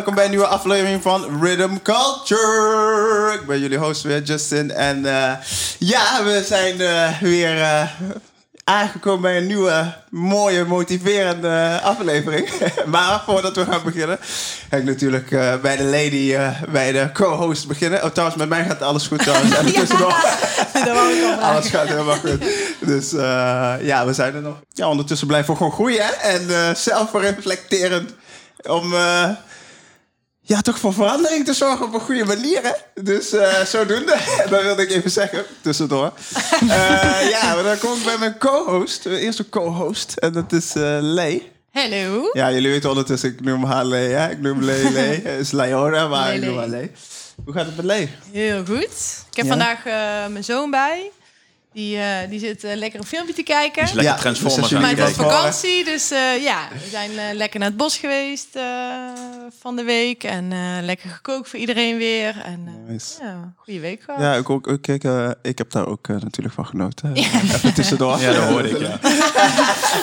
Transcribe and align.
Welkom 0.00 0.18
bij 0.18 0.24
een 0.24 0.36
nieuwe 0.36 0.46
aflevering 0.46 1.02
van 1.02 1.42
Rhythm 1.42 1.76
Culture. 1.82 3.32
Ik 3.40 3.46
ben 3.46 3.60
jullie 3.60 3.78
host 3.78 4.02
weer, 4.02 4.22
Justin. 4.22 4.70
En 4.70 5.06
eh, 5.06 5.32
ja, 5.78 6.24
we 6.24 6.44
zijn 6.46 6.80
eh, 6.80 7.18
weer 7.18 7.60
eh, 7.60 7.82
aangekomen 8.64 9.20
bij 9.20 9.36
een 9.36 9.46
nieuwe, 9.46 9.94
mooie, 10.10 10.64
motiverende 10.64 11.80
aflevering. 11.82 12.48
maar 12.86 13.22
voordat 13.26 13.56
we 13.56 13.64
gaan 13.64 13.82
beginnen, 13.84 14.18
ga 14.70 14.76
ik 14.76 14.84
natuurlijk 14.84 15.28
bij 15.62 15.76
de 15.76 15.84
lady, 15.84 16.36
bij 16.72 16.92
de 16.92 17.10
co-host 17.12 17.68
beginnen. 17.68 18.04
Oh, 18.04 18.10
trouwens, 18.10 18.38
met 18.38 18.48
mij 18.48 18.64
gaat 18.64 18.82
alles 18.82 19.06
goed 19.06 19.18
trouwens. 19.18 19.54
En 19.58 19.72
tussendoor, 19.72 20.12
vragen. 20.72 21.40
alles 21.40 21.68
gaat 21.68 21.88
helemaal 21.88 22.16
goed. 22.16 22.44
Dus 22.80 23.10
ja, 23.86 24.06
we 24.06 24.12
zijn 24.12 24.34
er 24.34 24.42
nog. 24.42 24.56
Ja, 24.72 24.88
ondertussen 24.88 25.26
blijven 25.26 25.50
we 25.50 25.56
gewoon 25.56 25.72
groeien. 25.72 26.04
hè. 26.04 26.12
En 26.12 26.76
zelfreflecterend 26.76 28.10
om... 28.62 28.94
ja, 30.50 30.60
toch 30.60 30.78
voor 30.78 30.92
verandering 30.92 31.44
te 31.44 31.52
zorgen 31.52 31.86
op 31.86 31.94
een 31.94 32.00
goede 32.00 32.24
manier, 32.24 32.60
hè? 32.62 33.02
Dus 33.02 33.32
eh, 33.32 33.64
zodoende. 33.64 34.16
Dat 34.50 34.62
wilde 34.62 34.82
ik 34.82 34.90
even 34.90 35.10
zeggen, 35.10 35.44
tussendoor. 35.60 36.12
Eh, 36.60 37.28
ja, 37.30 37.54
maar 37.54 37.62
dan 37.62 37.78
kom 37.78 37.92
ik 37.98 38.04
bij 38.04 38.18
mijn 38.18 38.38
co-host. 38.38 39.02
De 39.02 39.18
eerste 39.18 39.48
co-host. 39.48 40.12
En 40.16 40.32
dat 40.32 40.52
is 40.52 40.74
eh 40.74 40.98
Lee. 41.00 41.52
Hallo. 41.72 42.30
Ja, 42.32 42.52
jullie 42.52 42.70
weten 42.70 42.88
ondertussen, 42.90 43.28
ik 43.30 43.40
noem 43.40 43.64
haar 43.64 43.84
Lee, 43.84 44.08
hè? 44.08 44.30
Ik 44.30 44.40
noem 44.40 44.62
Lee 44.62 44.90
Lee. 44.92 45.20
Het 45.24 45.40
is 45.40 45.50
Leona, 45.50 46.08
maar 46.08 46.34
ik 46.34 46.40
Lee, 46.40 46.48
noem 46.48 46.58
haar 46.58 46.68
Lee. 46.68 46.90
Hoe 47.44 47.54
gaat 47.54 47.66
het 47.66 47.76
met 47.76 47.84
Lee? 47.84 48.10
Heel 48.32 48.64
goed. 48.64 49.24
Ik 49.30 49.36
heb 49.36 49.44
Ja? 49.46 49.50
vandaag 49.50 49.84
mijn 50.30 50.44
zoon 50.44 50.70
bij. 50.70 51.10
Die, 51.72 51.96
eh, 51.98 52.28
die 52.28 52.38
zit 52.38 52.64
eh, 52.64 52.76
lekker 52.76 53.00
een 53.00 53.06
filmpje 53.06 53.34
te 53.34 53.42
kijken. 53.42 53.82
Dus 53.82 53.92
lekker 53.92 54.12
Ja, 54.14 54.18
Transformers 54.20 54.74
aan 54.74 54.84
het 54.84 54.94
kijken. 54.96 55.14
vakantie, 55.14 55.84
dus 55.84 56.10
eh, 56.10 56.42
ja, 56.42 56.68
we 56.72 56.88
zijn 56.90 57.10
eh, 57.10 57.24
lekker 57.34 57.58
naar 57.60 57.68
het 57.68 57.76
bos 57.76 57.96
geweest 57.96 58.48
eh, 58.56 58.62
van 59.60 59.76
de 59.76 59.82
week. 59.82 60.24
En 60.24 60.52
eh, 60.52 60.58
lekker 60.82 61.10
gekookt 61.10 61.48
voor 61.48 61.58
iedereen 61.58 61.96
weer. 61.96 62.42
En 62.44 62.64
eh, 62.86 62.92
Nice. 62.92 63.14
ja, 63.22 63.52
goede 63.56 63.80
week 63.80 64.02
gehad. 64.02 64.20
Ja, 64.20 64.34
ik, 64.34 64.50
ook, 64.50 64.66
eh, 64.66 65.30
ik 65.42 65.58
heb 65.58 65.70
daar 65.70 65.86
ook 65.86 66.08
natuurlijk 66.08 66.54
van 66.54 66.66
genoten. 66.66 67.12
Even 67.14 67.74
tussendoor. 67.74 68.20
Ja, 68.20 68.32
dat 68.32 68.44
hoorde 68.44 68.70
ik, 68.70 68.78
ja. 68.80 68.98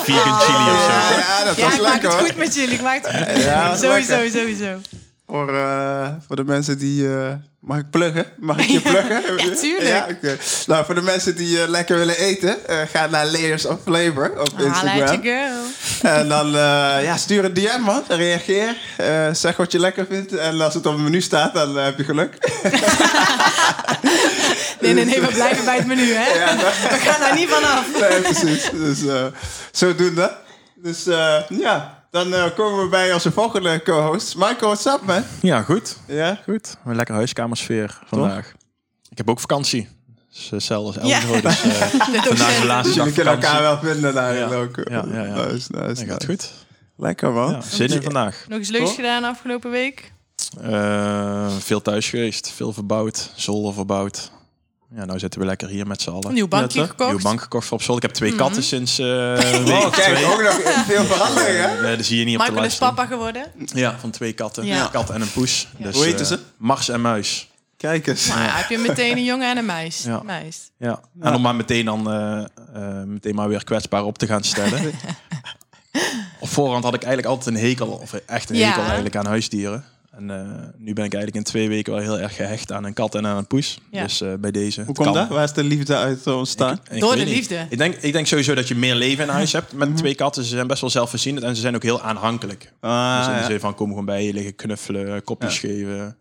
Vegan 0.03 0.39
chili 0.39 0.71
of 0.71 0.81
zo. 0.83 0.91
Ja, 0.91 1.09
ja, 1.17 1.43
dat 1.43 1.55
Ja, 1.57 1.63
was 1.65 1.73
ik 1.75 1.81
maak 1.81 1.91
lekker 1.91 2.09
het 2.09 2.17
hoor. 2.19 2.27
goed 2.27 2.37
met 2.37 2.55
jullie. 2.55 2.73
Ik 2.73 2.81
maak 2.81 3.05
het 3.07 3.15
goed 3.35 3.43
Ja, 3.43 3.75
Sowieso, 3.75 4.11
lekker. 4.21 4.39
sowieso. 4.39 4.79
Voor, 5.27 5.55
eh, 5.57 6.07
voor 6.27 6.35
de 6.35 6.43
mensen 6.43 6.77
die... 6.77 7.07
eh, 7.17 7.31
mag 7.59 7.77
ik 7.77 7.89
pluggen? 7.89 8.25
Mag 8.37 8.57
ik 8.57 8.65
je 8.65 8.81
pluggen? 8.91 9.21
Ja, 9.37 9.55
tuurlijk. 9.55 10.17
Ja. 10.21 10.35
Nou, 10.65 10.85
voor 10.85 10.95
de 10.95 11.01
mensen 11.01 11.35
die 11.35 11.61
eh, 11.61 11.67
lekker 11.69 11.97
willen 11.97 12.17
eten... 12.17 12.55
ga 12.91 13.07
naar 13.07 13.25
Layers 13.25 13.65
of 13.65 13.77
Flavor 13.85 14.31
op 14.31 14.51
uit 14.57 14.65
Instagram. 14.65 15.21
girl. 15.21 15.55
En 16.17 16.29
dan 16.29 16.47
ja, 17.03 17.17
stuur 17.17 17.45
een 17.45 17.53
DM, 17.53 17.81
man. 17.81 18.03
Reageer. 18.07 18.75
Zeg 19.35 19.57
wat 19.57 19.71
je 19.71 19.79
lekker 19.79 20.05
vindt. 20.09 20.35
En 20.35 20.61
als 20.61 20.73
het 20.73 20.85
op 20.85 20.93
het 20.93 21.01
menu 21.03 21.21
staat, 21.21 21.53
dan 21.53 21.75
heb 21.77 21.97
je 21.97 22.03
geluk. 22.03 22.37
Nee, 24.81 24.93
nee, 24.93 25.05
nee, 25.05 25.21
we 25.21 25.27
blijven 25.27 25.65
bij 25.65 25.75
het 25.77 25.87
menu, 25.87 26.13
hè? 26.13 26.33
Ja, 26.39 26.55
We 26.89 26.97
gaan 26.99 27.19
daar 27.19 27.35
niet 27.35 27.49
vanaf. 27.49 27.85
nee, 28.09 28.21
precies. 28.21 28.69
Dus 28.71 28.99
zodoende. 29.71 30.35
Dus 30.75 31.03
ja, 31.49 31.96
dan 32.11 32.33
eh, 32.33 32.45
komen 32.55 32.83
we 32.83 32.89
bij 32.89 33.13
onze 33.13 33.31
volgende 33.31 33.81
co-host. 33.83 34.35
Michael, 34.35 34.57
what's 34.59 34.85
up, 34.85 35.01
man? 35.05 35.23
Ja, 35.41 35.61
goed. 35.61 35.97
Ja? 36.07 36.39
Goed. 36.43 36.77
Een 36.85 36.95
lekker 36.95 37.15
huiskamersfeer 37.15 37.99
vandaag. 38.05 38.53
Ik 39.09 39.17
heb 39.17 39.29
ook 39.29 39.39
vakantie. 39.39 39.87
Dus 40.33 40.49
hetzelfde 40.49 40.99
als. 41.01 41.11
Dus 41.21 41.61
eh, 41.63 41.91
De 42.13 42.21
vandaag 42.23 42.59
de 42.59 42.65
laatste 42.65 42.93
Jullie 42.95 43.13
dag 43.13 43.23
kunnen 43.23 43.33
elkaar 43.43 43.61
wel 43.61 43.79
vinden 43.79 44.13
daar 44.13 44.35
Ja. 44.35 44.53
ook. 44.55 44.75
Ja, 44.89 45.03
ja, 45.11 45.23
ja. 45.23 45.33
Nice, 45.35 45.51
nice, 45.51 45.67
Dat 45.71 45.87
nice. 45.87 46.05
gaat 46.05 46.25
goed. 46.25 46.51
Lekker, 46.95 47.31
man. 47.31 47.51
Ja, 47.51 47.61
zin 47.61 47.89
in 47.89 48.03
vandaag. 48.03 48.45
Nog 48.47 48.57
eens 48.59 48.69
leuks 48.69 48.85
Toch? 48.85 48.95
gedaan 48.95 49.23
afgelopen 49.23 49.71
week. 49.71 50.11
Eh, 50.61 51.47
veel 51.59 51.81
thuis 51.81 52.09
geweest. 52.09 52.51
Veel 52.55 52.73
verbouwd. 52.73 53.31
Zolder 53.35 53.73
verbouwd. 53.73 54.31
Ja, 54.95 55.05
nou 55.05 55.19
zitten 55.19 55.39
we 55.39 55.45
lekker 55.45 55.67
hier 55.67 55.87
met 55.87 56.01
z'n 56.01 56.09
allen. 56.09 56.27
Een 56.27 56.33
nieuw 56.33 56.47
bankje 56.47 56.87
gekocht. 56.87 57.09
Nieuwe 57.09 57.23
bank 57.23 57.41
gekocht 57.41 57.67
voor 57.67 57.77
op 57.77 57.83
zolder. 57.83 58.03
Ik 58.03 58.09
heb 58.09 58.17
twee 58.17 58.35
katten 58.35 58.63
sinds 58.63 58.99
eh 58.99 59.05
week 59.05 59.67
Oh, 59.67 59.91
kijk, 59.91 60.15
twee. 60.15 60.25
ook 60.25 60.41
nog 60.41 60.53
veel 60.85 61.03
verandering, 61.05 61.57
hè? 61.59 61.81
Nee, 61.81 61.95
dat 61.97 62.05
zie 62.05 62.19
je 62.19 62.25
niet 62.25 62.37
op 62.37 62.45
de 62.45 62.51
Michael 62.51 62.69
is 62.69 62.77
papa 62.77 63.05
geworden. 63.05 63.51
Ja, 63.73 63.99
van 63.99 64.09
twee 64.11 64.33
katten. 64.33 64.65
Ja. 64.65 64.83
Een 64.83 64.91
kat 64.91 65.09
en 65.09 65.21
een 65.21 65.31
poes. 65.31 65.67
Dus, 65.77 65.95
Hoe 65.95 66.03
heten 66.03 66.19
eh, 66.19 66.25
ze? 66.25 66.39
Mars 66.57 66.89
en 66.89 67.01
Muis. 67.01 67.49
Kijk 67.77 68.07
eens. 68.07 68.27
Maar 68.27 68.43
ja, 68.43 68.55
heb 68.55 68.69
je 68.69 68.77
meteen 68.77 69.17
een 69.17 69.23
jongen 69.23 69.49
en 69.49 69.57
een 69.57 69.65
meis. 69.65 70.03
Ja. 70.03 70.21
meis. 70.23 70.71
Ja. 70.77 70.99
En 71.21 71.33
om 71.35 71.41
maar 71.41 71.55
meteen 71.55 71.85
dan 71.85 72.11
eh, 72.11 72.43
eh, 72.73 73.03
meteen 73.05 73.35
maar 73.35 73.47
weer 73.49 73.63
kwetsbaar 73.63 74.03
op 74.03 74.17
te 74.17 74.27
gaan 74.27 74.43
stellen. 74.43 74.81
op 76.39 76.49
voorhand 76.49 76.83
had 76.83 76.93
ik 76.93 77.03
eigenlijk 77.03 77.35
altijd 77.35 77.55
een 77.55 77.61
hekel, 77.61 77.87
of 77.87 78.13
echt 78.13 78.49
een 78.49 78.55
Ja. 78.55 78.67
hekel 78.67 78.83
eigenlijk 78.83 79.15
aan 79.15 79.25
huisdieren. 79.25 79.85
En 80.17 80.29
eh, 80.31 80.45
nu 80.77 80.93
ben 80.93 81.05
ik 81.05 81.13
eigenlijk 81.13 81.35
in 81.35 81.43
twee 81.43 81.69
weken 81.69 81.93
wel 81.93 82.01
heel 82.01 82.19
erg 82.19 82.35
gehecht 82.35 82.71
aan 82.71 82.83
een 82.83 82.93
kat 82.93 83.15
en 83.15 83.25
aan 83.25 83.37
een 83.37 83.47
poes. 83.47 83.79
Ja. 83.91 84.03
Dus 84.03 84.21
eh, 84.21 84.33
bij 84.39 84.51
deze. 84.51 84.83
Hoe 84.83 84.93
komt 84.95 85.07
kan. 85.07 85.15
dat? 85.17 85.27
Waar 85.29 85.43
is 85.43 85.53
de 85.53 85.63
liefde 85.63 85.95
uit 85.95 86.27
ontstaan? 86.27 86.73
Ik- 86.73 86.91
ik 86.93 86.99
Door 86.99 87.15
de 87.15 87.23
niet. 87.23 87.27
liefde. 87.35 87.65
Ik 87.69 87.77
denk, 87.77 87.95
ik 87.95 88.11
denk 88.13 88.27
sowieso 88.27 88.53
dat 88.55 88.67
je 88.67 88.75
meer 88.75 88.95
leven 88.95 89.23
in 89.23 89.29
huis 89.29 89.51
hebt 89.57 89.73
Mhm. 89.73 89.77
met 89.87 89.97
twee 89.97 90.15
katten. 90.15 90.43
Ze 90.43 90.49
zijn 90.49 90.67
best 90.67 90.81
wel 90.81 90.89
zelfvoorzienend 90.89 91.43
en 91.45 91.55
ze 91.55 91.61
zijn 91.61 91.75
ook 91.75 91.83
heel 91.83 92.01
aanhankelijk. 92.01 92.73
Ah, 92.79 93.17
dus 93.17 93.27
in 93.27 93.33
de 93.33 93.39
ja. 93.39 93.45
zin 93.45 93.59
van 93.59 93.71
komen 93.73 93.89
gewoon 93.89 94.05
bij 94.05 94.23
je 94.25 94.33
liggen 94.33 94.55
knuffelen, 94.55 95.23
kopjes 95.23 95.59
geven. 95.59 96.17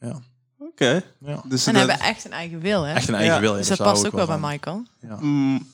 Ja. 0.00 0.18
Oké. 0.58 1.02
ja. 1.18 1.42
Dus 1.48 1.66
En 1.66 1.74
dat- 1.74 1.86
hebben 1.88 2.06
echt 2.06 2.24
een 2.24 2.32
eigen 2.32 2.60
wil, 2.60 2.82
hè? 2.82 2.92
Echt 2.94 3.08
een 3.08 3.14
eigen 3.14 3.34
Ja. 3.34 3.40
wil. 3.40 3.52
ja, 3.52 3.58
dus 3.58 3.68
dat 3.68 3.78
past 3.78 4.06
ook 4.06 4.12
wel 4.12 4.26
bij. 4.26 4.38
Michael. 4.38 4.82
Mm. 5.20 5.66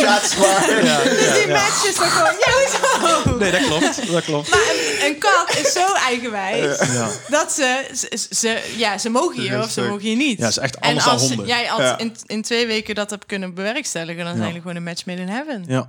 Shots 0.00 0.34
fired. 0.34 0.84
Ja, 0.84 1.00
ja, 1.02 1.32
Die 1.34 1.46
ja. 1.46 1.52
match 1.52 1.86
is 1.88 1.94
toch 1.94 2.12
gewoon... 2.16 2.32
Ja, 2.38 2.52
hoezo? 2.52 3.36
Nee, 3.38 3.50
dat 3.50 3.60
klopt. 3.66 4.12
Dat 4.12 4.24
klopt. 4.24 4.50
Maar 4.50 4.60
een, 4.60 5.06
een 5.06 5.18
kat 5.18 5.56
is 5.64 5.72
zo 5.72 5.92
eigenwijs... 6.06 6.78
Ja. 6.92 7.08
dat 7.28 7.52
ze, 7.52 7.84
ze, 7.94 8.26
ze... 8.30 8.72
Ja, 8.76 8.98
ze 8.98 9.08
mogen 9.08 9.42
je 9.42 9.58
of 9.62 9.70
ze 9.70 9.80
mogen 9.82 10.10
je 10.10 10.16
niet. 10.16 10.38
Ja, 10.38 10.48
is 10.48 10.58
echt 10.58 10.74
en 10.74 10.82
anders 10.82 11.04
dan 11.04 11.12
als 11.12 11.28
honden. 11.28 11.46
jij 11.46 11.70
als 11.70 11.80
Ja. 11.82 11.98
in, 11.98 12.16
in 12.26 12.42
twee 12.42 12.66
weken 12.66 12.94
dat 12.94 13.10
hebt 13.10 13.26
kunnen 13.26 13.54
bewerkstelligen... 13.54 14.24
dan 14.24 14.32
zijn 14.34 14.46
jullie 14.46 14.60
gewoon 14.60 14.76
een 14.76 14.82
match 14.84 15.06
made 15.06 15.20
in 15.20 15.28
heaven. 15.28 15.64
Ja. 15.66 15.88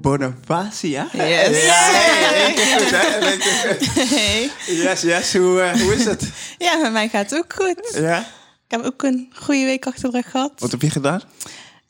Bonifacia. 0.00 1.08
Yes. 1.12 1.64
Ja, 1.64 1.90
hey. 4.04 4.50
Yes, 4.66 5.00
yes. 5.00 5.36
Hoe, 5.36 5.60
eh, 5.60 5.80
hoe 5.80 5.94
is 5.94 6.04
het? 6.04 6.30
Ja, 6.58 6.76
met 6.76 6.92
mij 6.92 7.08
gaat 7.08 7.30
het 7.30 7.38
ook 7.38 7.52
goed. 7.52 7.98
Ja? 8.00 8.18
Ik 8.66 8.76
heb 8.76 8.84
ook 8.84 9.02
een 9.02 9.32
goede 9.34 9.64
week 9.64 9.86
achter 9.86 10.10
de 10.10 10.16
rug 10.16 10.30
gehad. 10.30 10.52
Wat 10.58 10.70
heb 10.70 10.82
je 10.82 10.90
gedaan? 10.90 11.22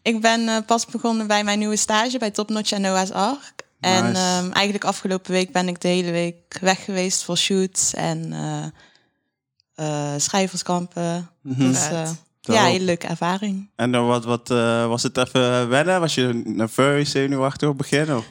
Ik 0.03 0.21
ben 0.21 0.49
eh, 0.49 0.57
pas 0.67 0.87
begonnen 0.87 1.27
bij 1.27 1.45
mijn 1.45 1.59
nieuwe 1.59 1.77
stage 1.77 2.19
bij 2.19 2.31
Top 2.31 2.51
Notch 2.51 2.73
en 2.73 2.81
Noah's 2.81 3.11
Ark. 3.11 3.69
En 3.81 4.15
ehm, 4.15 4.51
eigenlijk 4.51 4.85
afgelopen 4.85 5.33
week 5.33 5.53
ben 5.53 5.69
ik 5.69 5.81
de 5.81 5.89
hele 5.89 6.11
week 6.11 6.59
weg 6.61 6.85
geweest 6.85 7.25
voor 7.25 7.37
shoots 7.37 7.95
en 7.95 8.33
eh, 8.33 8.65
eh, 9.75 10.21
schrijverskampen. 10.21 11.31
Dus 11.43 11.79
ja, 12.41 12.65
hele 12.65 12.85
leuke 12.85 13.07
ervaring. 13.07 13.71
En 13.77 13.93
dan 13.93 14.07
wat, 14.07 14.25
wat 14.25 14.51
eh, 14.51 14.87
was 14.87 15.03
het 15.03 15.17
even 15.17 15.69
wennen? 15.69 16.01
Was 16.01 16.15
je 16.15 16.43
nerveus, 16.45 17.11
zenuwachtig 17.11 17.69
op 17.69 17.79
het 17.79 17.91
begin? 17.91 18.15
Of? 18.17 18.25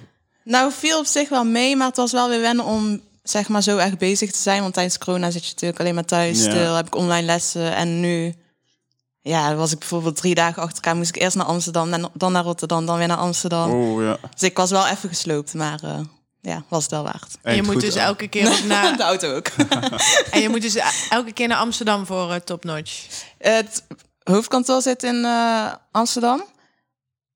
Nou, 0.43 0.71
viel 0.71 0.99
op 0.99 1.05
zich 1.05 1.29
wel 1.29 1.43
mee, 1.45 1.75
maar 1.75 1.87
het 1.87 1.95
was 1.97 2.11
wel 2.11 2.29
weer 2.29 2.41
wennen 2.41 2.65
om 2.65 3.01
zeg 3.23 3.47
maar 3.49 3.63
zo 3.63 3.77
echt 3.77 3.97
bezig 3.97 4.31
te 4.31 4.37
zijn. 4.39 4.61
Want 4.61 4.73
tijdens 4.73 4.97
corona 4.97 5.31
zit 5.31 5.43
je 5.45 5.51
natuurlijk 5.51 5.79
alleen 5.79 5.95
maar 5.95 6.05
thuis 6.05 6.43
Ja. 6.43 6.49
stil, 6.51 6.75
heb 6.75 6.87
ik 6.87 6.95
online 6.95 7.25
lessen 7.25 7.75
en 7.75 7.99
nu 7.99 8.33
ja, 9.21 9.55
was 9.55 9.71
ik 9.71 9.79
bijvoorbeeld 9.79 10.15
drie 10.15 10.35
dagen 10.35 10.61
achter 10.61 10.75
elkaar, 10.75 10.95
moest 10.95 11.15
ik 11.15 11.21
eerst 11.21 11.35
naar 11.35 11.45
Amsterdam, 11.45 11.91
dan, 11.91 12.09
dan 12.13 12.31
naar 12.31 12.43
Rotterdam, 12.43 12.85
dan 12.85 12.97
weer 12.97 13.07
naar 13.07 13.17
Amsterdam. 13.17 13.71
Oh 13.71 14.01
ja. 14.01 14.17
Dus 14.33 14.43
ik 14.43 14.57
was 14.57 14.71
wel 14.71 14.87
even 14.87 15.09
gesloopt, 15.09 15.53
maar 15.53 15.79
eh, 15.83 15.99
ja, 16.41 16.63
was 16.67 16.81
het 16.83 16.91
wel 16.91 17.03
waard. 17.03 17.37
En 17.41 17.55
je 17.55 17.61
moet 17.63 17.71
goed 17.73 17.81
dus 17.81 17.95
aan. 17.97 18.05
elke 18.05 18.27
keer 18.27 18.47
ook 18.51 18.63
naar, 18.73 18.97
De 18.97 19.03
auto 19.03 19.35
ook. 19.35 19.47
en 20.31 20.41
je 20.41 20.49
moet 20.49 20.61
dus 20.61 20.75
elke 21.09 21.31
keer 21.31 21.47
naar 21.47 21.57
Amsterdam 21.57 22.05
voor 22.05 22.31
eh, 22.31 22.39
Top 22.39 22.63
Notch. 22.63 23.05
Het 23.37 23.83
hoofdkantoor 24.23 24.81
zit 24.81 25.03
in 25.03 25.25
eh, 25.25 25.73
Amsterdam. 25.91 26.43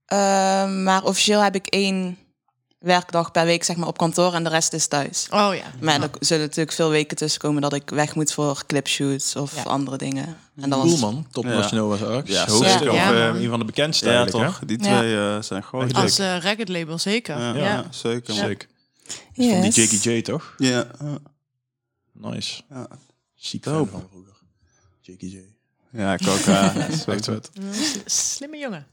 Eh, 0.05 0.17
maar 0.83 1.03
officieel 1.03 1.41
heb 1.44 1.55
ik 1.55 1.67
één 1.67 2.17
werkdag 2.79 3.31
per 3.31 3.45
week 3.45 3.63
zeg 3.63 3.75
maar, 3.75 3.88
op 3.88 3.97
kantoor 3.97 4.33
en 4.33 4.44
de 4.44 4.50
rest 4.50 4.73
is 4.73 4.88
thuis. 4.88 5.27
Oh 5.31 5.50
ja. 5.55 5.63
Maar 5.79 6.01
er 6.01 6.09
zullen 6.19 6.44
natuurlijk 6.44 6.75
veel 6.75 6.89
weken 6.89 7.17
tussen 7.17 7.41
komen 7.41 7.61
dat 7.61 7.73
ik 7.73 7.89
weg 7.89 8.15
moet 8.15 8.33
voor 8.33 8.63
clipshoots 8.67 9.35
of 9.35 9.55
Ja. 9.55 9.61
andere 9.63 9.97
dingen. 9.97 10.38
En 10.61 10.69
Cool 10.69 10.89
was 10.89 11.00
man, 11.00 11.27
Top 11.31 11.44
Ja. 11.44 11.50
Notch 11.50 11.71
Nova 11.71 12.05
Arts. 12.05 12.31
Ja, 12.31 12.50
zeker. 12.50 12.89
of 12.89 12.95
Ja, 12.95 13.13
eh, 13.13 13.27
man. 13.31 13.41
een 13.41 13.50
van 13.50 13.59
de 13.59 13.65
bekendste 13.65 14.09
Ja, 14.11 14.25
toch? 14.25 14.59
Die 14.65 14.83
Ja. 14.83 14.97
twee 14.97 15.15
eh, 15.17 15.41
zijn. 15.41 15.63
Echt 15.71 15.94
Als 15.94 16.19
eh 16.19 16.38
record 16.38 16.69
label 16.69 16.97
zeker. 16.97 17.39
Ja, 17.39 17.53
Ja. 17.53 17.63
ja, 17.63 17.85
zeker. 17.89 18.67
Sick. 19.13 19.24
Van 19.36 19.62
die 19.62 19.71
Yes. 19.71 19.75
Jackie 19.75 20.12
J 20.18 20.21
toch? 20.21 20.54
Ja. 20.57 20.92
Nice. 22.12 22.62
Ja. 22.69 22.88
Ziek 23.33 23.63
fan 23.63 23.88
van 23.88 24.07
vroeger. 24.10 24.33
J. 25.01 25.42
Ja, 25.92 26.13
ik 26.13 26.27
ook. 26.27 26.39
Echt 27.13 27.25
vet. 27.25 27.50
S- 28.06 28.33
Slimme 28.36 28.57
jongen. 28.57 28.88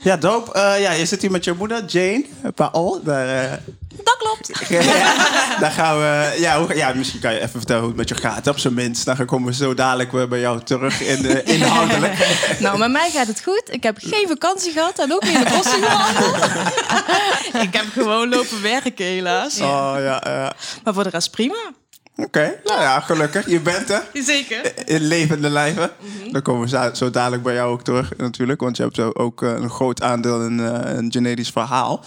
Ja, 0.00 0.16
dope. 0.16 0.52
Eh, 0.52 0.80
ja, 0.80 0.92
je 0.92 1.06
zit 1.06 1.20
hier 1.20 1.30
met 1.30 1.44
je 1.44 1.52
moeder, 1.52 1.84
Jane. 1.84 2.24
Paul. 2.54 3.00
Daar, 3.02 3.44
eh, 3.44 3.52
Dat 4.04 4.16
klopt. 4.18 4.50
ja, 4.68 5.58
daar 5.60 5.70
gaan 5.70 5.98
we... 5.98 6.36
Ja, 6.38 6.58
hoe, 6.58 6.76
ja, 6.76 6.92
misschien 6.94 7.20
kan 7.20 7.32
je 7.32 7.38
even 7.38 7.50
vertellen 7.50 7.80
hoe 7.80 7.90
het 7.90 7.98
met 7.98 8.08
je 8.08 8.14
gaat, 8.14 8.46
op 8.46 8.58
zijn 8.58 8.74
minst. 8.74 9.04
Dan 9.04 9.24
komen 9.26 9.48
we 9.48 9.54
zo 9.54 9.74
dadelijk 9.74 10.12
weer 10.12 10.28
bij 10.28 10.40
jou 10.40 10.62
terug 10.62 11.00
in 11.00 11.22
de 11.22 11.42
inhoudelijk. 11.54 12.14
Nou, 12.58 12.78
met 12.78 12.90
mij 12.90 13.10
gaat 13.10 13.26
het 13.26 13.42
goed. 13.42 13.62
Ik 13.66 13.82
heb 13.82 13.96
geen 14.00 14.28
vakantie 14.28 14.72
gehad 14.72 14.98
en 14.98 15.12
ook 15.12 15.22
niet 15.22 15.34
in 15.34 15.44
de 15.44 15.50
bossen 15.50 15.82
gewandeld. 15.82 16.36
ik 17.66 17.74
heb 17.74 17.86
gewoon 17.92 18.28
lopen 18.28 18.62
werken 18.62 19.04
helaas. 19.04 19.60
Oh, 19.60 19.94
ja, 19.98 20.22
ja. 20.24 20.52
Maar 20.84 20.94
voor 20.94 21.02
de 21.02 21.10
rest 21.10 21.30
prima. 21.30 21.72
Oké, 22.16 22.60
nou 22.64 22.80
ja, 22.80 23.00
gelukkig. 23.00 23.48
Je 23.50 23.60
bent 23.60 23.90
er. 23.90 24.02
Zeker. 24.24 24.88
In 24.88 25.00
levende 25.00 25.50
lijven. 25.50 25.90
Dan 26.32 26.42
komen 26.42 26.68
we 26.70 26.90
zo- 26.96 27.10
dadelijk 27.10 27.42
bij 27.42 27.54
jou 27.54 27.72
ook 27.72 27.82
terug, 27.84 28.16
natuurlijk. 28.16 28.60
Want 28.60 28.76
je 28.76 28.82
hebt 28.82 29.14
ook 29.16 29.42
eh, 29.42 29.50
een 29.50 29.70
groot 29.70 30.02
aandeel 30.02 30.44
in 30.44 30.60
eh, 30.60 30.94
een 30.96 31.12
genetisch 31.12 31.50
verhaal. 31.50 32.04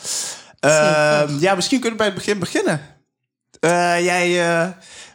Ehm, 0.60 1.38
ja, 1.40 1.56
misschien 1.56 1.80
kunnen 1.80 1.98
we 1.98 2.04
bij 2.06 2.14
het 2.14 2.24
begin 2.24 2.40
beginnen. 2.40 2.82
Eh, 3.60 4.04
jij 4.04 4.48
eh, 4.62 4.68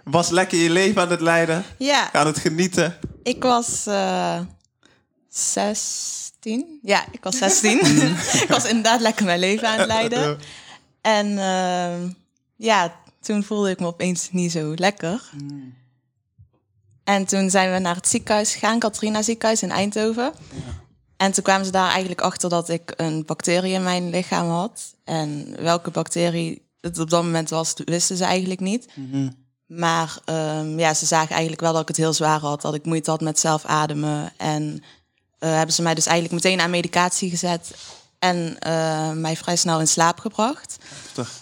was 0.04 0.28
lekker 0.31 0.58
je 0.58 0.70
leven 0.70 1.02
aan 1.02 1.10
het 1.10 1.20
leiden, 1.20 1.64
Ja, 1.78 2.12
aan 2.12 2.26
het 2.26 2.38
genieten. 2.38 2.96
ik 3.22 3.42
was 3.42 3.87
eh 3.87 4.38
16. 5.28 6.78
Ja, 6.82 7.04
ik 7.10 7.22
was 7.25 7.37
16. 7.38 7.78
ik 8.42 8.48
was 8.48 8.64
inderdaad 8.64 9.00
lekker 9.00 9.25
mijn 9.25 9.38
leven 9.40 9.69
aan 9.69 9.78
het 9.78 9.87
leiden. 9.87 10.38
En 11.00 11.38
ehm, 11.38 12.08
ja, 12.56 12.94
toen 13.20 13.43
voelde 13.43 13.70
ik 13.70 13.81
me 13.81 13.87
opeens 13.87 14.28
niet 14.32 14.52
zo 14.52 14.72
lekker. 14.76 15.31
En 17.05 17.25
toen 17.25 17.50
zijn 17.50 17.72
we 17.72 17.78
naar 17.78 17.94
het 17.94 18.08
ziekenhuis 18.08 18.52
gegaan, 18.52 18.78
Katrina 18.78 19.22
ziekenhuis 19.22 19.62
in 19.62 19.70
Eindhoven. 19.70 20.32
En 21.17 21.32
toen 21.32 21.44
kwamen 21.44 21.64
ze 21.64 21.72
daar 21.72 21.90
eigenlijk 21.90 22.20
achter 22.20 22.49
dat 22.49 22.69
ik 22.69 22.93
een 22.96 23.25
bacterie 23.25 23.72
in 23.72 23.82
mijn 23.82 24.11
lichaam 24.11 24.49
had. 24.49 24.94
En 25.05 25.56
welke 25.62 25.90
bacterie 25.90 26.69
het 26.81 26.99
op 26.99 27.11
dat 27.11 27.22
moment 27.22 27.50
was, 27.50 27.75
wisten 27.84 28.17
ze 28.17 28.25
eigenlijk 28.25 28.61
niet. 28.61 28.87
Maar 29.66 30.19
ehm, 30.25 30.78
ja, 30.78 30.94
ze 30.94 31.06
zagen 31.06 31.31
eigenlijk 31.31 31.61
wel 31.61 31.73
dat 31.73 31.82
ik 31.82 31.88
het 31.88 31.96
heel 31.96 32.12
zwaar 32.12 32.40
had. 32.40 32.62
Dat 32.62 32.75
ik 32.75 32.84
moeite 32.84 33.11
had 33.11 33.20
met 33.20 33.38
zelf 33.38 33.64
ademen. 33.64 34.32
En 34.37 34.82
eh, 35.38 35.50
hebben 35.50 35.75
ze 35.75 35.82
mij 35.82 35.94
dus 35.94 36.06
eigenlijk 36.06 36.43
meteen 36.44 36.61
aan 36.61 36.70
medicatie 36.70 37.31
gezet. 37.31 37.75
En 38.19 38.58
eh, 38.58 39.12
mij 39.12 39.37
vrij 39.37 39.56
snel 39.56 39.81
in 39.81 39.88
slaap 39.88 40.19
gebracht. 40.19 40.76
Heftig. 40.84 41.39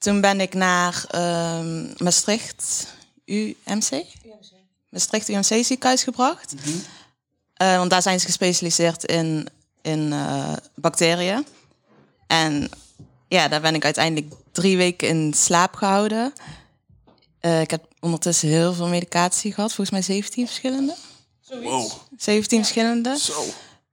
Toen 0.00 0.20
ben 0.20 0.40
ik 0.40 0.54
naar 0.54 1.04
ehm, 1.08 1.84
Maastricht 1.96 2.86
UMC? 3.24 4.04
Maastricht 4.88 5.28
UMC 5.28 5.64
ziekenhuis 5.64 6.02
gebracht. 6.02 6.54
Eh, 7.54 7.76
want 7.76 7.90
daar 7.90 8.02
zijn 8.02 8.20
ze 8.20 8.26
gespecialiseerd 8.26 9.04
in, 9.04 9.48
in 9.82 10.12
eh, 10.12 10.52
bacteriën. 10.74 11.46
En 12.26 12.70
ja, 13.28 13.48
daar 13.48 13.60
ben 13.60 13.74
ik 13.74 13.84
uiteindelijk 13.84 14.32
drie 14.52 14.76
weken 14.76 15.08
in 15.08 15.34
slaap 15.34 15.74
gehouden. 15.74 16.32
Eh, 17.40 17.60
ik 17.60 17.70
heb 17.70 17.86
ondertussen 18.00 18.48
heel 18.48 18.72
veel 18.72 18.88
medicatie 18.88 19.52
gehad. 19.52 19.72
Volgens 19.72 19.90
mij 19.90 20.02
17 20.02 20.46
verschillende. 20.46 20.94
Wow. 21.62 21.90
17 22.16 22.58
verschillende. 22.58 23.18
Zo. 23.18 23.44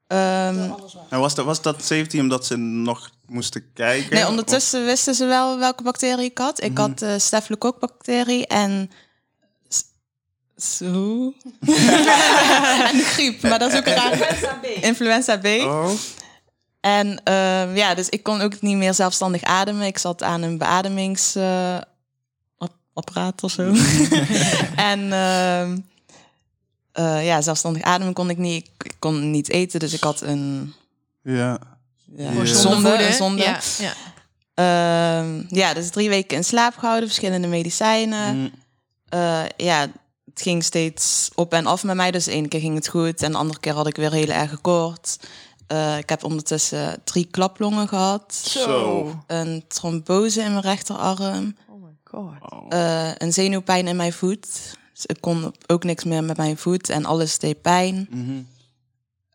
Ehm, 0.08 0.72
En 1.10 1.20
was 1.20 1.36
dat, 1.36 1.46
was 1.46 1.62
dat 1.62 1.86
17 1.86 2.20
omdat 2.20 2.46
ze 2.46 2.56
nog 2.56 3.12
moesten 3.28 3.74
kijken? 3.74 4.16
Nee, 4.16 4.28
ondertussen 4.28 4.86
wisten 4.86 5.16
ze 5.16 5.26
wel 5.26 5.58
welke 5.60 5.84
bacterie 5.84 6.26
ik 6.26 6.38
had. 6.38 6.64
Ik 6.64 6.78
had 6.78 7.00
de 7.00 7.20
Staphylococcus-bacterie 7.20 8.48
en... 8.48 8.92
s- 9.68 9.84
Zo... 10.78 11.34
en 12.90 12.98
de 12.98 13.04
griep, 13.06 13.42
maar 13.42 13.60
dat 13.60 13.72
is 13.74 13.78
ook 13.80 13.86
raar. 13.86 14.38
Influenza 14.82 15.38
B. 15.38 15.46
Oh. 15.46 15.90
En 16.80 17.22
ehm, 17.24 17.76
ja, 17.76 17.94
dus 17.96 18.10
ik 18.10 18.24
kon 18.24 18.42
ook 18.42 18.62
niet 18.62 18.78
meer 18.78 18.94
zelfstandig 18.94 19.44
ademen. 19.44 19.86
Ik 19.86 19.98
zat 19.98 20.24
aan 20.24 20.42
een 20.42 20.58
beademingsapparaat 20.58 21.84
of 23.44 23.52
zo. 23.52 23.64
en 24.92 25.12
ehm, 25.14 25.78
eh, 26.92 27.26
ja, 27.26 27.42
zelfstandig 27.42 27.82
ademen 27.82 28.14
kon 28.14 28.30
ik 28.30 28.38
niet. 28.38 28.70
Ik 28.84 28.96
kon 29.00 29.32
niet 29.32 29.50
eten, 29.50 29.80
dus 29.80 29.94
ik 29.94 30.04
had 30.04 30.22
een... 30.22 30.74
Ja. 31.24 31.60
Ja, 32.16 32.32
Voor 32.32 32.48
zonde, 32.48 33.14
zonde. 33.14 33.44
Ja, 33.44 33.60
ja. 33.78 33.94
Ehm, 34.54 35.44
ja, 35.48 35.74
dus 35.74 35.90
drie 35.90 36.10
weken 36.10 36.38
in 36.38 36.44
slaap 36.44 36.78
gehouden, 36.78 37.08
verschillende 37.08 37.48
medicijnen. 37.48 38.36
Mm. 38.36 38.52
Eh, 39.10 39.44
ja, 39.58 39.82
het 40.26 40.42
ging 40.42 40.64
steeds 40.64 41.30
op 41.36 41.54
en 41.54 41.66
af 41.66 41.84
met 41.84 41.96
mij. 41.96 42.12
Dus 42.12 42.24
de 42.24 42.32
ene 42.32 42.48
keer 42.48 42.60
ging 42.60 42.76
het 42.76 42.88
goed 42.88 43.22
en 43.22 43.32
de 43.32 43.38
andere 43.38 43.60
keer 43.60 43.74
had 43.74 43.88
ik 43.88 43.96
weer 43.96 44.12
heel 44.12 44.30
erg 44.30 44.62
koorts. 44.62 45.18
Eh, 45.68 45.98
ik 45.98 46.10
heb 46.10 46.24
ondertussen 46.24 47.02
drie 47.04 47.26
klaplongen 47.32 47.88
gehad. 47.88 48.34
Zo. 48.34 49.16
Een 49.28 49.64
trombose 49.68 50.42
in 50.42 50.52
mijn 50.52 50.64
rechterarm. 50.64 51.56
Oh 51.70 51.84
my 51.84 51.96
god. 52.04 52.34
eh, 52.74 53.12
een 53.18 53.34
zenuwpijn 53.34 53.88
in 53.88 53.96
mijn 53.96 54.14
voet. 54.14 54.48
Dus 54.94 55.06
ik 55.06 55.22
kon 55.22 55.56
ook 55.68 55.84
niks 55.84 56.04
meer 56.04 56.24
met 56.24 56.38
mijn 56.38 56.58
voet 56.58 56.90
en 56.90 57.06
alles 57.06 57.40
deed 57.40 57.62
pijn. 57.62 58.08
Mhm. 58.10 58.42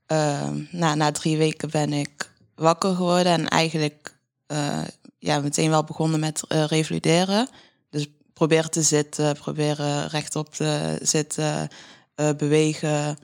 Ehm, 0.06 0.56
nou, 0.70 0.96
na 0.96 1.12
drie 1.12 1.36
weken 1.36 1.70
ben 1.70 1.92
ik 1.92 2.31
wakker 2.62 2.94
geworden 2.94 3.32
en 3.32 3.48
eigenlijk 3.48 4.16
eh, 4.46 4.84
ja, 5.18 5.40
meteen 5.40 5.70
wel 5.70 5.84
begonnen 5.84 6.20
met 6.20 6.46
eh, 6.46 6.64
revalideren. 6.64 7.48
Dus 7.90 8.08
proberen 8.32 8.70
te 8.70 8.82
zitten, 8.82 9.34
proberen 9.34 10.06
rechtop 10.06 10.54
te 10.54 10.98
zitten, 11.02 11.68
eh, 12.14 12.30
bewegen. 12.36 13.18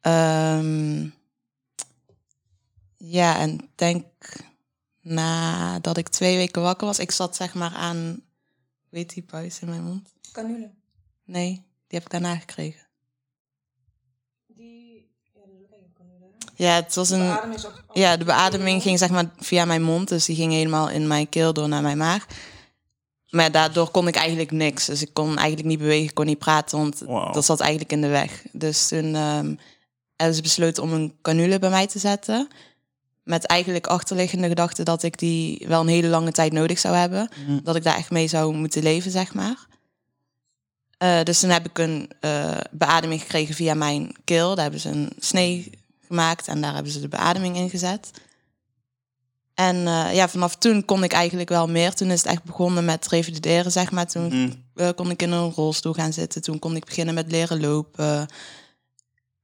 Ehm, 0.00 1.08
ja, 2.96 3.38
en 3.38 3.70
denk 3.74 4.06
nadat 5.00 5.96
ik 5.96 6.08
twee 6.08 6.36
weken 6.36 6.62
wakker 6.62 6.86
was, 6.86 6.98
ik 6.98 7.10
zat 7.10 7.36
zeg 7.36 7.54
maar 7.54 7.74
aan, 7.74 8.22
weet 8.88 9.14
die 9.14 9.24
buis 9.24 9.60
in 9.60 9.68
mijn 9.68 9.84
mond? 9.84 10.14
Canule. 10.32 10.70
Nee, 11.24 11.52
die 11.86 11.98
heb 11.98 12.02
ik 12.02 12.10
daarna 12.10 12.36
gekregen. 12.36 12.86
Die, 14.46 15.10
ja, 15.34 15.40
dat 15.40 15.60
is 15.60 15.72
ook 15.72 15.80
een 15.82 15.92
canule. 15.92 16.43
Ja, 16.54 16.74
het 16.74 16.94
was 16.94 17.10
een. 17.10 17.30
Ook... 17.30 17.74
Ja, 17.92 18.16
de 18.16 18.24
beademing 18.24 18.82
ging 18.82 18.98
zeg 18.98 19.10
maar 19.10 19.30
via 19.38 19.64
mijn 19.64 19.82
mond. 19.82 20.08
Dus 20.08 20.24
die 20.24 20.36
ging 20.36 20.52
helemaal 20.52 20.90
in 20.90 21.06
mijn 21.06 21.28
keel 21.28 21.52
door 21.52 21.68
naar 21.68 21.82
mijn 21.82 21.98
maag. 21.98 22.26
Maar 23.30 23.50
daardoor 23.50 23.90
kon 23.90 24.08
ik 24.08 24.14
eigenlijk 24.14 24.50
niks. 24.50 24.86
Dus 24.86 25.02
ik 25.02 25.10
kon 25.12 25.36
eigenlijk 25.38 25.68
niet 25.68 25.78
bewegen, 25.78 26.08
ik 26.08 26.14
kon 26.14 26.26
niet 26.26 26.38
praten, 26.38 26.78
want 26.78 27.06
dat 27.34 27.44
zat 27.44 27.60
eigenlijk 27.60 27.92
in 27.92 28.00
de 28.00 28.08
weg. 28.08 28.42
Dus 28.52 28.88
toen 28.88 29.14
ehm, 29.14 29.54
hebben 30.16 30.36
ze 30.36 30.42
besloten 30.42 30.82
om 30.82 30.92
een 30.92 31.14
canule 31.22 31.58
bij 31.58 31.70
mij 31.70 31.86
te 31.86 31.98
zetten. 31.98 32.48
Met 33.22 33.44
eigenlijk 33.44 33.86
achterliggende 33.86 34.48
gedachte 34.48 34.82
dat 34.82 35.02
ik 35.02 35.18
die 35.18 35.64
wel 35.68 35.80
een 35.80 35.88
hele 35.88 36.08
lange 36.08 36.32
tijd 36.32 36.52
nodig 36.52 36.78
zou 36.78 36.94
hebben. 36.96 37.28
Mhm. 37.46 37.58
Dat 37.62 37.76
ik 37.76 37.82
daar 37.82 37.96
echt 37.96 38.10
mee 38.10 38.28
zou 38.28 38.54
moeten 38.54 38.82
leven, 38.82 39.10
zeg 39.10 39.34
maar. 39.34 39.66
Eh, 40.98 41.22
dus 41.22 41.40
toen 41.40 41.50
heb 41.50 41.66
ik 41.66 41.78
een 41.78 42.10
eh, 42.20 42.56
beademing 42.70 43.20
gekregen 43.20 43.54
via 43.54 43.74
mijn 43.74 44.14
keel. 44.24 44.54
Daar 44.54 44.62
hebben 44.62 44.80
ze 44.80 44.88
een 44.88 45.12
snee 45.18 45.70
gemaakt 46.14 46.48
en 46.48 46.60
daar 46.60 46.74
hebben 46.74 46.92
ze 46.92 47.00
de 47.00 47.08
beademing 47.08 47.56
in 47.56 47.70
gezet. 47.70 48.10
En 49.54 49.76
eh, 49.86 50.14
ja, 50.14 50.28
vanaf 50.28 50.56
toen 50.56 50.84
kon 50.84 51.04
ik 51.04 51.12
eigenlijk 51.12 51.48
wel 51.48 51.68
meer. 51.68 51.94
Toen 51.94 52.10
is 52.10 52.18
het 52.22 52.30
echt 52.30 52.44
begonnen 52.44 52.84
met 52.84 53.06
revalideren, 53.06 53.72
zeg 53.72 53.90
maar. 53.90 54.06
Toen 54.06 54.26
Mhm. 54.26 54.52
eh, 54.74 54.88
kon 54.96 55.10
ik 55.10 55.22
in 55.22 55.30
een 55.32 55.50
rolstoel 55.50 55.92
gaan 55.92 56.12
zitten. 56.12 56.42
Toen 56.42 56.58
kon 56.58 56.76
ik 56.76 56.84
beginnen 56.84 57.14
met 57.14 57.30
leren 57.30 57.60
lopen. 57.60 58.26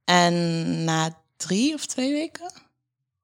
En 0.05 0.83
na 0.83 1.17
drie 1.37 1.73
of 1.73 1.85
twee 1.85 2.11
weken 2.11 2.51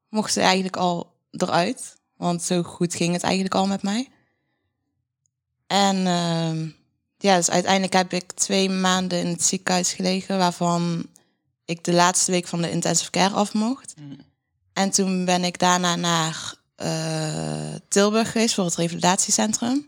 mocht 0.09 0.33
ze 0.33 0.41
eigenlijk 0.41 0.77
al 0.77 1.13
eruit. 1.31 1.95
Want 2.17 2.43
zo 2.43 2.63
goed 2.63 2.95
ging 2.95 3.13
het 3.13 3.23
eigenlijk 3.23 3.55
al 3.55 3.67
met 3.67 3.81
mij. 3.83 4.09
En 5.67 6.07
ehm, 6.07 6.67
ja, 7.17 7.35
dus 7.35 7.49
uiteindelijk 7.49 7.93
heb 7.93 8.13
ik 8.13 8.31
twee 8.31 8.69
maanden 8.69 9.19
in 9.19 9.27
het 9.27 9.43
ziekenhuis 9.43 9.93
gelegen, 9.93 10.37
waarvan 10.37 11.05
ik 11.67 11.83
de 11.83 11.93
laatste 11.93 12.31
week 12.31 12.47
van 12.47 12.61
de 12.61 12.71
intensive 12.71 13.11
care 13.11 13.33
af 13.33 13.53
mocht. 13.53 13.93
En 14.73 14.89
toen 14.89 15.25
ben 15.25 15.43
ik 15.43 15.59
daarna 15.59 15.95
naar 15.95 16.53
eh, 16.75 17.73
Tilburg 17.87 18.31
geweest 18.31 18.53
voor 18.53 18.65
het 18.65 18.75
revalidatiecentrum. 18.75 19.87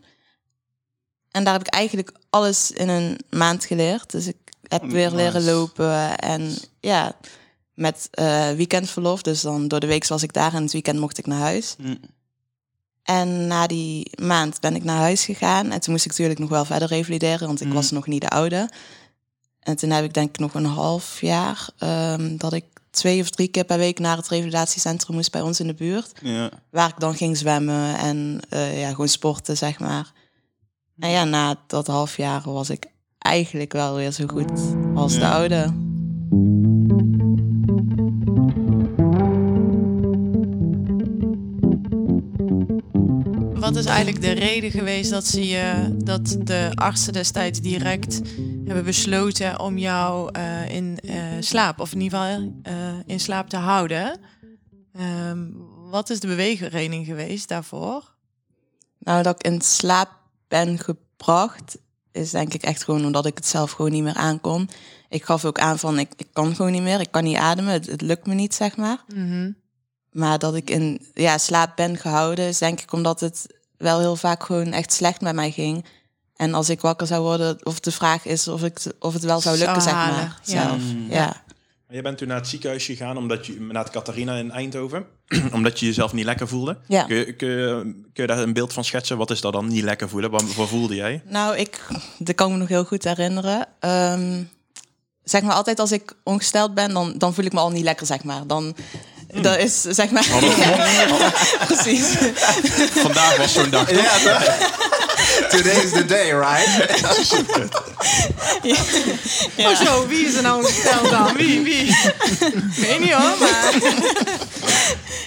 En 1.30 1.44
daar 1.44 1.52
heb 1.52 1.66
ik 1.66 1.74
eigenlijk 1.74 2.12
alles 2.30 2.70
in 2.70 2.88
een 2.88 3.18
maand 3.30 3.64
geleerd. 3.64 4.10
Dus 4.10 4.26
ik 4.26 4.36
heb 4.62 4.84
weer 4.84 5.10
leren 5.10 5.44
lopen 5.44 6.16
en 6.18 6.56
ja, 6.80 7.12
met 7.74 8.08
eh, 8.10 8.50
weekendverlof. 8.50 9.22
Dus 9.22 9.40
dan 9.40 9.68
door 9.68 9.80
de 9.80 9.86
week 9.86 10.06
was 10.06 10.22
ik 10.22 10.32
daar 10.32 10.54
en 10.54 10.62
het 10.62 10.72
weekend 10.72 10.98
mocht 10.98 11.18
ik 11.18 11.26
naar 11.26 11.40
huis. 11.40 11.74
Mm. 11.78 11.98
En 13.02 13.46
na 13.46 13.66
die 13.66 14.10
maand 14.22 14.60
ben 14.60 14.74
ik 14.74 14.84
naar 14.84 14.98
huis 14.98 15.24
gegaan. 15.24 15.70
En 15.70 15.80
toen 15.80 15.92
moest 15.92 16.04
ik 16.04 16.10
natuurlijk 16.10 16.40
nog 16.40 16.48
wel 16.48 16.64
verder 16.64 16.88
revalideren, 16.88 17.46
want 17.46 17.60
ik 17.60 17.66
Mm. 17.66 17.72
was 17.72 17.90
nog 17.90 18.06
niet 18.06 18.20
de 18.20 18.28
oude. 18.28 18.70
En 19.60 19.76
toen 19.76 19.90
heb 19.90 20.04
ik 20.04 20.14
denk 20.14 20.28
ik 20.28 20.38
nog 20.38 20.54
een 20.54 20.64
half 20.64 21.20
jaar 21.20 21.68
ehm, 21.78 22.36
dat 22.36 22.52
ik 22.52 22.64
twee 22.90 23.20
of 23.20 23.30
drie 23.30 23.48
keer 23.48 23.64
per 23.64 23.78
week 23.78 23.98
naar 23.98 24.16
het 24.16 24.28
revalidatiecentrum 24.28 25.16
moest 25.16 25.32
bij 25.32 25.40
ons 25.40 25.60
in 25.60 25.66
de 25.66 25.74
buurt. 25.74 26.12
Ja. 26.22 26.50
Waar 26.70 26.88
ik 26.88 26.98
dan 27.00 27.14
ging 27.14 27.36
zwemmen 27.36 27.96
en 27.98 28.40
eh, 28.48 28.80
ja, 28.80 28.90
gewoon 28.90 29.08
sporten, 29.08 29.56
zeg 29.56 29.78
maar. 29.78 30.12
En 30.98 31.10
ja, 31.10 31.24
na 31.24 31.56
dat 31.66 31.86
half 31.86 32.16
jaar 32.16 32.42
was 32.44 32.70
ik 32.70 32.86
eigenlijk 33.18 33.72
wel 33.72 33.94
weer 33.94 34.12
zo 34.12 34.26
goed 34.26 34.74
als 34.94 35.14
de 35.14 35.26
oude. 35.26 35.72
Wat 43.60 43.76
is 43.76 43.84
eigenlijk 43.84 44.20
de 44.20 44.30
reden 44.30 44.70
geweest 44.70 45.10
dat, 45.10 45.26
ze 45.26 45.48
je, 45.48 45.96
dat 46.04 46.36
de 46.44 46.70
artsen 46.74 47.12
destijds 47.12 47.60
direct 47.60 48.20
hebben 48.74 48.92
besloten 48.92 49.60
om 49.60 49.78
jou 49.78 50.30
eh, 50.32 50.68
in 50.68 50.98
eh, 51.02 51.16
slaap, 51.40 51.80
of 51.80 51.92
in 51.92 52.00
ieder 52.00 52.18
geval 52.18 52.52
eh, 52.62 52.74
in 53.06 53.20
slaap 53.20 53.48
te 53.48 53.56
houden? 53.56 54.20
Ehm, 54.92 55.48
wat 55.90 56.10
is 56.10 56.20
de 56.20 56.26
beweegreden 56.26 57.04
geweest 57.04 57.48
daarvoor? 57.48 58.14
Nou, 58.98 59.22
dat 59.22 59.34
ik 59.34 59.52
in 59.52 59.60
slaap 59.60 60.10
ben 60.48 60.78
gebracht, 60.78 61.78
is 62.12 62.30
denk 62.30 62.54
ik 62.54 62.62
echt 62.62 62.84
gewoon 62.84 63.04
omdat 63.04 63.26
ik 63.26 63.36
het 63.36 63.46
zelf 63.46 63.70
gewoon 63.70 63.90
niet 63.90 64.02
meer 64.02 64.14
aankon. 64.14 64.70
Ik 65.08 65.24
gaf 65.24 65.44
ook 65.44 65.58
aan 65.58 65.78
van, 65.78 65.98
ik, 65.98 66.12
ik 66.16 66.28
kan 66.32 66.54
gewoon 66.54 66.72
niet 66.72 66.82
meer, 66.82 67.00
ik 67.00 67.10
kan 67.10 67.24
niet 67.24 67.36
ademen, 67.36 67.72
het, 67.72 67.86
het 67.86 68.00
lukt 68.00 68.26
me 68.26 68.34
niet, 68.34 68.54
zeg 68.54 68.76
maar. 68.76 69.04
Mhm. 69.14 69.50
Maar 70.10 70.38
dat 70.38 70.54
ik 70.54 70.70
in 70.70 71.06
ja, 71.14 71.38
slaap 71.38 71.76
ben 71.76 71.96
gehouden, 71.96 72.44
is 72.44 72.58
denk 72.58 72.80
ik 72.80 72.92
omdat 72.92 73.20
het 73.20 73.46
wel 73.76 73.98
heel 73.98 74.16
vaak 74.16 74.42
gewoon 74.42 74.72
echt 74.72 74.92
slecht 74.92 75.20
met 75.20 75.34
mij 75.34 75.50
ging. 75.50 75.84
En 76.40 76.54
als 76.54 76.68
ik 76.68 76.80
wakker 76.80 77.06
zou 77.06 77.22
worden, 77.22 77.58
of 77.62 77.80
de 77.80 77.90
vraag 77.90 78.24
is 78.26 78.48
of, 78.48 78.62
ik, 78.62 78.78
of 78.98 79.12
het 79.12 79.22
wel 79.22 79.40
zou 79.40 79.56
Zou 79.56 79.66
lukken, 79.66 79.82
zeg 79.82 79.92
halen, 79.92 80.14
maar. 80.14 80.40
ja. 80.44 80.62
Zelf. 80.62 80.82
Mm. 80.82 81.06
Ja. 81.10 81.42
Je 81.88 82.02
bent 82.02 82.18
toen 82.18 82.28
naar 82.28 82.36
het 82.36 82.48
ziekenhuis 82.48 82.84
gegaan 82.84 83.16
omdat 83.16 83.46
je 83.46 83.60
naar 83.60 83.82
het 83.84 83.92
Catharina 83.92 84.34
in 84.34 84.50
Eindhoven, 84.50 85.06
omdat 85.52 85.80
je 85.80 85.86
jezelf 85.86 86.12
niet 86.12 86.24
lekker 86.24 86.48
voelde. 86.48 86.78
Ja. 86.86 87.02
Kun, 87.02 87.16
je, 87.16 87.32
kun, 87.32 87.48
je, 87.48 87.80
kun 88.12 88.22
je 88.22 88.26
daar 88.26 88.38
een 88.38 88.52
beeld 88.52 88.72
van 88.72 88.84
schetsen? 88.84 89.16
Wat 89.16 89.30
is 89.30 89.40
dat 89.40 89.52
dan 89.52 89.66
niet 89.68 89.82
lekker 89.84 90.08
voelen? 90.08 90.30
Wat, 90.30 90.54
wat 90.54 90.68
voelde 90.68 90.94
jij? 90.94 91.22
Nou, 91.26 91.56
ik, 91.56 91.80
dat 92.18 92.34
kan 92.34 92.46
ik 92.46 92.52
me 92.52 92.58
nog 92.58 92.68
heel 92.68 92.84
goed 92.84 93.04
herinneren. 93.04 93.66
Ehm, 93.80 94.42
zeg 95.24 95.42
maar, 95.42 95.54
altijd 95.54 95.78
als 95.78 95.92
ik 95.92 96.12
ongesteld 96.24 96.74
ben, 96.74 96.94
dan, 96.94 97.14
dan 97.18 97.34
voel 97.34 97.44
ik 97.44 97.52
me 97.52 97.58
al 97.60 97.70
niet 97.70 97.84
lekker, 97.84 98.06
zeg 98.06 98.24
maar. 98.24 98.46
Dan, 98.46 98.76
dat 99.40 99.58
is, 99.58 99.80
zeg 99.80 100.10
maar... 100.10 100.26
Ja, 100.58 101.30
precies. 101.74 102.06
Vandaag 102.90 103.36
was 103.36 103.52
zo'n 103.52 103.70
dag. 103.70 103.88
toch? 103.88 104.22
Ja, 104.24 104.42
toch? 105.40 105.60
Today 105.60 105.82
is 105.82 105.92
the 105.92 106.04
day, 106.04 106.32
right? 106.32 106.68
Oh 109.58 109.76
zo, 109.76 110.06
wie 110.06 110.26
is 110.26 110.34
er 110.34 110.42
nou 110.42 110.64
gesteld 110.64 111.10
dan? 111.10 111.36
Wie, 111.36 111.62
wie? 111.62 111.86
Ik 111.86 112.72
weet 112.76 113.00
niet 113.00 113.12
hoor, 113.12 113.38
maar... 113.38 113.74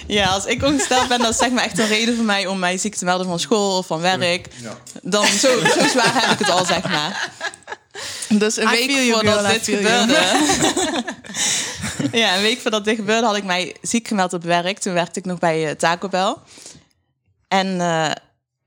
Ja, 0.06 0.26
als 0.26 0.44
ik 0.44 0.62
ongesteld 0.62 1.08
ben, 1.08 1.18
dat 1.18 1.30
is 1.30 1.36
zeg 1.36 1.50
maar 1.50 1.64
echt 1.64 1.78
een 1.78 1.86
reden 1.86 2.16
voor 2.16 2.24
mij 2.24 2.46
om 2.46 2.58
mij 2.58 2.78
ziek 2.78 2.94
te 2.94 3.04
melden 3.04 3.26
van 3.26 3.40
school 3.40 3.78
of 3.78 3.86
van 3.86 4.00
werk. 4.00 4.48
Dan 5.02 5.26
zo, 5.26 5.48
zo 5.58 5.88
zwaar 5.88 6.22
heb 6.22 6.30
ik 6.30 6.38
het 6.38 6.50
al, 6.50 6.64
zeg 6.64 6.88
maar. 6.88 7.30
Dus 8.28 8.56
een 8.56 8.68
I 8.68 8.86
week 8.86 9.12
voordat 9.12 9.38
girl, 9.38 9.52
dit 9.52 9.64
gebeurde... 9.64 10.18
ja, 12.18 12.36
een 12.36 12.42
week 12.42 12.60
voordat 12.60 12.84
dit 12.84 12.96
gebeurde 12.96 13.26
had 13.26 13.36
ik 13.36 13.44
mij 13.44 13.76
ziek 13.82 14.08
gemeld 14.08 14.32
op 14.32 14.42
werk. 14.42 14.78
Toen 14.78 14.92
werkte 14.92 15.18
ik 15.18 15.24
nog 15.24 15.38
bij 15.38 15.68
eh, 15.68 15.74
Taco 15.74 16.08
Bell. 16.08 16.34
En 17.48 17.80
eh, 17.80 18.10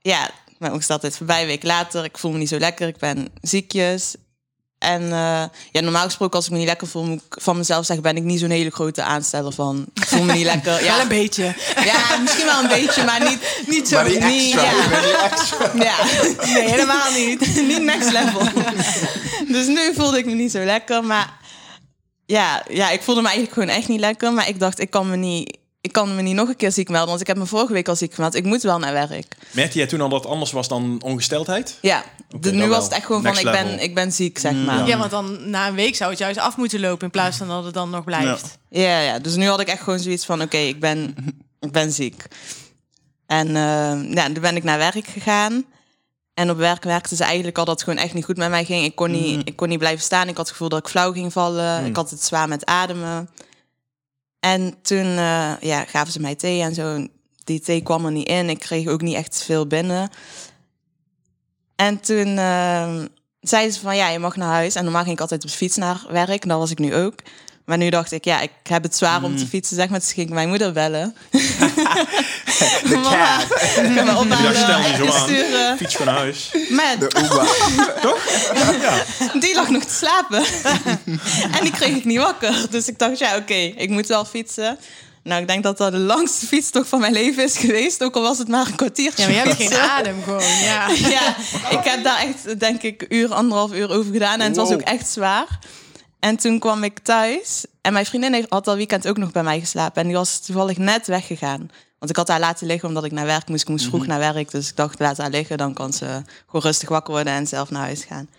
ja, 0.01 0.29
mijn 0.59 0.73
ongesteldheid 0.73 1.17
voorbij. 1.17 1.41
Een 1.41 1.47
week 1.47 1.63
later, 1.63 2.03
ik 2.03 2.17
voel 2.17 2.31
me 2.31 2.37
niet 2.37 2.49
zo 2.49 2.57
lekker. 2.57 2.87
Ik 2.87 2.97
ben 2.97 3.27
ziekjes. 3.41 4.15
En 4.77 5.03
eh, 5.03 5.43
ja, 5.71 5.81
normaal 5.81 6.03
gesproken 6.03 6.35
als 6.35 6.45
ik 6.45 6.51
me 6.51 6.57
niet 6.57 6.67
lekker 6.67 6.87
voel, 6.87 7.03
moet 7.05 7.21
ik 7.29 7.41
van 7.41 7.57
mezelf 7.57 7.85
zeggen, 7.85 8.03
ben 8.03 8.15
ik 8.17 8.23
niet 8.23 8.39
zo'n 8.39 8.49
hele 8.49 8.69
grote 8.69 9.03
aansteller 9.03 9.51
van, 9.51 9.85
ik 9.93 10.05
voel 10.05 10.23
me 10.23 10.33
niet 10.33 10.45
lekker. 10.53 10.73
Wel 10.73 10.83
Ja, 10.83 11.01
een 11.01 11.07
beetje. 11.07 11.55
ja, 11.85 12.17
misschien 12.21 12.45
wel 12.45 12.61
een 12.61 12.67
beetje, 12.67 13.03
maar 13.03 13.29
niet, 13.29 13.63
niet 13.67 13.87
zo. 13.87 13.95
Maar 13.95 14.05
die 14.05 14.19
niet, 14.19 14.55
extra. 14.55 15.71
ja. 15.73 15.81
Ja, 15.83 15.95
nee, 16.45 16.69
helemaal 16.69 17.11
niet. 17.11 17.39
niet 17.67 17.81
next 17.81 18.11
level. 18.11 18.41
Dus 19.47 19.67
nu 19.67 19.93
voelde 19.93 20.17
ik 20.17 20.25
me 20.25 20.31
niet 20.33 20.51
zo 20.51 20.63
lekker. 20.63 21.03
Maar 21.03 21.37
ja, 22.25 22.63
ja, 22.69 22.89
ik 22.89 23.01
voelde 23.01 23.21
me 23.21 23.27
eigenlijk 23.27 23.59
gewoon 23.59 23.77
echt 23.77 23.87
niet 23.87 23.99
lekker. 23.99 24.33
Maar 24.33 24.47
ik 24.47 24.59
dacht, 24.59 24.79
ik 24.79 24.89
kan 24.89 25.09
me 25.09 25.15
niet, 25.15 25.57
ik 25.81 25.91
kan 25.91 26.15
me 26.15 26.21
niet 26.21 26.35
nog 26.35 26.49
een 26.49 26.55
keer 26.55 26.71
ziek 26.71 26.89
melden. 26.89 27.09
Want 27.09 27.21
ik 27.21 27.27
heb 27.27 27.37
me 27.37 27.45
vorige 27.45 27.73
week 27.73 27.87
al 27.87 27.95
ziek 27.95 28.13
gemeld. 28.13 28.35
Ik 28.35 28.45
moet 28.45 28.61
wel 28.61 28.79
naar 28.79 28.93
werk. 28.93 29.37
Merkte 29.51 29.77
jij 29.77 29.87
toen 29.87 30.01
al 30.01 30.09
dat 30.09 30.23
het 30.23 30.31
anders 30.31 30.51
was 30.51 30.67
dan 30.67 31.01
ongesteldheid? 31.03 31.77
Ja, 31.81 32.03
nu 32.41 32.59
was 32.59 32.69
wel. 32.69 32.81
het 32.81 32.91
echt 32.91 33.05
gewoon 33.05 33.21
van, 33.21 33.37
ik 33.37 33.43
ben, 33.43 33.79
ik 33.79 33.95
ben 33.95 34.11
ziek, 34.11 34.39
zeg 34.39 34.53
maar. 34.53 34.87
Ja, 34.87 34.97
want 34.97 35.11
dan 35.11 35.49
na 35.49 35.67
een 35.67 35.75
week 35.75 35.95
zou 35.95 36.09
het 36.09 36.19
juist 36.19 36.39
af 36.39 36.57
moeten 36.57 36.79
lopen 36.79 37.05
in 37.05 37.11
plaats 37.11 37.37
van 37.37 37.47
dat 37.47 37.63
het 37.63 37.73
dan 37.73 37.89
nog 37.89 38.03
blijft. 38.03 38.57
Ja, 38.69 38.99
ja, 38.99 39.19
dus 39.19 39.35
nu 39.35 39.47
had 39.47 39.59
ik 39.59 39.67
echt 39.67 39.81
gewoon 39.81 39.99
zoiets 39.99 40.25
van: 40.25 40.41
oké, 40.41 40.57
ik, 40.57 40.79
ben, 40.79 41.15
ik 41.59 41.71
ben 41.71 41.91
ziek. 41.91 42.25
En 43.25 43.47
eh, 43.47 44.13
ja, 44.13 44.23
toen 44.25 44.41
ben 44.41 44.55
ik 44.55 44.63
naar 44.63 44.77
werk 44.77 45.07
gegaan. 45.07 45.65
En 46.33 46.49
op 46.49 46.57
werk 46.57 46.83
werkte 46.83 47.15
ze 47.15 47.23
eigenlijk 47.23 47.57
al 47.57 47.65
dat 47.65 47.73
het 47.73 47.83
gewoon 47.83 48.03
echt 48.03 48.13
niet 48.13 48.25
goed 48.25 48.37
met 48.37 48.49
mij 48.49 48.65
ging. 48.65 48.85
Ik 48.85 48.95
kon 48.95 49.11
niet, 49.11 49.47
ik 49.47 49.55
kon 49.55 49.69
niet 49.69 49.79
blijven 49.79 50.03
staan. 50.03 50.27
Ik 50.27 50.37
had 50.37 50.45
het 50.45 50.49
gevoel 50.49 50.69
dat 50.69 50.79
ik 50.79 50.87
flauw 50.87 51.11
ging 51.11 51.33
vallen. 51.33 51.85
Ik 51.85 51.95
had 51.95 52.09
het 52.09 52.23
zwaar 52.23 52.47
met 52.47 52.65
ademen. 52.65 53.29
En 54.53 54.81
toen 54.81 55.05
eh, 55.17 55.53
ja, 55.59 55.85
gaven 55.85 56.11
ze 56.11 56.19
mij 56.19 56.35
thee 56.35 56.61
en 56.61 56.73
zo. 56.73 57.07
Die 57.43 57.59
thee 57.59 57.81
kwam 57.81 58.05
er 58.05 58.11
niet 58.11 58.27
in. 58.27 58.49
Ik 58.49 58.59
kreeg 58.59 58.87
ook 58.87 59.01
niet 59.01 59.15
echt 59.15 59.43
veel 59.43 59.67
binnen. 59.67 60.09
En 61.75 61.99
toen 61.99 62.37
eh, 62.37 62.95
zeiden 63.39 63.73
ze 63.73 63.79
van 63.79 63.95
ja, 63.95 64.09
je 64.09 64.19
mag 64.19 64.35
naar 64.35 64.53
huis. 64.53 64.75
En 64.75 64.83
normaal 64.83 65.03
ging 65.03 65.13
ik 65.13 65.21
altijd 65.21 65.43
op 65.43 65.49
de 65.49 65.55
fiets 65.55 65.77
naar 65.77 66.05
werk. 66.09 66.47
Dat 66.47 66.59
was 66.59 66.71
ik 66.71 66.79
nu 66.79 66.95
ook. 66.95 67.15
Maar 67.67 67.77
nu 67.77 67.89
dacht 67.89 68.11
ik, 68.11 68.25
ja, 68.25 68.39
ik 68.39 68.51
heb 68.63 68.83
het 68.83 68.95
zwaar 68.95 69.23
om 69.23 69.37
te 69.37 69.47
fietsen, 69.47 69.75
zeg 69.75 69.89
maar. 69.89 69.99
Dus 69.99 70.11
ging 70.13 70.27
ik 70.27 70.33
mijn 70.33 70.47
moeder 70.49 70.71
bellen. 70.73 71.15
De 71.31 72.99
cat. 73.03 73.59
ik 73.61 73.95
kan 73.95 74.05
me 74.05 74.11
Ja, 74.11 74.17
ophalen 74.17 74.55
stel 74.55 74.79
je 74.79 74.85
en 74.85 74.97
zo 74.97 75.05
aan. 75.05 75.27
sturen. 75.27 75.77
Fiets 75.77 75.97
naar 75.97 76.15
huis. 76.15 76.51
Maar 76.69 76.95
De 76.99 77.05
Uber. 77.23 77.47
die 79.41 79.55
lag 79.55 79.69
nog 79.69 79.83
te 79.83 79.93
slapen. 79.93 80.43
en 81.57 81.61
die 81.61 81.71
kreeg 81.71 81.95
ik 81.95 82.05
niet 82.05 82.17
wakker. 82.17 82.65
Dus 82.69 82.87
ik 82.87 82.99
dacht, 82.99 83.19
ja, 83.19 83.35
oké, 83.35 83.53
ik 83.53 83.89
moet 83.89 84.07
wel 84.07 84.25
fietsen. 84.25 84.77
Nou, 85.23 85.41
ik 85.41 85.47
denk 85.47 85.63
dat 85.63 85.77
dat 85.77 85.91
de 85.91 85.97
langste 85.97 86.45
fietstocht 86.45 86.89
van 86.89 86.99
mijn 86.99 87.13
leven 87.13 87.43
is 87.43 87.57
geweest. 87.57 88.03
Ook 88.03 88.15
al 88.15 88.21
was 88.21 88.37
het 88.37 88.47
maar 88.47 88.65
een 88.67 88.75
kwartiertje. 88.75 89.21
Ja, 89.21 89.27
maar 89.27 89.37
je 89.37 89.41
hebt 89.43 89.61
geen 89.61 89.79
adem 89.89 90.23
gewoon. 90.23 90.57
Ja. 90.63 90.87
ja, 91.09 91.35
ik 91.69 91.83
heb 91.83 92.03
daar 92.03 92.19
echt, 92.19 92.59
denk 92.59 92.81
ik, 92.81 93.01
een 93.01 93.15
uur, 93.15 93.33
anderhalf 93.33 93.73
uur 93.73 93.89
over 93.91 94.11
gedaan. 94.13 94.39
En 94.39 94.47
het 94.47 94.55
was 94.55 94.71
ook 94.71 94.81
echt 94.81 95.07
zwaar. 95.09 95.59
En 96.19 96.37
toen 96.37 96.59
kwam 96.59 96.83
ik 96.83 96.99
thuis. 96.99 97.65
En 97.81 97.93
mijn 97.93 98.05
vriendin 98.05 98.33
heeft- 98.33 98.49
had 98.49 98.67
al 98.67 98.75
weekend 98.75 99.07
ook 99.07 99.17
nog 99.17 99.31
bij 99.31 99.43
mij 99.43 99.59
geslapen. 99.59 100.01
En 100.01 100.07
die 100.07 100.17
was 100.17 100.39
toevallig 100.39 100.77
net 100.77 101.07
weggegaan. 101.07 101.69
Want 101.99 102.11
ik 102.11 102.17
had 102.17 102.27
haar 102.27 102.39
laten 102.39 102.67
liggen 102.67 102.87
omdat 102.87 103.03
ik 103.03 103.11
naar 103.11 103.25
werk 103.25 103.47
moest. 103.47 103.61
Ik 103.61 103.67
moest 103.69 103.85
vroeg 103.85 104.07
naar 104.07 104.19
werk. 104.19 104.51
Dus 104.51 104.69
ik 104.69 104.75
dacht, 104.75 104.99
laat 104.99 105.17
haar 105.17 105.29
liggen. 105.29 105.57
Dan 105.57 105.73
kan 105.73 105.93
ze 105.93 106.21
gewoon 106.45 106.61
rustig 106.61 106.89
wakker 106.89 107.13
worden 107.13 107.33
en 107.33 107.47
zelf 107.47 107.69
naar 107.69 107.81
huis 107.81 108.03
gaan. 108.03 108.29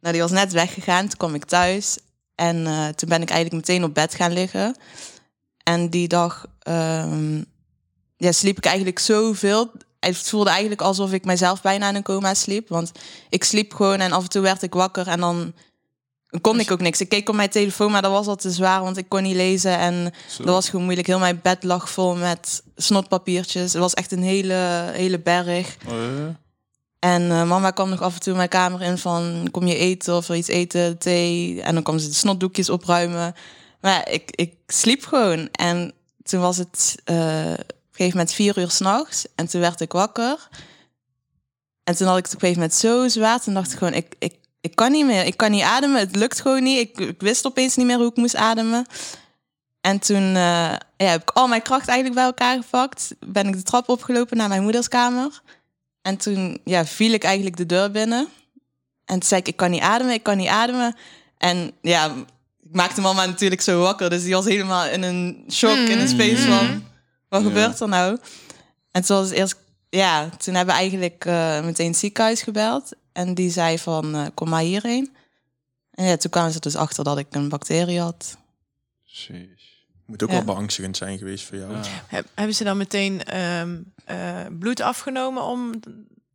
Nou, 0.00 0.12
die 0.12 0.22
was 0.22 0.30
net 0.30 0.52
weggegaan. 0.52 1.08
Toen 1.08 1.18
kwam 1.18 1.34
ik 1.34 1.44
thuis. 1.44 1.98
En 2.34 2.66
eh, 2.66 2.88
toen 2.88 3.08
ben 3.08 3.22
ik 3.22 3.30
eigenlijk 3.30 3.66
meteen 3.66 3.84
op 3.84 3.94
bed 3.94 4.14
gaan 4.14 4.32
liggen. 4.32 4.76
En 5.62 5.88
die 5.90 6.08
dag 6.08 6.46
ehm, 6.62 7.36
ja, 8.16 8.32
sliep 8.32 8.56
ik 8.56 8.64
eigenlijk 8.64 8.98
zoveel. 8.98 9.70
Het 10.00 10.16
voelde 10.18 10.50
eigenlijk 10.50 10.80
alsof 10.80 11.12
ik 11.12 11.24
mezelf 11.24 11.62
bijna 11.62 11.88
in 11.88 11.94
een 11.94 12.02
coma 12.02 12.34
sliep. 12.34 12.68
Want 12.68 12.92
ik 13.28 13.44
sliep 13.44 13.74
gewoon 13.74 14.00
en 14.00 14.12
af 14.12 14.22
en 14.22 14.28
toe 14.28 14.42
werd 14.42 14.62
ik 14.62 14.74
wakker 14.74 15.08
en 15.08 15.20
dan 15.20 15.52
kon 16.40 16.60
ik 16.60 16.70
ook 16.70 16.80
niks. 16.80 17.00
Ik 17.00 17.08
keek 17.08 17.28
op 17.28 17.34
mijn 17.34 17.50
telefoon, 17.50 17.90
maar 17.90 18.02
dat 18.02 18.10
was 18.10 18.26
al 18.26 18.36
te 18.36 18.50
zwaar, 18.50 18.82
want 18.82 18.96
ik 18.96 19.08
kon 19.08 19.22
niet 19.22 19.36
lezen. 19.36 19.78
En 19.78 20.12
dat 20.36 20.46
was 20.46 20.68
gewoon 20.68 20.84
moeilijk. 20.84 21.06
Heel 21.06 21.18
mijn 21.18 21.40
bed 21.42 21.64
lag 21.64 21.90
vol 21.90 22.16
met 22.16 22.62
snotpapiertjes. 22.76 23.72
Het 23.72 23.82
was 23.82 23.94
echt 23.94 24.12
een 24.12 24.22
hele, 24.22 24.90
hele 24.92 25.18
berg. 25.18 25.76
En 26.98 27.30
eh, 27.30 27.48
mama 27.48 27.70
kwam 27.70 27.88
nog 27.88 28.02
af 28.02 28.14
en 28.14 28.20
toe 28.20 28.34
mijn 28.34 28.48
kamer 28.48 28.82
in 28.82 28.98
van... 28.98 29.48
kom 29.50 29.66
je 29.66 29.76
eten 29.76 30.16
of 30.16 30.26
wil 30.26 30.36
iets 30.36 30.48
eten, 30.48 30.98
thee? 30.98 31.62
En 31.62 31.74
dan 31.74 31.82
kwam 31.82 31.98
ze 31.98 32.08
de 32.08 32.14
snotdoekjes 32.14 32.70
opruimen. 32.70 33.34
Maar 33.80 34.10
ik, 34.10 34.30
ik 34.30 34.54
sliep 34.66 35.04
gewoon. 35.04 35.48
En 35.52 35.92
toen 36.22 36.40
was 36.40 36.56
het 36.56 36.96
eh, 37.04 37.16
op 37.16 37.58
een 37.58 38.04
gegeven 38.04 38.18
moment 38.18 38.32
vier 38.32 38.58
uur 38.58 38.70
s'nachts. 38.70 39.26
En 39.34 39.48
toen 39.48 39.60
werd 39.60 39.80
ik 39.80 39.92
wakker. 39.92 40.48
En 41.84 41.96
toen 41.96 42.06
had 42.06 42.18
ik 42.18 42.24
het 42.24 42.34
op 42.34 42.42
een 42.42 42.48
gegeven 42.48 42.62
moment 42.62 42.74
zo 42.74 43.08
zwaar. 43.08 43.40
Toen 43.40 43.54
dacht 43.54 43.72
ik 43.72 43.78
gewoon, 43.78 43.94
ik, 43.94 44.14
ik 44.18 44.34
ik 44.60 44.76
kan 44.76 44.92
niet 44.92 45.06
meer. 45.06 45.24
Ik 45.24 45.36
kan 45.36 45.50
niet 45.50 45.62
ademen. 45.62 45.98
Het 46.00 46.16
lukt 46.16 46.40
gewoon 46.40 46.62
niet. 46.62 46.78
Ik, 46.78 46.98
ik 46.98 47.20
wist 47.20 47.46
opeens 47.46 47.76
niet 47.76 47.86
meer 47.86 47.96
hoe 47.96 48.10
ik 48.10 48.16
moest 48.16 48.36
ademen. 48.36 48.86
En 49.80 49.98
toen 49.98 50.22
eh, 50.22 50.74
ja, 50.96 51.06
heb 51.06 51.22
ik 51.22 51.30
al 51.30 51.48
mijn 51.48 51.62
kracht 51.62 51.86
eigenlijk 51.88 52.18
bij 52.18 52.24
elkaar 52.24 52.56
gepakt. 52.62 53.14
Ben 53.26 53.46
ik 53.48 53.52
de 53.56 53.62
trap 53.62 53.88
opgelopen 53.88 54.36
naar 54.36 54.48
mijn 54.48 54.62
moeders 54.62 54.88
kamer. 54.88 55.40
En 56.02 56.16
toen 56.16 56.60
ja, 56.64 56.84
viel 56.86 57.12
ik 57.12 57.24
eigenlijk 57.24 57.56
de 57.56 57.66
deur 57.66 57.90
binnen. 57.90 58.28
En 59.04 59.14
toen 59.18 59.28
zei 59.28 59.40
ik, 59.40 59.48
ik 59.48 59.56
kan 59.56 59.70
niet 59.70 59.80
ademen, 59.82 60.14
ik 60.14 60.22
kan 60.22 60.36
niet 60.36 60.48
ademen. 60.48 60.96
En 61.38 61.72
ja, 61.82 62.06
ik 62.62 62.72
maakte 62.74 63.00
mama 63.00 63.26
natuurlijk 63.26 63.60
zo 63.60 63.80
wakker. 63.80 64.10
Dus 64.10 64.22
die 64.22 64.34
was 64.34 64.44
helemaal 64.44 64.86
in 64.86 65.02
een 65.02 65.44
shock, 65.50 65.76
in 65.76 65.98
een 65.98 66.08
space 66.08 66.42
van... 66.42 66.86
Wat 67.28 67.40
Ja. 67.42 67.46
gebeurt 67.46 67.80
er 67.80 67.88
nou? 67.88 68.18
En 68.90 69.04
toen 69.04 69.16
was 69.16 69.28
het 69.28 69.38
eerst... 69.38 69.56
Ja, 69.90 70.28
toen 70.38 70.54
hebben 70.54 70.74
we 70.74 70.80
eigenlijk 70.80 71.24
eh, 71.24 71.60
meteen 71.64 71.88
het 71.88 71.96
ziekenhuis 71.96 72.42
gebeld. 72.42 72.90
En 73.18 73.34
die 73.34 73.50
zei 73.50 73.78
van, 73.78 74.14
eh, 74.14 74.26
kom 74.34 74.48
maar 74.48 74.62
hierheen. 74.62 75.14
En 75.90 76.04
ja, 76.04 76.16
toen 76.16 76.30
kwamen 76.30 76.52
ze 76.52 76.60
dus 76.60 76.76
achter 76.76 77.04
dat 77.04 77.18
ik 77.18 77.26
een 77.30 77.48
bacterie 77.48 78.00
had. 78.00 78.36
Moet 80.06 80.22
ook 80.22 80.28
Ja. 80.30 80.34
wel 80.34 80.44
beangstigend 80.44 80.96
zijn 80.96 81.18
geweest 81.18 81.44
voor 81.44 81.56
jou. 81.58 81.72
Heb- 82.06 82.26
hebben 82.34 82.54
ze 82.54 82.64
dan 82.64 82.76
meteen 82.76 83.24
ehm, 83.24 83.76
eh, 84.04 84.46
bloed 84.58 84.80
afgenomen 84.80 85.42
om 85.42 85.70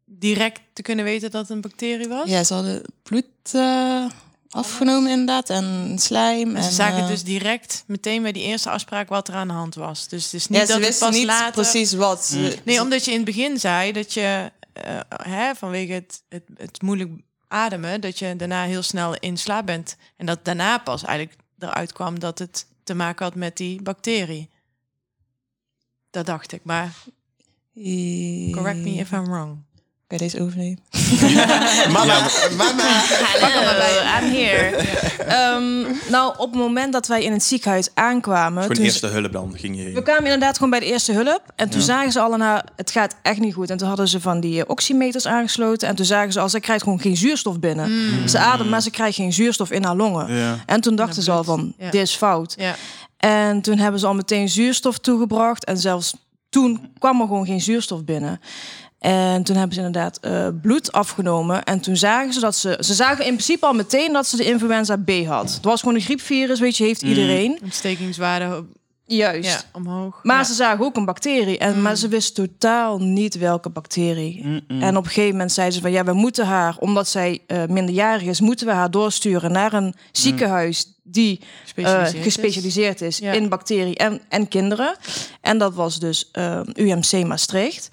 direct 0.06 0.60
te 0.74 0.82
kunnen 0.82 1.06
weten 1.06 1.32
dat 1.32 1.42
het 1.42 1.50
een 1.50 1.62
bacterie 1.62 2.08
was? 2.08 2.30
Ja, 2.30 2.44
ze 2.44 2.54
hadden 2.54 2.82
bloed 3.04 3.26
eh, 3.52 4.06
afgenomen 4.50 5.12
inderdaad 5.12 5.50
en 5.50 5.96
slijm. 6.00 6.50
En 6.50 6.56
En, 6.56 6.64
ze 6.64 6.72
zagen 6.72 7.08
dus 7.08 7.24
direct 7.24 7.84
meteen 7.88 8.22
bij 8.22 8.32
die 8.32 8.44
eerste 8.44 8.70
afspraak 8.70 9.10
wat 9.10 9.28
er 9.28 9.34
aan 9.34 9.48
de 9.48 9.54
hand 9.54 9.76
was. 9.76 10.08
Dus 10.08 10.24
het 10.24 10.34
is 10.34 10.48
niet 10.48 10.60
ja, 10.60 10.66
ze 10.66 10.72
dat 10.72 10.78
het 10.82 10.88
wisten 10.90 11.08
pas 11.08 11.18
niet 11.18 11.26
later... 11.28 11.52
precies 11.52 11.94
wat. 11.94 12.26
Ze- 12.26 12.58
Nee, 12.66 12.82
omdat 12.82 13.06
je 13.06 13.12
in 13.12 13.18
het 13.18 13.26
begin 13.26 13.60
zei 13.60 13.92
dat 13.92 14.14
je 14.14 14.52
eh, 14.74 15.00
hè, 15.08 15.56
vanwege 15.56 15.94
het, 15.94 16.24
het, 16.30 16.44
het 16.56 16.82
moeilijk 16.82 17.12
ademen, 17.48 18.02
dat 18.02 18.20
je 18.20 18.36
daarna 18.36 18.64
heel 18.64 18.82
snel 18.82 19.16
in 19.16 19.38
slaap 19.38 19.66
bent. 19.66 19.98
En 20.18 20.26
dat 20.26 20.46
daarna 20.46 20.78
pas 20.78 21.04
eigenlijk 21.04 21.40
eruit 21.58 21.94
kwam 21.94 22.20
dat 22.20 22.40
het 22.40 22.68
te 22.84 22.94
maken 22.94 23.26
had 23.26 23.36
met 23.36 23.58
die 23.58 23.82
bacterie. 23.82 24.50
Dat 26.10 26.26
dacht 26.26 26.52
ik, 26.52 26.64
maar 26.64 26.94
correct 28.52 28.80
me 28.80 28.90
if 28.90 29.12
I'm 29.12 29.26
wrong. 29.26 29.58
Deze 30.18 30.42
overnemen? 30.42 30.80
Mama, 31.94 32.28
mama. 32.58 33.02
I'm 34.22 34.32
here. 34.32 34.76
Ehm, 35.28 35.82
nou, 36.12 36.34
op 36.38 36.50
het 36.52 36.60
moment 36.60 36.94
dat 36.94 37.08
wij 37.08 37.24
in 37.24 37.32
het 37.32 37.44
ziekenhuis 37.44 37.90
aankwamen... 37.94 38.62
Gewoon 38.62 38.76
toen- 38.78 38.86
eerste 38.86 39.08
hulp 39.08 39.32
dan 39.32 39.54
ging 39.58 39.78
je 39.78 39.92
We 39.92 40.04
kwamen 40.04 40.24
inderdaad 40.24 40.56
gewoon 40.56 40.70
bij 40.70 40.80
de 40.80 40.86
eerste 40.86 41.12
hulp. 41.12 41.42
En 41.56 41.70
toen 41.70 41.82
zagen 41.82 42.12
ze 42.12 42.20
al 42.20 42.40
haar, 42.40 42.66
het 42.76 42.92
gaat 42.92 43.16
echt 43.22 43.40
niet 43.40 43.54
goed. 43.54 43.70
En 43.70 43.78
toen 43.78 43.88
hadden 43.88 44.08
ze 44.08 44.22
van 44.22 44.40
die 44.40 44.60
eh, 44.64 44.70
oximeters 44.70 45.26
aangesloten. 45.28 45.88
En 45.88 45.96
toen 45.96 46.06
zagen 46.06 46.32
ze 46.34 46.40
al, 46.40 46.50
ze 46.50 46.60
krijgt 46.60 46.84
gewoon 46.84 47.00
geen 47.00 47.18
zuurstof 47.18 47.60
binnen. 47.60 47.90
Ze 48.30 48.38
ademt, 48.40 48.70
maar 48.70 48.82
ze 48.82 48.90
krijgt 48.92 49.16
geen 49.16 49.34
zuurstof 49.34 49.72
in 49.72 49.84
haar 49.84 49.96
longen. 49.96 50.34
Ja. 50.36 50.58
En 50.66 50.82
toen 50.82 50.96
dachten 50.96 51.24
ze 51.24 51.32
al 51.32 51.44
van, 51.44 51.74
Ja. 51.78 51.90
dit 51.90 52.02
is 52.02 52.16
fout. 52.16 52.54
Ja. 52.58 52.76
En 53.18 53.62
toen 53.62 53.78
hebben 53.78 54.00
ze 54.00 54.06
al 54.08 54.14
meteen 54.14 54.50
zuurstof 54.50 54.98
toegebracht. 54.98 55.66
En 55.66 55.78
zelfs 55.78 56.14
toen 56.50 56.92
kwam 57.00 57.22
er 57.22 57.28
gewoon 57.28 57.46
geen 57.46 57.62
zuurstof 57.62 58.04
binnen. 58.04 58.40
En 59.04 59.44
toen 59.44 59.56
hebben 59.56 59.76
ze 59.76 59.82
inderdaad 59.84 60.18
eh, 60.20 60.48
bloed 60.62 60.92
afgenomen. 60.92 61.64
En 61.64 61.80
toen 61.80 61.98
zagen 61.98 62.34
ze 62.34 62.40
dat 62.40 62.56
ze... 62.56 62.78
Ze 62.80 62.94
zagen 62.94 63.26
in 63.26 63.34
principe 63.34 63.66
al 63.66 63.74
meteen 63.74 64.14
dat 64.14 64.28
ze 64.28 64.38
de 64.38 64.44
influenza 64.46 64.98
B 64.98 65.12
had. 65.26 65.54
Het 65.54 65.64
was 65.64 65.80
gewoon 65.80 65.96
een 65.96 66.02
griepvirus, 66.02 66.60
weet 66.60 66.78
je, 66.78 66.84
heeft 66.84 67.02
iedereen. 67.02 67.60
Ontstekingswaarde 67.64 68.64
Juist. 69.06 69.50
ja, 69.50 69.62
omhoog. 69.72 70.20
Maar 70.24 70.38
ja. 70.38 70.44
ze 70.44 70.54
zagen 70.54 70.86
ook 70.86 70.96
een 70.96 71.06
bacterie. 71.06 71.58
En, 71.58 71.82
Maar 71.82 71.96
ze 71.96 72.08
wisten 72.08 72.34
totaal 72.48 73.00
niet 73.00 73.38
welke 73.38 73.70
bacterie. 73.70 74.64
En 74.68 74.98
op 74.98 75.04
een 75.04 75.10
gegeven 75.10 75.32
moment 75.32 75.52
zeiden 75.52 75.76
ze 75.76 75.82
van... 75.82 75.92
ja, 75.92 76.04
we 76.04 76.14
moeten 76.14 76.46
haar, 76.46 76.76
omdat 76.80 77.08
zij 77.08 77.42
eh, 77.48 77.66
minderjarig 77.66 78.24
is... 78.28 78.42
moeten 78.42 78.68
we 78.68 78.74
haar 78.74 78.92
doorsturen 78.92 79.52
naar 79.52 79.74
een 79.74 79.96
ziekenhuis... 80.12 80.86
die 81.04 81.40
eh, 81.40 81.46
Gespecialiseerd 81.64 82.16
is. 82.16 82.24
gespecialiseerd 82.24 83.02
is 83.02 83.18
Ja. 83.18 83.32
in 83.32 83.50
bacterie 83.50 83.96
en, 83.96 84.22
en 84.30 84.48
kinderen. 84.48 84.96
En 85.42 85.58
dat 85.58 85.74
was 85.74 86.00
dus 86.00 86.30
eh, 86.32 86.60
UMC 86.74 87.26
Maastricht. 87.26 87.90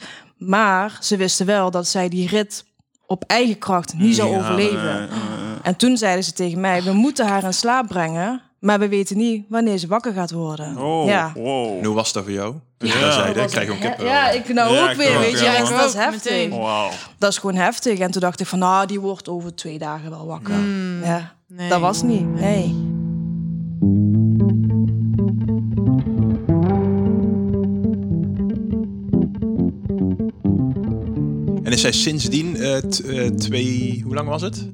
Maar 0.49 0.99
ze 1.01 1.17
wisten 1.17 1.47
wel 1.47 1.71
dat 1.71 1.87
zij 1.89 2.09
die 2.09 2.29
rit 2.29 2.65
op 3.07 3.25
eigen 3.27 3.59
kracht 3.59 3.95
niet 3.95 4.15
zou 4.17 4.31
Ja, 4.31 4.39
overleven. 4.39 5.09
En 5.63 5.77
toen 5.77 5.97
zeiden 5.97 6.25
ze 6.25 6.33
tegen 6.33 6.61
mij... 6.61 6.83
we 6.83 6.93
moeten 6.93 7.27
haar 7.27 7.45
in 7.45 7.55
slaap 7.55 7.87
brengen... 7.89 8.43
maar 8.59 8.79
we 8.79 8.89
weten 8.89 9.17
niet 9.17 9.45
wanneer 9.49 9.79
ze 9.79 9.87
wakker 9.87 10.13
gaat 10.13 10.31
worden. 10.31 10.77
Oh, 10.79 11.07
Ja. 11.07 11.33
wow. 11.35 11.85
Hoe 11.85 11.95
was 11.95 12.13
dat 12.13 12.23
voor 12.23 12.33
jou? 12.33 12.55
Toen 12.79 12.89
Ja. 12.89 13.13
zei, 13.13 13.35
was 13.35 13.51
krijg 13.51 13.67
je 13.67 13.73
een 13.73 13.79
he- 13.81 13.89
kip. 13.97 14.07
Ja, 14.07 14.31
ik 14.31 14.49
nou 14.55 14.75
Ja, 14.75 14.83
ook 14.85 14.91
ik 14.91 14.97
weer, 14.97 15.15
ook, 15.17 15.23
weet 15.23 15.39
je. 15.39 15.45
ja. 15.45 15.53
Ik 15.57 15.69
dat 15.69 15.85
is 15.89 15.95
ook, 15.97 16.01
heftig. 16.03 16.49
Wauw. 16.49 16.91
Dat 17.19 17.31
is 17.31 17.39
gewoon 17.39 17.57
heftig. 17.57 17.99
En 17.99 18.11
toen 18.11 18.21
dacht 18.21 18.41
ik 18.41 18.47
van, 18.47 18.59
nou, 18.59 18.87
die 18.87 19.01
wordt 19.01 19.29
over 19.29 19.55
twee 19.55 19.79
dagen 19.79 20.11
wel 20.11 20.27
wakker. 20.27 20.59
Ja, 21.05 21.33
Nee. 21.49 21.69
dat 21.69 21.81
was 21.81 22.03
niet. 22.03 22.35
Nee. 22.41 22.89
En 31.71 31.77
is 31.77 31.83
zij 31.83 31.93
sindsdien 31.93 32.57
eh, 32.57 32.77
t- 32.77 33.01
eh, 33.05 33.27
twee... 33.27 34.01
Hoe 34.05 34.15
lang 34.15 34.29
was 34.29 34.43
het? 34.43 34.67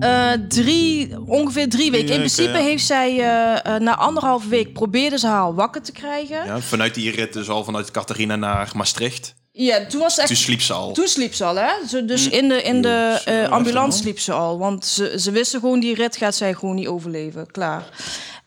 Eh, 0.00 0.32
drie, 0.48 1.20
ongeveer 1.26 1.68
drie 1.68 1.90
weken. 1.90 2.08
In 2.12 2.16
principe 2.18 2.50
ja. 2.58 2.64
heeft 2.64 2.84
zij 2.84 3.16
na 3.78 3.96
anderhalve 3.96 4.48
week 4.48 4.72
probeerde 4.72 5.18
ze 5.18 5.26
haar 5.26 5.54
wakker 5.54 5.82
te 5.82 5.92
krijgen. 5.92 6.36
Ja, 6.36 6.44
Ja, 6.44 6.60
vanuit 6.60 6.94
die 6.94 7.10
rit 7.10 7.32
dus 7.32 7.48
al 7.48 7.64
vanuit 7.64 7.90
Catharina 7.90 8.36
naar 8.36 8.72
Maastricht. 8.76 9.34
toen 9.88 10.00
was 10.00 10.16
het 10.16 10.26
Toen 10.26 10.36
echt... 10.36 10.44
sliep 10.44 10.60
ze 10.60 10.72
al. 10.72 10.92
Toen 10.92 11.06
sliep 11.08 11.34
ze 11.34 11.44
al, 11.44 11.56
hè? 11.56 11.70
Ze, 11.88 12.04
dus 12.04 12.28
in 12.28 12.48
de, 12.48 12.62
in 12.62 12.82
de 12.82 13.46
ambulance 13.50 13.98
sliep 13.98 14.18
ze 14.18 14.32
al. 14.32 14.58
Want 14.58 14.84
ze, 14.84 15.14
ze 15.20 15.30
wisten 15.30 15.60
gewoon, 15.60 15.80
die 15.80 15.94
rit 15.94 16.16
gaat 16.16 16.34
zij 16.34 16.54
gewoon 16.54 16.74
niet 16.74 16.86
overleven. 16.86 17.50
Klaar. 17.50 17.84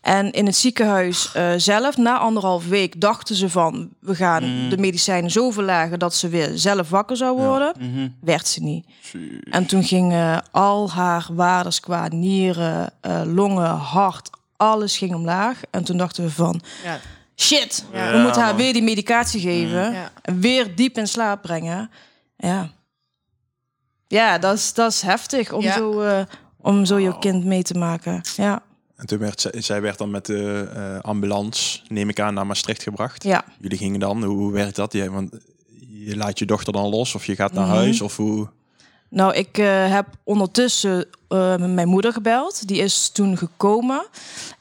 En 0.08 0.32
in 0.32 0.46
het 0.46 0.56
ziekenhuis 0.56 1.32
eh, 1.34 1.54
zelf, 1.58 1.98
na 1.98 2.18
anderhalf 2.18 2.68
week, 2.68 3.02
dachten 3.02 3.36
ze 3.36 3.50
van... 3.50 3.90
we 4.00 4.16
gaan 4.16 4.70
de 4.70 4.78
medicijnen 4.78 5.32
zo 5.32 5.52
verlagen 5.52 6.00
dat 6.00 6.16
ze 6.16 6.30
weer 6.30 6.52
zelf 6.58 6.90
wakker 6.90 7.18
zou 7.18 7.38
worden. 7.38 7.74
Mhm. 7.80 8.08
Werd 8.22 8.48
ze 8.48 8.64
niet. 8.64 8.86
En 9.50 9.66
toen 9.66 9.84
gingen 9.84 10.44
al 10.52 10.92
haar 10.92 11.28
waardes 11.32 11.80
qua 11.80 12.08
nieren, 12.08 12.90
eh, 13.02 13.22
longen, 13.26 13.70
hart, 13.76 14.30
alles 14.58 14.98
ging 14.98 15.16
omlaag. 15.16 15.62
En 15.72 15.84
toen 15.84 15.98
dachten 15.98 16.24
we 16.24 16.30
van, 16.32 16.62
Ja. 16.84 17.00
shit, 17.36 17.86
Ja. 17.94 18.12
we 18.12 18.18
moeten 18.18 18.42
haar 18.42 18.54
man. 18.54 18.62
weer 18.62 18.74
die 18.74 18.84
medicatie 18.84 19.42
geven. 19.42 19.92
Ja. 19.94 20.12
En 20.22 20.40
weer 20.40 20.76
diep 20.76 20.98
in 20.98 21.08
slaap 21.08 21.42
brengen. 21.42 21.90
Ja, 22.38 22.70
ja 24.08 24.38
dat, 24.38 24.56
is, 24.58 24.74
dat 24.74 24.92
is 24.92 25.02
heftig 25.02 25.52
om, 25.52 25.62
Ja. 25.62 25.74
zo, 25.74 26.02
eh, 26.02 26.22
om 26.62 26.86
zo 26.86 26.98
je 27.00 27.18
kind 27.20 27.46
mee 27.46 27.64
te 27.64 27.74
maken. 27.74 28.22
Ja, 28.36 28.62
En 28.98 29.06
toen 29.06 29.20
werd 29.20 29.42
zij, 29.42 29.52
zij 29.62 29.82
werd 29.82 29.98
dan 29.98 30.12
met 30.12 30.26
de 30.26 30.70
eh, 30.74 31.00
ambulance, 31.00 31.80
neem 31.88 32.10
ik 32.10 32.20
aan, 32.20 32.34
naar 32.34 32.46
Maastricht 32.46 32.84
gebracht. 32.84 33.24
ja. 33.24 33.44
Jullie 33.60 33.78
gingen 33.78 34.00
dan, 34.00 34.24
hoe, 34.24 34.38
hoe 34.38 34.52
werkt 34.52 34.76
dat? 34.76 34.94
Ja, 34.94 35.10
want 35.10 35.30
je 36.06 36.18
laat 36.18 36.40
je 36.40 36.46
dochter 36.46 36.74
dan 36.74 36.90
los 36.90 37.16
of 37.16 37.26
je 37.26 37.36
gaat 37.36 37.54
naar 37.54 37.66
Mhm. 37.66 37.76
huis 37.76 38.02
of 38.02 38.18
hoe... 38.18 38.48
Nou, 39.10 39.34
ik 39.36 39.58
eh, 39.58 39.92
heb 39.92 40.06
ondertussen 40.24 41.06
eh, 41.28 41.56
mijn 41.58 41.88
moeder 41.88 42.14
gebeld. 42.14 42.68
Die 42.68 42.78
is 42.82 43.10
toen 43.10 43.38
gekomen. 43.38 44.06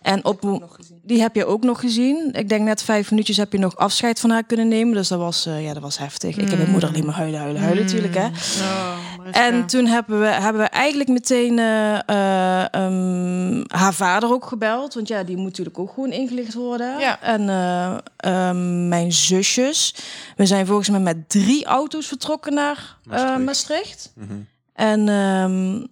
En 0.02 0.24
op, 0.24 0.68
die 1.02 1.20
heb 1.20 1.34
je 1.34 1.44
ook 1.46 1.62
nog 1.62 1.80
gezien. 1.80 2.30
Ik 2.32 2.48
denk 2.48 2.64
net 2.64 2.82
vijf 2.82 3.10
minuutjes 3.10 3.36
heb 3.36 3.52
je 3.52 3.58
nog 3.58 3.76
afscheid 3.76 4.20
van 4.20 4.30
haar 4.30 4.42
kunnen 4.44 4.68
nemen. 4.68 4.94
Dus 4.94 5.08
dat 5.08 5.18
was, 5.18 5.46
eh, 5.46 5.64
ja, 5.64 5.72
dat 5.72 5.82
was 5.82 5.98
heftig. 5.98 6.36
Ik 6.36 6.48
heb 6.48 6.58
mijn 6.58 6.70
moeder 6.70 6.88
alleen 6.88 7.04
maar 7.04 7.14
huilen, 7.14 7.40
huilen, 7.40 7.62
huilen 7.62 7.84
natuurlijk. 7.84 8.14
Hè. 8.14 8.26
Oh, 8.26 8.96
En 9.30 9.66
toen 9.66 9.86
hebben 9.86 10.20
we, 10.20 10.26
hebben 10.26 10.62
we 10.62 10.68
eigenlijk 10.68 11.08
meteen 11.10 11.58
eh, 11.58 12.08
eh, 12.08 12.74
ehm, 12.74 13.64
haar 13.66 13.94
vader 13.94 14.32
ook 14.32 14.44
gebeld. 14.46 14.94
Want 14.94 15.08
ja, 15.08 15.22
die 15.22 15.36
moet 15.36 15.44
natuurlijk 15.46 15.78
ook 15.78 15.92
gewoon 15.94 16.10
ingelicht 16.12 16.54
worden. 16.54 16.98
Ja. 16.98 17.20
En 17.22 17.48
eh, 17.48 17.96
ehm, 18.16 18.88
mijn 18.88 19.12
zusjes. 19.12 19.94
We 20.36 20.46
zijn 20.46 20.66
volgens 20.66 20.88
mij 20.88 21.00
met 21.00 21.28
drie 21.28 21.64
auto's 21.64 22.06
vertrokken 22.06 22.54
naar 22.54 22.96
eh, 23.04 23.10
Maastricht. 23.10 23.44
Maastricht. 23.44 24.12
Mhm. 24.14 24.32
En 24.72 25.08
ehm, 25.08 25.84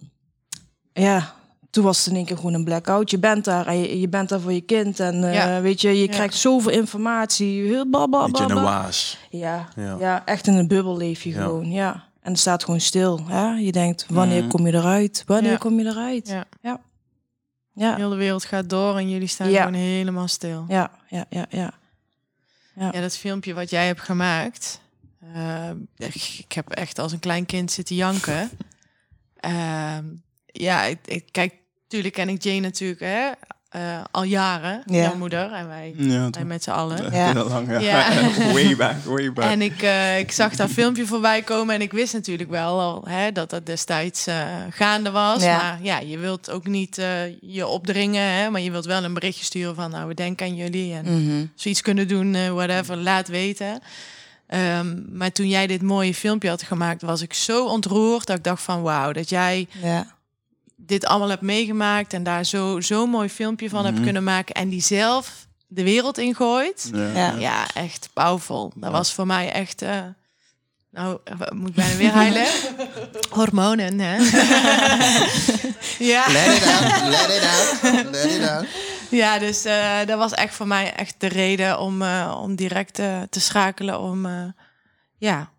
ja, 1.05 1.33
toen 1.70 1.85
was 1.85 1.99
het 1.99 2.07
in 2.07 2.16
één 2.16 2.25
keer 2.25 2.37
gewoon 2.37 2.55
een 2.55 2.64
blackout. 2.64 3.11
Je 3.11 3.18
bent 3.18 3.44
daar 3.44 3.66
en 3.66 3.79
je, 3.79 4.01
je 4.01 4.09
bent 4.09 4.29
daar 4.29 4.40
voor 4.40 4.53
je 4.53 4.61
kind. 4.61 5.01
En 5.01 5.25
eh, 5.25 5.35
Ja. 5.35 5.61
weet 5.61 5.81
je, 5.81 5.88
je 5.88 6.07
Ja. 6.07 6.12
krijgt 6.12 6.35
zoveel 6.37 6.70
informatie. 6.70 7.62
Heel 7.66 7.87
bla, 7.87 8.07
bla, 8.07 8.27
bla, 8.27 8.40
een 8.40 8.47
bla. 8.47 8.62
waas. 8.62 9.18
Ja, 9.31 9.68
Ja. 9.77 9.97
ja. 9.99 10.23
echt 10.25 10.47
in 10.47 10.55
een 10.55 10.68
bubbel 10.68 10.97
leef 10.97 11.23
je 11.23 11.31
Ja. 11.31 11.42
gewoon. 11.42 11.70
Ja. 11.70 12.05
En 12.25 12.31
het 12.31 12.41
staat 12.41 12.65
gewoon 12.65 12.81
stil. 12.81 13.27
Hè? 13.29 13.47
Je 13.51 13.73
denkt, 13.73 14.07
wanneer 14.09 14.41
Mhm. 14.41 14.49
kom 14.51 14.67
je 14.67 14.73
eruit? 14.73 15.23
Wanneer 15.27 15.51
Ja. 15.51 15.57
kom 15.57 15.79
je 15.79 15.85
eruit? 15.87 16.29
Ja. 16.29 16.45
Ja. 16.63 16.81
Ja. 17.73 17.97
Heel 17.97 18.11
de 18.11 18.17
wereld 18.17 18.45
gaat 18.45 18.69
door 18.69 18.97
en 18.97 19.11
jullie 19.11 19.29
staan 19.29 19.51
Ja. 19.51 19.59
gewoon 19.65 19.81
helemaal 19.81 20.29
stil. 20.29 20.65
Ja, 20.69 20.91
ja, 21.09 21.25
ja, 21.31 21.47
ja. 21.49 21.73
Ja, 22.77 22.91
dat 22.91 23.17
filmpje 23.17 23.55
wat 23.55 23.71
jij 23.71 23.87
hebt 23.87 24.01
gemaakt. 24.01 24.81
eh, 25.35 25.71
ik, 25.97 26.15
ik 26.39 26.53
heb 26.53 26.71
echt 26.71 26.99
als 26.99 27.13
een 27.13 27.19
klein 27.19 27.47
kind 27.47 27.71
zitten 27.73 27.97
janken. 27.97 28.51
Ehm, 29.41 30.05
ja, 30.47 30.83
ik, 30.83 30.99
ik, 31.05 31.25
kijk, 31.31 31.55
tuurlijk 31.89 32.15
ken 32.15 32.29
ik 32.29 32.43
Jane 32.43 32.61
natuurlijk. 32.61 33.01
Hè? 33.01 33.31
Eh, 33.75 33.81
al 34.11 34.23
jaren, 34.23 34.83
Ja. 34.87 35.03
jouw 35.03 35.17
moeder 35.17 35.53
en 35.53 35.69
wij, 35.69 35.95
Ja, 35.97 36.21
wij 36.21 36.31
toch. 36.31 36.43
met 36.45 36.63
z'n 36.63 36.71
allen. 36.71 37.13
Ja. 37.13 37.33
Heel 37.33 37.49
lang, 37.49 37.71
ja. 37.71 37.79
Ja. 37.79 38.09
way 38.53 38.77
back, 38.77 38.95
way 39.05 39.33
back. 39.33 39.51
En 39.51 39.63
ik, 39.63 39.83
eh, 39.83 40.19
ik 40.19 40.33
zag 40.33 40.57
dat 40.57 40.71
filmpje 40.71 41.07
voorbij 41.07 41.43
komen 41.43 41.75
en 41.75 41.81
ik 41.81 41.93
wist 41.93 42.13
natuurlijk 42.13 42.51
wel 42.51 42.81
al 42.81 43.03
hè, 43.09 43.33
dat 43.33 43.51
dat 43.51 43.67
destijds 43.67 44.27
eh, 44.27 44.37
gaande 44.71 45.11
was. 45.11 45.43
Ja. 45.43 45.57
Maar 45.57 45.79
ja, 45.83 45.99
je 45.99 46.19
wilt 46.19 46.51
ook 46.51 46.67
niet 46.67 46.99
eh, 46.99 47.07
je 47.41 47.67
opdringen, 47.67 48.23
hè, 48.33 48.51
maar 48.51 48.61
je 48.61 48.71
wilt 48.71 48.85
wel 48.85 49.05
een 49.05 49.15
berichtje 49.15 49.45
sturen 49.45 49.75
van 49.75 49.91
nou, 49.91 50.09
we 50.09 50.15
denken 50.15 50.47
aan 50.47 50.55
jullie 50.55 50.95
en 50.95 51.05
Mhm. 51.05 51.41
als 51.55 51.65
we 51.65 51.71
iets 51.71 51.83
kunnen 51.83 52.09
doen, 52.09 52.35
eh, 52.35 52.49
whatever, 52.51 52.97
laat 52.97 53.29
weten. 53.29 53.81
Ehm, 54.47 54.97
maar 55.13 55.33
toen 55.33 55.49
jij 55.49 55.67
dit 55.67 55.83
mooie 55.83 56.15
filmpje 56.15 56.49
had 56.49 56.63
gemaakt, 56.63 57.03
was 57.03 57.23
ik 57.23 57.33
zo 57.35 57.67
ontroerd 57.67 58.27
dat 58.27 58.37
ik 58.37 58.45
dacht 58.45 58.63
van 58.63 58.83
wauw, 58.83 59.13
dat 59.13 59.29
jij 59.29 59.67
Ja. 59.83 60.07
Dit 60.87 61.07
allemaal 61.07 61.29
hebt 61.29 61.42
meegemaakt 61.42 62.12
en 62.12 62.23
daar 62.23 62.44
zo 62.44 62.81
zo'n 62.81 63.11
mooi 63.11 63.29
filmpje 63.29 63.68
van 63.68 63.83
Mhm. 63.83 63.92
hebt 63.92 64.05
kunnen 64.05 64.25
maken 64.25 64.55
en 64.55 64.68
die 64.68 64.83
zelf 64.83 65.47
de 65.66 65.83
wereld 65.83 66.18
ingooit. 66.18 66.90
Ja. 66.94 67.09
Ja. 67.14 67.35
Ja, 67.38 67.66
echt 67.75 68.09
powerful. 68.12 68.73
Dat 68.77 68.90
was 68.92 69.12
voor 69.12 69.27
mij 69.27 69.53
echt. 69.53 69.83
eh, 69.83 70.01
nou, 70.90 71.18
eh, 71.25 71.37
moet 71.51 71.68
ik 71.68 71.75
bijna 71.75 71.97
weer 71.97 72.11
huilen. 72.11 72.47
Hormonen, 73.31 73.99
hè? 74.01 74.16
ja. 76.12 76.25
Let 76.33 76.57
it 76.57 76.66
out, 76.66 77.09
let 77.09 77.29
it 77.31 77.44
out, 77.44 78.11
let 78.11 78.25
it 78.25 78.49
out. 78.49 78.66
ja, 79.11 79.38
dus 79.38 79.64
eh, 79.64 79.97
dat 80.07 80.18
was 80.18 80.33
echt 80.33 80.55
voor 80.55 80.66
mij 80.66 80.94
echt 80.94 81.14
de 81.18 81.27
reden 81.27 81.79
om, 81.79 82.03
eh, 82.03 82.38
om 82.42 82.55
direct 82.55 82.94
te 82.94 83.40
schakelen. 83.40 84.01
Om, 84.01 84.27
eh, 84.27 84.33
ja, 85.18 85.51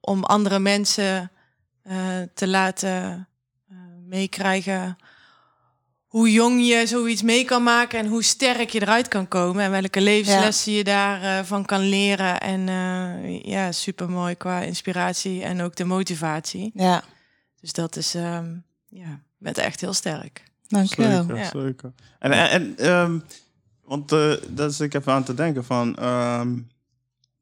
om 0.00 0.24
andere 0.24 0.58
mensen 0.58 1.30
eh, 1.82 1.96
te 2.34 2.48
laten 2.48 3.28
meekrijgen 4.12 4.96
hoe 6.06 6.32
jong 6.32 6.66
je 6.66 6.86
zoiets 6.86 7.22
mee 7.22 7.44
kan 7.44 7.62
maken 7.62 7.98
en 7.98 8.06
hoe 8.06 8.22
sterk 8.22 8.70
je 8.70 8.80
eruit 8.80 9.08
kan 9.08 9.28
komen 9.28 9.64
en 9.64 9.70
welke 9.70 10.00
levenslessen 10.00 10.72
je 10.72 10.84
daarvan 10.84 11.44
van 11.44 11.64
kan 11.64 11.80
leren. 11.80 12.40
En 12.40 12.68
eh, 12.68 13.42
ja, 13.42 13.72
super 13.72 14.10
mooi 14.10 14.34
qua 14.34 14.60
inspiratie 14.60 15.42
en 15.42 15.60
ook 15.62 15.74
de 15.76 15.84
motivatie. 15.84 16.70
Ja. 16.74 17.02
Dus 17.60 17.72
dat 17.72 17.96
is, 17.96 18.14
ehm 18.14 18.54
ja, 18.88 19.20
bent 19.38 19.58
echt 19.58 19.80
heel 19.80 19.92
sterk. 19.92 20.42
Zeker, 20.66 21.36
Ja. 21.36 21.50
zeker. 21.50 21.92
En, 22.18 22.30
en, 22.32 22.50
en, 22.50 22.76
ehm, 22.76 23.18
want 23.84 24.12
eh 24.12 24.32
dat 24.48 24.70
is 24.70 24.80
ik 24.80 24.94
even 24.94 25.12
aan 25.12 25.24
te 25.24 25.34
denken 25.34 25.64
van, 25.64 25.96
ehm, 25.96 26.58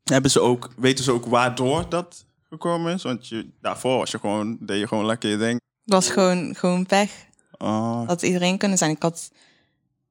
hebben 0.05 0.31
ze 0.31 0.41
ook, 0.41 0.71
weten 0.77 1.05
ze 1.05 1.13
ook 1.13 1.27
waardoor 1.27 1.89
dat 1.89 2.25
gekomen 2.49 2.95
is? 2.95 3.03
Want 3.03 3.29
je, 3.29 3.49
daarvoor 3.61 3.99
was 3.99 4.11
je 4.11 4.19
gewoon, 4.19 4.57
deed 4.61 4.79
je 4.79 4.89
gewoon 4.89 5.07
lekker 5.07 5.31
je 5.31 5.37
ding. 5.37 5.61
Het 5.85 5.95
was 5.95 6.09
gewoon, 6.11 6.55
gewoon 6.57 6.87
pech. 6.87 7.11
Oh, 7.59 8.07
Had 8.09 8.23
iedereen 8.23 8.59
kunnen 8.59 8.79
zijn. 8.79 8.91
Ik 8.91 9.03
had... 9.03 9.31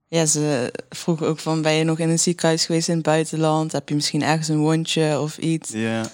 Ja, 0.07 0.25
ze 0.25 0.73
vroegen 0.89 1.27
ook 1.27 1.39
van, 1.39 1.61
ben 1.61 1.73
je 1.73 1.83
nog 1.83 1.99
in 1.99 2.09
een 2.09 2.19
ziekenhuis 2.19 2.65
geweest 2.65 2.87
in 2.87 2.93
het 2.93 3.03
buitenland? 3.03 3.71
Heb 3.71 3.89
je 3.89 3.95
misschien 3.95 4.23
ergens 4.23 4.47
een 4.47 4.59
wondje 4.59 5.19
of 5.19 5.37
iets? 5.37 5.69
ja. 5.71 6.05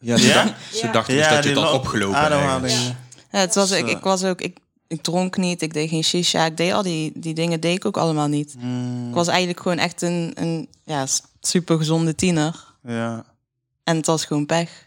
Ja, 0.00 0.16
ze, 0.16 0.26
Ja? 0.26 0.44
dacht- 0.44 0.74
ze 0.74 0.90
dachten 0.90 1.14
dus 1.16 1.28
dat 1.28 1.44
je 1.44 1.54
had 1.54 1.62
lo- 1.64 1.72
opgelopen 1.74 2.18
ademhaling. 2.18 2.64
ergens. 2.72 2.92
Ja, 3.32 3.38
het 3.38 3.54
was, 3.54 3.70
ik, 3.70 3.86
ik 3.86 4.00
was 4.00 4.24
ook... 4.24 4.40
Ik, 4.40 4.56
ik 4.86 5.02
dronk 5.02 5.36
niet, 5.36 5.62
ik 5.62 5.72
deed 5.72 5.88
geen 5.88 6.02
shisha. 6.04 6.44
Ik 6.46 6.56
deed 6.56 6.72
al 6.72 6.82
die, 6.82 7.12
die 7.14 7.34
dingen, 7.34 7.60
deed 7.60 7.76
ik 7.76 7.84
ook 7.84 7.96
allemaal 7.96 8.26
niet. 8.28 8.54
Mm, 8.58 9.08
Ik 9.08 9.14
was 9.14 9.26
eigenlijk 9.28 9.60
gewoon 9.60 9.78
echt 9.78 10.02
een, 10.02 10.32
een 10.34 10.68
ja, 10.84 11.06
super 11.40 11.76
gezonde 11.78 12.14
tiener. 12.14 12.64
ja. 12.82 13.24
En 13.84 13.96
het 13.96 14.06
was 14.06 14.24
gewoon 14.24 14.46
pech. 14.46 14.86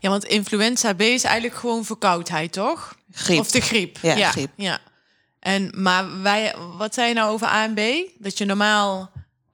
Ja, 0.00 0.10
want 0.10 0.24
influenza 0.24 0.94
B 0.94 1.00
is 1.00 1.24
eigenlijk 1.24 1.56
gewoon 1.56 1.84
verkoudheid, 1.84 2.52
toch? 2.52 2.94
Griep. 3.12 3.38
Of 3.38 3.50
de 3.50 3.60
griep. 3.60 3.98
Ja, 4.02 4.16
ja, 4.16 4.30
griep. 4.30 4.50
ja. 4.56 4.78
En, 5.40 5.70
maar 5.76 6.22
wij, 6.22 6.54
wat 6.76 6.94
zei 6.94 7.08
je 7.08 7.14
nou 7.14 7.32
over 7.32 7.46
A 7.46 7.64
en 7.64 7.74
B? 7.74 8.10
Dat 8.18 8.38
je 8.38 8.44
normaal, 8.44 9.10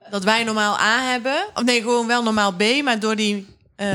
dat 0.09 0.23
wij 0.23 0.43
normaal 0.43 0.79
A 0.79 1.01
hebben. 1.01 1.45
Of 1.53 1.63
nee, 1.63 1.81
gewoon 1.81 2.07
wel 2.07 2.23
normaal 2.23 2.53
B, 2.53 2.63
maar 2.83 2.99
door 2.99 3.15
die 3.15 3.47
eh, 3.75 3.87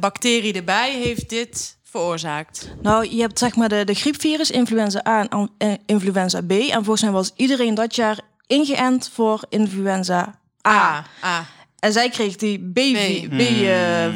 bacterie 0.00 0.52
erbij 0.52 0.92
heeft 0.92 1.28
dit 1.28 1.76
veroorzaakt. 1.82 2.68
Nou, 2.82 3.08
je 3.10 3.20
hebt 3.20 3.38
zeg 3.38 3.56
maar 3.56 3.68
de, 3.68 3.84
de 3.84 3.94
griepvirus, 3.94 4.50
influenza 4.50 5.06
A 5.08 5.28
en 5.28 5.50
eh, 5.58 5.72
influenza 5.86 6.40
B. 6.40 6.50
En 6.50 6.84
volgens 6.84 7.02
mij 7.02 7.10
was 7.10 7.32
iedereen 7.36 7.74
dat 7.74 7.94
jaar 7.94 8.20
ingeënt 8.46 9.10
voor 9.12 9.40
influenza 9.48 10.38
A. 10.68 10.70
A. 10.70 11.06
A. 11.24 11.46
En 11.84 11.92
zij 11.92 12.08
kreeg 12.08 12.36
die 12.36 12.58
B. 12.72 12.78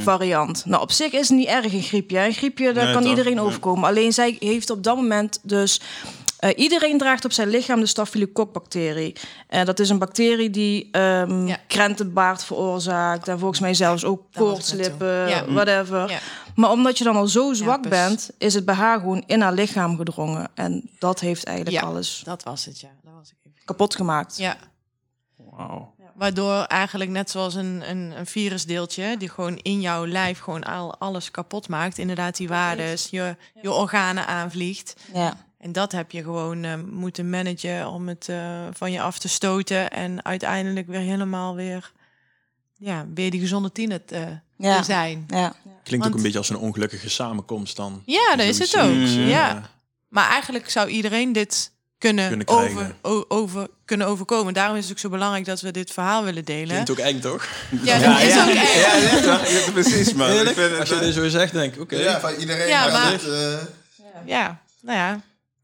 B-variant. 0.01 0.65
nou, 0.67 0.83
op 0.83 0.91
zich 0.93 1.13
is 1.13 1.29
het 1.29 1.39
niet 1.39 1.47
erg 1.49 1.73
een 1.73 1.83
griepje. 1.83 2.19
Een 2.19 2.33
griepje, 2.33 2.73
daar 2.73 2.85
Nee, 2.85 2.93
kan 2.93 3.03
toch? 3.03 3.11
iedereen 3.11 3.35
Nee. 3.35 3.45
overkomen. 3.45 3.89
Alleen 3.89 4.13
zij 4.13 4.37
heeft 4.39 4.71
op 4.71 4.83
dat 4.83 4.97
moment 4.97 5.39
dus... 5.43 5.81
eh, 6.39 6.51
iedereen 6.57 6.99
draagt 6.99 7.25
op 7.25 7.33
zijn 7.33 7.49
lichaam 7.49 7.81
de 7.81 7.87
staphylococcus-bacterie. 7.87 9.17
En 9.49 9.67
dat 9.67 9.79
is 9.79 9.89
een 9.89 9.99
bacterie 9.99 10.51
die 10.51 10.89
ehm 10.91 11.47
Ja. 11.47 11.57
krentenbaard 11.67 12.45
veroorzaakt. 12.45 13.29
En 13.29 13.39
volgens 13.39 13.61
mij 13.61 13.75
zelfs 13.75 14.05
ook 14.05 14.23
koortslippen. 14.33 15.29
Ja. 15.29 15.45
whatever. 15.53 16.11
Ja. 16.11 16.19
Maar 16.55 16.71
omdat 16.71 16.99
je 16.99 17.05
dan 17.05 17.17
al 17.17 17.27
zo 17.27 17.53
zwak 17.53 17.89
bent, 17.89 18.31
is 18.39 18.55
het 18.55 18.65
bij 18.65 18.75
haar 18.75 18.99
gewoon 18.99 19.23
in 19.27 19.41
haar 19.41 19.53
lichaam 19.53 19.97
gedrongen. 19.97 20.49
En 20.55 20.91
dat 20.99 21.21
heeft 21.21 21.45
eigenlijk 21.45 21.77
Ja. 21.83 21.89
alles 21.89 22.21
Dat 22.25 22.43
was 22.43 22.65
het, 22.65 22.81
ja. 22.81 22.89
Dat 23.03 23.13
was 23.19 23.31
ik 23.31 23.37
even. 23.43 23.61
kapot 23.65 23.95
gemaakt. 23.95 24.37
Ja. 24.39 24.57
Wauw. 25.37 25.95
Waardoor 26.19 26.63
eigenlijk 26.63 27.11
net 27.11 27.31
zoals 27.31 27.55
een, 27.55 27.91
een, 27.91 28.13
een 28.19 28.27
virusdeeltje, 28.27 29.17
die 29.17 29.29
gewoon 29.29 29.57
in 29.57 29.81
jouw 29.81 30.07
lijf 30.07 30.39
gewoon 30.39 30.65
al, 30.65 30.97
alles 30.99 31.31
kapot 31.31 31.69
maakt. 31.69 31.99
Inderdaad, 31.99 32.37
die 32.37 32.49
waardes, 32.49 33.09
je, 33.11 33.37
je 33.63 33.73
organen 33.73 34.27
aanvliegt. 34.27 34.95
Ja. 35.15 35.47
En 35.59 35.73
dat 35.73 35.93
heb 35.93 36.11
je 36.11 36.23
gewoon 36.23 36.65
eh, 36.65 36.75
moeten 36.91 37.31
managen 37.31 37.89
om 37.89 38.09
het 38.09 38.29
eh, 38.29 38.67
van 38.73 38.93
je 38.93 39.01
af 39.01 39.19
te 39.19 39.29
stoten. 39.29 39.91
En 39.91 40.25
uiteindelijk 40.25 40.87
weer 40.87 41.01
helemaal 41.01 41.55
weer, 41.55 41.93
ja, 42.79 43.07
weer 43.15 43.31
die 43.31 43.41
gezonde 43.41 43.73
tiener 43.73 44.05
te, 44.05 44.39
Ja. 44.57 44.79
te 44.79 44.85
zijn. 44.85 45.25
Ja. 45.29 45.55
Klinkt 45.65 45.91
Want- 45.91 46.05
ook 46.07 46.15
een 46.15 46.23
beetje 46.23 46.39
als 46.39 46.51
een 46.51 46.57
ongelukkige 46.57 47.11
samenkomst 47.11 47.77
dan. 47.77 48.03
Ja, 48.07 48.37
dat 48.37 48.47
is 48.47 48.59
het 48.59 48.77
ook. 48.77 48.91
Eh, 48.91 49.29
Ja. 49.29 49.71
Maar 50.09 50.29
eigenlijk 50.29 50.71
zou 50.71 50.89
iedereen 50.89 51.33
dit 51.33 51.73
kunnen, 51.99 52.29
Kunnen 52.29 52.49
over, 52.49 52.95
over, 53.29 53.67
kunnen 53.85 54.07
overkomen. 54.07 54.55
Daarom 54.55 54.77
is 54.77 54.83
het 54.83 54.93
ook 54.93 54.99
zo 54.99 55.09
belangrijk 55.09 55.45
dat 55.45 55.61
we 55.61 55.71
dit 55.71 55.91
verhaal 55.91 56.25
willen 56.25 56.45
delen. 56.45 56.67
Klinkt 56.69 56.91
ook 56.91 56.99
eng, 56.99 57.21
toch? 57.21 57.47
Ja, 57.83 58.19
is 58.21 58.39
ook 58.39 58.49
echt. 58.49 58.75
Ja, 58.75 58.97
ja, 58.97 59.37
toch? 59.37 59.49
Ja, 59.49 59.71
precies, 59.73 60.13
man. 60.13 60.31
Ik 60.31 60.37
vind 60.37 60.57
het, 60.57 60.79
Als 60.79 60.89
je 60.89 60.95
eh, 60.95 61.01
dit 61.01 61.15
zo 61.15 61.29
zegt, 61.29 61.53
denk 61.53 61.75
ik, 61.75 61.81
oké. 61.81 61.97
Ja, 61.97 62.21
van 62.21 62.35
iedereen. 62.35 62.69
Ja, 62.69 62.83
gaat 62.83 62.93
maar- 62.93 63.13
het, 63.13 63.29
eh, 63.29 63.59
Ja, 64.25 64.59
nou 64.81 64.99
ja, 64.99 65.21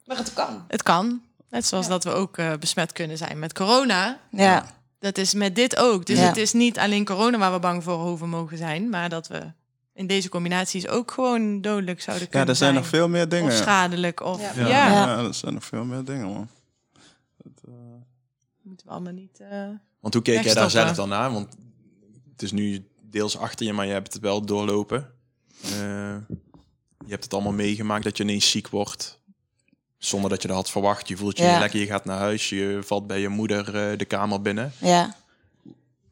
Maar 0.06 0.16
het 0.16 0.32
kan. 0.32 0.64
het 0.68 0.82
kan. 0.82 1.22
Net 1.50 1.66
zoals 1.66 1.88
dat 1.88 2.04
we 2.04 2.10
ook 2.10 2.38
eh, 2.38 2.52
besmet 2.60 2.92
kunnen 2.92 3.16
zijn 3.16 3.38
met 3.38 3.52
corona. 3.52 4.18
Ja. 4.30 4.66
Dat 5.00 5.18
is 5.18 5.34
met 5.34 5.54
dit 5.54 5.76
ook. 5.76 6.06
Dus 6.06 6.18
Ja. 6.18 6.24
het 6.26 6.36
is 6.36 6.52
niet 6.52 6.78
alleen 6.78 7.04
corona 7.04 7.38
waar 7.38 7.52
we 7.52 7.58
bang 7.58 7.82
voor 7.84 7.94
hoeven 7.98 8.28
mogen 8.28 8.56
zijn, 8.58 8.88
maar 8.88 9.08
dat 9.08 9.26
we 9.28 9.40
in 9.94 10.06
deze 10.06 10.28
combinaties 10.28 10.88
ook 10.88 11.10
gewoon 11.10 11.60
dodelijk 11.60 12.00
zouden 12.02 12.24
Ja, 12.24 12.30
kunnen 12.30 12.48
er 12.48 12.56
zijn 12.56 12.70
zijn. 12.72 12.82
nog 12.82 12.90
veel 12.92 13.08
meer 13.08 13.28
dingen. 13.28 13.50
Of 13.52 13.56
schadelijk. 13.58 14.20
Of 14.20 14.40
ja, 14.40 14.52
Ja, 14.56 14.66
Ja. 14.68 14.88
ja, 14.88 15.18
er 15.18 15.34
zijn 15.34 15.54
nog 15.54 15.64
veel 15.64 15.84
meer 15.84 16.04
dingen, 16.04 16.26
man. 16.26 16.48
moeten 18.62 18.86
we 18.86 18.92
allemaal 18.92 19.12
niet. 19.12 19.40
eh, 19.40 19.68
Want 20.00 20.14
hoe 20.14 20.22
keek 20.22 20.42
jij 20.44 20.54
daar 20.54 20.70
zelf 20.70 20.92
dan 20.96 21.08
naar? 21.08 21.32
Want 21.32 21.56
het 22.32 22.42
is 22.42 22.52
nu 22.52 22.84
deels 23.02 23.36
achter 23.38 23.66
je, 23.66 23.72
maar 23.72 23.86
je 23.86 23.92
hebt 23.92 24.12
het 24.12 24.22
wel 24.22 24.46
doorlopen. 24.46 25.10
Eh, 25.62 26.16
je 27.06 27.10
hebt 27.10 27.24
het 27.24 27.34
allemaal 27.34 27.52
meegemaakt 27.52 28.04
dat 28.04 28.16
je 28.16 28.22
ineens 28.22 28.50
ziek 28.50 28.68
wordt. 28.68 29.18
Zonder 29.98 30.30
dat 30.30 30.42
je 30.42 30.48
dat 30.48 30.56
had 30.56 30.70
verwacht. 30.70 31.08
Je 31.08 31.16
voelt 31.16 31.36
je 31.38 31.44
Ja. 31.44 31.50
niet 31.50 31.60
lekker, 31.60 31.80
je 31.80 31.86
gaat 31.86 32.04
naar 32.04 32.18
huis. 32.18 32.48
Je 32.48 32.78
valt 32.84 33.06
bij 33.06 33.20
je 33.20 33.28
moeder 33.28 33.90
eh, 33.90 33.98
de 33.98 34.04
kamer 34.04 34.42
binnen. 34.42 34.72
Ja. 34.80 35.14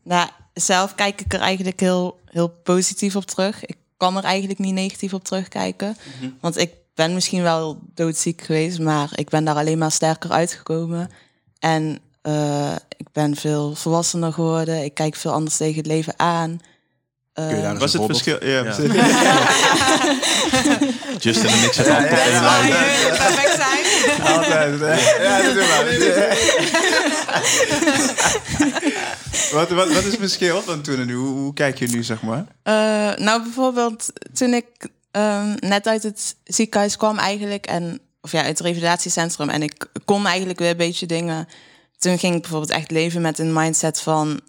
Nou, 0.02 0.28
zelf 0.54 0.94
kijk 0.94 1.20
ik 1.20 1.32
er 1.32 1.40
eigenlijk 1.40 1.80
heel, 1.80 2.20
heel 2.26 2.48
positief 2.48 3.16
op 3.16 3.26
terug. 3.26 3.64
Ik 3.64 3.76
kan 3.96 4.16
er 4.16 4.24
eigenlijk 4.24 4.58
niet 4.58 4.74
negatief 4.74 5.12
op 5.12 5.24
terugkijken. 5.24 5.96
Want 6.40 6.58
ik 6.58 6.70
ben 6.94 7.14
misschien 7.14 7.42
wel 7.42 7.78
doodziek 7.94 8.40
geweest, 8.40 8.78
maar 8.78 9.10
ik 9.14 9.28
ben 9.28 9.44
daar 9.44 9.56
alleen 9.56 9.78
maar 9.78 9.92
sterker 9.92 10.30
uitgekomen. 10.30 11.10
En 11.58 11.98
eh, 12.22 12.74
ik 12.96 13.06
ben 13.12 13.36
veel 13.36 13.74
volwassener 13.74 14.32
geworden. 14.32 14.84
Ik 14.84 14.94
kijk 14.94 15.16
veel 15.16 15.32
anders 15.32 15.56
tegen 15.56 15.76
het 15.76 15.86
leven 15.86 16.14
aan. 16.16 16.60
Eens 17.34 17.78
Was 17.78 17.92
het 17.92 18.02
verschil? 18.04 18.46
Ja, 18.46 18.62
Ja. 18.62 18.72
Justin 21.18 21.48
en 21.48 21.64
ik 21.64 21.72
zitten 21.72 21.94
altijd 21.96 22.28
ja, 22.28 22.60
in 22.62 22.68
ja. 22.68 23.81
Altijd. 24.34 24.80
hè? 24.80 25.22
Ja, 25.22 25.42
dat 25.42 25.54
wat, 29.52 29.68
wat, 29.68 29.92
wat 29.92 30.04
is 30.04 30.04
het 30.04 30.16
verschil 30.18 30.62
van 30.62 30.82
toen 30.82 30.98
en 30.98 31.06
nu? 31.06 31.14
Hoe, 31.14 31.38
hoe 31.38 31.54
kijk 31.54 31.78
je 31.78 31.86
nu, 31.86 32.02
zeg 32.02 32.22
maar? 32.22 32.44
Eh, 32.62 33.24
nou, 33.24 33.42
bijvoorbeeld 33.42 34.12
toen 34.32 34.54
ik 34.54 34.66
ehm, 35.10 35.54
net 35.58 35.86
uit 35.86 36.02
het 36.02 36.36
ziekenhuis 36.44 36.96
kwam 36.96 37.18
eigenlijk... 37.18 37.66
en 37.66 38.00
of 38.20 38.32
ja, 38.32 38.38
uit 38.38 38.58
het 38.58 38.60
revalidatiecentrum... 38.60 39.48
en 39.48 39.62
ik 39.62 39.86
kon 40.04 40.26
eigenlijk 40.26 40.58
weer 40.58 40.70
een 40.70 40.76
beetje 40.76 41.06
dingen... 41.06 41.48
toen 41.98 42.18
ging 42.18 42.34
ik 42.34 42.40
bijvoorbeeld 42.40 42.72
echt 42.72 42.90
leven 42.90 43.20
met 43.20 43.38
een 43.38 43.52
mindset 43.52 44.00
van... 44.00 44.40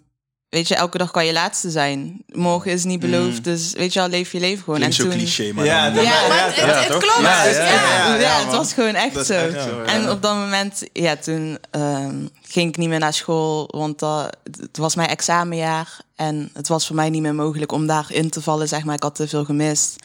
weet 0.54 0.68
je, 0.68 0.74
elke 0.74 0.98
dag 0.98 1.10
kan 1.10 1.26
je 1.26 1.32
laatste 1.32 1.70
zijn. 1.70 2.22
Morgen 2.32 2.70
is 2.72 2.84
niet 2.84 3.00
beloofd, 3.00 3.44
dus 3.44 3.72
weet 3.72 3.92
je 3.92 4.00
al, 4.00 4.08
leef 4.08 4.32
je 4.32 4.40
leven 4.40 4.64
gewoon. 4.64 4.78
Klinkt 4.78 4.98
en 4.98 5.04
zo 5.04 5.10
toen, 5.10 5.18
cliché, 5.18 5.52
maar 5.52 5.64
Ja, 5.64 5.84
dan- 5.84 5.94
dat- 5.94 6.04
Ja, 6.04 6.28
Maar 6.28 6.36
ja, 6.38 6.44
het, 6.46 6.56
ja, 6.56 6.66
het 6.66 6.90
toch? 6.90 7.00
klopt. 7.00 7.20
Ja, 7.20 7.44
Dus 7.44 7.56
ja, 7.56 7.62
ja, 7.64 8.06
ja, 8.06 8.14
ja, 8.20 8.38
het 8.44 8.50
was 8.56 8.72
gewoon 8.72 8.94
echt 8.94 9.26
zo. 9.26 9.32
echt 9.32 9.62
zo, 9.62 9.82
ja. 9.82 9.84
En 9.84 10.10
op 10.10 10.22
dat 10.22 10.34
moment, 10.34 10.82
ja, 10.92 11.16
toen 11.16 11.58
ehm, 11.70 12.16
ging 12.42 12.68
ik 12.68 12.76
niet 12.76 12.88
meer 12.88 12.98
naar 12.98 13.12
school, 13.14 13.68
want 13.70 13.98
dat, 13.98 14.36
het 14.60 14.76
was 14.76 14.94
mijn 14.94 15.08
examenjaar. 15.08 16.00
En 16.16 16.50
het 16.52 16.68
was 16.68 16.86
voor 16.86 16.96
mij 16.96 17.10
niet 17.10 17.22
meer 17.22 17.34
mogelijk 17.34 17.72
om 17.72 17.86
daarin 17.86 18.30
te 18.30 18.40
vallen, 18.42 18.68
zeg 18.68 18.84
maar. 18.84 18.94
Ik 18.94 19.02
had 19.02 19.14
te 19.14 19.28
veel 19.28 19.44
gemist. 19.44 19.96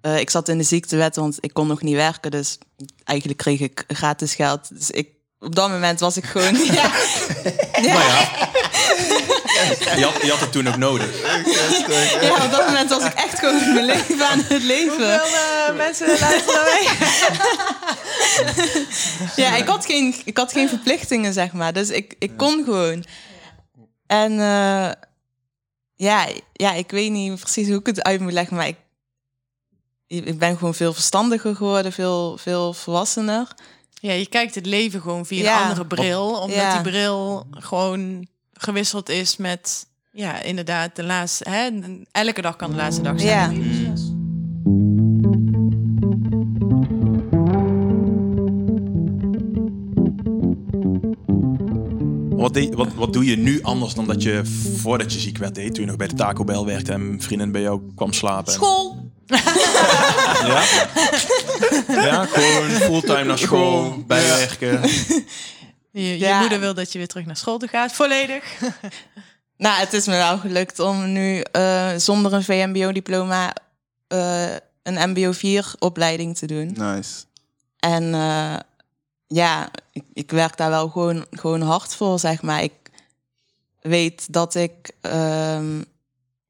Eh, 0.00 0.18
ik 0.18 0.30
zat 0.30 0.48
in 0.48 0.58
de 0.58 0.64
ziektewet, 0.64 1.16
want 1.16 1.36
ik 1.40 1.52
kon 1.52 1.66
nog 1.66 1.82
niet 1.82 1.94
werken. 1.94 2.30
Dus 2.30 2.58
eigenlijk 3.04 3.38
kreeg 3.38 3.60
ik 3.60 3.84
gratis 3.88 4.34
geld. 4.34 4.68
Dus 4.78 4.90
ik, 4.90 5.08
op 5.44 5.54
dat 5.54 5.70
moment 5.70 6.00
was 6.00 6.16
ik 6.16 6.24
gewoon... 6.24 6.56
ja, 6.80 6.90
Je 9.96 10.04
had, 10.04 10.22
je 10.22 10.30
had 10.30 10.40
het 10.40 10.52
toen 10.52 10.68
ook 10.68 10.76
nodig. 10.76 11.22
ja, 12.20 12.44
op 12.44 12.50
dat 12.50 12.66
moment 12.66 12.90
was 12.90 13.04
ik 13.04 13.12
echt 13.12 13.38
gewoon 13.38 13.74
mijn 13.74 13.84
leven 13.84 14.28
aan 14.28 14.38
het 14.48 14.62
leven. 14.62 15.20
Hoeveel 15.20 15.38
eh, 15.68 15.76
mensen 15.76 16.06
luisteren 16.20 16.64
wij? 16.64 16.88
Ja, 19.44 19.56
ik 19.56 19.66
had 19.66 19.86
geen, 19.86 20.14
ik 20.24 20.36
had 20.36 20.52
geen 20.52 20.68
verplichtingen, 20.68 21.32
zeg 21.32 21.52
maar. 21.52 21.72
Dus 21.72 21.90
ik, 21.90 22.14
ik 22.18 22.36
kon 22.36 22.64
gewoon. 22.64 23.04
En 24.06 24.32
eh, 24.32 24.90
ja, 25.94 26.26
ja, 26.52 26.72
ik 26.72 26.90
weet 26.90 27.10
niet 27.10 27.40
precies 27.40 27.68
hoe 27.68 27.78
ik 27.78 27.86
het 27.86 28.02
uit 28.02 28.20
moet 28.20 28.32
leggen, 28.32 28.56
maar 28.56 28.66
ik, 28.66 28.76
ik 30.06 30.38
ben 30.38 30.56
gewoon 30.58 30.74
veel 30.74 30.92
verstandiger 30.92 31.56
geworden, 31.56 31.92
veel, 31.92 32.38
veel 32.38 32.72
volwassener. 32.72 33.48
Ja, 34.04 34.12
je 34.12 34.26
kijkt 34.28 34.54
het 34.54 34.66
leven 34.66 35.00
gewoon 35.00 35.26
via 35.26 35.42
Ja. 35.42 35.56
een 35.62 35.68
andere 35.68 35.86
bril. 35.86 36.30
Omdat 36.30 36.56
Ja. 36.56 36.72
die 36.72 36.90
bril 36.90 37.46
gewoon 37.50 38.26
gewisseld 38.52 39.08
is 39.08 39.36
met... 39.36 39.86
Ja, 40.12 40.42
inderdaad, 40.42 40.96
de 40.96 41.04
laatste... 41.04 41.50
Hè, 41.50 41.68
elke 42.12 42.42
dag 42.42 42.56
kan 42.56 42.70
de 42.70 42.76
laatste 42.76 43.02
dag 43.02 43.20
zijn. 43.20 43.54
Ja. 43.62 43.92
Wat, 52.36 52.54
deed- 52.54 52.74
wat, 52.74 52.94
wat 52.94 53.12
doe 53.12 53.24
je 53.24 53.36
nu 53.36 53.62
anders 53.62 53.94
dan 53.94 54.06
dat 54.06 54.22
je 54.22 54.44
voordat 54.76 55.12
je 55.12 55.18
ziek 55.18 55.38
werd 55.38 55.54
deed? 55.54 55.74
Toen 55.74 55.82
je 55.82 55.88
nog 55.88 55.96
bij 55.98 56.08
de 56.08 56.14
Taco 56.14 56.44
Bell 56.44 56.62
werkte 56.64 56.92
en 56.92 57.00
een 57.00 57.22
vriendin 57.22 57.52
bij 57.52 57.60
jou 57.60 57.80
kwam 57.94 58.12
slapen. 58.12 58.52
School. 58.52 59.03
Ja? 60.44 60.62
ja, 61.88 62.24
gewoon 62.24 62.70
fulltime 62.70 63.24
naar 63.24 63.38
school, 63.38 64.04
bijwerken. 64.06 64.80
Je, 65.90 66.02
je 66.08 66.18
Ja. 66.18 66.40
moeder 66.40 66.60
wil 66.60 66.74
dat 66.74 66.92
je 66.92 66.98
weer 66.98 67.06
terug 67.08 67.26
naar 67.26 67.36
school 67.36 67.58
toe 67.58 67.68
gaat, 67.68 67.92
volledig. 67.92 68.44
Nou, 69.56 69.78
het 69.80 69.92
is 69.92 70.06
me 70.06 70.12
wel 70.12 70.38
gelukt 70.38 70.78
om 70.78 71.12
nu 71.12 71.40
eh, 71.40 71.90
zonder 71.96 72.32
een 72.32 72.44
VMBO-diploma 72.44 73.52
eh, 74.08 74.52
een 74.82 75.10
MBO 75.10 75.32
4-opleiding 75.32 76.36
te 76.38 76.46
doen. 76.46 76.74
Nice. 76.76 77.24
En 77.78 78.14
eh, 78.14 78.56
ja, 79.26 79.68
ik, 79.92 80.02
ik 80.12 80.30
werk 80.30 80.56
daar 80.56 80.70
wel 80.70 80.88
gewoon, 80.88 81.26
gewoon 81.30 81.60
hard 81.62 81.94
voor, 81.94 82.18
zeg 82.18 82.42
maar. 82.42 82.62
Ik 82.62 82.72
weet 83.80 84.32
dat 84.32 84.54
ik, 84.54 84.90
ehm, 85.00 85.82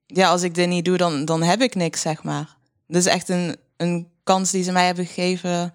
ja, 0.07 0.29
als 0.29 0.43
ik 0.43 0.55
dit 0.55 0.69
niet 0.69 0.85
doe, 0.85 0.97
dan, 0.97 1.25
dan 1.25 1.43
heb 1.43 1.61
ik 1.63 1.75
niks, 1.75 2.01
zeg 2.01 2.23
maar. 2.23 2.54
Dus 2.87 3.05
echt 3.07 3.29
een, 3.29 3.57
een 3.77 4.09
kans 4.25 4.51
die 4.51 4.63
ze 4.63 4.73
mij 4.73 4.87
hebben 4.87 5.07
gegeven, 5.07 5.75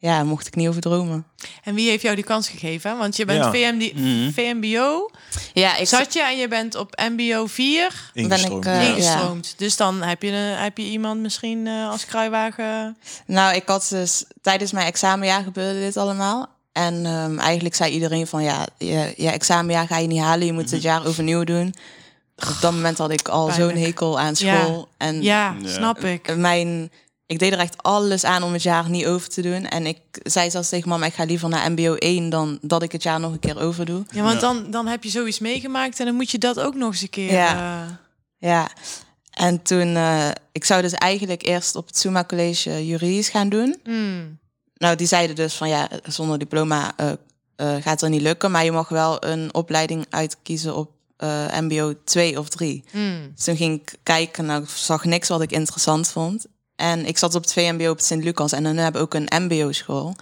ja, 0.00 0.24
mocht 0.24 0.46
ik 0.46 0.54
niet 0.54 0.68
over 0.68 0.80
dromen. 0.80 1.26
En 1.64 1.74
wie 1.74 1.88
heeft 1.88 2.02
jou 2.02 2.14
die 2.14 2.24
kans 2.24 2.48
gegeven? 2.48 2.98
Want 2.98 3.16
je 3.16 3.24
bent 3.24 3.44
Ja. 3.44 3.50
VMD, 3.50 3.94
Mhm. 3.94 4.30
VMBO, 4.30 5.10
Ja, 5.52 5.76
ik 5.76 5.88
zat 5.88 6.12
je 6.12 6.22
en 6.22 6.36
je 6.36 6.48
bent 6.48 6.74
op 6.74 7.00
MBO 7.10 7.46
4 7.46 8.10
Ingestroomd. 8.14 8.64
Ben 8.64 8.80
ik, 8.80 8.82
eh, 8.82 8.88
ingestroomd. 8.96 9.54
Dus 9.56 9.76
dan 9.76 10.02
heb 10.02 10.22
je, 10.22 10.30
een- 10.30 10.56
heb 10.58 10.78
je 10.78 10.84
iemand 10.84 11.20
misschien 11.20 11.66
eh, 11.66 11.90
als 11.90 12.04
kruiwagen... 12.06 12.96
Nou, 13.26 13.54
ik 13.54 13.66
had 13.68 13.86
dus 13.90 14.24
tijdens 14.42 14.72
mijn 14.72 14.86
examenjaar 14.86 15.42
gebeurde 15.42 15.80
dit 15.80 15.96
allemaal. 15.96 16.56
En 16.72 17.06
ehm, 17.06 17.38
eigenlijk 17.38 17.74
zei 17.74 17.92
iedereen 17.92 18.26
van 18.26 18.42
ja, 18.42 18.66
je, 18.78 19.14
je 19.16 19.30
examenjaar 19.30 19.86
ga 19.86 19.98
je 19.98 20.06
niet 20.06 20.20
halen, 20.20 20.46
je 20.46 20.52
moet 20.52 20.70
het 20.70 20.82
jaar 20.82 21.06
overnieuw 21.06 21.44
doen. 21.44 21.74
Op 22.38 22.56
dat 22.60 22.72
moment 22.72 22.98
had 22.98 23.10
ik 23.10 23.28
al 23.28 23.50
zo'n 23.50 23.76
hekel 23.76 24.18
aan 24.18 24.34
Ja. 24.36 24.60
school. 24.64 24.88
En 24.96 25.22
Ja, 25.22 25.56
Ja. 25.62 25.68
snap 25.68 25.98
ik. 26.04 26.36
mijn, 26.36 26.90
ik 27.26 27.38
deed 27.38 27.52
er 27.52 27.58
echt 27.58 27.82
alles 27.82 28.24
aan 28.24 28.42
om 28.42 28.52
het 28.52 28.62
jaar 28.62 28.90
niet 28.90 29.06
over 29.06 29.28
te 29.28 29.42
doen. 29.42 29.66
En 29.66 29.86
ik 29.86 29.98
zei 30.12 30.50
zelfs 30.50 30.68
tegen 30.68 30.88
mama, 30.88 31.06
ik 31.06 31.14
ga 31.14 31.24
liever 31.24 31.48
naar 31.48 31.70
MBO 31.70 31.94
1 31.94 32.28
dan 32.30 32.58
dat 32.60 32.82
ik 32.82 32.92
het 32.92 33.02
jaar 33.02 33.20
nog 33.20 33.32
een 33.32 33.38
keer 33.38 33.58
overdoe. 33.60 34.04
Ja, 34.10 34.22
want 34.22 34.40
Dan, 34.40 34.70
dan 34.70 34.86
heb 34.86 35.02
je 35.04 35.10
zoiets 35.10 35.38
meegemaakt 35.38 35.98
en 36.00 36.06
dan 36.06 36.14
moet 36.14 36.30
je 36.30 36.38
dat 36.38 36.60
ook 36.60 36.74
nog 36.74 36.90
eens 36.92 37.02
een 37.02 37.10
keer... 37.10 37.32
Ja. 37.32 37.82
eh, 37.84 37.94
Ja. 38.50 38.68
En 39.30 39.62
toen, 39.62 39.96
eh, 39.96 40.28
ik 40.52 40.64
zou 40.64 40.82
dus 40.82 40.92
eigenlijk 40.92 41.42
eerst 41.46 41.76
op 41.76 41.86
het 41.86 41.98
Suma 41.98 42.24
College 42.24 42.86
juridisch 42.86 43.28
gaan 43.28 43.48
doen. 43.48 43.76
hmm. 43.84 44.38
Nou, 44.74 44.96
die 44.96 45.06
zeiden 45.06 45.36
dus 45.36 45.54
van 45.54 45.68
ja, 45.68 45.88
zonder 46.02 46.38
diploma 46.38 46.92
eh, 46.96 47.10
eh, 47.56 47.82
gaat 47.82 48.02
er 48.02 48.08
niet 48.08 48.20
lukken. 48.22 48.50
Maar 48.50 48.64
je 48.64 48.72
mag 48.72 48.88
wel 48.88 49.24
een 49.24 49.54
opleiding 49.54 50.06
uitkiezen 50.10 50.76
op 50.76 50.90
eh, 51.18 51.60
MBO 51.60 51.94
2 52.04 52.38
of 52.38 52.48
3. 52.48 52.84
Hmm. 52.90 53.32
Dus 53.34 53.44
toen 53.44 53.56
ging 53.56 53.80
ik 53.80 53.98
kijken, 54.02 54.46
nou, 54.46 54.62
ik 54.62 54.68
zag 54.68 55.04
niks 55.04 55.28
wat 55.28 55.42
ik 55.42 55.52
interessant 55.52 56.08
vond. 56.08 56.46
En 56.76 57.06
ik 57.06 57.18
zat 57.18 57.34
op 57.34 57.42
het 57.42 57.52
VMBO 57.52 57.90
op 57.90 57.96
het 57.96 58.06
Sint-Lucas 58.06 58.52
en 58.52 58.62
dan 58.62 58.76
hebben 58.76 59.00
we 59.00 59.06
ook 59.06 59.14
een 59.14 59.42
MBO-school. 59.42 60.16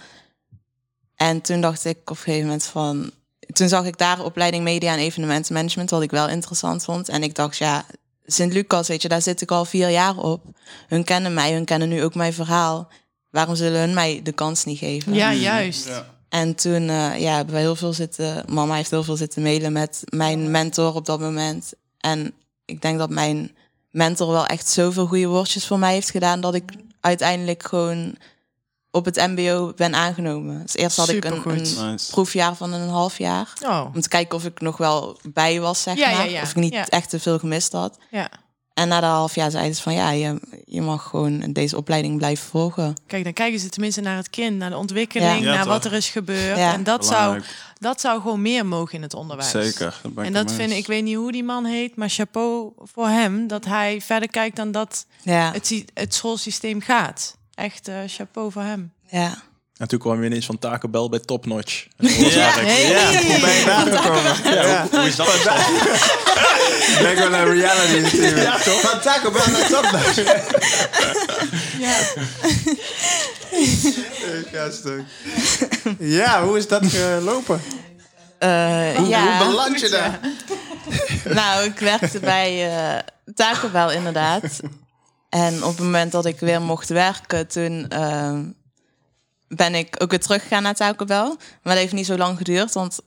En 1.15 1.41
toen 1.41 1.61
dacht 1.61 1.85
ik 1.85 1.97
op 1.97 2.09
een 2.09 2.15
gegeven 2.15 2.45
moment 2.45 2.63
van... 2.63 3.11
Toen 3.53 3.67
zag 3.67 3.85
ik 3.85 3.97
daar 3.97 4.23
opleiding 4.23 4.63
media 4.63 4.93
en 4.93 4.99
evenementenmanagement, 4.99 5.89
wat 5.89 6.01
ik 6.01 6.11
wel 6.11 6.29
interessant 6.29 6.83
vond. 6.83 7.09
En 7.09 7.23
ik 7.23 7.35
dacht, 7.35 7.57
ja, 7.57 7.85
Sint-Lucas, 8.25 8.87
weet 8.87 9.01
je, 9.01 9.07
daar 9.07 9.21
zit 9.21 9.41
ik 9.41 9.51
al 9.51 9.65
vier 9.65 9.89
jaar 9.89 10.17
op. 10.17 10.43
Hun 10.87 11.03
kennen 11.03 11.33
mij, 11.33 11.53
hun 11.53 11.65
kennen 11.65 11.89
nu 11.89 12.03
ook 12.03 12.15
mijn 12.15 12.33
verhaal. 12.33 12.91
Waarom 13.29 13.55
zullen 13.55 13.79
hun 13.79 13.93
mij 13.93 14.19
de 14.23 14.31
kans 14.31 14.65
niet 14.65 14.77
geven? 14.77 15.13
Ja, 15.13 15.33
juist. 15.33 15.89
En 16.29 16.55
toen 16.55 16.89
eh, 16.89 17.19
ja, 17.19 17.35
hebben 17.35 17.53
we 17.55 17.59
heel 17.61 17.75
veel 17.75 17.93
zitten. 17.93 18.43
Mama 18.47 18.75
heeft 18.75 18.91
heel 18.91 19.03
veel 19.03 19.15
zitten 19.15 19.41
mailen 19.41 19.71
met 19.71 20.01
mijn 20.09 20.51
mentor 20.51 20.95
op 20.95 21.05
dat 21.05 21.19
moment. 21.19 21.73
En 21.99 22.33
ik 22.65 22.81
denk 22.81 22.97
dat 22.97 23.09
mijn 23.09 23.55
mentor 23.91 24.31
wel 24.31 24.45
echt 24.45 24.69
zoveel 24.69 25.05
goede 25.07 25.27
woordjes 25.27 25.67
voor 25.67 25.79
mij 25.79 25.93
heeft 25.93 26.09
gedaan. 26.11 26.41
dat 26.41 26.53
ik 26.55 26.71
uiteindelijk 26.99 27.63
gewoon 27.67 28.15
op 28.91 29.05
het 29.05 29.15
MBO 29.15 29.73
ben 29.75 29.95
aangenomen. 29.95 30.61
Dus 30.61 30.75
eerst 30.75 30.97
had 30.97 31.09
ik 31.09 31.25
een, 31.25 31.33
Supergoed. 31.35 31.77
een 31.77 31.91
Nice. 31.91 32.11
proefjaar 32.11 32.55
van 32.55 32.73
een 32.73 32.89
half 32.89 33.17
jaar. 33.17 33.53
Oh, 33.65 33.85
Om 33.95 34.01
te 34.01 34.09
kijken 34.09 34.35
of 34.37 34.45
ik 34.45 34.61
nog 34.61 34.77
wel 34.77 35.19
bij 35.33 35.59
was, 35.59 35.81
zeg 35.81 35.97
Ja, 35.97 36.11
maar. 36.11 36.29
ja. 36.29 36.41
Of 36.41 36.49
ik 36.49 36.55
niet 36.55 36.73
Ja. 36.73 36.87
echt 36.87 37.09
te 37.09 37.19
veel 37.19 37.39
gemist 37.39 37.71
had. 37.71 37.97
En 38.77 38.87
na 38.87 38.99
dat 38.99 39.09
half 39.09 39.35
jaar 39.35 39.51
zeiden 39.51 39.75
ze 39.75 39.81
van 39.81 39.93
ja, 39.93 40.09
je, 40.09 40.39
je 40.65 40.81
mag 40.81 41.03
gewoon 41.03 41.39
deze 41.53 41.77
opleiding 41.77 42.17
blijven 42.17 42.47
volgen. 42.47 42.93
Kijk, 43.07 43.23
dan 43.23 43.33
kijken 43.33 43.59
ze 43.59 43.69
tenminste 43.69 44.01
naar 44.01 44.15
het 44.15 44.29
kind, 44.29 44.57
naar 44.57 44.69
de 44.69 44.77
ontwikkeling, 44.77 45.29
Ja. 45.39 45.45
Ja, 45.45 45.53
naar 45.53 45.63
toch? 45.63 45.73
wat 45.73 45.85
er 45.85 45.93
is 45.93 46.09
gebeurd. 46.09 46.57
Ja. 46.57 46.73
En 46.73 46.83
dat 46.83 47.05
zou, 47.05 47.41
dat 47.79 48.01
zou 48.01 48.21
gewoon 48.21 48.41
meer 48.41 48.65
mogen 48.65 48.95
in 48.95 49.01
het 49.01 49.13
onderwijs. 49.13 49.49
Zeker. 49.49 50.01
ben 50.09 50.25
En 50.25 50.33
dat 50.33 50.51
vind 50.51 50.71
ik, 50.71 50.77
ik 50.77 50.87
weet 50.87 51.03
niet 51.03 51.15
hoe 51.15 51.31
die 51.31 51.43
man 51.43 51.65
heet, 51.65 51.95
maar 51.95 52.09
chapeau 52.09 52.71
voor 52.83 53.07
hem. 53.07 53.47
Dat 53.47 53.65
hij 53.65 54.01
verder 54.01 54.29
kijkt 54.29 54.55
dan 54.55 54.71
dat 54.71 55.05
Ja, 55.21 55.51
het, 55.51 55.83
het 55.93 56.13
schoolsysteem 56.13 56.81
gaat. 56.81 57.37
Echt 57.53 57.87
eh, 57.87 57.95
chapeau 58.07 58.51
voor 58.51 58.61
hem. 58.63 58.91
ja. 59.09 59.45
En 59.77 59.87
toen 59.87 59.99
kwam 59.99 60.19
je 60.21 60.25
ineens 60.25 60.45
van 60.45 60.59
Taco 60.59 60.87
Bell 60.89 61.07
bij 61.09 61.19
Top 61.19 61.45
Notch. 61.45 61.85
En 61.97 62.07
dat 62.07 62.17
was 62.17 62.33
Ja. 62.33 62.49
Hey. 62.49 62.89
Ja, 62.89 63.21
hoe 63.21 63.39
ben 63.39 63.53
je 63.53 63.63
daar 63.65 63.85
gekomen? 63.97 64.53
Ja. 64.65 64.87
Hoe 64.91 65.07
is 65.07 65.15
dat? 65.15 65.27
ontstaan? 65.27 65.57
Ik 66.87 66.97
ben 67.01 67.15
gewoon 67.17 67.33
een 67.33 67.59
reality. 67.59 68.17
Ja, 68.41 68.57
toch? 68.57 68.81
Van 68.81 68.99
Taco 68.99 69.31
Bell 69.31 69.41
naar 69.51 69.67
Top 69.67 69.91
Notch. 69.91 70.15
Ja. 71.79 71.95
Ik 74.39 74.47
ga 74.51 74.71
stuk. 74.71 75.01
Ja, 75.99 76.43
hoe 76.43 76.57
is 76.57 76.67
dat 76.67 76.85
gelopen? 76.85 77.61
Eh, 78.39 78.49
Hoe, 78.95 79.07
ja. 79.07 79.37
hoe 79.37 79.47
beland 79.47 79.79
je 79.79 79.89
daar? 79.89 80.19
Nou, 81.23 81.63
ik 81.63 81.79
werkte 81.79 82.19
bij 82.19 82.69
eh 82.77 82.99
Taco 83.35 83.69
Bell 83.69 83.95
inderdaad. 83.95 84.43
En 85.29 85.63
op 85.63 85.69
het 85.75 85.79
moment 85.85 86.11
dat 86.11 86.25
ik 86.25 86.39
weer 86.39 86.61
mocht 86.61 86.89
werken, 86.89 87.47
toen 87.47 87.85
ehm, 87.89 88.43
ben 89.47 89.75
ik 89.75 89.95
ook 89.99 90.09
weer 90.09 90.19
teruggegaan 90.19 90.63
naar 90.63 90.75
Taco 90.75 91.05
Bell. 91.05 91.25
Maar 91.63 91.73
dat 91.73 91.77
heeft 91.77 91.93
niet 91.93 92.05
zo 92.05 92.17
lang 92.17 92.37
geduurd, 92.37 92.73
want 92.73 92.99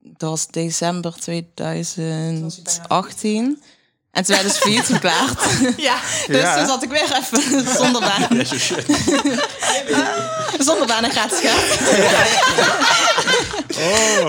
dat 0.00 0.30
was 0.30 0.46
december 0.46 1.14
2018. 1.20 3.62
En 4.10 4.24
toen 4.24 4.34
werd 4.36 4.48
dus 4.48 4.56
failliet 4.58 4.84
verklaard. 4.84 5.40
ja. 5.76 5.96
dus 6.26 6.40
Ja. 6.40 6.56
toen 6.56 6.66
zat 6.66 6.82
ik 6.82 6.90
weer 6.90 7.12
even 7.16 7.66
zonder 7.82 8.00
baan. 8.00 8.26
Ja, 8.38 8.44
zo 8.44 8.58
shit. 8.58 8.84
Zonder 10.58 10.86
baan 10.86 11.04
en 11.04 11.10
gratis 11.10 11.38
geld. 11.40 11.60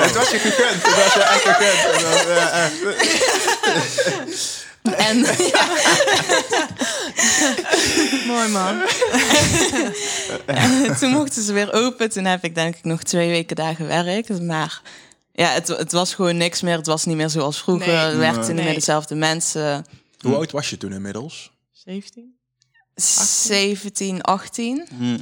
Het 0.04 0.16
was 0.16 0.30
je 0.30 0.40
gegund. 0.40 0.84
Het 0.84 0.96
was 0.96 1.14
je 1.14 1.24
echt 1.24 1.42
gegund. 1.44 1.86
En 4.94 5.20
Mooi 8.28 8.50
man. 8.50 8.82
toen 11.00 11.12
mochten 11.12 11.44
ze 11.44 11.54
weer 11.54 11.74
open. 11.74 12.10
Toen 12.10 12.26
heb 12.26 12.44
ik 12.44 12.56
denk 12.56 12.76
ik 12.76 12.84
nog 12.84 13.04
twee 13.04 13.30
weken 13.30 13.56
daar 13.56 13.76
gewerkt. 13.76 14.42
Maar 14.42 14.82
ja, 15.32 15.50
het, 15.50 15.68
het 15.68 15.92
was 15.92 16.14
gewoon 16.14 16.38
niks 16.38 16.62
meer. 16.62 16.78
Het 16.78 16.86
was 16.86 17.06
niet 17.06 17.16
meer 17.16 17.30
zoals 17.30 17.62
vroeger. 17.62 17.94
Nee. 17.94 18.12
We 18.12 18.18
werkten 18.18 18.56
niet 18.56 18.64
meer 18.64 18.74
dezelfde 18.74 19.16
mensen. 19.16 19.86
Hoe 20.20 20.36
oud 20.36 20.52
was 20.52 20.70
je 20.70 20.78
toen 20.78 20.94
inmiddels? 20.94 21.52
17? 21.72 22.36
17, 22.96 24.22
18. 24.22 24.88
Hm. 24.98 25.18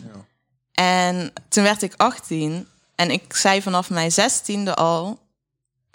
En 0.71 1.33
toen 1.49 1.63
werd 1.63 1.81
ik 1.81 1.93
18. 1.97 2.67
En 2.95 3.11
ik 3.11 3.35
zei 3.35 3.61
vanaf 3.61 3.89
mijn 3.89 4.11
16e 4.11 4.73
al... 4.73 5.19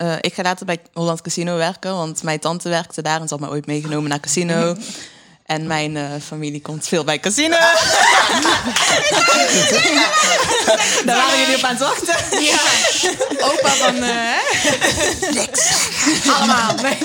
eh, 0.00 0.16
ik 0.20 0.34
ga 0.34 0.42
later 0.42 0.66
bij 0.66 0.78
Holland 0.92 1.22
Casino 1.22 1.56
werken. 1.56 1.96
Want 1.96 2.22
mijn 2.22 2.38
tante 2.38 2.68
werkte 2.68 3.02
daar 3.02 3.20
en 3.20 3.28
ze 3.28 3.34
had 3.34 3.42
me 3.42 3.50
ooit 3.50 3.66
meegenomen 3.66 4.08
naar 4.08 4.20
casino. 4.20 4.74
En 5.50 5.66
mijn 5.66 5.96
eh, 5.96 6.04
familie 6.26 6.60
komt 6.60 6.88
veel 6.88 7.04
bij 7.04 7.18
casino. 7.20 7.56
Daar 11.04 11.16
waren 11.16 11.38
jullie 11.40 11.56
op 11.56 11.62
aan 11.64 11.70
het 11.70 11.78
wachten. 11.78 12.14
Ja, 12.40 12.58
opa 13.40 13.68
van... 13.70 13.94
eh, 13.94 14.08
hè? 14.12 14.38
Allemaal. 16.32 16.74
Nee. 16.82 16.98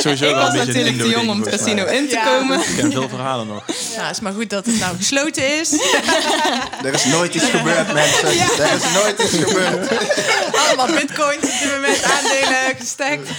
Sowieso 0.00 0.24
Ik 0.24 0.34
wel 0.34 0.44
was 0.44 0.52
een 0.52 0.66
natuurlijk 0.66 0.98
te 0.98 1.08
jong 1.08 1.28
om 1.30 1.40
het 1.40 1.50
casino 1.56 1.84
in 1.84 2.08
te 2.08 2.14
Ja. 2.14 2.24
komen. 2.24 2.60
Ik 2.60 2.76
ken 2.76 2.92
veel 2.92 3.08
verhalen 3.08 3.46
nog. 3.46 3.62
Nou, 3.96 4.10
is 4.10 4.20
maar 4.20 4.32
goed 4.32 4.50
dat 4.50 4.66
het 4.66 4.78
nou 4.78 4.96
gesloten 4.96 5.60
is. 5.60 5.70
Er 6.84 6.94
is 6.94 7.04
nooit 7.04 7.34
iets 7.34 7.44
gebeurd, 7.44 7.92
mensen. 7.92 8.28
Er 8.28 8.74
is 8.76 8.82
nooit 8.94 9.22
iets 9.22 9.44
gebeurd. 9.44 9.88
Allemaal 10.66 10.86
bitcoins 10.86 11.36
op 11.42 11.58
dit 11.60 11.70
moment, 11.74 12.02
aandelen 12.02 12.76
gestekt. 12.78 13.28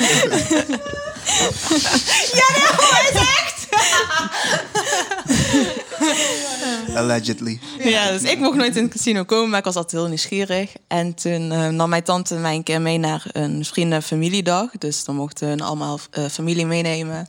Allegedly. 6.96 7.60
Ja, 7.84 8.12
dus 8.12 8.24
ik 8.24 8.40
mocht 8.40 8.58
nooit 8.58 8.76
in 8.76 8.84
het 8.84 8.92
casino 8.92 9.24
komen, 9.24 9.50
maar 9.50 9.60
ik 9.60 9.66
was 9.66 9.76
altijd 9.76 10.02
heel 10.02 10.10
nieuwsgierig. 10.10 10.74
En 10.88 11.14
toen 11.14 11.52
eh, 11.52 11.68
nam 11.68 11.90
mijn 11.90 12.04
tante 12.04 12.36
mij 12.36 12.56
een 12.56 12.64
keer 12.64 12.82
mee 12.82 12.98
naar 12.98 13.26
een 13.32 13.66
vrienden-familiedag. 13.66 14.72
Dus 14.78 15.04
dan 15.04 15.16
mochten 15.16 15.48
hun 15.48 15.62
allemaal 15.62 16.00
eh, 16.12 16.26
familie 16.26 16.66
meenemen. 16.66 17.28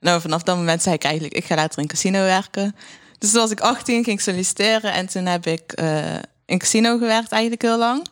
Nou, 0.00 0.20
vanaf 0.20 0.42
dat 0.42 0.56
moment 0.56 0.82
zei 0.82 0.94
ik 0.94 1.04
eigenlijk, 1.04 1.34
ik 1.34 1.44
ga 1.44 1.54
later 1.54 1.80
in 1.80 1.86
casino 1.86 2.18
werken. 2.18 2.76
Dus 3.18 3.30
toen 3.30 3.40
was 3.40 3.50
ik 3.50 3.60
18, 3.60 4.04
ging 4.04 4.16
ik 4.16 4.24
solliciteren 4.24 4.92
en 4.92 5.06
toen 5.06 5.26
heb 5.26 5.46
ik 5.46 5.72
eh, 5.72 6.14
in 6.46 6.58
casino 6.58 6.98
gewerkt 6.98 7.32
eigenlijk 7.32 7.62
heel 7.62 7.78
lang. 7.78 8.06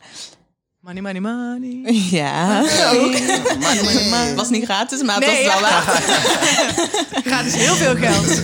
Money, 0.83 1.01
money, 1.01 1.19
money. 1.21 1.81
Ja, 2.11 2.59
ook. 2.93 3.15
Het 3.15 4.33
was 4.35 4.49
niet 4.49 4.63
gratis, 4.63 5.01
maar 5.03 5.15
het 5.15 5.25
Nee, 5.25 5.45
was 5.45 5.59
wel 5.59 5.69
ja. 7.23 7.43
dus 7.43 7.55
heel 7.65 7.75
veel 7.75 7.95
geld. 7.95 8.41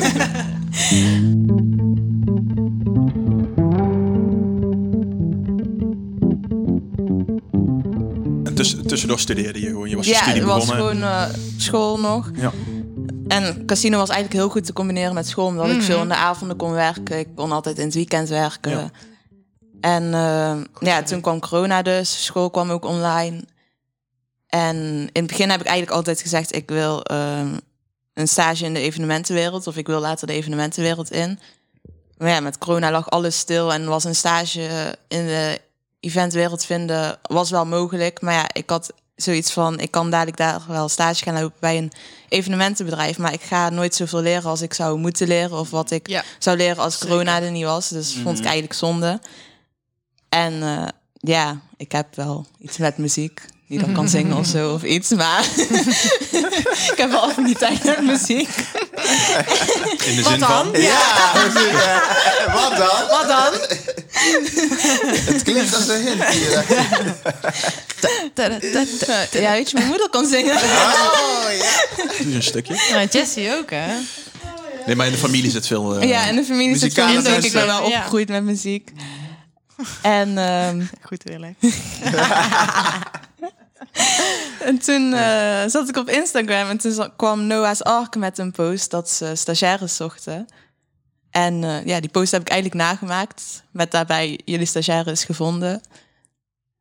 En 8.44 8.54
tuss- 8.56 8.76
tussendoor 8.86 9.20
studeerde 9.20 9.60
je 9.62 9.68
gewoon. 9.68 9.90
Je 9.90 9.96
was 9.96 10.06
je 10.06 10.12
Ja, 10.12 10.18
studie 10.22 10.42
het 10.42 10.50
was 10.50 10.66
begonnen. 10.66 10.98
gewoon 10.98 11.12
eh, 11.12 11.30
school 11.58 12.00
nog. 12.00 12.32
Ja. 12.36 12.52
En 13.28 13.66
casino 13.66 13.98
was 13.98 14.10
eigenlijk 14.10 14.40
heel 14.42 14.50
goed 14.52 14.66
te 14.66 14.74
combineren 14.74 15.14
met 15.14 15.28
school, 15.28 15.46
omdat 15.46 15.70
ik 15.70 15.82
veel 15.82 16.02
in 16.02 16.08
de 16.08 16.16
avonden 16.16 16.58
kon 16.58 16.72
werken. 16.72 17.20
Ik 17.20 17.28
kon 17.36 17.52
altijd 17.52 17.78
in 17.78 17.86
het 17.86 17.94
weekend 17.94 18.30
werken. 18.30 18.72
Ja. 18.72 18.90
En 19.82 20.14
eh, 20.14 20.58
ja, 20.80 21.04
toen 21.04 21.22
kwam 21.22 21.40
corona 21.40 21.82
dus, 21.82 22.24
school 22.26 22.50
kwam 22.50 22.72
ook 22.72 22.86
online. 22.86 23.44
En 24.48 24.76
in 25.12 25.22
het 25.22 25.28
begin 25.28 25.50
heb 25.50 25.60
ik 25.60 25.66
eigenlijk 25.66 25.98
altijd 25.98 26.22
gezegd, 26.22 26.56
ik 26.56 26.70
wil 26.70 27.04
ehm, 27.04 27.58
een 28.14 28.28
stage 28.28 28.66
in 28.66 28.74
de 28.74 28.80
evenementenwereld 28.80 29.68
of 29.68 29.78
ik 29.78 29.88
wil 29.88 30.00
later 30.00 30.28
de 30.28 30.34
evenementenwereld 30.34 31.12
in. 31.12 31.40
Maar 32.18 32.30
ja, 32.30 32.40
met 32.40 32.58
corona 32.58 32.92
lag 32.92 33.10
alles 33.10 33.38
stil 33.38 33.74
en 33.74 33.86
was 33.86 34.04
een 34.04 34.16
stage 34.16 34.98
in 35.08 35.26
de 35.26 35.62
eventwereld 36.00 36.66
vinden 36.66 37.20
was 37.22 37.50
wel 37.50 37.66
mogelijk. 37.66 38.22
Maar 38.22 38.34
ja, 38.34 38.50
ik 38.54 38.70
had 38.70 38.94
zoiets 39.16 39.52
van, 39.52 39.80
ik 39.80 39.92
kan 39.92 40.10
dadelijk 40.10 40.38
daar 40.38 40.62
wel 40.68 40.90
stage 40.90 41.24
gaan 41.24 41.42
lopen 41.42 41.60
bij 41.60 41.78
een 41.78 41.92
evenementenbedrijf. 42.30 43.18
Maar 43.18 43.34
ik 43.34 43.42
ga 43.42 43.70
nooit 43.70 43.96
zoveel 43.96 44.22
leren 44.22 44.50
als 44.50 44.62
ik 44.62 44.74
zou 44.74 44.98
moeten 44.98 45.28
leren 45.28 45.58
of 45.60 45.70
wat 45.70 45.92
ik 45.92 46.08
Ja. 46.08 46.24
zou 46.40 46.58
leren 46.58 46.84
als 46.84 46.98
corona 46.98 47.42
er 47.42 47.52
niet 47.52 47.64
was. 47.66 47.90
Dus 47.90 48.14
vond 48.24 48.38
ik 48.38 48.44
eigenlijk 48.44 48.74
zonde. 48.74 49.20
En 50.30 50.64
eh, 50.64 50.88
ja, 51.20 51.60
ik 51.78 51.92
heb 51.92 52.16
wel 52.16 52.46
iets 52.62 52.78
met 52.78 52.98
muziek. 52.98 53.42
Niet 53.68 53.80
dat 53.80 53.90
ik 53.90 53.96
kan 53.96 54.10
zingen 54.10 54.38
of 54.38 54.46
zo 54.48 54.74
of 54.74 54.84
iets, 54.84 55.10
maar 55.10 55.44
ik 56.92 56.94
heb 56.96 57.10
wel 57.12 57.20
affiniteit 57.22 57.84
met 57.84 58.02
muziek. 58.02 58.50
In 60.06 60.16
de 60.16 60.22
Wat 60.24 60.32
zin 60.32 60.40
dan? 60.40 60.50
van... 60.50 60.82
Ja. 60.82 61.34
Eh, 61.34 62.54
Wat 62.54 62.78
dan? 62.78 63.08
Wat 63.10 63.28
dan? 63.28 63.54
Het 65.34 65.44
klinkt 65.44 65.76
als 65.76 65.88
een 65.88 66.02
hint 66.02 66.24
hier. 66.26 66.66
Ja, 69.32 69.52
weet 69.52 69.70
je, 69.70 69.76
mijn 69.78 69.88
moeder 69.88 70.10
kan 70.10 70.26
zingen. 70.26 70.56
Oh, 70.56 70.62
ja. 71.58 72.24
Doe 72.24 72.34
een 72.36 72.44
stukje. 72.44 72.76
Nou, 72.92 73.08
Jessie 73.12 73.56
ook, 73.56 73.70
hè? 73.70 73.88
Nee, 74.86 74.96
maar 74.96 75.06
in 75.06 75.12
de 75.12 75.18
familie 75.18 75.52
zit 75.52 75.68
veel... 75.68 76.00
eh, 76.00 76.10
Ja, 76.10 76.26
in 76.26 76.36
de 76.36 76.44
familie 76.44 76.78
zit 76.78 76.94
veel 76.94 77.08
muziek. 77.08 77.44
Ik 77.44 77.52
ben 77.52 77.66
wel 77.66 77.80
Ja. 77.90 77.96
opgegroeid 77.98 78.30
met 78.30 78.44
muziek. 78.44 78.92
En, 80.02 80.38
ehm, 80.38 80.82
Goed 81.02 81.30
eerlijk. 81.30 81.58
en 84.70 84.80
toen 84.80 85.14
eh, 85.14 85.68
zat 85.68 85.90
ik 85.90 85.98
op 85.98 86.10
Instagram 86.10 86.70
en 86.70 86.78
toen 86.78 87.12
kwam 87.16 87.48
Noah's 87.48 87.82
Ark 87.82 88.16
met 88.16 88.38
een 88.38 88.52
post 88.52 88.92
dat 88.92 89.10
ze 89.10 89.36
stagiaires 89.36 89.96
zochten. 89.96 90.48
En 91.32 91.64
eh, 91.64 91.86
ja, 91.86 92.00
die 92.00 92.10
post 92.10 92.32
heb 92.32 92.42
ik 92.42 92.50
eigenlijk 92.50 92.82
nagemaakt. 92.82 93.64
Met 93.72 93.92
daarbij 93.92 94.40
jullie 94.46 94.66
stagiaires 94.66 95.24
gevonden. 95.24 95.82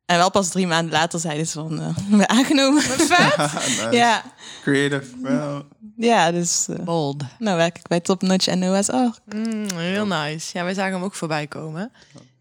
En 0.05 0.17
wel 0.17 0.31
pas 0.31 0.49
drie 0.49 0.67
maanden 0.67 0.91
later 0.91 1.19
zeiden 1.19 1.47
ze 1.47 1.53
van, 1.53 1.95
we 2.09 2.27
aangenomen. 2.27 2.83
Nice. 2.87 3.87
Ja, 3.91 4.23
Creative. 4.61 5.05
Well, 5.21 5.63
ja, 5.95 6.31
dus 6.31 6.67
eh, 6.67 6.75
Bold. 6.79 7.23
nou 7.39 7.57
werk 7.57 7.77
ik 7.77 7.87
bij 7.87 7.99
Top 7.99 8.21
Notch 8.21 8.47
en 8.47 8.59
Noah's 8.59 8.89
Ark. 8.89 9.19
Mm, 9.25 9.67
heel 9.75 10.05
nice. 10.07 10.57
Ja, 10.57 10.63
wij 10.63 10.73
zagen 10.73 10.93
hem 10.93 11.03
ook 11.03 11.15
voorbij 11.15 11.47
komen. 11.47 11.91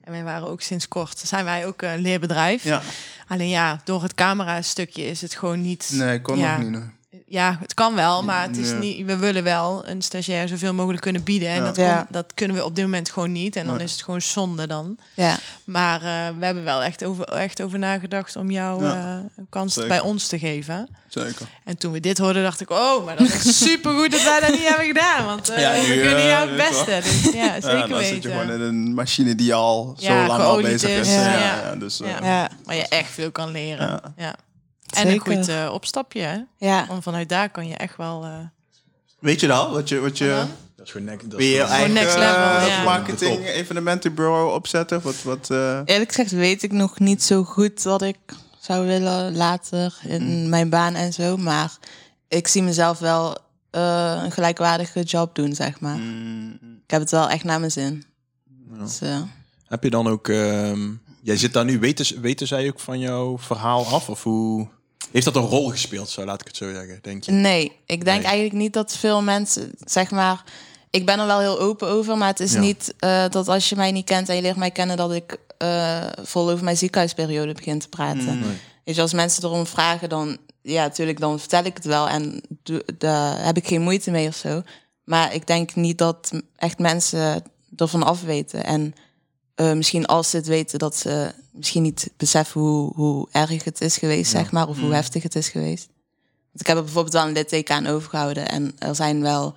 En 0.09 0.15
wij 0.15 0.25
waren 0.25 0.49
ook 0.49 0.61
sinds 0.61 0.89
kort, 0.89 1.19
zijn 1.19 1.45
wij 1.45 1.67
ook 1.67 1.83
een 1.83 1.99
leerbedrijf. 1.99 2.65
ja. 2.65 2.83
Alleen 3.27 3.49
ja, 3.49 3.81
door 3.85 4.03
het 4.03 4.15
camera-stukje 4.15 5.07
is 5.07 5.21
het 5.21 5.35
gewoon 5.35 5.61
niet... 5.61 5.91
Nee, 5.93 6.21
kon 6.21 6.39
ja, 6.39 6.59
nog 6.59 6.71
niet. 6.71 6.91
Ja, 7.31 7.57
het 7.61 7.75
kan 7.75 7.95
wel, 7.95 8.23
maar 8.25 8.43
het 8.47 8.57
is 8.57 8.71
Ja. 8.71 8.77
niet, 8.79 9.07
we 9.07 9.17
willen 9.17 9.43
wel 9.45 9.83
een 9.89 10.03
stagiair 10.03 10.49
zoveel 10.49 10.75
mogelijk 10.75 11.03
kunnen 11.03 11.23
bieden. 11.23 11.49
En 11.49 11.55
Ja. 11.55 11.63
dat, 11.63 11.77
kon- 11.77 12.07
dat 12.11 12.27
kunnen 12.35 12.57
we 12.57 12.65
op 12.65 12.75
dit 12.75 12.85
moment 12.85 13.11
gewoon 13.11 13.33
niet. 13.33 13.57
En 13.57 13.67
dan 13.67 13.75
Nee. 13.77 13.85
is 13.85 13.93
het 13.93 14.03
gewoon 14.03 14.23
zonde 14.23 14.67
dan. 14.67 14.99
Ja, 15.15 15.37
Maar 15.65 15.97
eh, 16.03 16.39
we 16.39 16.45
hebben 16.45 16.65
wel 16.65 16.83
echt 16.83 17.05
over, 17.05 17.25
echt 17.25 17.63
over 17.63 17.79
nagedacht 17.79 18.37
om 18.37 18.51
jou 18.51 18.85
Ja. 18.85 18.93
eh, 18.95 19.25
een 19.37 19.47
kans 19.51 19.73
Zeker. 19.75 19.89
bij 19.89 20.01
ons 20.01 20.27
te 20.27 20.39
geven. 20.39 20.89
Zeker. 21.09 21.47
En 21.65 21.79
toen 21.79 21.93
we 21.93 22.01
dit 22.01 22.19
hoorden, 22.19 22.43
dacht 22.43 22.61
ik, 22.61 22.71
oh, 22.71 23.05
maar 23.05 23.17
dat 23.17 23.29
is 23.29 23.59
supergoed 23.69 24.11
dat 24.11 24.23
wij 24.23 24.41
dat 24.41 24.51
niet 24.51 24.69
hebben 24.69 24.87
gedaan. 24.87 25.25
Want 25.27 25.49
eh, 25.49 25.61
Ja, 25.61 25.73
nu, 25.73 25.79
we 25.81 26.01
kunnen 26.07 26.27
jou 26.27 26.49
het 26.49 26.57
beste. 26.57 27.01
Dus, 27.03 27.33
ja, 27.33 27.55
zeker 27.61 27.79
ja, 27.79 27.87
dan 27.87 28.05
zit 28.05 28.23
je 28.23 28.29
gewoon 28.31 28.51
in 28.51 28.61
een 28.61 28.95
machine 28.95 29.35
die 29.35 29.55
al 29.55 29.95
Ja, 29.99 30.21
zo 30.23 30.27
lang 30.27 30.43
al 30.43 30.63
bezig 30.63 30.91
is. 30.91 31.09
Ja. 31.15 31.23
ja. 31.33 31.39
Ja, 31.39 31.75
dus, 31.77 32.01
eh, 32.01 32.21
Maar 32.65 32.75
je 32.77 32.89
echt 32.89 33.11
veel 33.11 33.31
kan 33.31 33.51
leren. 33.51 34.01
Ja. 34.17 34.35
Ja. 34.99 35.05
En 35.09 35.15
een 35.15 35.37
goed 35.37 35.49
eh, 35.49 35.71
opstapje, 35.73 36.21
hè? 36.21 36.39
ja. 36.57 36.87
Want 36.87 37.03
vanuit 37.03 37.29
daar 37.29 37.51
kan 37.51 37.69
je 37.69 37.75
echt 37.75 37.97
wel... 37.97 38.25
eh, 38.25 38.39
Weet 39.19 39.41
je 39.41 39.47
dat? 39.47 39.71
Wat 39.71 39.89
je, 39.89 39.99
wat 40.01 40.19
je, 40.19 40.27
dan? 40.29 40.49
Dat 40.77 40.87
is 40.87 40.93
gewoon. 40.93 41.07
Dat 41.07 41.21
je 41.41 41.55
gewoon- 41.57 41.67
eigen 41.71 41.93
next 41.93 42.17
level, 42.17 42.45
eh, 42.59 42.67
ja. 42.69 42.83
marketing, 42.83 43.45
evenementenbureau 43.47 44.55
opzetten? 44.55 45.01
Wat, 45.03 45.23
wat, 45.23 45.51
eh, 45.51 45.81
Eerlijk 45.85 46.09
gezegd 46.13 46.31
weet 46.31 46.63
ik 46.63 46.73
nog 46.73 46.99
niet 46.99 47.23
zo 47.23 47.45
goed 47.45 47.83
wat 47.83 48.03
ik 48.03 48.17
zou 48.61 48.87
willen 48.87 49.37
later 49.37 49.99
in 50.05 50.49
mijn 50.49 50.69
baan 50.71 50.95
en 50.95 51.13
zo. 51.13 51.37
Maar 51.37 51.77
ik 52.29 52.49
zie 52.49 52.63
mezelf 52.63 52.99
wel 52.99 53.37
eh, 53.71 54.21
een 54.25 54.33
gelijkwaardige 54.33 55.03
job 55.03 55.35
doen, 55.35 55.55
zeg 55.55 55.81
maar. 55.81 55.97
mm, 55.97 56.53
Ik 56.85 56.91
heb 56.91 57.01
het 57.01 57.11
wel 57.11 57.29
echt 57.31 57.45
naar 57.45 57.59
mijn 57.59 57.73
zin. 57.73 58.05
Dus, 58.79 59.01
Heb 59.67 59.83
je 59.83 59.91
dan 59.91 60.09
ook... 60.09 60.29
ehm, 60.29 60.91
jij 61.23 61.37
zit 61.37 61.53
daar 61.53 61.65
nu... 61.65 61.79
Weten, 61.79 62.07
ze- 62.07 62.21
weten 62.21 62.47
zij 62.47 62.69
ook 62.69 62.81
van 62.81 62.99
jouw 62.99 63.39
verhaal 63.39 63.87
af? 63.87 64.09
Of 64.09 64.23
hoe... 64.23 64.69
Heeft 65.13 65.25
dat 65.25 65.37
een 65.37 65.43
rol 65.43 65.69
gespeeld, 65.71 66.09
zo 66.09 66.25
laat 66.25 66.41
ik 66.41 66.47
het 66.47 66.57
zo 66.57 66.73
zeggen, 66.73 66.99
denk 67.03 67.25
je? 67.25 67.33
nee, 67.33 67.73
ik 67.87 68.05
denk 68.05 68.17
Nee. 68.21 68.27
eigenlijk 68.27 68.55
niet 68.55 68.73
dat 68.73 68.93
veel 68.97 69.23
mensen, 69.23 69.73
zeg 69.85 70.11
maar... 70.11 70.45
Ik 70.91 71.07
ben 71.07 71.19
er 71.19 71.27
wel 71.27 71.41
heel 71.41 71.61
open 71.61 71.89
over, 71.89 72.17
maar 72.19 72.29
het 72.29 72.41
is 72.41 72.53
Ja. 72.53 72.61
niet 72.61 72.95
eh, 72.99 73.25
dat 73.29 73.49
als 73.49 73.69
je 73.69 73.77
mij 73.77 73.93
niet 73.93 74.05
kent 74.05 74.29
en 74.29 74.35
je 74.37 74.43
leert 74.43 74.57
mij 74.57 74.71
kennen... 74.71 74.97
dat 74.97 75.13
ik 75.13 75.37
eh, 75.59 76.05
vol 76.23 76.51
over 76.51 76.65
mijn 76.65 76.77
ziekenhuisperiode 76.77 77.53
begin 77.55 77.79
te 77.79 77.89
praten. 77.89 78.23
mm. 78.37 78.41
Nee. 78.41 78.57
Weet 78.85 78.95
je, 78.95 79.01
als 79.01 79.13
mensen 79.13 79.45
erom 79.45 79.67
vragen, 79.67 80.09
dan 80.09 80.37
ja, 80.63 80.83
natuurlijk, 80.83 81.21
dan 81.21 81.39
vertel 81.41 81.65
ik 81.65 81.75
het 81.77 81.85
wel 81.85 82.09
en 82.09 82.41
doe- 82.63 82.85
daar 82.99 83.45
heb 83.45 83.57
ik 83.57 83.67
geen 83.67 83.83
moeite 83.83 84.11
mee 84.11 84.29
of 84.29 84.35
zo. 84.37 84.63
Maar 85.05 85.35
ik 85.35 85.47
denk 85.47 85.75
niet 85.75 85.99
dat 85.99 86.31
echt 86.57 86.79
mensen 86.79 87.43
ervan 87.77 88.03
af 88.03 88.23
weten. 88.23 88.65
En 88.65 88.95
eh, 89.55 89.73
misschien 89.73 90.07
als 90.07 90.31
ze 90.31 90.37
het 90.37 90.47
weten, 90.47 90.79
dat 90.79 90.97
ze 90.97 91.33
misschien 91.59 91.83
niet 91.83 92.11
beseffen 92.17 92.61
hoe, 92.61 92.93
hoe 92.95 93.29
erg 93.31 93.65
het 93.65 93.81
is 93.81 93.97
geweest, 93.97 94.31
zeg 94.31 94.53
maar, 94.53 94.69
of 94.69 94.79
hoe 94.79 94.93
heftig 94.93 95.23
het 95.23 95.35
is 95.35 95.49
geweest. 95.49 95.89
Want 96.49 96.61
ik 96.61 96.67
heb 96.67 96.77
er 96.77 96.83
bijvoorbeeld 96.83 97.15
wel 97.15 97.27
een 97.27 97.33
litteken 97.33 97.75
aan 97.75 97.87
overgehouden. 97.87 98.49
En 98.49 98.73
er 98.79 98.95
zijn 98.95 99.23
wel, 99.23 99.55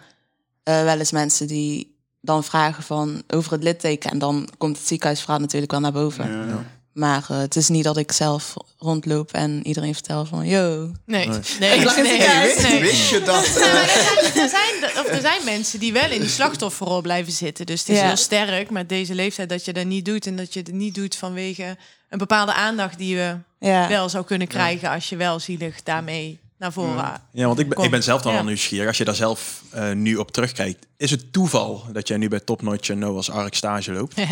eh, 0.63 0.83
wel 0.83 0.99
eens 0.99 1.11
mensen 1.11 1.47
die 1.47 1.95
dan 2.21 2.43
vragen 2.43 2.83
van 2.83 3.23
over 3.27 3.51
het 3.51 3.63
litteken. 3.63 4.11
En 4.11 4.19
dan 4.19 4.49
komt 4.57 4.77
het 4.77 4.87
ziekenhuisverhaal 4.87 5.39
natuurlijk 5.39 5.71
wel 5.71 5.79
naar 5.79 5.91
boven. 5.91 6.47
ja. 6.47 6.65
Maar 6.93 7.25
eh, 7.29 7.37
het 7.37 7.55
is 7.55 7.67
niet 7.67 7.83
dat 7.83 7.97
ik 7.97 8.11
zelf 8.11 8.53
rondloop 8.77 9.31
en 9.31 9.67
iedereen 9.67 9.93
vertel 9.93 10.25
van... 10.25 10.47
Yo, 10.47 10.91
Nee, 11.05 11.27
Nee. 11.27 11.39
nee, 11.59 11.79
Ik 11.79 11.95
nee, 11.95 12.05
ziekenhuis. 12.05 12.61
nee. 12.61 12.79
Wist 12.81 13.09
je 13.09 13.21
dat? 13.23 13.45
Ja, 13.59 14.41
er, 14.41 14.49
zijn, 14.49 14.83
of 15.05 15.07
er 15.07 15.21
zijn 15.21 15.43
mensen 15.45 15.79
die 15.79 15.93
wel 15.93 16.09
in 16.11 16.19
die 16.19 16.29
slachtofferrol 16.29 17.01
blijven 17.01 17.33
zitten. 17.33 17.65
Dus 17.65 17.79
het 17.79 17.89
is 17.89 17.97
Ja. 17.99 18.05
heel 18.07 18.15
sterk 18.17 18.69
met 18.69 18.89
deze 18.89 19.15
leeftijd 19.15 19.49
dat 19.49 19.65
je 19.65 19.73
dat 19.73 19.85
niet 19.85 20.05
doet. 20.05 20.25
En 20.25 20.35
dat 20.35 20.53
je 20.53 20.59
het 20.59 20.71
niet 20.71 20.95
doet 20.95 21.15
vanwege 21.15 21.77
een 22.09 22.17
bepaalde 22.17 22.53
aandacht 22.53 22.97
die 22.97 23.15
je 23.15 23.35
ja. 23.59 23.87
wel 23.87 24.09
zou 24.09 24.25
kunnen 24.25 24.47
krijgen 24.47 24.89
als 24.89 25.09
je 25.09 25.15
wel 25.15 25.39
zielig 25.39 25.83
daarmee 25.83 26.39
naar 26.57 26.73
voren. 26.73 27.21
Ja, 27.31 27.45
want 27.47 27.59
ik 27.59 27.69
ben, 27.69 27.83
ik 27.83 27.91
ben 27.91 28.03
zelf 28.03 28.21
dan 28.21 28.31
Ja. 28.31 28.37
wel 28.37 28.47
nieuwsgierig. 28.47 28.87
Als 28.87 28.97
je 28.97 29.03
daar 29.05 29.15
zelf 29.15 29.61
eh, 29.69 29.91
nu 29.91 30.15
op 30.15 30.31
terugkijkt, 30.31 30.85
is 30.97 31.11
het 31.11 31.33
toeval 31.33 31.85
dat 31.91 32.07
jij 32.07 32.17
nu 32.17 32.27
bij 32.27 32.39
Top 32.39 32.61
Notch 32.61 32.89
Noah's 32.89 33.29
Ark 33.29 33.55
stage 33.55 33.91
loopt? 33.91 34.15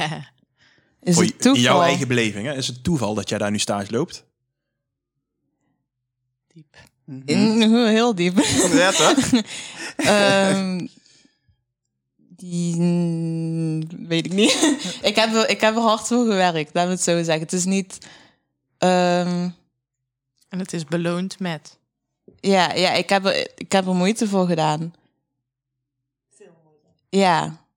Is 1.03 1.15
Voor 1.15 1.23
het 1.23 1.31
toeval? 1.33 1.53
In 1.55 1.61
jouw 1.61 1.81
eigen 1.81 2.07
beleving, 2.07 2.45
hè? 2.45 2.53
is 2.55 2.67
het 2.67 2.83
toeval 2.83 3.13
dat 3.13 3.29
jij 3.29 3.37
daar 3.37 3.51
nu 3.51 3.59
stage 3.59 3.91
loopt? 3.91 4.25
Diep. 6.47 6.75
In- 7.25 7.61
heel 7.87 8.15
diep. 8.15 8.37
Ja, 8.71 8.91
toch? 8.91 9.17
Ehm, 9.97 10.87
die, 12.15 12.75
weet 14.07 14.25
ik 14.25 14.33
niet. 14.33 14.77
ik, 15.01 15.15
heb, 15.15 15.33
er- 15.33 15.49
ik 15.49 15.61
heb 15.61 15.75
er 15.75 15.81
hard 15.81 16.07
voor 16.07 16.25
gewerkt, 16.25 16.69
laten 16.73 16.89
we 16.89 16.95
het 16.95 17.03
zo 17.03 17.23
zeggen. 17.23 17.39
Het 17.43 17.53
is 17.53 17.65
niet... 17.65 17.97
ehm, 18.77 19.49
En 20.49 20.59
het 20.59 20.73
is 20.73 20.85
beloond 20.85 21.39
met. 21.39 21.77
ja, 22.39 22.73
ja 22.73 22.91
ik, 22.91 23.09
heb 23.09 23.25
er, 23.25 23.51
ik 23.55 23.71
heb 23.71 23.87
er 23.87 23.95
moeite 23.95 24.27
voor 24.27 24.47
gedaan. 24.47 24.93
Ja. 27.09 27.67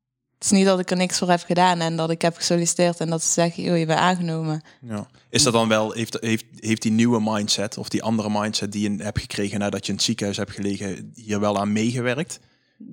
Het 0.42 0.50
is 0.50 0.58
niet 0.58 0.66
dat 0.66 0.78
ik 0.78 0.90
er 0.90 0.96
niks 0.96 1.18
voor 1.18 1.30
heb 1.30 1.42
gedaan 1.42 1.80
en 1.80 1.96
dat 1.96 2.10
ik 2.10 2.22
heb 2.22 2.36
gesolliciteerd 2.36 3.00
en 3.00 3.10
dat 3.10 3.22
ze 3.22 3.32
zeggen, 3.32 3.62
joh, 3.62 3.78
je 3.78 3.86
bent 3.86 3.98
aangenomen. 3.98 4.62
Ja. 4.80 5.06
Is 5.30 5.42
dat 5.42 5.52
dan 5.52 5.68
wel, 5.68 5.92
heeft, 5.92 6.16
heeft, 6.20 6.44
heeft 6.56 6.82
die 6.82 6.92
nieuwe 6.92 7.20
mindset 7.20 7.78
of 7.78 7.88
die 7.88 8.02
andere 8.02 8.30
mindset 8.30 8.72
die 8.72 8.90
je 8.90 9.02
hebt 9.02 9.20
gekregen 9.20 9.58
nadat 9.58 9.86
je 9.86 9.88
in 9.88 9.96
het 9.96 10.04
ziekenhuis 10.04 10.36
hebt 10.36 10.50
gelegen, 10.50 11.12
hier 11.14 11.40
wel 11.40 11.58
aan 11.58 11.72
meegewerkt? 11.72 12.40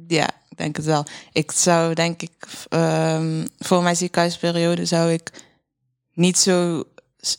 Ja, 0.08 0.30
ik 0.50 0.58
denk 0.58 0.76
het 0.76 0.86
wel. 0.86 1.06
Ik 1.32 1.52
zou 1.52 1.94
denk 1.94 2.22
ik 2.22 2.48
ehm, 2.70 3.46
voor 3.60 3.84
mijn 3.84 3.96
ziekenhuisperiode 3.96 4.86
zou 4.86 5.12
ik 5.12 5.32
niet 6.14 6.38
zo 6.38 6.84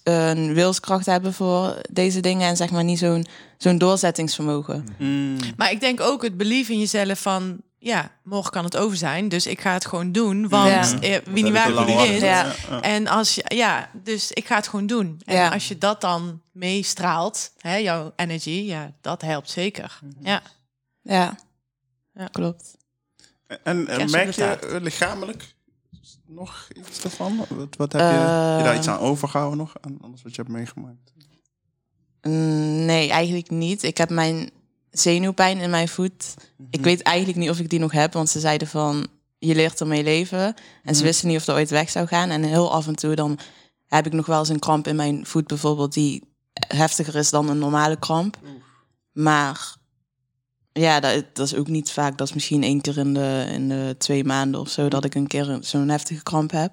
een 0.02 0.54
wilskracht 0.54 1.06
hebben 1.06 1.32
voor 1.32 1.80
deze 1.90 2.20
dingen 2.20 2.48
en 2.48 2.56
zeg 2.56 2.70
maar 2.70 2.84
niet 2.84 2.98
zo'n 2.98 3.26
zo'n 3.58 3.78
doorzettingsvermogen. 3.78 4.86
Mm. 4.98 5.36
Maar 5.56 5.70
ik 5.70 5.80
denk 5.80 6.00
ook 6.00 6.22
het 6.22 6.36
belief 6.36 6.68
in 6.68 6.78
jezelf 6.78 7.20
van... 7.20 7.60
Ja, 7.82 8.10
morgen 8.22 8.50
kan 8.52 8.64
het 8.64 8.76
over 8.76 8.96
zijn, 8.96 9.28
dus 9.28 9.46
ik 9.46 9.60
ga 9.60 9.72
het 9.72 9.86
gewoon 9.86 10.12
doen. 10.12 10.48
Want 10.48 10.68
Ja. 10.70 10.80
eh, 11.00 11.24
wie 11.24 11.44
niet 11.44 11.54
te 11.54 11.62
wie 11.64 11.72
lang 11.72 11.86
niet 11.86 11.96
Ja. 11.98 12.04
wint. 12.06 12.20
Ja. 12.68 12.80
En 12.80 13.06
als 13.06 13.34
je, 13.34 13.44
ja, 13.46 13.90
dus 14.02 14.32
ik 14.32 14.46
ga 14.46 14.54
het 14.56 14.68
gewoon 14.68 14.86
doen. 14.86 15.20
En 15.24 15.34
Ja. 15.36 15.48
als 15.48 15.68
je 15.68 15.78
dat 15.78 16.00
dan 16.00 16.42
meestraalt, 16.52 17.52
hè, 17.58 17.76
jouw 17.76 18.12
energy, 18.16 18.50
ja, 18.50 18.92
dat 19.00 19.22
helpt 19.22 19.50
zeker. 19.50 19.98
Ja. 20.20 20.42
Ja, 21.02 21.36
Ja. 22.14 22.26
klopt. 22.26 22.76
En 23.62 23.84
merk 24.10 24.30
je 24.30 24.78
lichamelijk 24.82 25.54
nog 26.26 26.68
iets 26.72 27.00
daarvan? 27.00 27.36
Wat, 27.48 27.76
wat 27.76 27.92
heb 27.92 28.00
je, 28.00 28.16
daar 28.64 28.76
iets 28.76 28.88
aan 28.88 28.98
overgehouden 28.98 29.58
nog? 29.58 29.72
Aan 29.80 29.98
alles 30.02 30.22
wat 30.22 30.34
je 30.34 30.42
hebt 30.42 30.54
meegemaakt? 30.54 31.12
Mm, 32.22 32.84
Nee, 32.84 33.10
eigenlijk 33.10 33.50
niet. 33.50 33.82
Ik 33.82 33.96
heb 33.98 34.10
mijn 34.10 34.50
zenuwpijn 34.90 35.58
in 35.58 35.70
mijn 35.70 35.88
voet. 35.88 36.34
Ik 36.70 36.80
weet 36.80 37.02
eigenlijk 37.02 37.38
niet 37.38 37.50
of 37.50 37.58
ik 37.58 37.68
die 37.70 37.78
nog 37.78 37.92
heb, 37.92 38.12
want 38.12 38.28
ze 38.28 38.40
zeiden 38.40 38.68
van 38.68 39.06
je 39.38 39.54
leert 39.54 39.80
ermee 39.80 40.02
leven. 40.02 40.54
En 40.84 40.94
ze 40.94 41.02
wisten 41.02 41.28
niet 41.28 41.36
of 41.36 41.44
dat 41.44 41.56
ooit 41.56 41.70
weg 41.70 41.90
zou 41.90 42.06
gaan. 42.06 42.30
En 42.30 42.42
heel 42.42 42.72
af 42.72 42.86
en 42.86 42.94
toe 42.94 43.14
dan 43.14 43.38
heb 43.86 44.06
ik 44.06 44.12
nog 44.12 44.26
wel 44.26 44.38
eens 44.38 44.48
een 44.48 44.58
kramp 44.58 44.86
in 44.86 44.96
mijn 44.96 45.26
voet 45.26 45.46
bijvoorbeeld 45.46 45.92
die 45.92 46.22
heftiger 46.52 47.14
is 47.16 47.30
dan 47.30 47.48
een 47.48 47.58
normale 47.58 47.98
kramp. 47.98 48.38
Maar 49.12 49.76
ja, 50.72 51.00
dat, 51.00 51.24
dat 51.32 51.46
is 51.46 51.54
ook 51.54 51.68
niet 51.68 51.90
vaak. 51.90 52.18
Dat 52.18 52.28
is 52.28 52.34
misschien 52.34 52.62
één 52.62 52.80
keer 52.80 52.98
in 52.98 53.14
de, 53.14 53.46
in 53.52 53.68
de 53.68 53.94
twee 53.98 54.24
maanden 54.24 54.60
of 54.60 54.68
zo 54.68 54.88
dat 54.88 55.04
ik 55.04 55.14
een 55.14 55.26
keer 55.26 55.58
zo'n 55.60 55.88
heftige 55.88 56.22
kramp 56.22 56.50
heb. 56.50 56.72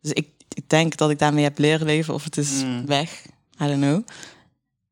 Dus 0.00 0.12
ik, 0.12 0.28
ik 0.54 0.68
denk 0.68 0.96
dat 0.96 1.10
ik 1.10 1.18
daarmee 1.18 1.44
heb 1.44 1.58
leren 1.58 1.86
leven 1.86 2.14
of 2.14 2.24
het 2.24 2.36
is 2.36 2.62
Mm. 2.62 2.86
weg. 2.86 3.26
I 3.62 3.66
don't 3.66 3.80
know. 3.80 4.02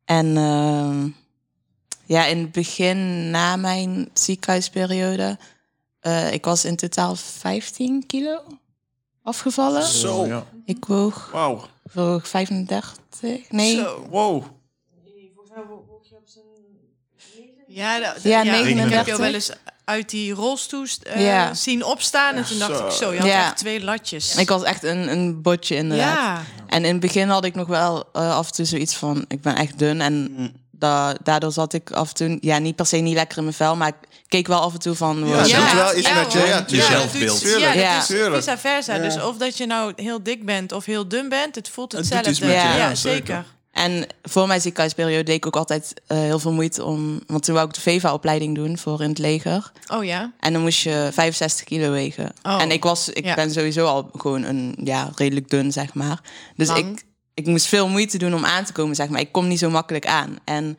En 0.05 0.37
ehm, 0.37 1.09
ja, 2.07 2.27
in 2.27 2.39
het 2.39 2.53
begin 2.53 3.31
na 3.31 3.57
mijn 3.57 4.09
ziekenhuisperiode, 4.13 5.39
eh, 6.01 6.33
ik 6.33 6.45
was 6.45 6.65
in 6.65 6.77
totaal 6.77 7.17
15 7.17 8.07
kilo 8.07 8.41
afgevallen. 9.23 9.83
Zo. 9.83 10.27
Ja. 10.27 10.45
Ik 10.65 10.85
woog, 10.85 11.29
Wauw. 11.33 11.67
woog 11.93 12.29
35. 12.29 13.51
Nee, 13.51 13.77
Zo. 13.77 14.07
Wow. 14.11 14.45
Ja, 17.69 17.99
dat, 18.01 18.23
Ja, 18.23 18.41
Ik 18.43 18.47
heb 18.51 18.55
39. 18.65 19.07
je 19.07 19.23
wel 19.23 19.35
eens 19.35 19.51
uit 19.85 20.11
die 20.11 20.33
rolstoel 20.33 20.87
eh, 21.03 21.23
Ja. 21.25 21.55
zien 21.55 21.85
opstaan. 21.85 22.35
En 22.35 22.45
toen 22.45 22.59
dacht 22.59 22.77
Zo. 22.79 22.87
ik 22.87 22.91
zo, 22.93 23.13
je 23.13 23.19
had 23.19 23.29
Ja. 23.29 23.45
echt 23.47 23.57
twee 23.57 23.85
latjes. 23.85 24.35
ik 24.37 24.49
was 24.49 24.63
echt 24.63 24.83
een, 24.83 25.11
een 25.11 25.43
botje 25.43 25.75
inderdaad. 25.77 26.15
ja, 26.17 26.43
En 26.67 26.85
in 26.85 26.91
het 26.93 27.01
begin 27.01 27.29
had 27.29 27.45
ik 27.45 27.55
nog 27.55 27.67
wel 27.69 28.05
eh, 28.13 28.37
af 28.37 28.47
en 28.47 28.53
toe 28.53 28.65
zoiets 28.65 28.95
van, 28.97 29.25
ik 29.29 29.41
ben 29.41 29.57
echt 29.57 29.79
dun. 29.79 30.01
En 30.01 30.33
Mm. 30.37 30.53
Da 30.79 31.15
daardoor 31.23 31.53
zat 31.53 31.73
ik 31.73 31.91
af 31.91 32.09
en 32.09 32.15
toe, 32.15 32.39
ja, 32.41 32.59
niet 32.59 32.77
per 32.77 32.87
se 32.87 32.97
niet 32.97 33.15
lekker 33.15 33.37
in 33.39 33.43
mijn 33.45 33.57
vel, 33.57 33.77
maar 33.77 33.89
ik 33.89 33.95
keek 34.29 34.47
wel 34.47 34.61
af 34.61 34.73
en 34.73 34.79
toe 34.79 34.95
van... 34.95 35.27
Ja, 35.29 35.43
doet 35.43 35.73
wel 35.73 35.97
iets 35.97 36.15
met 36.15 36.33
je- 36.33 36.39
ja, 36.39 36.61
doet- 36.61 36.83
Zelfbeeld. 36.83 37.41
Ja, 37.59 37.73
Ja. 37.73 38.03
vice 38.03 38.57
versa. 38.59 38.95
Ja. 38.95 39.03
Dus 39.03 39.23
of 39.23 39.37
dat 39.37 39.57
je 39.57 39.67
nou 39.67 39.93
heel 39.97 40.23
dik 40.23 40.45
bent 40.47 40.73
of 40.73 40.85
heel 40.85 41.09
dun 41.09 41.29
bent, 41.29 41.55
het 41.55 41.69
voelt 41.69 41.93
hetzelfde. 41.93 42.47
je, 42.47 42.53
ja, 42.53 42.77
ja, 42.77 42.95
zeker. 42.95 43.45
En 43.73 44.07
voor 44.23 44.47
mijn 44.47 44.61
ziekenhuisperiode 44.61 45.23
deed 45.23 45.37
ik 45.37 45.47
ook 45.47 45.57
altijd 45.57 45.93
eh, 46.07 46.19
heel 46.19 46.39
veel 46.39 46.53
moeite 46.53 46.85
om... 46.85 47.21
Want 47.27 47.45
toen 47.45 47.55
wou 47.55 47.69
ik 47.69 47.75
de 47.75 47.81
VEVA-opleiding 47.81 48.55
doen 48.55 48.79
voor 48.79 49.03
in 49.03 49.09
het 49.09 49.19
leger. 49.19 49.73
Oh 49.89 50.05
ja. 50.05 50.33
En 50.41 50.53
dan 50.53 50.63
moest 50.63 50.79
je 50.83 51.09
65 51.13 51.65
kilo 51.65 51.91
wegen. 51.91 52.33
Oh. 52.43 52.63
En 52.63 52.71
ik, 52.71 52.83
was, 52.83 53.09
ik 53.09 53.25
Ja. 53.25 53.35
ben 53.35 53.51
sowieso 53.53 53.87
al 53.87 54.11
gewoon 54.13 54.43
een, 54.43 54.77
ja, 54.85 55.11
redelijk 55.15 55.49
dun, 55.51 55.73
zeg 55.73 55.95
maar. 55.95 56.21
Dus 56.57 56.69
Lang. 56.69 56.79
ik, 56.99 57.05
ik 57.37 57.47
moest 57.47 57.67
veel 57.67 57.89
moeite 57.89 58.19
doen 58.19 58.35
om 58.35 58.45
aan 58.45 58.65
te 58.65 58.73
komen, 58.73 58.97
zeg 58.97 59.09
maar. 59.09 59.21
Ik 59.21 59.33
kom 59.33 59.49
niet 59.49 59.59
zo 59.59 59.71
makkelijk 59.71 60.07
aan. 60.07 60.37
En 60.45 60.79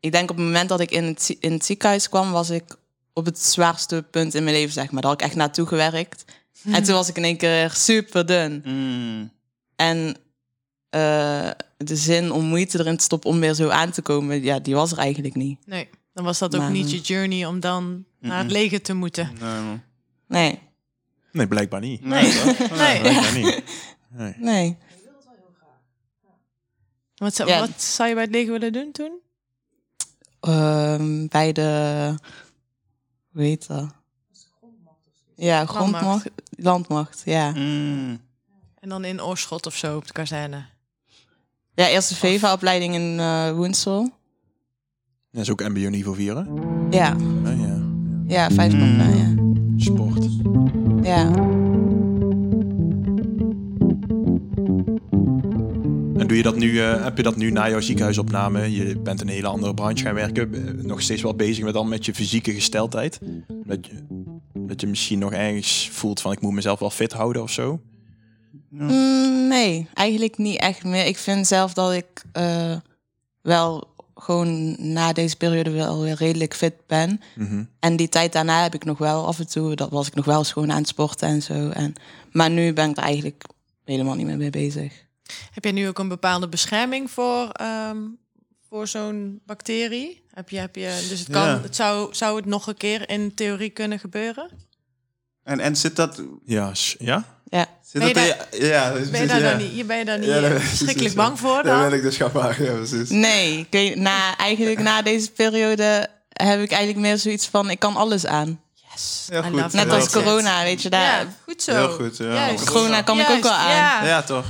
ik 0.00 0.12
denk 0.12 0.30
op 0.30 0.36
het 0.36 0.44
moment 0.44 0.68
dat 0.68 0.80
ik 0.80 0.90
in 0.90 1.04
het, 1.04 1.36
in 1.40 1.52
het 1.52 1.64
ziekenhuis 1.64 2.08
kwam... 2.08 2.30
was 2.30 2.50
ik 2.50 2.76
op 3.12 3.24
het 3.24 3.38
zwaarste 3.38 4.04
punt 4.10 4.34
in 4.34 4.44
mijn 4.44 4.56
leven, 4.56 4.72
zeg 4.72 4.90
maar. 4.90 5.02
Daar 5.02 5.10
had 5.10 5.20
ik 5.20 5.26
echt 5.26 5.36
naartoe 5.36 5.66
gewerkt. 5.66 6.24
En 6.72 6.82
toen 6.82 6.94
was 6.94 7.08
ik 7.08 7.16
in 7.16 7.24
één 7.24 7.36
keer 7.36 7.70
super 7.70 8.26
dun. 8.26 8.62
Mm. 8.64 9.30
En 9.76 10.16
eh, 10.90 11.50
de 11.76 11.96
zin 11.96 12.32
om 12.32 12.44
moeite 12.44 12.78
erin 12.78 12.96
te 12.96 13.04
stoppen 13.04 13.30
om 13.30 13.40
weer 13.40 13.54
zo 13.54 13.68
aan 13.68 13.90
te 13.90 14.02
komen... 14.02 14.42
ja, 14.42 14.58
die 14.58 14.74
was 14.74 14.92
er 14.92 14.98
eigenlijk 14.98 15.34
niet. 15.34 15.58
Nee, 15.66 15.88
dan 16.12 16.24
was 16.24 16.38
dat 16.38 16.54
ook 16.54 16.60
Maar, 16.60 16.70
niet 16.70 16.86
eh, 16.86 16.92
je 16.92 17.00
journey 17.00 17.46
om 17.46 17.60
dan 17.60 18.04
naar 18.20 18.42
het 18.42 18.50
leger 18.50 18.82
te 18.82 18.94
moeten. 18.94 19.30
Nee. 19.40 19.78
Nee, 20.28 20.58
Nee, 21.32 21.48
blijkbaar 21.48 21.80
niet. 21.80 22.04
Nee? 22.04 22.22
Nee. 22.76 23.00
Blijkbaar 23.00 23.34
niet. 23.34 23.62
Nee. 24.10 24.34
nee. 24.38 24.76
Wat, 27.18 27.34
zou, 27.34 27.48
Ja. 27.48 27.60
wat 27.60 27.82
zou 27.82 28.08
je 28.08 28.14
bij 28.14 28.24
het 28.24 28.32
leger 28.32 28.52
willen 28.52 28.72
doen 28.72 28.92
toen? 28.92 29.12
Ehm, 30.40 31.26
bij 31.26 31.52
de. 31.52 32.14
Hoe 33.32 33.42
heet 33.42 33.66
dat? 33.66 33.86
Ja, 35.36 35.66
grondmacht. 35.66 36.02
Landmacht. 36.04 36.28
Landmacht, 36.56 37.22
ja. 37.24 37.50
Mm. 37.50 38.20
En 38.80 38.88
dan 38.88 39.04
in 39.04 39.22
Oorschot 39.22 39.66
of 39.66 39.76
zo 39.76 39.96
op 39.96 40.06
de 40.06 40.12
kazerne. 40.12 40.64
Ja, 41.74 41.88
eerst 41.88 42.08
de 42.08 42.14
VEVA-opleiding 42.14 42.94
in 42.94 43.18
eh 43.20 43.52
Woensel. 43.52 44.10
Dat 45.30 45.42
is 45.42 45.50
ook 45.50 45.60
MBO 45.68 45.88
niveau 45.88 46.16
4, 46.16 46.36
hè? 46.36 46.42
Ja, 46.90 47.16
Ja, 47.44 47.50
ja. 47.50 47.78
ja, 48.26 48.50
vijf 48.50 48.72
Mm. 48.72 48.96
mm. 48.96 49.16
ja. 49.16 49.84
Sport. 49.84 50.24
Ja. 51.06 51.30
Doe 56.28 56.36
je 56.36 56.42
dat 56.42 56.56
nu, 56.56 56.80
eh, 56.80 57.04
heb 57.04 57.16
je 57.16 57.22
dat 57.22 57.36
nu 57.36 57.50
na 57.50 57.68
jouw 57.68 57.80
ziekenhuisopname? 57.80 58.72
Je 58.72 58.98
bent 58.98 59.20
een 59.20 59.28
hele 59.28 59.46
andere 59.46 59.74
branche 59.74 60.04
gaan 60.04 60.14
werken. 60.14 60.54
eh, 60.54 60.84
Nog 60.84 61.02
steeds 61.02 61.22
wel 61.22 61.34
bezig 61.34 61.64
met, 61.64 61.74
dan 61.74 61.88
met 61.88 62.04
je 62.06 62.14
fysieke 62.14 62.52
gesteldheid. 62.54 63.18
Dat 63.64 63.86
je, 63.86 63.92
dat 64.54 64.80
je 64.80 64.86
misschien 64.86 65.18
nog 65.18 65.32
ergens 65.32 65.88
voelt 65.92 66.20
van 66.20 66.32
ik 66.32 66.40
moet 66.40 66.52
mezelf 66.52 66.78
wel 66.78 66.90
fit 66.90 67.12
houden 67.12 67.42
of 67.42 67.50
zo. 67.50 67.80
Mm, 68.70 69.48
nee, 69.48 69.88
eigenlijk 69.94 70.38
niet 70.38 70.58
echt 70.58 70.84
meer. 70.84 71.06
Ik 71.06 71.18
vind 71.18 71.46
zelf 71.46 71.72
dat 71.72 71.92
ik 71.92 72.24
eh, 72.32 72.76
wel 73.42 73.96
gewoon 74.14 74.76
na 74.92 75.12
deze 75.12 75.36
periode 75.36 75.70
wel 75.70 76.02
weer 76.02 76.14
redelijk 76.14 76.54
fit 76.54 76.74
ben. 76.86 77.20
Mhm. 77.36 77.64
En 77.80 77.96
die 77.96 78.08
tijd 78.08 78.32
daarna 78.32 78.62
heb 78.62 78.74
ik 78.74 78.84
nog 78.84 78.98
wel 78.98 79.26
af 79.26 79.38
en 79.38 79.48
toe, 79.48 79.74
dat 79.74 79.90
was 79.90 80.06
ik 80.06 80.14
nog 80.14 80.24
wel 80.24 80.38
eens 80.38 80.52
gewoon 80.52 80.70
aan 80.72 80.78
het 80.78 80.88
sporten 80.88 81.28
en 81.28 81.42
zo. 81.42 81.68
En, 81.68 81.92
maar 82.32 82.50
nu 82.50 82.72
ben 82.72 82.90
ik 82.90 82.96
er 82.96 83.02
eigenlijk 83.02 83.44
helemaal 83.84 84.14
niet 84.14 84.26
meer 84.26 84.36
mee 84.36 84.50
bezig. 84.50 85.06
Heb 85.52 85.64
jij 85.64 85.72
nu 85.72 85.88
ook 85.88 85.98
een 85.98 86.08
bepaalde 86.08 86.48
bescherming 86.48 87.10
voor, 87.10 87.48
ehm, 87.52 87.96
voor 88.68 88.86
zo'n 88.88 89.40
bacterie? 89.46 90.22
Heb 90.34 90.48
je, 90.48 90.58
heb 90.58 90.76
je, 90.76 91.06
dus 91.08 91.18
het, 91.18 91.28
kan, 91.30 91.46
Ja. 91.46 91.60
het 91.62 91.76
zou, 91.76 92.14
zou 92.14 92.36
het 92.36 92.44
nog 92.46 92.66
een 92.66 92.76
keer 92.76 93.08
in 93.10 93.34
theorie 93.34 93.70
kunnen 93.70 93.98
gebeuren? 93.98 94.50
En, 95.44 95.60
en 95.60 95.76
zit 95.76 95.96
dat... 95.96 96.22
Ja, 96.44 96.72
ja? 96.98 97.24
Ja. 97.44 97.66
Zit 97.84 98.00
Ben 98.00 98.08
je 98.08 98.14
dat 98.14 98.46
je- 98.50 98.66
ja, 98.66 98.92
Ben 99.10 99.20
je 99.20 99.26
daar 99.26 99.40
ja. 99.40 99.48
dan 99.50 99.58
niet, 99.58 99.76
je 99.76 99.84
ben 99.84 99.98
je 99.98 100.04
daar 100.04 100.18
niet 100.18 100.28
Ja, 100.28 100.40
precies, 100.48 101.12
bang 101.14 101.38
voor 101.38 101.62
Daar 101.62 101.80
dan? 101.80 101.88
ben 101.88 101.98
ik 101.98 102.02
dus 102.04 102.16
gaan 102.16 102.30
vragen. 102.30 102.64
Ja, 102.64 102.72
precies. 102.72 103.08
Nee, 103.10 103.58
ik 103.58 103.66
weet, 103.70 103.96
na, 103.96 104.36
eigenlijk 104.36 104.78
na 104.80 105.02
deze 105.02 105.30
periode 105.30 106.08
heb 106.32 106.60
ik 106.60 106.70
eigenlijk 106.70 107.00
meer 107.06 107.18
zoiets 107.18 107.46
van... 107.46 107.70
ik 107.70 107.78
kan 107.78 107.96
alles 107.96 108.26
aan. 108.26 108.60
Yes, 108.94 109.28
Net 109.72 109.90
als 109.90 110.10
corona, 110.10 110.62
weet 110.62 110.82
je. 110.82 110.90
Daar, 110.90 111.20
Ja, 111.20 111.32
goed 111.44 111.62
zo. 111.62 111.72
Heel 111.74 111.90
goed, 111.90 112.16
ja. 112.16 112.24
Juist. 112.32 112.64
Corona 112.70 113.02
kan 113.02 113.20
ik 113.20 113.28
ook 113.30 113.42
wel 113.42 113.52
aan. 113.52 113.70
Ja, 113.74 114.04
Ja, 114.04 114.22
toch? 114.22 114.44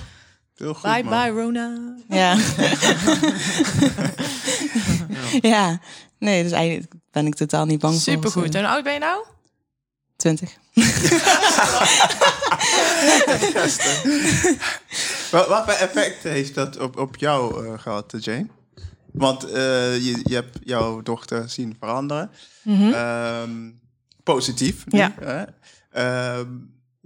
Heel 0.58 0.74
goed, 0.74 0.82
Bye 0.92 1.02
man. 1.04 1.22
bye 1.22 1.42
Rona. 1.42 1.78
Ja. 2.18 2.36
ja. 5.40 5.80
Nee, 6.18 6.42
dus 6.42 6.52
eigenlijk 6.52 6.92
ben 7.10 7.26
ik 7.26 7.34
totaal 7.34 7.66
niet 7.66 7.78
bang 7.80 7.92
voor. 7.92 8.02
Supergoed. 8.02 8.54
En 8.54 8.60
hoe 8.64 8.70
oud 8.70 8.84
ben 8.84 8.92
je 8.92 8.98
nou? 8.98 9.24
20. 10.16 10.50
Wat, 15.30 15.48
wat 15.48 15.64
voor 15.64 15.72
effect 15.72 16.22
heeft 16.22 16.54
dat 16.54 16.78
op, 16.78 16.96
op 16.98 17.16
jou 17.16 17.66
eh, 17.66 17.78
gehad, 17.78 18.12
eh, 18.14 18.20
Jane? 18.20 18.46
Want 19.12 19.44
eh, 19.44 19.96
je, 19.96 20.20
je 20.24 20.34
hebt 20.34 20.58
jouw 20.64 21.02
dochter 21.02 21.48
zien 21.48 21.76
veranderen. 21.80 22.30
Ehm, 22.64 23.70
positief. 24.22 24.84
nu, 24.86 24.98
Ja. 24.98 25.12
hè? 25.20 25.44
Ehm, 25.90 26.46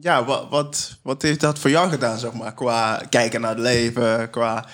ja, 0.02 0.24
wat, 0.24 0.46
wat, 0.50 0.96
wat 1.02 1.22
heeft 1.22 1.40
dat 1.40 1.58
voor 1.58 1.70
jou 1.70 1.88
gedaan, 1.90 2.18
zeg 2.18 2.32
maar? 2.32 2.54
Qua 2.54 3.02
kijken 3.08 3.40
naar 3.40 3.50
het 3.50 3.58
leven, 3.58 4.30
qua, 4.30 4.64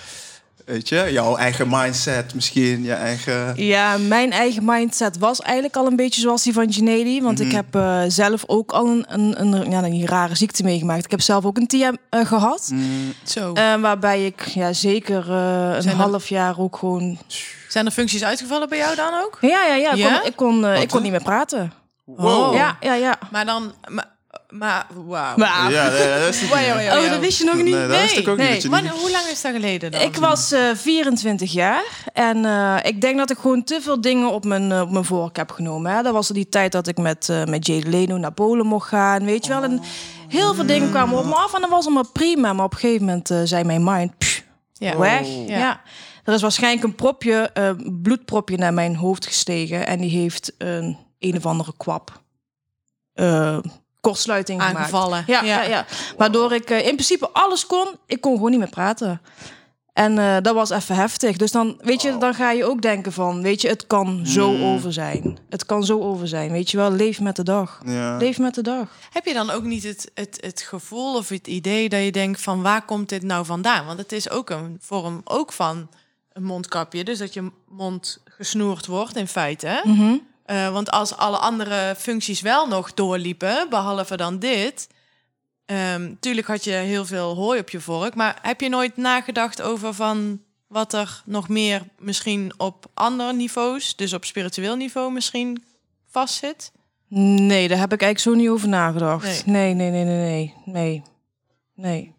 weet 0.65 0.89
je, 0.89 1.07
jouw 1.11 1.35
eigen 1.35 1.67
mindset 1.69 2.33
misschien, 2.33 2.83
je 2.83 2.93
eigen... 2.93 3.53
Ja, 3.55 3.97
mijn 3.97 4.31
eigen 4.31 4.65
mindset 4.65 5.17
was 5.17 5.39
eigenlijk 5.39 5.75
al 5.75 5.85
een 5.87 5.95
beetje 5.95 6.21
zoals 6.21 6.43
die 6.43 6.53
van 6.53 6.73
Genedi. 6.73 7.21
Want 7.21 7.37
Mhm. 7.39 7.47
ik 7.47 7.53
heb 7.55 7.75
eh, 7.75 8.01
zelf 8.07 8.43
ook 8.47 8.71
al 8.71 8.87
een, 8.87 9.05
een, 9.07 9.41
een, 9.41 9.71
ja, 9.71 9.83
een 9.83 10.05
rare 10.07 10.35
ziekte 10.35 10.63
meegemaakt. 10.63 11.05
Ik 11.05 11.11
heb 11.11 11.21
zelf 11.21 11.45
ook 11.45 11.57
een 11.57 11.67
TM 11.67 11.93
eh, 12.09 12.25
gehad. 12.25 12.69
Mm, 12.73 13.13
Zo. 13.23 13.53
Eh, 13.53 13.75
waarbij 13.75 14.25
ik 14.25 14.41
ja, 14.47 14.73
zeker 14.73 15.29
eh, 15.31 15.71
een 15.75 15.81
Zijn 15.81 15.95
er- 15.97 16.01
half 16.01 16.27
jaar 16.29 16.59
ook 16.59 16.77
gewoon... 16.77 17.17
Zijn 17.67 17.85
er 17.85 17.91
functies 17.91 18.23
uitgevallen 18.23 18.69
bij 18.69 18.77
jou 18.77 18.95
dan 18.95 19.13
ook? 19.23 19.37
Ja, 19.41 19.65
ja, 19.65 19.75
ja. 19.75 19.91
Ik, 19.91 19.97
Ja? 19.97 20.17
Kon, 20.19 20.25
ik, 20.25 20.35
kon, 20.35 20.65
ik 20.97 21.01
niet 21.01 21.11
meer 21.11 21.23
praten. 21.23 21.73
Oh. 22.05 22.53
Ja, 22.53 22.77
ja, 22.81 22.93
ja. 22.93 23.19
Maar 23.31 23.45
dan... 23.45 23.73
Maar, 23.87 24.17
maar 24.49 24.87
wauw. 25.07 25.35
Maar, 25.37 25.71
ja, 25.71 25.83
dat 26.19 26.33
is 26.33 26.41
niet. 26.41 26.51
oh, 26.51 27.09
dat 27.09 27.19
wist 27.19 27.37
je 27.37 27.43
nog 27.45 27.55
niet? 27.55 27.65
Nee, 27.75 27.87
dat 27.87 28.01
wist 28.01 28.17
ik 28.17 28.27
ook 28.27 28.37
niet. 28.37 28.45
nee. 28.45 28.53
dat 28.53 28.61
je 28.63 28.69
Maar 28.69 28.81
niet- 28.81 28.91
hoe 28.91 29.11
lang 29.11 29.25
is 29.25 29.41
dat 29.41 29.51
geleden 29.51 29.91
dan? 29.91 30.01
Ik 30.01 30.15
was 30.15 30.51
eh 30.51 30.61
24 30.75 31.51
jaar 31.51 31.83
en 32.13 32.45
eh, 32.45 32.77
ik 32.83 33.01
denk 33.01 33.17
dat 33.17 33.29
ik 33.29 33.37
gewoon 33.37 33.63
te 33.63 33.79
veel 33.81 34.01
dingen 34.01 34.31
op 34.31 34.45
mijn, 34.45 34.71
eh, 34.71 34.81
op 34.81 34.91
mijn 34.91 35.05
vork 35.05 35.35
heb 35.37 35.51
genomen. 35.51 35.91
Hè. 35.95 36.01
Dat 36.01 36.13
was 36.13 36.27
die 36.27 36.49
tijd 36.49 36.71
dat 36.71 36.87
ik 36.87 36.97
met, 36.97 37.29
eh 37.29 37.43
met 37.45 37.65
Jade 37.67 37.89
Leno 37.89 38.17
naar 38.17 38.31
Polen 38.31 38.65
mocht 38.65 38.87
gaan, 38.87 39.25
weet 39.25 39.45
je 39.45 39.51
wel. 39.51 39.63
En 39.63 39.81
heel 40.27 40.53
veel 40.53 40.65
dingen 40.65 40.89
kwamen 40.89 41.17
op 41.17 41.25
me 41.25 41.35
af 41.35 41.53
en 41.53 41.61
dat 41.61 41.69
was 41.69 41.85
allemaal 41.85 42.11
prima. 42.13 42.53
Maar 42.53 42.65
op 42.65 42.73
een 42.73 42.79
gegeven 42.79 43.05
moment 43.05 43.29
eh, 43.31 43.39
zei 43.43 43.63
mijn 43.63 43.83
mind, 43.83 44.17
pff, 44.17 44.43
ja. 44.73 44.97
weg. 44.97 45.27
Ja. 45.47 45.57
Ja. 45.57 45.81
Er 46.23 46.33
is 46.33 46.41
waarschijnlijk 46.41 46.83
een 46.83 46.95
propje, 46.95 47.49
eh, 47.53 47.69
bloedpropje 48.01 48.57
naar 48.57 48.73
mijn 48.73 48.95
hoofd 48.95 49.25
gestegen 49.25 49.87
en 49.87 49.99
die 49.99 50.09
heeft 50.19 50.53
een 50.57 50.97
een 51.19 51.35
of 51.37 51.45
andere 51.45 51.73
kwap. 51.77 52.21
eh, 53.13 53.57
kortsluiting. 54.01 54.61
Aangevallen. 54.61 55.23
Ja, 55.27 55.43
ja. 55.43 55.61
ja, 55.61 55.85
Waardoor 56.17 56.53
ik 56.53 56.69
eh, 56.69 56.77
in 56.77 56.93
principe 56.93 57.29
alles 57.33 57.65
kon. 57.65 57.87
Ik 58.05 58.21
kon 58.21 58.35
gewoon 58.35 58.49
niet 58.49 58.59
meer 58.59 58.69
praten. 58.69 59.21
En 59.93 60.17
eh, 60.17 60.37
dat 60.41 60.53
was 60.55 60.69
even 60.69 60.95
heftig. 60.95 61.37
Dus 61.37 61.51
dan, 61.51 61.79
weet 61.81 62.01
je, 62.01 62.17
dan 62.17 62.33
ga 62.33 62.51
je 62.51 62.65
ook 62.65 62.81
denken 62.81 63.11
van, 63.13 63.41
weet 63.41 63.61
je, 63.61 63.67
het 63.67 63.87
kan 63.87 64.25
zo 64.25 64.51
Mm. 64.51 64.63
over 64.63 64.93
zijn. 64.93 65.37
Het 65.49 65.65
kan 65.65 65.83
zo 65.85 65.99
over 66.01 66.27
zijn, 66.27 66.51
weet 66.51 66.71
je 66.71 66.77
wel. 66.77 66.91
Leef 66.91 67.19
met 67.19 67.35
de 67.35 67.43
dag. 67.43 67.81
Ja. 67.85 68.17
Leef 68.17 68.37
met 68.39 68.55
de 68.55 68.61
dag. 68.61 68.87
Heb 69.11 69.25
je 69.25 69.33
dan 69.33 69.49
ook 69.49 69.63
niet 69.63 69.83
het, 69.83 70.11
het, 70.13 70.37
het 70.41 70.61
gevoel 70.61 71.15
of 71.15 71.29
het 71.29 71.47
idee 71.47 71.89
dat 71.89 72.03
je 72.03 72.11
denkt 72.11 72.41
van 72.41 72.61
waar 72.61 72.85
komt 72.85 73.09
dit 73.09 73.23
nou 73.23 73.45
vandaan? 73.45 73.85
Want 73.85 73.99
het 73.99 74.11
is 74.11 74.29
ook 74.29 74.49
een 74.49 74.77
vorm 74.81 75.21
ook 75.23 75.51
van 75.53 75.89
een 76.33 76.43
mondkapje. 76.43 77.03
Dus 77.03 77.17
dat 77.17 77.33
je 77.33 77.51
mond 77.67 78.21
gesnoerd 78.25 78.85
wordt 78.85 79.15
in 79.15 79.27
feite. 79.27 79.67
Hè? 79.67 79.79
Mhm. 79.83 80.15
Eh, 80.49 80.71
want 80.71 80.91
als 80.91 81.15
alle 81.15 81.37
andere 81.37 81.95
functies 81.97 82.41
wel 82.41 82.67
nog 82.67 82.93
doorliepen, 82.93 83.69
behalve 83.69 84.17
dan 84.17 84.39
dit. 84.39 84.87
ehm 85.65 86.13
tuurlijk 86.19 86.47
had 86.47 86.63
je 86.63 86.71
heel 86.71 87.05
veel 87.05 87.35
hooi 87.35 87.59
op 87.59 87.69
je 87.69 87.81
vork. 87.81 88.15
Maar 88.15 88.39
heb 88.41 88.61
je 88.61 88.69
nooit 88.69 88.97
nagedacht 88.97 89.61
over 89.61 89.93
van 89.93 90.41
wat 90.67 90.93
er 90.93 91.21
nog 91.25 91.49
meer 91.49 91.81
misschien 91.99 92.53
op 92.57 92.85
andere 92.93 93.33
niveaus, 93.33 93.95
dus 93.95 94.13
op 94.13 94.25
spiritueel 94.25 94.75
niveau 94.75 95.11
misschien 95.11 95.63
vastzit? 96.07 96.71
Nee, 97.07 97.67
daar 97.67 97.79
heb 97.79 97.93
ik 97.93 98.01
eigenlijk 98.01 98.35
zo 98.35 98.43
niet 98.43 98.53
over 98.53 98.67
nagedacht. 98.67 99.45
Nee. 99.45 99.73
Nee, 99.73 99.91
nee, 99.91 100.03
nee, 100.03 100.15
nee, 100.15 100.53
nee. 100.65 101.03
Nee. 101.75 102.13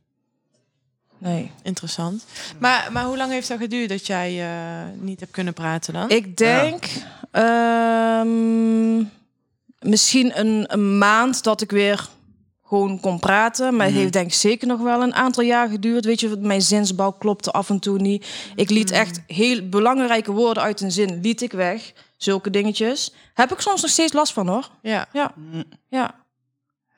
Nee. 1.20 1.50
Interessant. 1.62 2.24
Maar, 2.58 2.88
maar 2.92 3.04
hoe 3.04 3.16
lang 3.16 3.30
heeft 3.32 3.48
dat 3.48 3.58
geduurd 3.58 3.88
dat 3.88 4.06
jij 4.06 4.40
eh, 4.40 5.00
niet 5.00 5.20
hebt 5.20 5.32
kunnen 5.32 5.54
praten 5.54 5.92
dan? 5.92 6.08
Ik 6.08 6.36
denk 6.36 6.84
ehm, 7.30 8.96
misschien 9.78 10.38
een, 10.38 10.64
een 10.66 10.98
maand 10.98 11.42
dat 11.42 11.60
ik 11.60 11.70
weer 11.70 12.08
gewoon 12.64 13.00
kon 13.00 13.18
praten. 13.18 13.76
Maar 13.76 13.86
het 13.86 13.94
heeft 13.94 14.12
denk 14.12 14.26
ik 14.26 14.34
zeker 14.34 14.66
nog 14.66 14.80
wel 14.80 15.02
een 15.02 15.14
aantal 15.14 15.44
jaar 15.44 15.68
geduurd. 15.68 16.04
Weet 16.04 16.20
je, 16.20 16.36
mijn 16.38 16.62
zinsbouw 16.62 17.10
klopte 17.10 17.50
af 17.50 17.70
en 17.70 17.78
toe 17.78 17.98
niet. 17.98 18.26
Ik 18.54 18.70
liet 18.70 18.90
echt 18.90 19.20
heel 19.26 19.68
belangrijke 19.68 20.32
woorden 20.32 20.62
uit 20.62 20.80
een 20.80 20.92
zin, 20.92 21.20
liet 21.22 21.42
ik 21.42 21.52
weg. 21.52 21.92
Zulke 22.16 22.50
dingetjes. 22.50 23.14
Heb 23.34 23.52
ik 23.52 23.60
soms 23.60 23.82
nog 23.82 23.90
steeds 23.90 24.12
last 24.12 24.32
van 24.32 24.48
hoor. 24.48 24.68
Ja, 24.82 25.08
Ja, 25.12 25.34
ja 25.88 26.14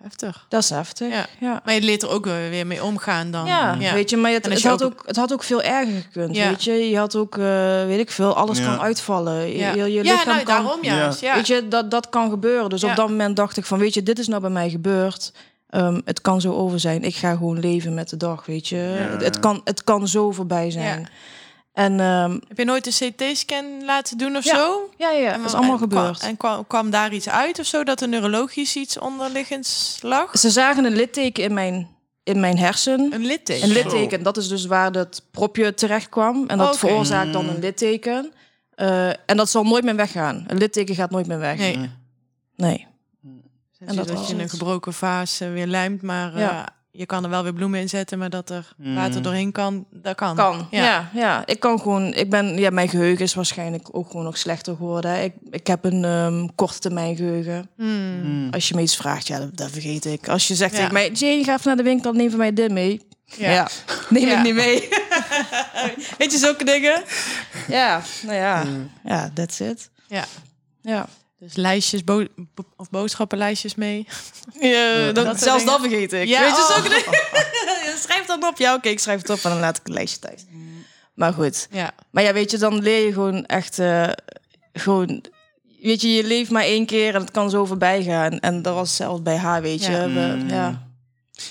heftig. 0.03 0.47
dat 0.49 0.63
is 0.63 0.71
heftig. 0.71 1.27
Ja. 1.41 1.61
Maar 1.65 1.75
je 1.75 1.81
leert 1.83 2.03
er 2.03 2.09
ook 2.11 2.25
weer 2.25 2.67
mee 2.67 2.85
omgaan 2.85 3.31
dan. 3.31 3.47
Ja, 3.47 3.77
weet 3.95 4.11
je, 4.11 4.17
maar 4.17 4.31
het, 4.33 4.47
het, 4.47 4.61
je 4.63 4.69
had 4.69 4.83
ook- 4.83 4.93
ook, 4.93 5.03
het 5.07 5.17
had 5.17 5.33
ook 5.33 5.43
veel 5.43 5.63
erger 5.63 6.03
gekund, 6.03 6.37
Ja. 6.37 6.49
weet 6.49 6.65
je. 6.65 6.73
Je 6.91 6.99
had 6.99 7.17
ook, 7.17 7.39
eh, 7.39 7.45
weet 7.85 7.99
ik 7.99 8.11
veel, 8.11 8.35
alles 8.37 8.59
Ja. 8.59 8.65
kan 8.65 8.81
uitvallen. 8.81 9.35
Je, 9.49 9.59
Ja, 9.59 9.73
je, 9.73 9.83
je 9.93 9.93
ja 9.93 10.13
lichaam 10.13 10.35
nou, 10.35 10.43
kan... 10.47 10.63
daarom 10.65 10.85
juist. 10.85 11.21
Ja. 11.21 11.35
Weet 11.35 11.47
je, 11.47 11.69
dat, 11.69 11.91
dat 11.91 12.09
kan 12.09 12.31
gebeuren. 12.31 12.71
Dus 12.71 12.81
Ja. 12.81 12.91
op 12.91 12.97
dat 12.97 13.09
moment 13.09 13.37
dacht 13.37 13.57
ik 13.57 13.65
van, 13.65 13.79
weet 13.79 13.95
je, 13.95 14.03
dit 14.03 14.19
is 14.19 14.27
nou 14.29 14.41
bij 14.41 14.51
mij 14.51 14.71
gebeurd. 14.71 15.33
Ehm, 15.71 16.01
het 16.05 16.21
kan 16.21 16.41
zo 16.41 16.53
over 16.53 16.81
zijn. 16.81 17.03
Ik 17.05 17.15
ga 17.15 17.31
gewoon 17.33 17.59
leven 17.61 17.95
met 17.95 18.09
de 18.09 18.17
dag, 18.17 18.47
weet 18.47 18.69
je. 18.69 18.77
Het, 18.77 19.23
het 19.25 19.41
kan, 19.41 19.61
het 19.65 19.85
kan 19.85 20.09
zo 20.09 20.31
voorbij 20.33 20.71
zijn. 20.71 21.09
Ja. 21.75 21.83
En 21.83 22.01
ehm, 22.01 22.39
Heb 22.49 22.59
je 22.59 22.65
nooit 22.65 22.87
een 23.01 23.11
CT-scan 23.13 23.85
laten 23.85 24.19
doen 24.19 24.37
of 24.37 24.45
Ja. 24.45 24.55
zo? 24.57 24.91
ja, 24.97 25.11
ja, 25.11 25.33
En 25.33 25.39
dat 25.39 25.49
is 25.49 25.55
allemaal 25.55 25.79
en 25.81 25.89
kwam- 25.89 26.01
gebeurd. 26.01 26.21
en 26.23 26.37
kwam, 26.37 26.67
kwam 26.67 26.91
daar 26.91 27.13
iets 27.13 27.29
uit 27.29 27.59
of 27.59 27.67
zo, 27.67 27.85
dat 27.85 28.01
er 28.01 28.09
neurologisch 28.09 28.77
iets 28.77 28.99
onderliggends 28.99 29.99
lag? 30.03 30.39
Ze 30.39 30.51
zagen 30.51 30.85
een 30.85 30.95
litteken 30.97 31.45
in 31.45 31.55
mijn, 31.55 31.89
in 32.23 32.41
mijn 32.41 32.59
hersen. 32.59 33.13
Een 33.13 33.25
litteken? 33.27 33.63
Een 33.69 33.73
litteken, 33.75 34.23
dat 34.23 34.37
is 34.37 34.49
dus 34.49 34.65
waar 34.67 34.93
dat 34.93 35.23
propje 35.31 35.75
terecht 35.75 36.09
kwam. 36.09 36.45
En 36.47 36.59
dat 36.59 36.67
Oké. 36.69 36.79
veroorzaakt 36.79 37.33
dan 37.33 37.49
een 37.49 37.59
litteken. 37.61 38.33
Eh, 38.75 39.09
en 39.09 39.37
dat 39.37 39.51
zal 39.51 39.63
nooit 39.65 39.85
meer 39.85 39.97
weggaan. 39.97 40.45
Een 40.47 40.59
litteken 40.59 40.95
gaat 40.95 41.11
nooit 41.11 41.27
meer 41.27 41.39
weg. 41.39 41.59
Nee. 41.59 41.91
Nee. 42.57 42.87
En 43.79 43.89
En 43.89 43.97
dat, 43.97 44.09
dat 44.09 44.29
je 44.29 44.35
een 44.39 44.49
gebroken 44.49 44.93
vaas 44.93 45.39
weer 45.39 45.67
lijmt, 45.67 46.03
maar 46.03 46.39
Ja. 46.39 46.61
eh, 46.61 46.67
je 46.95 47.07
kan 47.07 47.25
er 47.25 47.31
wel 47.31 47.43
weer 47.43 47.53
bloemen 47.53 47.81
in 47.81 47.89
zetten, 47.89 48.19
maar 48.19 48.31
dat 48.31 48.51
er 48.51 48.73
Mm. 48.77 48.95
water 48.95 49.23
doorheen 49.23 49.53
kan, 49.53 49.87
dat 49.91 50.15
kan. 50.15 50.37
Kan. 50.37 50.67
Ja. 50.71 50.83
Ja. 50.85 51.11
ja, 51.15 51.47
Ik 51.47 51.61
kan 51.61 51.81
gewoon. 51.81 52.15
Ik 52.15 52.31
ben. 52.31 52.59
Ja, 52.59 52.71
mijn 52.71 52.89
geheugen 52.89 53.25
is 53.25 53.35
waarschijnlijk 53.35 53.89
ook 53.93 54.07
gewoon 54.11 54.25
nog 54.25 54.39
slechter 54.39 54.77
geworden. 54.77 55.11
hè. 55.11 55.23
Ik, 55.23 55.35
ik 55.51 55.67
heb 55.67 55.85
een 55.85 56.05
ehm, 56.05 56.47
korte 56.55 56.79
termijn 56.79 57.17
geheugen. 57.17 57.69
Hmm. 57.77 58.49
Als 58.51 58.69
je 58.69 58.75
me 58.75 58.81
iets 58.83 58.97
vraagt, 58.97 59.27
ja, 59.27 59.39
dat, 59.39 59.57
dat 59.57 59.71
vergeet 59.71 60.05
ik. 60.05 60.29
Als 60.29 60.49
je 60.49 60.55
zegt 60.55 60.71
Ja. 60.73 60.77
tegen 60.79 60.93
mij, 60.93 61.11
Jane, 61.11 61.45
ga 61.45 61.53
even 61.53 61.67
naar 61.67 61.77
de 61.77 61.83
winkel, 61.83 62.13
neem 62.13 62.31
van 62.31 62.39
mij 62.39 62.53
dit 62.53 62.71
mee. 62.71 63.07
Ja. 63.25 63.51
Ja, 63.51 63.69
neem 64.11 64.27
Ja. 64.29 64.37
ik 64.37 64.43
niet 64.43 64.55
mee. 64.55 64.89
Weet 66.19 66.33
je, 66.33 66.39
zulke 66.39 66.65
dingen? 66.65 67.03
Ja, 67.69 68.03
nou 68.23 68.35
ja. 68.37 68.65
Ja, 69.05 69.31
that's 69.35 69.61
it. 69.61 69.91
Ja. 70.07 70.25
Ja. 70.83 71.07
Dus 71.43 71.55
lijstjes 71.55 72.05
bo- 72.05 72.27
bo- 72.55 72.65
of 72.77 72.91
boodschappenlijstjes 72.91 73.75
mee. 73.75 74.07
Ja, 74.61 75.13
dat, 75.13 75.25
zelfs 75.41 75.43
dingen. 75.43 75.67
dat 75.67 75.81
vergeet 75.81 76.13
ik. 76.13 76.29
Ja, 76.29 76.41
Weet 76.41 76.57
je, 76.57 77.05
oh. 77.93 77.97
schrijf 78.05 78.27
dat 78.27 78.45
op. 78.45 78.59
Ja, 78.59 78.75
oké, 78.75 78.89
ik 78.89 78.99
schrijf 78.99 79.21
het 79.21 79.31
op 79.31 79.39
en 79.45 79.51
dan 79.51 79.61
laat 79.61 79.77
ik 79.77 79.87
een 79.87 79.93
lijstje 79.93 80.19
thuis. 80.19 80.45
Maar 81.15 81.33
goed. 81.33 81.69
Ja. 81.71 81.91
Maar 82.11 82.23
ja, 82.23 82.33
weet 82.33 82.51
je, 82.51 82.59
dan 82.59 82.83
leer 82.83 83.07
je 83.07 83.13
gewoon 83.13 83.47
echt... 83.47 83.79
eh, 83.79 84.09
gewoon... 84.73 85.25
Weet 85.83 86.01
je, 86.01 86.15
je 86.15 86.25
leeft 86.25 86.51
maar 86.51 86.63
één 86.63 86.87
keer 86.87 87.15
en 87.15 87.21
het 87.21 87.31
kan 87.31 87.51
zo 87.51 87.65
voorbij 87.65 88.03
gaan. 88.03 88.39
En 88.41 88.63
dat 88.63 88.75
was 88.75 88.97
zelfs 88.97 89.23
bij 89.23 89.37
haar, 89.37 89.63
weet 89.63 89.85
je. 89.85 89.91
Ja. 89.93 90.03
We- 90.09 90.37
Mm. 90.43 90.49
ja. 90.49 90.87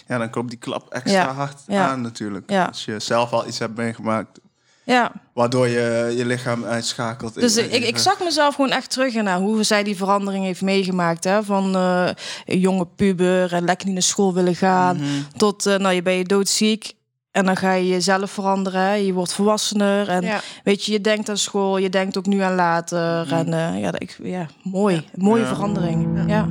Ja, 0.07 0.17
dan 0.17 0.29
komt 0.29 0.49
die 0.49 0.59
klap 0.59 0.93
extra 0.93 1.13
Ja. 1.21 1.33
hard 1.33 1.59
Ja. 1.67 1.87
aan 1.87 2.01
natuurlijk. 2.01 2.49
Ja. 2.49 2.65
Als 2.65 2.85
je 2.85 2.99
zelf 2.99 3.31
al 3.31 3.47
iets 3.47 3.59
hebt 3.59 3.75
meegemaakt, 3.77 4.39
ja. 4.83 5.11
waardoor 5.33 5.67
je 5.67 6.13
je 6.17 6.25
lichaam 6.25 6.63
uitschakelt. 6.65 7.33
Dus 7.33 7.57
ik, 7.57 7.71
Even- 7.71 7.87
ik 7.87 7.97
zag 7.97 8.19
mezelf 8.23 8.55
gewoon 8.55 8.71
echt 8.71 8.89
terug 8.89 9.13
in 9.13 9.23
naar 9.23 9.39
hoe 9.39 9.63
zij 9.63 9.83
die 9.83 9.95
verandering 9.95 10.45
heeft 10.45 10.61
meegemaakt. 10.61 11.23
Hè? 11.23 11.43
Van 11.43 11.75
eh, 11.75 12.09
een 12.45 12.59
jonge 12.59 12.87
puber 12.95 13.53
en 13.53 13.63
lekker 13.65 13.85
niet 13.85 13.95
naar 13.95 14.03
school 14.03 14.33
willen 14.33 14.55
gaan. 14.55 14.95
Mhm. 14.95 15.05
Tot, 15.37 15.65
eh, 15.65 15.77
nou, 15.77 15.93
je 15.95 16.01
ben 16.01 16.13
je 16.13 16.23
doodziek. 16.23 16.93
En 17.31 17.45
dan 17.45 17.57
ga 17.57 17.73
je 17.73 17.87
jezelf 17.87 18.31
veranderen. 18.31 18.81
hè. 18.81 18.93
Je 18.93 19.13
wordt 19.13 19.33
volwassener. 19.33 20.09
En 20.09 20.21
Ja. 20.21 20.39
weet 20.63 20.85
je, 20.85 20.91
je 20.91 21.01
denkt 21.01 21.29
aan 21.29 21.37
school. 21.37 21.77
Je 21.77 21.89
denkt 21.89 22.17
ook 22.17 22.25
nu 22.25 22.39
aan 22.39 22.55
later. 22.55 23.33
En 23.33 23.53
eh, 23.53 23.79
ja, 23.81 23.91
dat- 23.91 24.01
ik, 24.01 24.17
ja, 24.23 24.45
mooi. 24.63 25.05
Mooie 25.15 25.41
Ja. 25.41 25.47
verandering. 25.47 26.07
Ja. 26.15 26.23
Ja. 26.27 26.47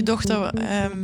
Je 0.00 0.06
dochter 0.06 0.54
ehm, 0.54 0.98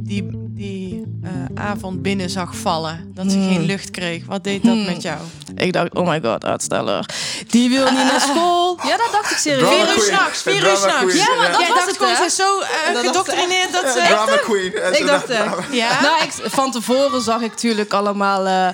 die, 0.00 0.30
die 0.32 1.02
eh, 1.22 1.30
avond 1.64 2.02
binnen 2.02 2.30
zag 2.30 2.56
vallen? 2.56 3.10
Dat 3.14 3.30
ze 3.30 3.36
Hmm. 3.38 3.48
geen 3.48 3.62
lucht 3.62 3.90
kreeg. 3.90 4.26
Wat 4.26 4.44
deed 4.44 4.62
dat 4.64 4.74
Hmm. 4.74 4.84
met 4.84 5.02
jou? 5.02 5.18
Ik 5.54 5.72
dacht, 5.72 5.94
oh 5.94 6.08
my 6.08 6.20
god, 6.20 6.44
uitsteller. 6.44 7.06
Die 7.48 7.68
wil 7.68 7.84
niet 7.84 8.04
naar 8.10 8.20
school. 8.20 8.64
Ja, 8.90 8.96
dat 8.96 9.08
dacht 9.12 9.30
ik 9.30 9.36
serieus. 9.36 9.68
Vier 9.68 9.94
uur 9.96 10.02
s'nachts, 10.02 10.42
vier 10.42 10.70
uur 10.70 10.76
s'nachts. 10.76 11.14
Ja, 11.14 11.26
maar 11.38 11.50
dat 11.52 11.68
was 11.68 11.86
het, 11.86 11.96
gewoon, 11.96 12.16
ze 12.16 12.24
is 12.24 12.36
zo 12.36 12.60
eh, 12.60 12.98
gedoctrineerd 13.00 13.72
dat 13.72 13.88
ze... 13.88 14.04
Drama 14.08 14.36
queen. 14.36 14.74
En 14.74 15.00
Ik 15.00 15.06
dacht. 15.06 15.28
Ja? 15.72 16.00
Nou, 16.06 16.22
ik, 16.22 16.32
van 16.32 16.70
tevoren 16.70 17.22
zag 17.22 17.40
ik 17.40 17.50
natuurlijk 17.50 17.92
allemaal 17.92 18.46
eh 18.46 18.68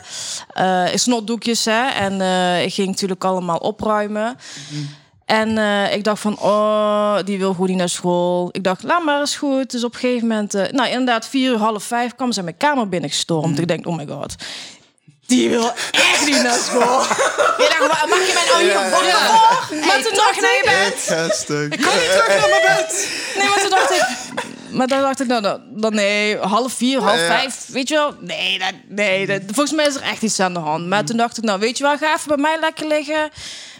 eh, 0.86 0.94
snotdoekjes. 0.94 1.64
Hè, 1.64 1.88
en 1.88 2.20
eh, 2.20 2.64
ik 2.64 2.74
ging 2.74 2.88
natuurlijk 2.88 3.24
allemaal 3.24 3.56
opruimen. 3.56 4.36
En 5.32 5.58
eh, 5.58 5.94
ik 5.94 6.04
dacht 6.04 6.20
van, 6.20 6.38
oh, 6.38 7.16
die 7.24 7.38
wil 7.38 7.52
gewoon 7.52 7.68
niet 7.68 7.76
naar 7.76 7.88
school. 7.88 8.48
Ik 8.52 8.64
dacht, 8.64 8.82
laat 8.82 9.02
maar 9.04 9.20
eens 9.20 9.36
goed. 9.36 9.70
Dus 9.70 9.84
op 9.84 9.94
een 9.94 10.00
gegeven 10.00 10.28
moment, 10.28 10.54
eh, 10.54 10.70
nou 10.72 10.88
inderdaad, 10.88 11.28
vier 11.28 11.50
uur, 11.52 11.58
half 11.58 11.84
vijf 11.84 12.14
kwam 12.14 12.32
ze 12.32 12.42
mijn 12.42 12.56
kamer 12.56 12.88
binnengestormd. 12.88 13.58
Ik 13.58 13.68
denk, 13.68 13.86
oh 13.86 13.96
my 13.96 14.06
god. 14.06 14.34
Die 15.26 15.48
wil 15.50 15.72
echt 15.90 16.26
niet 16.26 16.42
naar 16.42 16.58
school. 16.58 17.00
Je 17.58 17.76
dacht, 17.78 18.00
"Wa- 18.00 18.06
mag 18.08 18.18
je 18.26 18.32
mij 18.34 18.44
nou 18.52 18.62
hier 18.62 18.74
wakker 18.74 18.92
voor? 18.92 19.76
Maar 19.78 19.92
Hey, 19.92 20.02
toen 20.02 20.14
dacht 20.14 20.36
ik- 20.36 20.62
bed. 20.64 21.70
Ik 21.72 21.80
kan 21.80 21.92
niet 21.94 22.10
terug 22.10 22.28
naar 22.28 22.48
mijn 22.48 22.62
bed. 22.76 23.08
Nee, 23.38 23.48
maar 23.48 23.60
toen 23.60 23.70
dacht 23.70 23.90
ik... 23.90 24.04
Maar 24.70 24.86
dan 24.86 25.00
dacht 25.00 25.20
ik, 25.20 25.26
nou, 25.26 25.42
dan, 25.42 25.60
dan 25.70 25.94
nee, 25.94 26.36
half 26.38 26.72
vier, 26.72 27.00
half 27.00 27.18
Ja. 27.20 27.26
vijf, 27.26 27.66
weet 27.68 27.88
je 27.88 27.94
wel? 27.94 28.14
Nee, 28.20 28.58
dat, 28.58 28.72
nee 28.88 29.26
dat, 29.26 29.40
volgens 29.46 29.72
mij 29.72 29.86
is 29.86 29.94
er 29.94 30.02
echt 30.02 30.22
iets 30.22 30.40
aan 30.40 30.54
de 30.54 30.60
hand. 30.60 30.86
Maar 30.86 31.04
toen 31.04 31.16
dacht 31.16 31.38
ik, 31.38 31.44
nou, 31.44 31.58
weet 31.60 31.78
je 31.78 31.84
wel, 31.84 31.96
ga 31.96 32.14
even 32.14 32.28
bij 32.28 32.36
mij 32.36 32.56
lekker 32.60 32.86
liggen. 32.86 33.30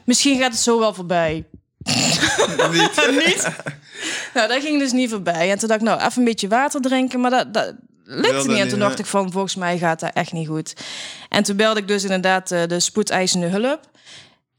Misschien 0.05 0.39
gaat 0.39 0.53
het 0.53 0.61
zo 0.61 0.79
wel 0.79 0.95
voorbij. 0.95 1.45
Niet. 3.27 3.49
Nou, 4.35 4.49
dat 4.49 4.63
ging 4.63 4.79
dus 4.79 4.93
niet 4.93 5.11
voorbij. 5.11 5.51
En 5.51 5.59
toen 5.59 5.69
dacht 5.69 5.81
ik, 5.81 5.87
nou, 5.87 6.01
even 6.01 6.19
een 6.19 6.25
beetje 6.25 6.49
water 6.49 6.81
drinken. 6.81 7.21
Maar 7.21 7.31
dat, 7.31 7.55
dat 7.55 7.75
lukte 8.05 8.49
niet. 8.49 8.57
En 8.57 8.63
niet, 8.63 8.69
toen 8.69 8.79
dacht 8.79 8.99
ik 8.99 9.07
van, 9.07 9.33
volgens 9.33 9.55
mij 9.55 9.79
gaat 9.79 10.01
dat 10.01 10.15
echt 10.15 10.33
niet 10.33 10.49
goed. 10.49 10.75
En 11.29 11.43
toen 11.43 11.57
belde 11.57 11.81
ik 11.81 11.89
dus 11.89 12.03
inderdaad 12.03 12.51
eh, 12.51 12.63
de 12.67 12.81
spoedeisende 12.81 13.47
hulp. 13.47 13.91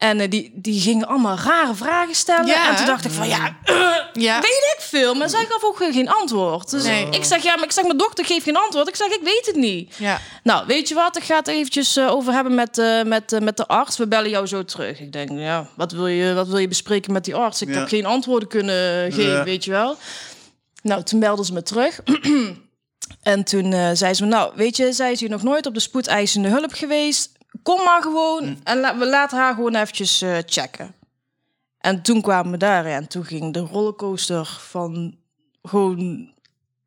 En 0.03 0.19
eh, 0.19 0.29
die, 0.29 0.51
die 0.55 0.81
gingen 0.81 1.07
allemaal 1.07 1.37
rare 1.37 1.75
vragen 1.75 2.15
stellen. 2.15 2.45
Ja. 2.45 2.69
En 2.69 2.75
toen 2.75 2.85
dacht 2.85 3.05
ik 3.05 3.11
van, 3.11 3.27
ja, 3.27 3.55
Ja. 4.13 4.35
weet 4.41 4.73
ik 4.77 4.79
veel. 4.79 5.13
Maar 5.15 5.29
zij 5.29 5.45
gaf 5.49 5.63
ook 5.63 5.77
geen 5.77 6.09
antwoord. 6.09 6.69
Dus 6.69 6.83
Nee. 6.83 7.07
ik 7.09 7.23
zeg, 7.23 7.43
ja, 7.43 7.55
maar 7.55 7.63
ik 7.63 7.71
zeg, 7.71 7.83
mijn 7.85 7.97
dokter 7.97 8.25
geeft 8.25 8.43
geen 8.43 8.57
antwoord. 8.57 8.87
Ik 8.87 8.95
zeg, 8.95 9.07
ik 9.07 9.19
weet 9.23 9.45
het 9.45 9.55
niet. 9.55 9.95
Ja. 9.95 10.19
Nou, 10.43 10.65
weet 10.67 10.87
je 10.87 10.95
wat? 10.95 11.17
Ik 11.17 11.23
ga 11.23 11.35
het 11.35 11.47
eventjes 11.47 11.95
eh, 11.97 12.11
over 12.11 12.33
hebben 12.33 12.55
met, 12.55 12.77
eh, 12.77 13.03
met, 13.03 13.33
eh, 13.33 13.39
met 13.39 13.57
de 13.57 13.67
arts. 13.67 13.97
We 13.97 14.07
bellen 14.07 14.29
jou 14.29 14.47
zo 14.47 14.65
terug. 14.65 14.99
Ik 14.99 15.11
denk, 15.11 15.29
ja, 15.31 15.67
wat 15.75 15.91
wil 15.91 16.07
je, 16.07 16.33
wat 16.33 16.47
wil 16.47 16.57
je 16.57 16.67
bespreken 16.67 17.13
met 17.13 17.25
die 17.25 17.35
arts? 17.35 17.61
Ik 17.61 17.67
Ja. 17.69 17.73
heb 17.79 17.87
geen 17.87 18.05
antwoorden 18.05 18.49
kunnen 18.49 19.11
geven, 19.11 19.31
Ja. 19.31 19.43
weet 19.43 19.63
je 19.65 19.71
wel. 19.71 19.97
Nou, 20.81 21.03
toen 21.03 21.19
belden 21.19 21.45
ze 21.45 21.53
me 21.53 21.63
terug. 21.63 21.99
en 23.23 23.43
toen 23.43 23.73
eh, 23.73 23.89
zei 23.93 24.13
ze 24.13 24.23
me, 24.23 24.29
nou, 24.29 24.51
weet 24.55 24.77
je, 24.77 24.91
zij 24.93 25.11
is 25.11 25.19
hier 25.19 25.29
nog 25.29 25.43
nooit 25.43 25.65
op 25.65 25.73
de 25.73 25.79
spoedeisende 25.79 26.47
hulp 26.49 26.73
geweest. 26.73 27.31
Kom 27.61 27.83
maar 27.83 28.01
gewoon 28.01 28.59
en 28.63 28.99
we 28.99 29.05
laten 29.05 29.37
haar 29.37 29.53
gewoon 29.53 29.75
eventjes 29.75 30.21
eh, 30.21 30.37
checken. 30.45 30.95
En 31.77 32.01
toen 32.01 32.21
kwamen 32.21 32.51
we 32.51 32.57
daar 32.57 32.85
en 32.85 33.07
toen 33.07 33.25
ging 33.25 33.53
de 33.53 33.59
rollercoaster 33.59 34.45
van 34.45 35.15
gewoon... 35.61 36.31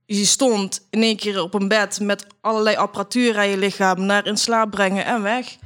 Je 0.07 0.25
stond 0.25 0.87
in 0.91 1.03
één 1.03 1.17
keer 1.17 1.43
op 1.43 1.55
een 1.55 1.69
bed 1.69 2.01
met 2.01 2.27
allerlei 2.41 2.77
apparatuur 2.77 3.39
aan 3.39 3.49
je 3.49 3.57
lichaam 3.57 4.07
naar 4.07 4.27
in 4.27 4.37
slaap 4.37 4.71
brengen 4.71 5.05
en 5.05 5.23
weg. 5.23 5.57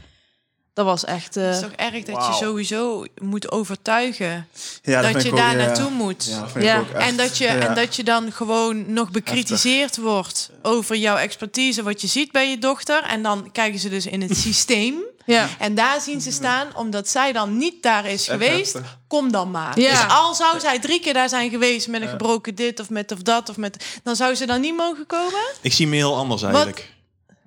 Dat 0.80 0.88
was 0.88 1.04
echt... 1.04 1.36
eh, 1.36 1.44
Het 1.44 1.54
is 1.54 1.60
toch 1.60 1.70
erg 1.72 2.04
dat 2.04 2.26
je 2.26 2.32
sowieso 2.32 3.04
moet 3.22 3.50
overtuigen 3.50 4.48
Ja, 4.82 5.12
dat 5.12 5.22
je 5.22 5.30
ook, 5.30 5.36
daar 5.36 5.58
ja. 5.58 5.64
naartoe 5.66 5.90
moet. 5.90 6.24
Ja, 6.54 6.78
echt. 6.84 7.08
En 7.08 7.16
dat, 7.16 7.38
je, 7.38 7.44
Ja. 7.44 7.58
en 7.68 7.74
dat 7.74 7.96
je 7.96 8.04
dan 8.04 8.32
gewoon 8.32 8.92
nog 8.92 9.10
bekritiseerd 9.10 9.96
wordt 9.96 10.50
over 10.62 10.96
jouw 10.96 11.16
expertise, 11.16 11.82
wat 11.82 12.00
je 12.00 12.06
ziet 12.06 12.32
bij 12.32 12.50
je 12.50 12.58
dochter. 12.58 13.02
En 13.02 13.22
dan 13.22 13.52
kijken 13.52 13.78
ze 13.80 13.88
dus 13.88 14.06
in 14.06 14.20
het 14.22 14.36
systeem. 14.46 14.94
ja. 15.26 15.48
En 15.58 15.74
daar 15.74 16.00
zien 16.00 16.20
ze 16.20 16.32
staan, 16.32 16.66
omdat 16.76 17.08
zij 17.08 17.32
dan 17.32 17.56
niet 17.56 17.82
daar 17.82 18.06
is 18.06 18.28
geweest, 18.28 18.72
heftig. 18.72 18.98
kom 19.08 19.32
dan 19.32 19.50
maar. 19.50 19.80
Ja. 19.80 19.90
Dus 19.90 20.14
al 20.14 20.34
zou 20.34 20.60
zij 20.60 20.78
drie 20.78 21.00
keer 21.00 21.14
daar 21.14 21.28
zijn 21.28 21.50
geweest 21.50 21.88
met 21.88 22.02
een 22.02 22.08
gebroken 22.08 22.54
dit 22.54 22.80
of 22.80 22.90
met 22.90 23.12
of 23.12 23.18
dat, 23.18 23.48
of 23.48 23.56
met, 23.56 23.84
dan 24.02 24.16
zou 24.16 24.34
ze 24.34 24.46
dan 24.46 24.60
niet 24.60 24.76
mogen 24.76 25.06
komen? 25.06 25.40
Ik 25.60 25.72
zie 25.72 25.86
me 25.86 25.96
heel 25.96 26.16
anders 26.16 26.42
Wat? 26.42 26.68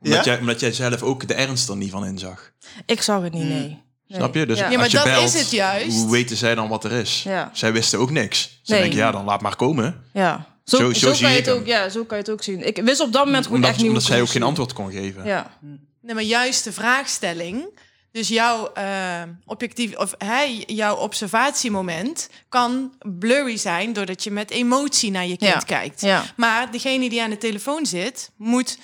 Omdat, 0.03 0.25
Ja? 0.25 0.31
jij, 0.31 0.39
omdat 0.39 0.59
jij 0.59 0.71
zelf 0.71 1.01
ook 1.01 1.27
de 1.27 1.33
ernst 1.33 1.69
er 1.69 1.77
niet 1.77 1.91
van 1.91 2.05
inzag. 2.05 2.51
Ik 2.85 3.01
zag 3.01 3.21
het 3.23 3.33
niet, 3.33 3.43
nee. 3.43 3.59
Nee. 3.59 3.81
Snap 4.19 4.35
je? 4.35 4.45
Dus 4.45 4.59
Ja. 4.59 4.69
Ja, 4.69 4.77
maar 4.77 4.85
je 4.89 4.95
dat 4.95 5.03
belt, 5.03 5.23
is 5.23 5.39
het 5.39 5.51
juist. 5.51 5.97
hoe 5.97 6.11
weten 6.11 6.37
zij 6.37 6.55
dan 6.55 6.67
wat 6.67 6.83
er 6.83 6.91
is? 6.91 7.23
Ja. 7.23 7.49
Zij 7.53 7.73
wisten 7.73 7.99
ook 7.99 8.11
niks. 8.11 8.59
Ze 8.63 8.71
Nee. 8.71 8.81
denken, 8.81 8.99
ja, 8.99 9.11
dan 9.11 9.25
laat 9.25 9.41
maar 9.41 9.55
komen. 9.55 10.03
Ja. 10.13 10.47
Zo, 10.65 10.77
Zo- 10.77 10.83
zo, 10.93 11.07
zo 11.07 11.13
zie 11.13 11.21
kan 11.23 11.31
je 11.31 11.37
het 11.37 11.45
hem. 11.45 11.55
ook, 11.55 11.65
ja, 11.65 11.89
zo 11.89 12.03
kan 12.03 12.17
je 12.17 12.23
het 12.23 12.31
ook 12.33 12.43
zien. 12.43 12.67
Ik 12.67 12.81
wist 12.83 12.99
op 13.01 13.13
dat 13.13 13.25
moment 13.25 13.43
gewoon 13.43 13.57
Omdat, 13.57 13.71
echt 13.71 13.79
niet 13.79 13.89
omdat 13.89 14.03
zij 14.03 14.21
ook 14.21 14.29
geen 14.29 14.43
antwoord 14.43 14.73
kon 14.73 14.91
geven. 14.91 15.25
Ja. 15.25 15.57
Nee, 16.01 16.13
maar 16.15 16.23
juist 16.23 16.63
de 16.63 16.71
vraagstelling. 16.71 17.81
Dus 18.11 18.27
jouw 18.27 18.71
eh, 18.73 19.21
objectief 19.45 19.95
of 19.97 20.15
hij, 20.17 20.63
jouw 20.67 20.95
observatiemoment 20.95 22.29
kan 22.49 22.93
blurry 23.19 23.57
zijn 23.57 23.93
doordat 23.93 24.23
je 24.23 24.31
met 24.31 24.51
emotie 24.51 25.11
naar 25.11 25.25
je 25.27 25.37
kind 25.37 25.51
Ja. 25.51 25.59
kijkt. 25.59 26.01
Ja. 26.01 26.23
Maar 26.35 26.71
degene 26.71 27.09
die 27.09 27.21
aan 27.21 27.29
de 27.29 27.37
telefoon 27.37 27.85
zit, 27.85 28.29
moet 28.37 28.77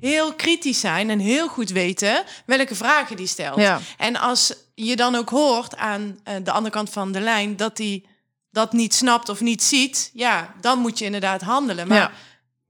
heel 0.00 0.34
kritisch 0.34 0.80
zijn 0.80 1.10
en 1.10 1.18
heel 1.18 1.48
goed 1.48 1.70
weten 1.70 2.24
welke 2.46 2.74
vragen 2.74 3.16
die 3.16 3.26
stelt. 3.26 3.58
Ja. 3.60 3.80
En 3.96 4.16
als 4.16 4.54
je 4.74 4.96
dan 4.96 5.14
ook 5.14 5.28
hoort 5.28 5.76
aan 5.76 6.18
eh, 6.24 6.34
de 6.42 6.50
andere 6.52 6.74
kant 6.74 6.90
van 6.90 7.12
de 7.12 7.20
lijn 7.20 7.56
dat 7.56 7.78
hij 7.78 8.04
dat 8.50 8.72
niet 8.72 8.94
snapt 8.94 9.28
of 9.28 9.40
niet 9.40 9.62
ziet, 9.62 10.10
ja, 10.14 10.54
dan 10.60 10.78
moet 10.78 10.98
je 10.98 11.04
inderdaad 11.04 11.40
handelen. 11.42 11.88
Maar 11.88 11.98
Ja. 11.98 12.10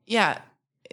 ja, 0.04 0.44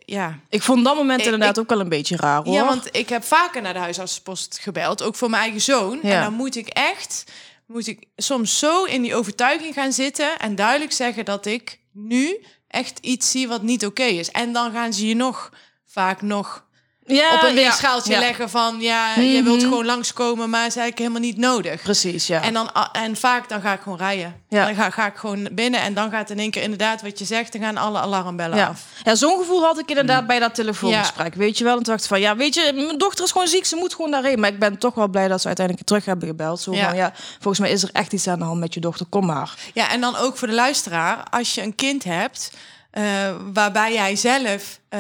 ja, 0.06 0.40
Ik 0.50 0.62
vond 0.62 0.84
dat 0.86 0.96
moment 0.96 1.22
inderdaad 1.24 1.56
ik- 1.58 1.64
ook 1.64 1.70
wel 1.70 1.80
een 1.80 1.90
beetje 1.90 2.16
raar, 2.18 2.44
hoor. 2.44 2.54
ja, 2.54 2.66
want 2.66 2.88
ik 2.92 3.10
heb 3.10 3.24
vaker 3.24 3.62
naar 3.62 3.74
de 3.74 3.80
huisartsenpost 3.80 4.60
gebeld, 4.62 5.02
ook 5.04 5.16
voor 5.16 5.30
mijn 5.30 5.42
eigen 5.42 5.62
zoon. 5.62 6.00
Ja. 6.04 6.10
En 6.12 6.22
dan 6.22 6.34
moet 6.34 6.56
ik 6.56 6.68
echt, 6.68 7.24
moet 7.66 7.88
ik 7.88 8.04
soms 8.16 8.60
zo 8.60 8.84
in 8.84 9.02
die 9.02 9.16
overtuiging 9.16 9.74
gaan 9.74 9.92
zitten 9.94 10.38
en 10.40 10.56
duidelijk 10.56 10.92
zeggen 10.92 11.26
dat 11.26 11.46
ik 11.46 11.80
nu 11.92 12.46
echt 12.68 13.00
iets 13.02 13.32
zie 13.32 13.48
wat 13.48 13.62
niet 13.62 13.86
oké 13.86 14.04
is. 14.04 14.32
En 14.32 14.54
dan 14.54 14.72
gaan 14.72 14.94
ze 14.94 15.08
je 15.08 15.16
nog 15.16 15.52
vaak 15.98 16.22
nog 16.22 16.66
ja, 17.06 17.34
op 17.34 17.42
een 17.44 17.56
weegschaaltje 17.56 18.12
ja. 18.14 18.20
leggen 18.20 18.50
van 18.50 18.76
ja, 18.80 19.16
je 19.16 19.44
wilt 19.44 19.60
Mhm. 19.60 19.68
gewoon 19.70 19.86
langskomen, 19.86 20.50
maar 20.50 20.66
is 20.66 20.76
eigenlijk 20.76 20.98
helemaal 20.98 21.20
niet 21.22 21.38
nodig. 21.38 21.82
Precies, 21.82 22.28
ja. 22.28 22.42
En, 22.42 22.54
dan, 22.54 22.74
ah, 22.74 22.88
en 22.92 23.16
vaak 23.16 23.50
dan 23.50 23.62
ga 23.62 23.74
ik 23.74 23.82
gewoon 23.82 23.98
rijden. 23.98 24.42
Ja. 24.50 24.66
Dan 24.66 24.76
ga, 24.76 24.90
ga 24.90 25.06
ik 25.06 25.16
gewoon 25.16 25.50
binnen 25.52 25.82
en 25.82 25.94
dan 25.94 26.12
gaat 26.12 26.30
in 26.30 26.40
één 26.40 26.52
keer 26.52 26.62
inderdaad 26.62 27.02
wat 27.02 27.20
je 27.20 27.26
zegt, 27.26 27.52
dan 27.52 27.62
gaan 27.62 27.78
alle 27.78 28.00
alarmbellen 28.00 28.58
ja. 28.58 28.68
af. 28.68 28.82
ja, 29.04 29.16
zo'n 29.16 29.38
gevoel 29.40 29.64
had 29.64 29.80
ik 29.80 29.90
inderdaad 29.90 30.22
Mm. 30.22 30.28
bij 30.28 30.40
dat 30.40 30.56
telefoongesprek. 30.56 31.34
Weet 31.36 31.58
je 31.58 31.64
wel? 31.64 31.78
En 31.78 31.84
toen 31.84 31.94
dacht 31.94 32.04
ik 32.04 32.10
van, 32.10 32.20
ja, 32.20 32.36
weet 32.36 32.54
je, 32.54 32.72
mijn 32.76 32.98
dochter 32.98 33.26
is 33.26 33.32
gewoon 33.32 33.48
ziek, 33.48 33.66
ze 33.66 33.76
moet 33.76 33.96
gewoon 33.96 34.12
daarheen. 34.12 34.40
Maar 34.40 34.50
ik 34.50 34.60
ben 34.60 34.78
toch 34.78 34.94
wel 34.94 35.08
blij 35.08 35.28
dat 35.28 35.42
ze 35.42 35.48
uiteindelijk 35.48 35.88
terug 35.88 36.06
hebben 36.06 36.28
gebeld. 36.28 36.62
Zo 36.62 36.72
van, 36.74 36.96
ja, 36.96 37.14
volgens 37.34 37.60
mij 37.60 37.72
is 37.72 37.84
er 37.84 37.90
echt 37.94 38.14
iets 38.14 38.28
aan 38.28 38.40
de 38.40 38.46
hand 38.46 38.60
met 38.60 38.74
je 38.74 38.80
dochter, 38.80 39.06
kom 39.10 39.26
maar. 39.26 39.54
Ja, 39.74 39.90
en 39.92 40.02
dan 40.02 40.16
ook 40.16 40.38
voor 40.38 40.48
de 40.48 40.54
luisteraar, 40.54 41.24
als 41.30 41.56
je 41.56 41.62
een 41.62 41.76
kind 41.76 42.04
hebt 42.04 42.52
eh, 42.92 43.36
waarbij 43.54 43.94
jij 43.94 44.16
zelf, 44.16 44.80
eh, 44.90 45.00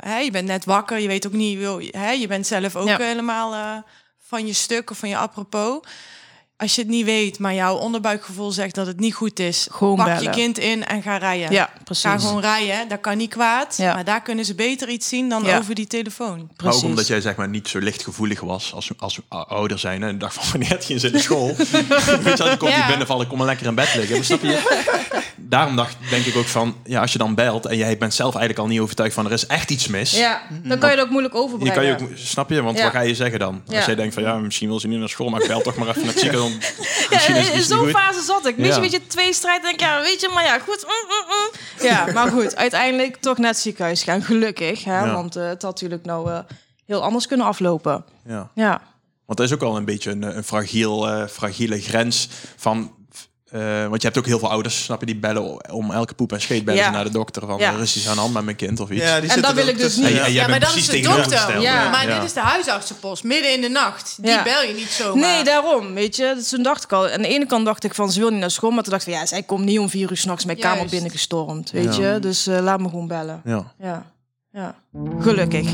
hè, 0.00 0.18
je 0.18 0.30
bent 0.30 0.46
net 0.48 0.64
wakker, 0.64 0.98
je 0.98 1.08
weet 1.08 1.26
ook 1.26 1.32
niet, 1.32 1.58
wil, 1.58 1.80
hè, 1.90 2.10
je 2.10 2.26
bent 2.26 2.46
zelf 2.46 2.76
ook 2.76 2.88
Ja. 2.88 2.96
helemaal 2.98 3.54
eh, 3.54 3.82
van 4.18 4.46
je 4.46 4.52
stuk 4.52 4.90
of 4.90 4.98
van 4.98 5.08
je 5.08 5.16
apropos. 5.16 5.80
Als 6.62 6.74
je 6.74 6.80
het 6.80 6.90
niet 6.90 7.04
weet, 7.04 7.38
maar 7.38 7.54
jouw 7.54 7.76
onderbuikgevoel 7.76 8.50
zegt 8.52 8.74
dat 8.74 8.86
het 8.86 9.00
niet 9.00 9.14
goed 9.14 9.38
is, 9.38 9.66
Gewoon 9.70 9.96
pak 9.96 10.06
bellen. 10.06 10.22
je 10.22 10.30
kind 10.30 10.58
in 10.58 10.84
en 10.86 11.02
ga 11.02 11.16
rijden. 11.16 11.50
Ja, 11.52 11.70
precies. 11.84 12.04
Ga 12.04 12.18
gewoon 12.18 12.40
rijden, 12.40 12.88
dat 12.88 13.00
kan 13.00 13.16
niet 13.16 13.30
kwaad. 13.30 13.76
Ja. 13.76 13.94
Maar 13.94 14.04
daar 14.04 14.22
kunnen 14.22 14.44
ze 14.44 14.54
beter 14.54 14.88
iets 14.88 15.08
zien 15.08 15.28
dan 15.28 15.44
Ja. 15.44 15.58
over 15.58 15.74
die 15.74 15.86
telefoon. 15.86 16.36
Maar 16.36 16.40
ook 16.46 16.56
Precies. 16.56 16.82
omdat 16.82 17.06
jij 17.06 17.20
zeg 17.20 17.36
maar 17.36 17.48
niet 17.48 17.68
zo 17.68 17.78
lichtgevoelig 17.78 18.40
was 18.40 18.72
als, 18.74 18.90
als 18.98 19.18
ouder 19.28 19.78
zijn. 19.78 20.02
En 20.02 20.18
dacht 20.18 20.34
van 20.34 20.44
wanneer 20.60 20.78
ze 20.98 21.06
in 21.06 21.12
de 21.12 21.18
school? 21.18 21.54
Weet 21.56 21.68
je, 21.68 22.34
wel, 22.36 22.50
ik 22.52 22.58
kom 22.58 22.68
Ja. 22.68 22.76
niet 22.76 22.86
binnenvallen, 22.86 23.22
ik 23.22 23.28
kom 23.28 23.38
maar 23.38 23.46
lekker 23.46 23.66
in 23.66 23.74
bed 23.74 23.94
liggen. 23.94 24.16
Maar 24.16 24.24
snap 24.24 24.42
je? 24.42 24.80
Daarom 25.36 25.76
dacht, 25.76 25.96
denk 26.10 26.24
ik 26.24 26.36
ook 26.36 26.46
van, 26.46 26.76
ja, 26.84 27.00
als 27.00 27.12
je 27.12 27.18
dan 27.18 27.34
belt 27.34 27.66
en 27.66 27.76
jij 27.76 27.98
bent 27.98 28.14
zelf 28.14 28.34
eigenlijk 28.34 28.64
al 28.64 28.70
niet 28.72 28.80
overtuigd 28.80 29.14
van 29.14 29.26
er 29.26 29.32
is 29.32 29.46
echt 29.46 29.70
iets 29.70 29.86
mis. 29.88 30.10
Ja, 30.12 30.42
dan 30.62 30.78
kan 30.78 30.90
je 30.90 30.96
het 30.96 31.04
ook 31.04 31.10
moeilijk 31.10 31.34
Je 31.34 31.40
overbrengen. 31.40 31.74
kan 31.74 31.84
je 31.84 31.92
ook, 31.92 32.00
snap 32.18 32.50
je? 32.50 32.62
Want 32.62 32.76
Ja. 32.76 32.82
wat 32.82 32.92
ga 32.92 33.00
je 33.00 33.14
zeggen 33.14 33.38
dan? 33.38 33.62
Ja. 33.68 33.76
Als 33.76 33.84
jij 33.84 33.94
denkt 33.94 34.14
van 34.14 34.22
ja, 34.22 34.34
misschien 34.36 34.68
wil 34.68 34.80
ze 34.80 34.88
niet 34.88 34.98
naar 34.98 35.08
school, 35.08 35.28
maar 35.28 35.40
ik 35.42 35.48
bel 35.48 35.60
toch 35.60 35.76
maar 35.76 35.88
even 35.88 36.04
naar 36.04 36.12
het 36.14 36.22
Ja, 37.10 37.26
in 37.52 37.62
zo'n 37.62 37.88
fase 37.88 38.22
zat 38.22 38.46
ik. 38.46 38.56
Weet 38.56 38.66
je, 38.66 38.72
Ja. 38.72 38.80
weet 38.80 38.92
je, 38.92 39.06
twee 39.06 39.32
strijd 39.32 39.62
denk 39.62 39.74
ik, 39.74 39.80
ja, 39.80 40.00
weet 40.00 40.20
je, 40.20 40.30
maar 40.34 40.44
ja, 40.44 40.58
goed. 40.58 40.84
mm, 40.86 41.08
mm, 41.08 41.24
mm. 41.28 41.86
Ja, 41.88 42.06
maar 42.12 42.30
goed, 42.30 42.56
uiteindelijk 42.56 43.16
toch 43.16 43.38
naar 43.38 43.50
het 43.50 43.58
ziekenhuis 43.58 44.02
gaan, 44.02 44.22
gelukkig. 44.22 44.84
Hè, 44.84 45.04
Ja. 45.04 45.12
Want 45.14 45.36
eh, 45.36 45.42
het 45.42 45.62
had 45.62 45.70
natuurlijk 45.72 46.04
nou 46.04 46.30
eh, 46.30 46.38
heel 46.86 47.02
anders 47.02 47.26
kunnen 47.26 47.46
aflopen. 47.46 48.04
Ja. 48.26 48.50
Ja, 48.54 48.82
Want 49.26 49.38
dat 49.38 49.46
is 49.48 49.54
ook 49.54 49.62
al 49.62 49.76
een 49.76 49.84
beetje 49.84 50.10
een, 50.10 50.36
een 50.36 50.44
fragiel, 50.44 51.08
eh, 51.08 51.26
fragiele 51.28 51.80
grens 51.80 52.28
van 52.56 52.94
eh, 53.52 53.60
want 53.88 54.00
je 54.02 54.06
hebt 54.08 54.18
ook 54.18 54.26
heel 54.26 54.38
veel 54.38 54.50
ouders, 54.50 54.84
snap 54.84 55.00
je, 55.00 55.06
die 55.06 55.16
bellen 55.16 55.70
om 55.72 55.90
elke 55.90 56.14
poep 56.14 56.32
en 56.32 56.40
scheet 56.40 56.64
bellen 56.64 56.80
Ja. 56.80 56.90
naar 56.90 57.04
de 57.04 57.10
dokter 57.10 57.46
van 57.46 57.58
Ja. 57.58 57.72
er 57.72 57.80
is 57.80 57.96
iets 57.96 58.08
aan 58.08 58.14
de 58.14 58.20
hand 58.20 58.32
met 58.34 58.44
mijn 58.44 58.56
kind 58.56 58.80
of 58.80 58.90
iets. 58.90 59.02
Ja, 59.04 59.20
die 59.20 59.30
En 59.30 59.42
dat 59.42 59.52
wil 59.52 59.66
ik 59.66 59.78
dus 59.78 59.96
niet. 59.96 60.08
Jij 60.08 60.32
ja, 60.32 60.48
maar 60.48 60.60
dat 60.60 60.68
is 60.68 60.86
precies 60.86 61.02
de 61.08 61.14
dokter. 61.16 61.60
Ja. 61.60 61.90
Maar 61.90 62.08
Ja. 62.08 62.14
dit 62.14 62.24
is 62.24 62.32
de 62.32 62.40
huisartsenpost, 62.40 63.24
midden 63.24 63.52
in 63.54 63.60
de 63.60 63.68
nacht. 63.68 64.16
Die 64.20 64.30
Ja. 64.30 64.42
bel 64.42 64.62
je 64.62 64.74
niet 64.74 64.88
zomaar. 64.90 65.16
Nee, 65.16 65.44
daarom, 65.44 65.94
weet 65.94 66.16
je. 66.16 66.32
Dus 66.36 66.48
toen 66.48 66.62
dacht 66.62 66.84
ik 66.84 66.92
al, 66.92 67.08
aan 67.08 67.22
de 67.22 67.28
ene 67.28 67.46
kant 67.46 67.64
dacht 67.64 67.84
ik 67.84 67.94
van, 67.94 68.12
ze 68.12 68.20
wil 68.20 68.30
niet 68.30 68.40
naar 68.40 68.50
school. 68.50 68.70
Maar 68.70 68.82
toen 68.82 68.92
dacht 68.92 69.06
ik 69.06 69.12
van, 69.12 69.20
ja, 69.20 69.26
zij 69.26 69.42
komt 69.42 69.64
niet 69.64 69.78
om 69.78 69.88
vier 69.88 70.10
uur 70.10 70.16
s'nachts 70.16 70.44
mijn 70.44 70.58
kamer 70.58 70.86
binnengestormd, 70.86 71.70
weet 71.70 71.96
Ja. 71.96 72.12
je. 72.12 72.18
Dus 72.18 72.46
eh, 72.46 72.60
laat 72.60 72.80
me 72.80 72.88
gewoon 72.88 73.06
bellen. 73.08 73.40
Ja. 73.44 73.72
Ja, 73.78 74.12
ja. 74.52 74.74
Gelukkig. 75.20 75.68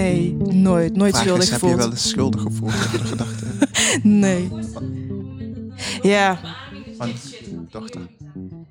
Nee, 0.00 0.36
nooit. 0.52 0.96
Nooit 0.96 1.12
Vraag 1.12 1.24
schuldig 1.24 1.44
is, 1.44 1.50
heb 1.50 1.60
je 1.60 1.66
gevoeld. 1.66 1.82
wel 1.82 1.90
eens 1.90 2.08
schuldig 2.08 2.40
gevoeld 2.40 2.72
over 2.72 2.98
de 2.98 3.04
gedachte 3.04 3.44
Nee. 4.02 4.50
Ja, 6.02 6.40
van 6.98 7.12
dochter? 7.70 8.00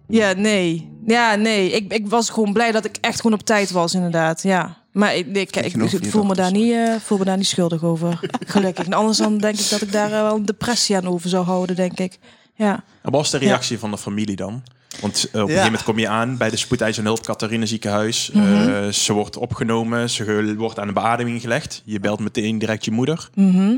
ja, 0.07 0.33
nee. 0.33 0.89
Ja, 1.05 1.35
nee. 1.35 1.71
Ik, 1.71 1.93
ik 1.93 2.07
was 2.07 2.29
gewoon 2.29 2.53
blij 2.53 2.71
dat 2.71 2.85
ik 2.85 2.97
echt 3.01 3.21
gewoon 3.21 3.39
op 3.39 3.45
tijd 3.45 3.71
was, 3.71 3.93
inderdaad. 3.93 4.43
Ja. 4.43 4.77
Maar 4.91 5.15
ik, 5.15 5.27
ik, 5.27 5.55
ik, 5.55 6.05
voel, 6.09 6.23
me 6.23 6.35
daar 6.35 6.51
niet, 6.51 6.71
eh, 6.71 6.95
voel 6.95 7.17
me 7.17 7.23
daar 7.25 7.37
niet 7.37 7.47
schuldig 7.47 7.83
over. 7.83 8.19
Gelukkig. 8.45 8.85
En 8.85 8.93
anders 8.93 9.17
dan 9.17 9.37
denk 9.37 9.59
ik 9.59 9.69
dat 9.69 9.81
ik 9.81 9.91
daar 9.91 10.09
wel 10.09 10.35
een 10.35 10.45
depressie 10.45 10.95
aan 10.95 11.07
over 11.07 11.29
zou 11.29 11.45
houden, 11.45 11.75
denk 11.75 11.99
ik. 11.99 12.17
Ja. 12.55 12.73
En 12.73 12.83
wat 13.01 13.13
was 13.13 13.31
de 13.31 13.37
reactie 13.37 13.79
van 13.79 13.91
de 13.91 13.97
familie 13.97 14.35
dan? 14.35 14.63
Want 15.01 15.15
eh, 15.23 15.27
op 15.27 15.33
een 15.33 15.39
gegeven 15.39 15.63
moment 15.63 15.83
kom 15.83 15.99
je 15.99 16.07
aan 16.07 16.37
bij 16.37 16.49
de 16.49 16.57
spoedeisende 16.57 17.09
hulp 17.09 17.25
Catharine 17.25 17.65
ziekenhuis. 17.65 18.31
Mhm. 18.33 18.69
Eh, 18.69 18.87
ze 18.87 19.13
wordt 19.13 19.37
opgenomen, 19.37 20.09
ze 20.09 20.55
wordt 20.57 20.79
aan 20.79 20.87
de 20.87 20.93
beademing 20.93 21.41
gelegd. 21.41 21.81
Je 21.85 21.99
belt 21.99 22.19
meteen 22.19 22.57
direct 22.57 22.85
je 22.85 22.91
moeder. 22.91 23.29
Mhm. 23.33 23.77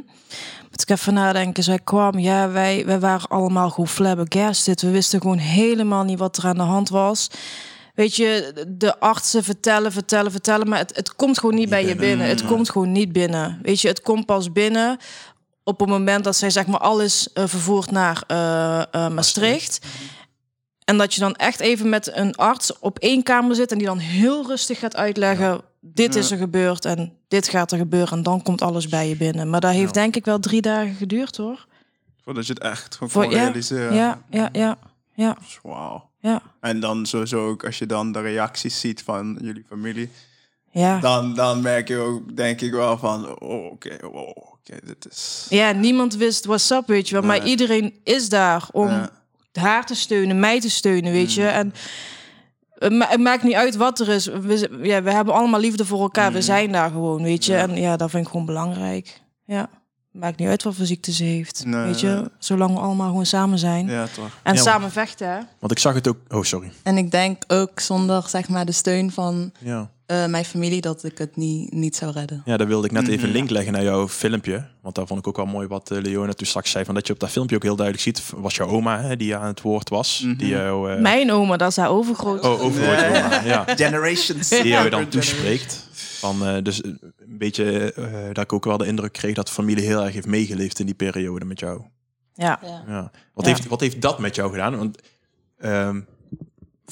Moet 0.72 0.82
ik 0.82 0.89
even 0.89 1.13
nadenken. 1.13 1.63
Zij 1.63 1.80
kwam, 1.84 2.20
ja, 2.20 2.49
wij, 2.49 2.86
wij 2.86 2.99
waren 2.99 3.30
allemaal 3.30 3.70
gewoon 3.70 3.88
flabbergasted. 3.88 4.82
We 4.82 4.91
wisten 4.91 5.22
gewoon 5.22 5.38
helemaal 5.38 6.03
niet 6.03 6.20
wat 6.20 6.38
er 6.38 6.45
aan 6.45 6.55
de 6.55 6.61
hand 6.61 6.89
was. 6.89 7.30
Weet 7.95 8.15
je, 8.15 8.53
de 8.67 8.99
artsen 8.99 9.43
vertellen, 9.43 9.91
vertellen, 9.91 10.32
vertellen, 10.32 10.70
maar 10.70 10.80
het, 10.80 10.95
het 10.95 11.15
komt 11.15 11.39
gewoon 11.39 11.55
niet, 11.55 11.70
bij 11.70 11.86
je 11.86 11.95
binnen. 11.95 12.28
Het 12.28 12.45
komt 12.45 12.70
gewoon 12.70 12.91
niet 12.91 13.11
binnen. 13.11 13.59
Weet 13.61 13.82
je, 13.82 13.88
het 13.88 14.01
komt 14.01 14.26
pas 14.26 14.51
binnen 14.51 14.97
op 15.63 15.80
het 15.80 15.89
moment 15.89 16.24
dat 16.24 16.36
zij 16.36 16.49
zeg 16.49 16.67
maar 16.67 16.80
alles 16.80 17.34
eh, 17.34 17.43
vervoert 17.47 17.91
naar 17.91 18.24
Maastricht. 18.91 19.80
En 20.90 20.98
dat 20.98 21.14
je 21.14 21.20
dan 21.20 21.36
echt 21.36 21.60
even 21.60 21.90
met 21.90 22.16
een 22.16 22.36
arts 22.36 22.80
op 22.80 23.00
één 23.00 23.24
kamer 23.24 23.56
zit 23.56 23.72
en 23.72 23.78
die 23.78 23.88
dan 23.88 23.98
heel 23.98 24.48
rustig 24.48 24.80
gaat 24.80 24.96
uitleggen: 24.96 25.62
dit 25.80 26.16
is 26.16 26.32
er 26.32 26.38
gebeurd 26.38 26.86
en 26.86 27.14
dit 27.28 27.48
gaat 27.48 27.72
er 27.72 27.78
gebeuren. 27.78 28.18
En 28.18 28.24
dan 28.24 28.42
komt 28.42 28.62
alles 28.62 28.88
bij 28.88 29.10
je 29.10 29.16
binnen. 29.16 29.50
Maar 29.50 29.60
dat 29.60 29.72
heeft 29.72 29.94
denk 29.94 30.16
ik 30.16 30.26
wel 30.26 30.40
drie 30.40 30.62
dagen 30.62 30.94
geduurd 30.94 31.38
hoor. 31.38 31.66
Voordat 32.24 32.48
je 32.48 32.54
het 32.54 32.62
echt 32.62 32.94
gewoon 32.94 33.10
Voor- 33.10 33.34
realiseren. 33.34 33.94
Ja, 33.94 34.22
ja, 34.30 34.50
ja, 34.52 34.78
ja, 35.14 35.38
Wauw. 35.64 36.10
ja. 36.20 36.42
En 36.60 36.80
dan 36.80 37.06
sowieso 37.06 37.48
ook 37.48 37.66
als 37.66 37.78
je 37.78 37.86
dan 37.86 38.12
de 38.12 38.22
reacties 38.22 38.80
ziet 38.80 39.04
van 39.04 39.38
jullie 39.42 39.66
familie. 39.68 40.10
Ja. 40.72 41.00
Dan, 41.00 41.34
dan 41.34 41.62
merk 41.62 41.88
je 41.88 41.98
ook, 41.98 42.36
denk 42.36 42.62
ik 42.62 42.72
wel 42.72 42.98
van, 42.98 43.40
oh, 43.40 43.66
oké, 43.66 43.98
wow, 44.02 44.30
oké, 44.30 44.78
dit 44.84 45.08
is... 45.10 45.46
ja, 45.50 45.72
niemand 45.72 46.16
wist 46.16 46.46
what's 46.46 46.70
up, 46.70 46.88
weet 46.88 47.10
je 47.10 47.16
wel. 47.16 47.24
Maar 47.24 47.46
iedereen 47.46 48.00
is 48.04 48.30
daar 48.30 48.68
om. 48.72 49.10
Haar 49.52 49.86
te 49.86 49.95
steunen, 49.95 50.39
mij 50.39 50.60
te 50.60 50.70
steunen, 50.70 51.12
weet 51.12 51.34
je. 51.34 51.45
En 51.47 51.74
het 52.74 52.93
ma- 52.93 53.08
het 53.08 53.20
maakt 53.20 53.43
niet 53.43 53.54
uit 53.56 53.76
wat 53.76 54.00
er 54.00 54.08
is. 54.10 54.26
We, 54.26 54.70
ja, 54.82 55.02
we 55.04 55.12
hebben 55.12 55.34
allemaal 55.34 55.60
liefde 55.60 55.86
voor 55.86 56.02
elkaar. 56.02 56.32
We 56.34 56.41
zijn 56.41 56.72
daar 56.72 56.89
gewoon, 56.91 57.24
weet 57.24 57.45
je. 57.45 57.56
En 57.56 57.76
ja, 57.78 57.97
dat 57.97 58.10
vind 58.10 58.24
ik 58.26 58.32
gewoon 58.32 58.45
belangrijk. 58.45 59.22
Ja. 59.45 59.70
Maakt 60.12 60.38
niet 60.39 60.47
uit 60.47 60.64
wat 60.64 60.76
voor 60.76 60.86
ziekte 60.86 61.12
ze 61.12 61.24
heeft. 61.24 61.66
Nee. 61.66 61.84
Weet 61.86 62.00
je, 62.00 62.32
zolang 62.39 62.74
we 62.74 62.80
allemaal 62.80 63.08
gewoon 63.08 63.26
samen 63.26 63.60
zijn. 63.60 63.88
Ja, 63.88 64.08
toch. 64.16 64.39
En 64.43 64.54
Ja, 64.56 64.62
samen 64.62 64.91
vechten, 64.91 65.30
hè? 65.32 65.39
Want 65.60 65.72
ik 65.72 65.80
zag 65.80 65.93
het 65.93 66.08
ook... 66.08 66.18
Oh, 66.28 66.43
sorry. 66.43 66.72
En 66.84 66.97
ik 66.97 67.12
denk 67.12 67.43
ook 67.47 67.80
zonder 67.80 68.24
zeg 68.28 68.50
maar 68.50 68.66
de 68.66 68.72
steun 68.72 69.12
van 69.12 69.52
Ja. 69.60 69.89
Eh, 70.10 70.26
mijn 70.26 70.45
familie 70.45 70.82
dat 70.82 71.03
ik 71.03 71.18
het 71.18 71.36
niet, 71.36 71.74
niet 71.74 71.95
zou 71.95 72.12
redden. 72.12 72.41
Ja, 72.45 72.57
daar 72.57 72.68
wilde 72.68 72.86
ik 72.86 72.91
net 72.91 73.03
even 73.07 73.16
Mhm. 73.18 73.26
een 73.26 73.32
link 73.32 73.49
leggen 73.49 73.74
naar 73.74 73.84
jouw 73.84 74.07
filmpje. 74.07 74.68
Want 74.82 74.95
daar 74.95 75.07
vond 75.07 75.20
ik 75.20 75.28
ook 75.28 75.36
wel 75.36 75.45
mooi 75.45 75.68
wat 75.68 75.91
uh, 75.91 76.01
Leona 76.01 76.34
toen 76.34 76.47
straks 76.47 76.72
zei. 76.72 76.86
Van 76.86 76.93
dat 76.95 77.07
je 77.07 77.14
op 77.14 77.20
dat 77.20 77.30
filmpje 77.30 77.55
ook 77.55 77.64
heel 77.64 77.76
duidelijk 77.76 78.05
ziet. 78.05 78.24
Was 78.36 78.55
jouw 78.55 78.68
oma 78.68 79.01
hè, 79.01 79.18
die 79.18 79.36
aan 79.36 79.47
het 79.47 79.62
woord 79.62 79.89
was. 79.89 80.22
Mhm. 80.26 80.36
Die 80.38 80.47
jou... 80.47 80.91
eh, 80.93 80.99
Mijn 81.01 81.32
oma, 81.32 81.57
dat 81.57 81.70
is 81.70 81.76
haar 81.78 81.89
overgroot. 81.89 82.43
Oh, 82.45 82.62
overgroot 82.64 82.99
Ja. 82.99 83.26
oma. 83.26 83.41
Ja. 83.43 83.66
Generations. 83.86 84.49
Die 84.49 84.68
jou 84.68 84.89
dan 84.89 85.07
toespreekt. 85.07 85.88
Van, 86.20 86.45
eh, 86.45 86.64
dus 86.64 86.84
een 86.84 86.99
beetje 87.28 87.93
eh, 87.93 88.05
dat 88.34 88.43
ik 88.43 88.53
ook 88.53 88.66
wel 88.66 88.78
de 88.78 88.86
indruk 88.86 89.14
kreeg 89.14 89.36
dat 89.36 89.47
de 89.47 89.53
familie 89.53 89.86
heel 89.86 90.03
erg 90.03 90.14
heeft 90.14 90.28
meegeleefd 90.28 90.80
in 90.80 90.86
die 90.86 90.95
periode 90.95 91.45
met 91.45 91.60
jou. 91.60 91.82
Ja. 92.34 92.60
Ja. 92.88 93.12
Wat, 93.34 93.45
Ja. 93.45 93.51
Heeft, 93.51 93.68
wat 93.68 93.80
heeft 93.80 94.01
dat 94.01 94.20
met 94.20 94.36
jou 94.36 94.51
gedaan? 94.51 94.78
Want 94.78 94.97
ehm, 95.57 95.99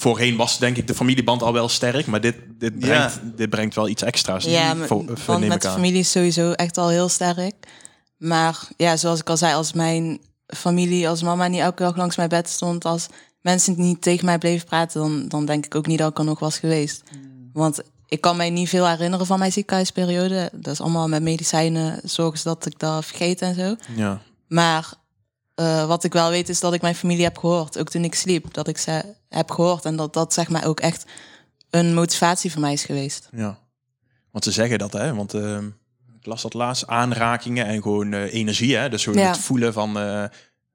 voorheen 0.00 0.36
was 0.36 0.58
denk 0.58 0.76
ik 0.76 0.86
de 0.86 0.94
familieband 0.94 1.42
al 1.42 1.52
wel 1.52 1.68
sterk, 1.68 2.06
maar 2.06 2.20
dit, 2.20 2.36
dit, 2.58 2.78
brengt, 2.78 3.20
dit 3.36 3.50
brengt 3.50 3.74
wel 3.74 3.88
iets 3.88 4.02
extra's. 4.02 4.44
Ja, 4.44 4.76
want 4.76 5.48
met 5.48 5.62
de 5.62 5.68
familie 5.68 6.00
is 6.00 6.10
sowieso 6.10 6.52
echt 6.52 6.78
al 6.78 6.88
heel 6.88 7.08
sterk. 7.08 7.54
Maar 8.18 8.68
ja, 8.76 8.96
zoals 8.96 9.20
ik 9.20 9.28
al 9.28 9.36
zei, 9.36 9.54
als 9.54 9.72
mijn 9.72 10.18
familie, 10.46 11.08
als 11.08 11.22
mama 11.22 11.46
niet 11.46 11.60
elke 11.60 11.82
dag 11.82 11.96
langs 11.96 12.16
mijn 12.16 12.28
bed 12.28 12.48
stond, 12.48 12.84
als 12.84 13.06
mensen 13.40 13.74
niet 13.76 14.02
tegen 14.02 14.24
mij 14.24 14.38
bleven 14.38 14.66
praten, 14.66 15.00
dan, 15.00 15.28
dan 15.28 15.44
denk 15.44 15.64
ik 15.66 15.74
ook 15.74 15.86
niet 15.86 15.98
dat 15.98 16.10
ik 16.10 16.18
er 16.18 16.24
nog 16.24 16.38
was 16.38 16.58
geweest. 16.58 17.02
Want 17.52 17.80
ik 18.06 18.20
kan 18.20 18.36
mij 18.36 18.50
niet 18.50 18.68
veel 18.68 18.88
herinneren 18.88 19.26
van 19.26 19.38
mijn 19.38 19.52
ziekenhuisperiode. 19.52 20.50
Dat 20.54 20.72
is 20.72 20.80
allemaal 20.80 21.08
met 21.08 21.22
medicijnen, 21.22 22.00
zorgen 22.04 22.44
dat 22.44 22.66
ik 22.66 22.78
dat 22.78 23.04
vergeet 23.04 23.42
en 23.42 23.54
zo. 23.54 23.76
Ja. 23.96 24.20
Maar 24.48 24.92
eh, 25.58 25.86
wat 25.86 26.04
ik 26.04 26.12
wel 26.12 26.30
weet 26.30 26.48
is 26.48 26.60
dat 26.60 26.72
ik 26.74 26.80
mijn 26.82 26.94
familie 26.94 27.24
heb 27.24 27.38
gehoord. 27.38 27.78
Ook 27.78 27.88
toen 27.90 28.04
ik 28.04 28.14
sliep, 28.14 28.54
dat 28.54 28.68
ik 28.68 28.78
ze 28.78 29.14
heb 29.28 29.50
gehoord. 29.50 29.84
En 29.84 29.96
dat 29.96 30.12
dat 30.12 30.32
zeg 30.32 30.48
maar 30.48 30.66
ook 30.66 30.80
echt 30.80 31.04
een 31.70 31.94
motivatie 31.94 32.52
voor 32.52 32.60
mij 32.60 32.72
is 32.72 32.84
geweest. 32.84 33.28
Ja, 33.32 33.58
want 34.30 34.44
ze 34.44 34.50
zeggen 34.50 34.78
dat, 34.78 34.92
hè? 34.92 35.14
Want 35.14 35.34
ehm, 35.34 35.66
ik 36.20 36.26
las 36.26 36.42
dat 36.42 36.54
laatst, 36.54 36.86
aanrakingen 36.86 37.66
en 37.66 37.82
gewoon 37.82 38.12
eh, 38.12 38.34
energie, 38.34 38.76
hè? 38.76 38.88
Dus 38.88 39.04
gewoon 39.04 39.22
Ja. 39.22 39.28
het 39.30 39.38
voelen 39.38 39.72
van, 39.72 39.98
eh, 39.98 40.24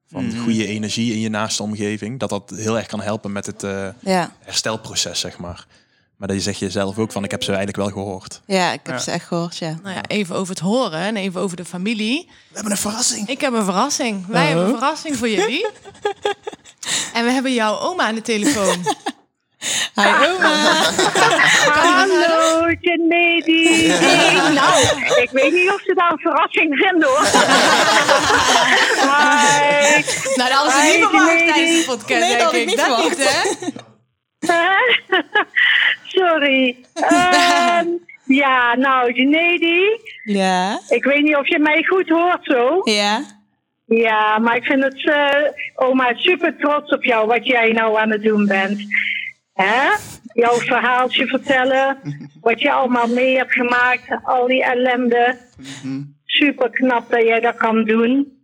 van 0.07 0.25
Mhm. 0.25 0.37
goede 0.43 0.65
energie 0.67 1.13
in 1.13 1.19
je 1.19 1.29
naaste 1.29 1.63
omgeving, 1.63 2.19
dat 2.19 2.29
dat 2.29 2.53
heel 2.55 2.77
erg 2.77 2.87
kan 2.87 3.01
helpen 3.01 3.31
met 3.31 3.45
het 3.45 3.63
eh, 3.63 3.87
Ja, 3.99 4.31
herstelproces, 4.39 5.19
zeg 5.19 5.37
maar. 5.37 5.65
Maar 6.17 6.27
dat 6.27 6.37
je 6.37 6.43
zegt 6.43 6.59
je 6.59 6.69
zelf 6.69 6.97
ook 6.97 7.11
van, 7.11 7.23
ik 7.23 7.31
heb 7.31 7.43
ze 7.43 7.47
eigenlijk 7.47 7.77
wel 7.77 8.03
gehoord. 8.03 8.41
ja 8.45 8.71
ik 8.71 8.79
heb 8.83 8.95
Ja. 8.95 9.01
ze 9.01 9.11
echt 9.11 9.27
gehoord, 9.27 9.57
ja. 9.57 9.75
Nou 9.83 9.95
ja, 9.95 10.01
even 10.07 10.35
over 10.35 10.49
het 10.49 10.59
horen 10.63 10.99
en 10.99 11.15
even 11.17 11.41
over 11.41 11.57
de 11.57 11.65
familie. 11.65 12.25
We 12.27 12.53
hebben 12.53 12.71
een 12.71 12.77
verrassing. 12.77 13.27
Ik 13.27 13.41
heb 13.41 13.53
een 13.53 13.63
verrassing. 13.63 14.25
Wij 14.27 14.45
hebben 14.45 14.65
een 14.65 14.71
verrassing 14.71 15.17
voor 15.17 15.29
jullie. 15.29 15.65
En 17.13 17.25
we 17.25 17.31
hebben 17.31 17.53
jouw 17.53 17.79
oma 17.79 18.03
aan 18.03 18.15
de 18.15 18.21
telefoon. 18.21 18.77
Hi 19.95 20.07
oma! 20.27 20.73
Hallo, 21.83 22.69
Janedi. 22.79 23.87
Nou, 24.53 24.81
ik 25.21 25.29
weet 25.31 25.51
niet 25.53 25.69
of 25.71 25.81
ze 25.81 25.93
dat 25.93 26.11
een 26.11 26.17
verrassing 26.19 26.75
vinden 26.77 27.07
hoor. 27.09 27.25
Hi. 29.01 30.03
Nou, 30.35 30.49
dat 30.49 30.57
hadden 30.57 30.71
ze 30.73 30.81
Hi, 30.81 30.97
niet 30.97 31.07
verwacht 31.09 31.37
tijdens 31.47 31.77
de 31.77 31.83
podcast, 31.85 32.19
Nee, 32.19 32.37
dat 32.37 32.51
denk 32.51 32.69
ik 32.69 32.77
Dat 32.77 33.03
niet, 33.03 33.17
hè? 33.29 33.49
Sorry. 36.15 36.85
Ehm, 36.93 37.87
ja, 38.41 38.75
nou, 38.75 39.13
Janedi. 39.13 39.99
Ja? 40.23 40.79
Ik 40.89 41.03
weet 41.03 41.21
niet 41.21 41.35
of 41.35 41.47
je 41.47 41.59
mij 41.59 41.83
goed 41.83 42.09
hoort 42.09 42.45
zo. 42.45 42.81
Ja? 42.83 43.23
Ja, 43.85 44.39
maar 44.39 44.55
ik 44.55 44.63
vind 44.63 44.83
het, 44.83 45.05
eh, 45.05 45.49
oma, 45.75 46.13
super 46.15 46.55
trots 46.57 46.91
op 46.91 47.03
jou, 47.03 47.27
wat 47.27 47.45
jij 47.45 47.71
nou 47.71 47.97
aan 47.97 48.11
het 48.11 48.23
doen 48.23 48.45
bent. 48.45 48.79
Hè? 49.53 49.95
Jouw 50.33 50.57
verhaaltje 50.57 51.27
vertellen, 51.27 51.97
wat 52.41 52.61
je 52.61 52.71
allemaal 52.71 53.07
mee 53.07 53.37
hebt 53.37 53.53
gemaakt, 53.53 54.19
al 54.23 54.47
die 54.47 54.63
ellende. 54.63 55.37
Super 56.25 56.69
knap 56.69 57.09
dat 57.09 57.21
jij 57.23 57.39
dat 57.39 57.55
kan 57.55 57.83
doen. 57.83 58.41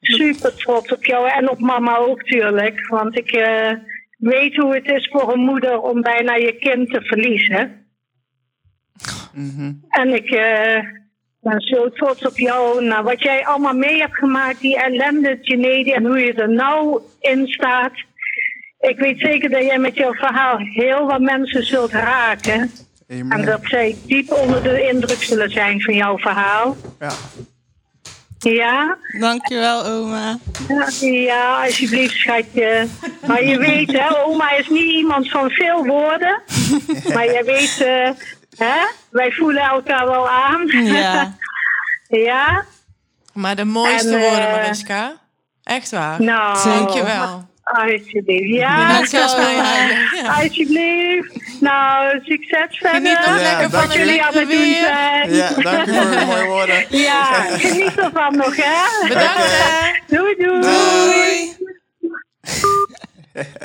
Super 0.00 0.54
trots 0.54 0.92
op 0.92 1.04
jou 1.04 1.28
en 1.28 1.50
op 1.50 1.58
mama 1.58 1.96
ook, 1.96 2.22
tuurlijk. 2.22 2.86
Want 2.88 3.18
ik 3.18 3.30
eh, 3.30 3.72
weet 4.22 4.56
hoe 4.56 4.74
het 4.74 4.86
is 4.86 5.08
voor 5.12 5.32
een 5.32 5.40
moeder 5.40 5.80
om 5.80 6.02
bijna 6.02 6.34
je 6.34 6.56
kind 6.56 6.90
te 6.90 7.00
verliezen. 7.02 7.86
En 9.88 10.14
ik 10.14 10.30
eh, 10.30 10.84
ben 11.40 11.60
zo 11.60 11.90
trots 11.90 12.26
op 12.26 12.38
jou. 12.38 12.84
Nou, 12.84 13.04
wat 13.04 13.22
jij 13.22 13.46
allemaal 13.46 13.74
mee 13.74 13.98
hebt 13.98 14.16
gemaakt, 14.16 14.60
die 14.60 14.82
ellende, 14.82 15.38
Genedi, 15.40 15.92
en 15.92 16.06
hoe 16.06 16.18
je 16.18 16.32
er 16.32 16.52
nou 16.52 17.00
in 17.20 17.46
staat. 17.46 17.92
Ik 18.80 18.98
weet 18.98 19.18
zeker 19.18 19.50
dat 19.50 19.62
jij 19.62 19.78
met 19.78 19.94
jouw 19.96 20.12
verhaal 20.12 20.58
heel 20.58 21.06
wat 21.06 21.20
mensen 21.20 21.64
zult 21.64 21.92
raken. 21.92 22.70
En 23.06 23.44
dat 23.44 23.60
zij 23.62 23.96
diep 24.06 24.32
onder 24.32 24.62
de 24.62 24.88
indruk 24.88 25.22
zullen 25.22 25.50
zijn 25.50 25.80
van 25.80 25.94
jouw 25.94 26.18
verhaal. 26.18 26.76
Ja. 26.98 27.12
Ja? 28.42 28.96
Dankjewel 29.18 29.84
oma. 29.86 30.38
Ja, 30.68 30.88
Ja, 31.00 31.64
alsjeblieft, 31.64 32.16
schatje. 32.16 32.86
Maar 33.26 33.44
je 33.44 33.58
weet, 33.58 33.92
hè, 33.92 34.24
oma 34.24 34.50
is 34.50 34.68
niet 34.68 34.92
iemand 34.92 35.30
van 35.30 35.50
veel 35.50 35.84
woorden. 35.84 36.42
Maar 37.14 37.24
jij 37.24 37.44
weet, 37.44 37.80
eh, 37.80 38.10
Hè? 38.56 38.86
Wij 39.10 39.32
voelen 39.32 39.62
elkaar 39.62 40.06
wel 40.06 40.28
aan. 40.28 40.66
Ja. 40.66 41.36
ja? 42.28 42.64
Maar 43.32 43.56
de 43.56 43.64
mooiste 43.64 44.08
En, 44.08 44.22
eh, 44.22 44.28
woorden, 44.28 44.50
Mariska. 44.50 45.12
Echt 45.62 45.90
waar. 45.90 46.22
Nou. 46.22 46.62
Dankjewel. 46.64 47.50
Alsjeblieft. 47.62 48.54
Ja, 48.54 48.88
eigenlijk. 48.90 50.14
Ja. 50.14 50.34
Alsjeblieft. 50.34 51.01
Nou, 51.62 52.20
succes 52.24 52.78
verder. 52.78 52.90
Geniet 53.00 53.18
nog 53.26 53.40
Ja, 53.40 53.42
lekker 53.58 53.70
van 53.70 53.98
jullie 53.98 54.22
het 54.22 54.32
doen 54.34 54.74
zijn. 54.74 55.34
Ja, 55.34 55.48
dank 55.54 55.86
u 55.86 55.92
voor 55.94 56.10
de 56.10 56.24
mooie 56.26 56.44
woorden. 56.46 56.86
Ja, 56.98 57.24
geniet 57.58 57.98
ervan 57.98 58.36
nog, 58.36 58.56
hè? 58.56 59.08
Bedankt 59.08 59.36
hè. 59.36 60.00
Doei, 60.16 60.34
doei. 60.36 61.56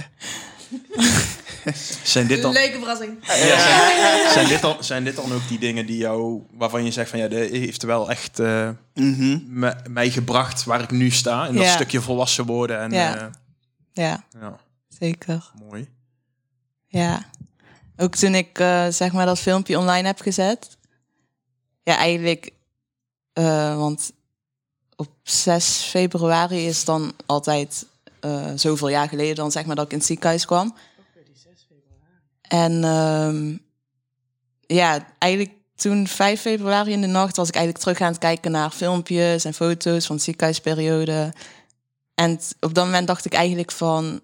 Zijn 2.04 2.28
dit 2.28 2.42
dan, 2.42 2.52
Leuke 2.52 2.78
verrassing. 2.78 3.18
ja, 3.26 3.34
zijn, 3.60 4.30
zijn, 4.32 4.48
dit 4.48 4.62
dan, 4.62 4.84
zijn 4.84 5.04
dit 5.04 5.16
dan 5.16 5.34
ook 5.34 5.48
die 5.48 5.60
dingen 5.60 5.86
die 5.86 5.98
jou, 5.98 6.42
waarvan 6.52 6.84
je 6.86 6.92
zegt 6.92 7.10
van 7.10 7.20
ja, 7.20 7.28
dit 7.28 7.52
heeft 7.52 7.84
wel 7.84 8.10
echt 8.10 8.40
eh, 8.40 8.70
Mhm. 8.94 9.40
me- 9.48 9.76
mij 9.90 10.10
gebracht 10.10 10.64
waar 10.64 10.82
ik 10.82 10.92
nu 10.92 11.10
sta. 11.10 11.46
In 11.48 11.54
dat 11.56 11.64
Ja. 11.64 11.72
stukje 11.72 12.02
volwassen 12.02 12.46
worden. 12.46 12.80
En, 12.80 12.92
Ja. 12.92 13.16
eh, 13.16 13.26
Ja, 13.92 14.24
ja, 14.40 14.58
zeker. 15.00 15.52
mooi. 15.70 15.88
Ja. 16.88 17.20
Ook 17.98 18.16
toen 18.16 18.36
ik 18.36 18.60
eh, 18.60 18.88
zeg 18.90 19.12
maar 19.12 19.26
dat 19.26 19.40
filmpje 19.40 19.78
online 19.78 20.08
heb 20.08 20.20
gezet. 20.20 20.78
Ja, 21.84 21.98
eigenlijk. 21.98 22.52
eh, 23.34 23.78
want 23.78 24.12
op 24.96 25.10
6 25.24 25.66
februari 25.90 26.68
is 26.68 26.86
dan 26.86 27.14
altijd 27.26 27.86
eh, 28.20 28.52
zoveel 28.56 28.90
jaar 28.90 29.10
geleden 29.10 29.36
dan 29.36 29.52
zeg 29.52 29.66
maar 29.66 29.76
dat 29.76 29.86
ik 29.86 29.92
in 29.92 29.98
het 29.98 30.08
ziekenhuis 30.08 30.46
kwam. 30.46 30.76
En 32.42 32.84
ehm, 32.84 33.58
ja, 34.68 35.08
eigenlijk 35.18 35.54
toen 35.76 36.08
5 36.08 36.42
februari 36.42 36.92
in 36.92 37.02
de 37.02 37.08
nacht 37.08 37.36
was 37.36 37.48
ik 37.48 37.56
eigenlijk 37.56 37.84
terug 37.84 38.02
aan 38.02 38.12
het 38.12 38.22
kijken 38.22 38.52
naar 38.52 38.72
filmpjes 38.72 39.46
en 39.46 39.54
foto's 39.54 40.06
van 40.06 40.16
de 40.16 40.22
ziekenhuisperiode. 40.22 41.34
En 42.16 42.40
op 42.60 42.74
dat 42.74 42.86
moment 42.86 43.08
dacht 43.08 43.26
ik 43.26 43.34
eigenlijk 43.34 43.72
van, 43.72 44.22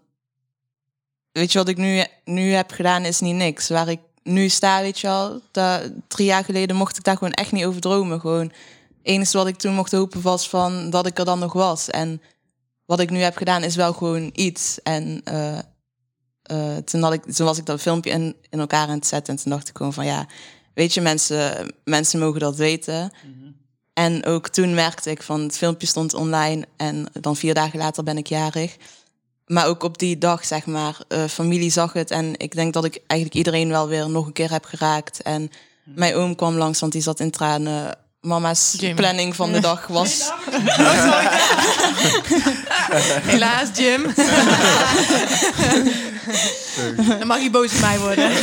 weet 1.34 1.52
je 1.52 1.58
wat 1.58 1.68
ik 1.68 1.78
nu, 1.78 2.04
nu 2.26 2.52
heb 2.52 2.72
gedaan 2.72 3.06
is 3.06 3.20
niet 3.20 3.36
niks. 3.36 3.70
Waar 3.70 3.88
ik 3.88 4.00
nu 4.24 4.50
sta, 4.50 4.82
weet 4.82 5.00
je 5.00 5.08
wel, 5.08 5.42
da- 5.52 5.82
drie 6.08 6.26
jaar 6.28 6.44
geleden 6.44 6.76
mocht 6.76 6.98
ik 6.98 7.04
daar 7.04 7.18
gewoon 7.18 7.34
echt 7.34 7.52
niet 7.52 7.66
over 7.66 7.82
dromen. 7.82 8.20
Gewoon, 8.20 8.46
het 8.46 8.54
enige 9.02 9.38
wat 9.38 9.48
ik 9.48 9.58
toen 9.58 9.74
mocht 9.74 9.92
hopen 9.92 10.22
was 10.22 10.50
van 10.50 10.90
dat 10.90 11.06
ik 11.06 11.20
er 11.20 11.26
dan 11.26 11.40
nog 11.40 11.54
was. 11.54 11.90
En 11.90 12.22
wat 12.86 13.00
ik 13.00 13.10
nu 13.10 13.20
heb 13.20 13.38
gedaan 13.38 13.64
is 13.64 13.76
wel 13.76 13.94
gewoon 13.94 14.30
iets. 14.34 14.80
En 14.84 15.22
eh, 15.24 15.58
eh, 16.44 16.78
toen, 16.86 17.02
had 17.02 17.14
ik, 17.14 17.24
toen 17.32 17.46
was 17.46 17.58
ik 17.58 17.66
dat 17.66 17.82
filmpje 17.82 18.12
in, 18.12 18.36
in 18.50 18.60
elkaar 18.60 18.88
aan 18.88 18.96
het 18.96 19.08
zetten. 19.08 19.36
En 19.36 19.42
toen 19.42 19.52
dacht 19.52 19.70
ik 19.70 19.78
gewoon 19.78 19.94
van 19.94 20.06
ja, 20.06 20.28
weet 20.74 20.94
je, 20.94 21.02
mensen, 21.02 21.74
mensen 21.84 22.20
mogen 22.20 22.40
dat 22.40 22.56
weten. 22.56 23.12
En 23.94 24.26
ook 24.26 24.48
toen 24.48 24.74
merkte 24.74 25.10
ik 25.12 25.24
van 25.24 25.42
het 25.42 25.58
filmpje 25.58 25.88
stond 25.88 26.14
online 26.14 26.66
en 26.78 27.06
dan 27.22 27.36
vier 27.36 27.54
dagen 27.54 27.80
later 27.80 28.04
ben 28.04 28.18
ik 28.18 28.28
jarig. 28.28 28.78
Maar 29.48 29.68
ook 29.68 29.84
op 29.84 29.98
die 29.98 30.18
dag, 30.18 30.46
zeg 30.46 30.66
maar, 30.66 30.98
eh, 31.08 31.24
familie 31.24 31.72
zag 31.72 31.94
het. 31.94 32.12
En 32.12 32.34
ik 32.38 32.56
denk 32.56 32.74
dat 32.74 32.86
ik 32.86 33.00
eigenlijk 33.08 33.40
iedereen 33.40 33.70
wel 33.70 33.88
weer 33.88 34.10
nog 34.10 34.26
een 34.26 34.34
keer 34.34 34.52
heb 34.52 34.66
geraakt. 34.66 35.22
En 35.22 35.52
mijn 35.84 36.16
oom 36.16 36.36
kwam 36.36 36.56
langs, 36.56 36.80
want 36.80 36.92
die 36.92 37.02
zat 37.02 37.20
in 37.20 37.32
tranen. 37.32 37.98
Mama's 38.22 38.76
Jim. 38.80 38.96
planning 38.96 39.36
van 39.36 39.52
de 39.52 39.60
dag 39.60 39.88
was... 39.88 40.32
Helaas, 43.32 43.70
Jim. 43.74 44.14
Dan 47.20 47.28
mag 47.28 47.42
je 47.42 47.50
boos 47.50 47.74
op 47.74 47.80
mij 47.80 48.00
worden. 48.00 48.32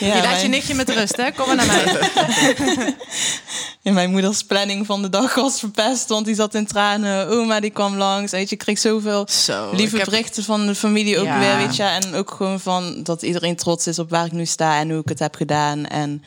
Ja, 0.00 0.16
je 0.16 0.22
laat 0.22 0.42
je 0.42 0.48
nichtje 0.48 0.74
met 0.74 0.88
rust, 0.90 1.16
hè? 1.16 1.32
Kom 1.32 1.46
maar 1.46 1.56
naar 1.56 1.66
mij. 1.66 2.94
ja, 3.82 3.92
mijn 3.92 4.10
moeders 4.10 4.42
planning 4.42 4.86
van 4.86 5.02
de 5.02 5.08
dag 5.08 5.34
was 5.34 5.58
verpest, 5.58 6.08
want 6.08 6.26
die 6.26 6.34
zat 6.34 6.54
in 6.54 6.66
tranen. 6.66 7.28
Oma 7.28 7.60
die 7.60 7.70
kwam 7.70 7.96
langs. 7.96 8.32
Weet 8.32 8.48
je, 8.48 8.54
ik 8.54 8.60
kreeg 8.60 8.78
zoveel 8.78 9.26
Zo, 9.28 9.70
lieve 9.74 9.96
heb- 9.96 10.04
berichten 10.04 10.44
van 10.44 10.66
de 10.66 10.74
familie 10.74 11.18
ook 11.18 11.24
Ja. 11.24 11.38
weer, 11.38 11.56
weet 11.66 11.76
je. 11.76 11.82
En 11.82 12.14
ook 12.14 12.30
gewoon 12.30 12.60
van 12.60 13.02
dat 13.02 13.22
iedereen 13.22 13.56
trots 13.56 13.86
is 13.86 13.98
op 13.98 14.10
waar 14.10 14.26
ik 14.26 14.32
nu 14.32 14.46
sta 14.46 14.78
en 14.78 14.90
hoe 14.90 15.00
ik 15.00 15.08
het 15.08 15.18
heb 15.18 15.34
gedaan. 15.34 15.86
En 15.86 16.22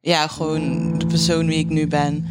ja, 0.00 0.26
gewoon 0.28 0.94
de 0.98 1.06
persoon 1.06 1.46
wie 1.46 1.58
ik 1.58 1.68
nu 1.68 1.86
ben. 1.86 2.26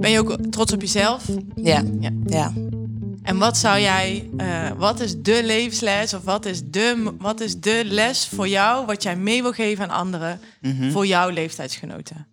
Ben 0.00 0.10
je 0.10 0.18
ook 0.18 0.36
trots 0.50 0.72
op 0.72 0.80
jezelf? 0.80 1.24
Ja, 1.54 1.82
Ja. 2.00 2.10
ja. 2.26 2.52
En 3.22 3.38
wat 3.38 3.56
zou 3.56 3.80
jij, 3.80 4.28
eh, 4.36 4.70
wat 4.76 5.00
is 5.00 5.14
de 5.18 5.44
levensles 5.44 6.14
of 6.14 6.22
wat 6.24 6.46
is 6.46 6.60
de, 6.64 7.12
wat 7.18 7.40
is 7.40 7.56
de 7.60 7.82
les 7.84 8.26
voor 8.34 8.48
jou, 8.48 8.86
wat 8.86 9.02
jij 9.02 9.16
mee 9.16 9.42
wil 9.42 9.52
geven 9.52 9.84
aan 9.84 9.98
anderen 9.98 10.40
voor 10.92 11.06
jouw 11.06 11.28
leeftijdsgenoten? 11.28 12.26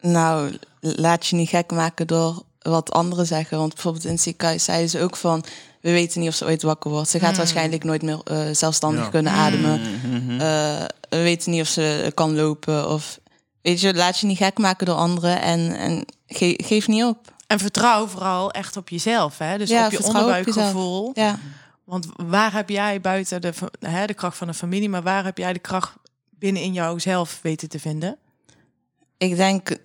Nou, 0.00 0.52
laat 0.80 1.26
je 1.26 1.36
niet 1.36 1.48
gek 1.48 1.70
maken 1.70 2.06
door 2.06 2.42
wat 2.58 2.92
anderen 2.92 3.26
zeggen. 3.26 3.58
Want 3.58 3.74
bijvoorbeeld 3.74 4.04
in 4.04 4.10
het 4.10 4.20
ziekenhuis 4.20 4.64
zeiden 4.64 4.90
ze 4.90 5.00
ook 5.00 5.16
van... 5.16 5.44
we 5.80 5.90
weten 5.90 6.20
niet 6.20 6.28
of 6.28 6.34
ze 6.34 6.44
ooit 6.44 6.62
wakker 6.62 6.90
wordt. 6.90 7.08
Ze 7.08 7.18
gaat 7.18 7.36
waarschijnlijk 7.36 7.84
nooit 7.84 8.02
meer 8.02 8.20
eh, 8.24 8.40
zelfstandig 8.52 9.04
Ja. 9.04 9.10
kunnen 9.10 9.32
ademen. 9.32 9.80
Mhm. 9.80 10.30
Eh, 10.40 10.84
we 11.08 11.22
weten 11.22 11.50
niet 11.50 11.60
of 11.60 11.68
ze 11.68 12.12
kan 12.14 12.34
lopen. 12.36 12.88
Of, 12.90 13.18
weet 13.62 13.80
je, 13.80 13.94
laat 13.94 14.18
je 14.18 14.26
niet 14.26 14.36
gek 14.36 14.58
maken 14.58 14.86
door 14.86 14.94
anderen. 14.96 15.40
En, 15.42 15.76
en 15.76 16.04
ge- 16.26 16.60
geef 16.64 16.88
niet 16.88 17.04
op. 17.04 17.36
En 17.48 17.58
vertrouw 17.58 18.06
vooral 18.06 18.50
echt 18.50 18.76
op 18.76 18.88
jezelf, 18.88 19.38
hè? 19.38 19.58
Dus 19.58 19.68
Ja, 19.68 19.84
op 19.84 19.90
je 19.90 19.96
vertrouw 19.96 20.20
op 20.20 20.26
onderbuikgevoel. 20.26 21.10
Ja, 21.14 21.38
Want 21.84 22.06
waar 22.16 22.52
heb 22.52 22.68
jij 22.68 23.00
buiten 23.00 23.40
de, 23.40 23.52
hè, 23.80 24.06
de 24.06 24.14
kracht 24.14 24.36
van 24.36 24.46
de 24.46 24.54
familie, 24.54 24.88
maar 24.88 25.02
waar 25.02 25.24
heb 25.24 25.38
jij 25.38 25.52
de 25.52 25.58
kracht 25.58 25.92
binnen 26.30 26.62
in 26.62 26.72
jouzelf 26.72 27.38
weten 27.42 27.68
te 27.68 27.78
vinden? 27.78 28.18
ik 29.18 29.36
denk 29.36 29.76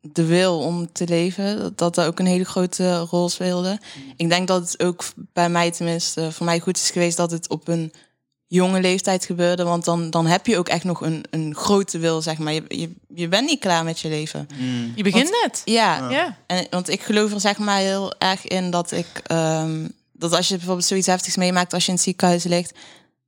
de 0.00 0.24
wil 0.24 0.58
om 0.58 0.92
te 0.92 1.08
leven, 1.08 1.58
dat 1.76 1.94
dat 1.94 2.06
ook 2.06 2.18
een 2.18 2.26
hele 2.26 2.44
grote 2.44 2.98
rol 2.98 3.28
speelde. 3.28 3.80
Ik 4.16 4.28
denk 4.28 4.48
dat 4.48 4.62
het 4.62 4.82
ook 4.82 5.04
bij 5.16 5.48
mij 5.48 5.70
tenminste, 5.70 6.32
voor 6.32 6.46
mij 6.46 6.60
goed 6.60 6.76
is 6.76 6.90
geweest 6.90 7.16
dat 7.16 7.30
het 7.30 7.48
op 7.48 7.68
een 7.68 7.92
jonge 8.50 8.80
leeftijd 8.80 9.24
gebeurde. 9.24 9.64
Want 9.64 9.84
dan, 9.84 10.10
dan 10.10 10.26
heb 10.26 10.46
je 10.46 10.58
ook 10.58 10.68
echt 10.68 10.84
nog 10.84 11.00
een, 11.00 11.24
een 11.30 11.54
grote 11.54 11.98
wil, 11.98 12.22
zeg 12.22 12.38
maar. 12.38 12.52
Je, 12.52 12.64
je, 12.68 12.92
je 13.14 13.28
bent 13.28 13.46
niet 13.46 13.60
klaar 13.60 13.84
met 13.84 14.00
je 14.00 14.08
leven. 14.08 14.46
Je 14.94 15.02
begint 15.02 15.30
net. 15.42 15.62
Ja, 15.64 16.10
Ja. 16.10 16.36
En, 16.46 16.66
want 16.70 16.88
ik 16.88 17.00
geloof 17.02 17.32
er 17.32 17.40
zeg 17.40 17.58
maar 17.58 17.78
heel 17.78 18.14
erg 18.18 18.46
in 18.46 18.70
dat 18.70 18.92
ik... 18.92 19.06
ehm, 19.26 19.88
dat 20.12 20.32
als 20.32 20.48
je 20.48 20.56
bijvoorbeeld 20.56 20.86
zoiets 20.86 21.06
heftigs 21.06 21.36
meemaakt 21.36 21.72
als 21.72 21.82
je 21.82 21.88
in 21.88 21.94
het 21.94 22.04
ziekenhuis 22.04 22.44
ligt... 22.44 22.72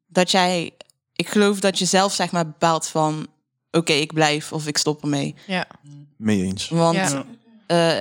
dat 0.07 0.31
jij... 0.31 0.71
Ik 1.13 1.29
geloof 1.29 1.61
dat 1.61 1.79
je 1.79 1.85
zelf 1.85 2.13
zeg 2.15 2.31
maar 2.31 2.47
bepaalt 2.47 2.87
van... 2.89 3.27
oké, 3.71 3.93
ik 3.93 4.13
blijf 4.13 4.53
of 4.53 4.67
ik 4.67 4.79
stop 4.79 5.03
ermee. 5.03 5.35
Ja. 5.47 5.67
Mee 6.17 6.43
eens. 6.43 6.69
Want 6.69 6.97
Ja. 6.97 7.25
eh, 7.67 7.99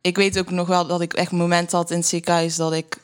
ik 0.00 0.16
weet 0.16 0.38
ook 0.38 0.50
nog 0.50 0.66
wel 0.66 0.86
dat 0.86 1.00
ik 1.00 1.12
echt 1.14 1.32
een 1.32 1.38
moment 1.38 1.72
had 1.72 1.90
in 1.90 1.96
het 1.96 2.06
ziekenhuis... 2.06 2.56
dat 2.56 2.72
ik 2.72 2.98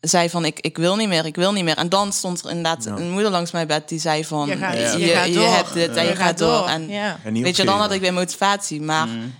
zei 0.00 0.30
van 0.30 0.44
ik, 0.44 0.60
ik 0.60 0.76
wil 0.76 0.96
niet 0.96 1.08
meer, 1.08 1.24
ik 1.26 1.36
wil 1.36 1.52
niet 1.52 1.64
meer. 1.64 1.76
En 1.76 1.88
dan 1.88 2.12
stond 2.12 2.44
er 2.44 2.48
inderdaad 2.50 2.84
Ja. 2.84 2.90
een 2.96 3.10
moeder 3.10 3.30
langs 3.30 3.50
mijn 3.50 3.66
bed 3.66 3.88
die 3.88 3.98
zei 3.98 4.24
van... 4.24 4.48
Je 4.48 4.56
gaat- 4.56 4.74
je, 4.74 4.98
je 4.98 5.06
je, 5.06 5.12
gaat 5.14 5.32
door. 5.34 5.46
hebt 5.54 5.72
dit 5.74 5.96
en 5.96 6.04
je, 6.06 6.16
gaat 6.16 6.38
door. 6.38 6.66
En 6.68 6.88
ja. 6.88 7.18
En 7.24 7.32
niet 7.32 7.42
weet 7.42 7.56
je, 7.56 7.64
dan 7.64 7.78
had 7.78 7.92
ik 7.92 8.00
weer 8.00 8.12
motivatie. 8.12 8.82
Maar 8.82 9.06
Mm. 9.06 9.34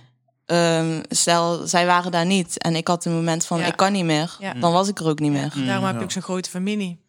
ehm, 0.45 1.01
stel, 1.09 1.67
zij 1.67 1.85
waren 1.85 2.11
daar 2.11 2.25
niet. 2.25 2.57
En 2.61 2.75
ik 2.75 2.87
had 2.87 3.05
een 3.05 3.13
moment 3.13 3.45
van, 3.45 3.59
Ja. 3.59 3.65
ik 3.65 3.75
kan 3.75 3.91
niet 3.91 4.05
meer. 4.05 4.35
Ja. 4.39 4.53
Dan 4.53 4.71
was 4.71 4.87
ik 4.87 4.99
er 4.99 5.07
ook 5.07 5.19
niet 5.19 5.31
meer. 5.31 5.53
Daarom 5.55 5.83
heb 5.85 5.93
je 5.93 5.97
Ja. 5.99 6.03
ook 6.05 6.11
zo'n 6.11 6.21
grote 6.21 6.49
familie. 6.49 6.99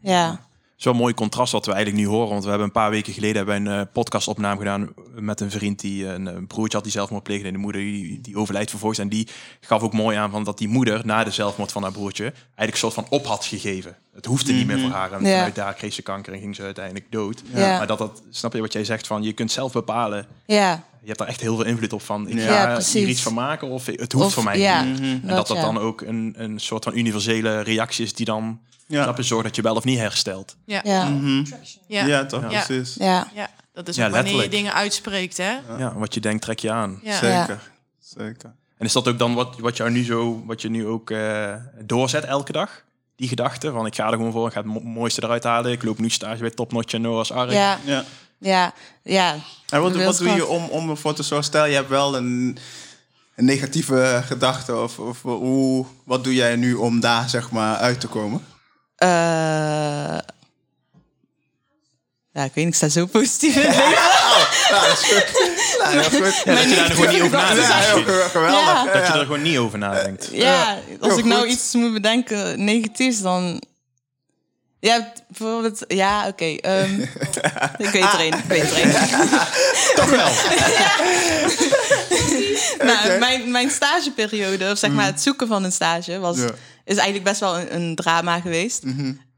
Ja, 0.00 0.45
Een 0.78 0.96
mooi 0.96 1.14
contrast 1.14 1.52
wat 1.52 1.66
we 1.66 1.72
eigenlijk 1.72 2.04
nu 2.04 2.10
horen. 2.10 2.28
Want 2.28 2.42
we 2.42 2.48
hebben 2.48 2.66
een 2.66 2.72
paar 2.72 2.90
weken 2.90 3.12
geleden 3.12 3.36
hebben 3.36 3.62
we 3.64 3.70
een 3.70 3.80
eh, 3.80 3.86
podcastopname 3.92 4.58
gedaan 4.58 4.88
met 5.14 5.40
een 5.40 5.50
vriend 5.50 5.80
die 5.80 6.06
een, 6.06 6.26
een 6.26 6.46
broertje 6.46 6.74
had 6.76 6.82
die 6.84 6.92
zelfmoord 6.92 7.22
pleegde. 7.22 7.46
En 7.46 7.52
de 7.52 7.58
moeder 7.58 7.80
die, 7.80 8.20
die 8.20 8.36
overlijdt 8.36 8.70
vervolgens. 8.70 9.00
En 9.00 9.08
die 9.08 9.28
gaf 9.60 9.82
ook 9.82 9.92
mooi 9.92 10.16
aan 10.16 10.30
van 10.30 10.44
dat 10.44 10.58
die 10.58 10.68
moeder 10.68 11.00
na 11.06 11.24
de 11.24 11.30
zelfmoord 11.30 11.72
van 11.72 11.82
haar 11.82 11.92
broertje 11.92 12.24
eigenlijk 12.32 12.70
een 12.72 12.76
soort 12.76 12.94
van 12.94 13.06
op 13.08 13.26
had 13.26 13.44
gegeven. 13.44 13.96
Het 14.14 14.24
hoefde 14.26 14.52
niet 14.52 14.66
meer 14.66 14.78
voor 14.80 14.90
haar. 14.90 15.12
En 15.12 15.24
Ja. 15.24 15.34
vanuit 15.34 15.54
daar 15.54 15.74
kreeg 15.74 15.92
ze 15.92 16.02
kanker 16.02 16.32
en 16.32 16.38
ging 16.40 16.54
ze 16.56 16.62
uiteindelijk 16.62 17.06
dood. 17.10 17.42
Ja. 17.54 17.76
Maar 17.78 17.86
dat, 17.86 17.98
dat, 17.98 18.22
snap 18.30 18.52
je 18.52 18.60
wat 18.60 18.72
jij 18.72 18.84
zegt 18.84 19.06
van 19.06 19.22
je 19.22 19.32
kunt 19.32 19.52
zelf 19.52 19.72
bepalen. 19.72 20.26
ja. 20.46 20.84
Je 21.00 21.12
hebt 21.12 21.24
daar 21.24 21.34
echt 21.34 21.40
heel 21.40 21.56
veel 21.56 21.64
invloed 21.64 21.92
op 21.92 22.02
van. 22.02 22.28
Ik 22.28 22.38
Ja, 22.38 22.62
ga 22.64 22.72
precies. 22.72 22.92
hier 22.92 23.08
iets 23.08 23.22
van 23.22 23.34
maken 23.34 23.68
of 23.68 23.86
het 23.86 24.12
hoeft 24.12 24.26
Of- 24.26 24.32
voor 24.32 24.44
mij 24.44 24.58
ja, 24.58 24.82
niet. 24.82 25.00
En 25.00 25.20
dat 25.26 25.46
dat 25.46 25.56
ja. 25.56 25.62
dan 25.62 25.78
ook 25.78 26.00
een, 26.00 26.34
een 26.36 26.58
soort 26.58 26.84
van 26.84 26.96
universele 26.96 27.60
reactie 27.60 28.04
is 28.04 28.12
die 28.14 28.26
dan 28.26 28.60
Ja. 28.86 29.02
snap 29.02 29.16
je, 29.16 29.22
zorgt 29.22 29.44
dat 29.44 29.56
je 29.56 29.62
wel 29.62 29.74
of 29.74 29.84
niet 29.84 29.98
herstelt. 29.98 30.56
Ja. 30.64 30.80
Ja, 30.84 31.04
Mhm. 31.08 31.44
Ja. 31.86 32.04
Ja, 32.06 32.26
toch? 32.26 32.50
Ja. 32.50 32.64
Precies. 32.64 32.94
ja. 32.98 33.28
Ja, 33.34 33.48
dat 33.72 33.88
is 33.88 33.96
Ja, 33.96 34.06
ook 34.06 34.12
wanneer 34.12 34.42
je 34.42 34.48
dingen 34.48 34.72
uitspreekt, 34.74 35.36
hè? 35.36 35.52
Ja, 35.78 35.92
wat 35.94 36.14
je 36.14 36.20
denkt 36.20 36.42
trek 36.42 36.58
je 36.58 36.70
aan. 36.72 37.00
Ja. 37.02 37.18
Zeker. 37.18 37.60
Zeker. 37.98 38.54
En 38.78 38.86
is 38.86 38.92
dat 38.92 39.08
ook 39.08 39.18
dan 39.18 39.34
wat, 39.34 39.58
wat, 39.58 39.76
jou 39.76 39.90
nu 39.90 40.04
zo, 40.04 40.42
wat 40.46 40.62
je 40.62 40.68
nu 40.70 40.86
ook 40.86 41.10
eh, 41.10 41.54
doorzet 41.84 42.24
elke 42.24 42.52
dag? 42.52 42.84
Die 43.16 43.28
gedachte 43.28 43.70
van 43.70 43.86
ik 43.86 43.94
ga 43.94 44.06
er 44.06 44.12
gewoon 44.12 44.32
voor, 44.32 44.46
ik 44.46 44.52
ga 44.52 44.58
het 44.60 44.68
mo- 44.68 44.80
mooiste 44.80 45.22
eruit 45.24 45.44
halen. 45.44 45.72
Ik 45.72 45.82
loop 45.82 45.98
nu 45.98 46.08
stage 46.10 46.40
bij 46.40 46.50
Topnotch 46.50 46.92
en 46.94 47.00
Noah's 47.00 47.30
Ark. 47.30 47.50
ja, 47.52 47.78
Ja. 47.84 48.04
ja, 48.38 48.72
ja. 49.02 49.34
En 49.68 49.80
wat, 49.80 49.96
wat 49.96 50.18
doe 50.18 50.30
je 50.30 50.46
om, 50.46 50.64
om 50.64 50.90
ervoor 50.90 51.14
te 51.14 51.22
zorgen? 51.22 51.46
Stel, 51.46 51.64
je 51.66 51.74
hebt 51.74 51.88
wel 51.88 52.16
een 52.16 52.58
een 53.36 53.44
negatieve 53.44 54.22
gedachte? 54.24 54.76
Of, 54.76 54.98
of 54.98 55.22
hoe, 55.22 55.86
wat 56.04 56.24
doe 56.24 56.34
jij 56.34 56.56
nu 56.56 56.74
om 56.74 57.00
daar 57.00 57.28
zeg 57.28 57.50
maar 57.50 57.76
uit 57.76 58.00
te 58.00 58.06
komen? 58.06 58.44
Eh, 58.96 59.08
ja, 62.32 62.42
ik 62.44 62.54
weet 62.54 62.64
niet, 62.64 62.66
ik 62.66 62.74
sta 62.74 62.88
zo 62.88 63.06
positief 63.06 63.56
in 63.56 63.62
het 63.62 63.76
leven. 63.76 64.04
Nou, 64.70 64.86
dat 64.88 64.98
is 64.98 65.08
goed. 65.08 65.32
Nou, 65.78 65.94
dat 65.96 66.12
is 66.12 66.18
goed. 66.18 66.42
Ja, 66.44 66.54
dat 66.54 66.68
je 66.68 66.74
daar 66.74 66.86
gewoon 66.90 67.08
niet 67.12 67.18
over 67.22 67.38
Ja, 67.38 67.54
nadenkt. 67.54 67.68
heel 67.84 68.28
geweldig. 68.28 68.60
Ja. 68.60 68.84
Ja, 68.84 68.84
Dat 68.84 69.06
je 69.06 69.12
ja. 69.12 69.18
er 69.18 69.24
gewoon 69.24 69.42
niet 69.42 69.58
over 69.58 69.78
nadenkt. 69.78 70.28
Ja, 70.32 70.78
als 71.00 71.16
ik 71.16 71.24
nou 71.24 71.46
iets 71.46 71.74
moet 71.74 71.92
bedenken 71.92 72.64
negatiefs, 72.64 73.20
dan... 73.20 73.62
Ja, 74.80 75.12
bijvoorbeeld... 75.28 75.84
Ja, 75.88 76.26
oké. 76.28 76.44
ehm, 76.44 77.00
ik 77.86 77.88
weet 77.88 78.12
er 78.12 78.18
één. 78.20 78.38
Ik 78.38 78.44
weet 78.44 78.70
er 78.70 78.76
één. 78.76 78.90
Toch 79.98 80.10
wel. 80.10 80.28
nou, 82.86 83.18
mijn, 83.18 83.50
mijn 83.50 83.70
stageperiode, 83.70 84.70
of 84.70 84.78
zeg 84.78 84.90
maar 84.90 85.06
het 85.06 85.22
zoeken 85.22 85.46
van 85.46 85.64
een 85.64 85.72
stage, 85.72 86.18
was, 86.18 86.36
Ja. 86.36 86.44
is 86.84 86.96
eigenlijk 86.96 87.24
best 87.24 87.40
wel 87.40 87.58
een, 87.58 87.74
een 87.74 87.94
drama 87.94 88.40
geweest. 88.40 88.82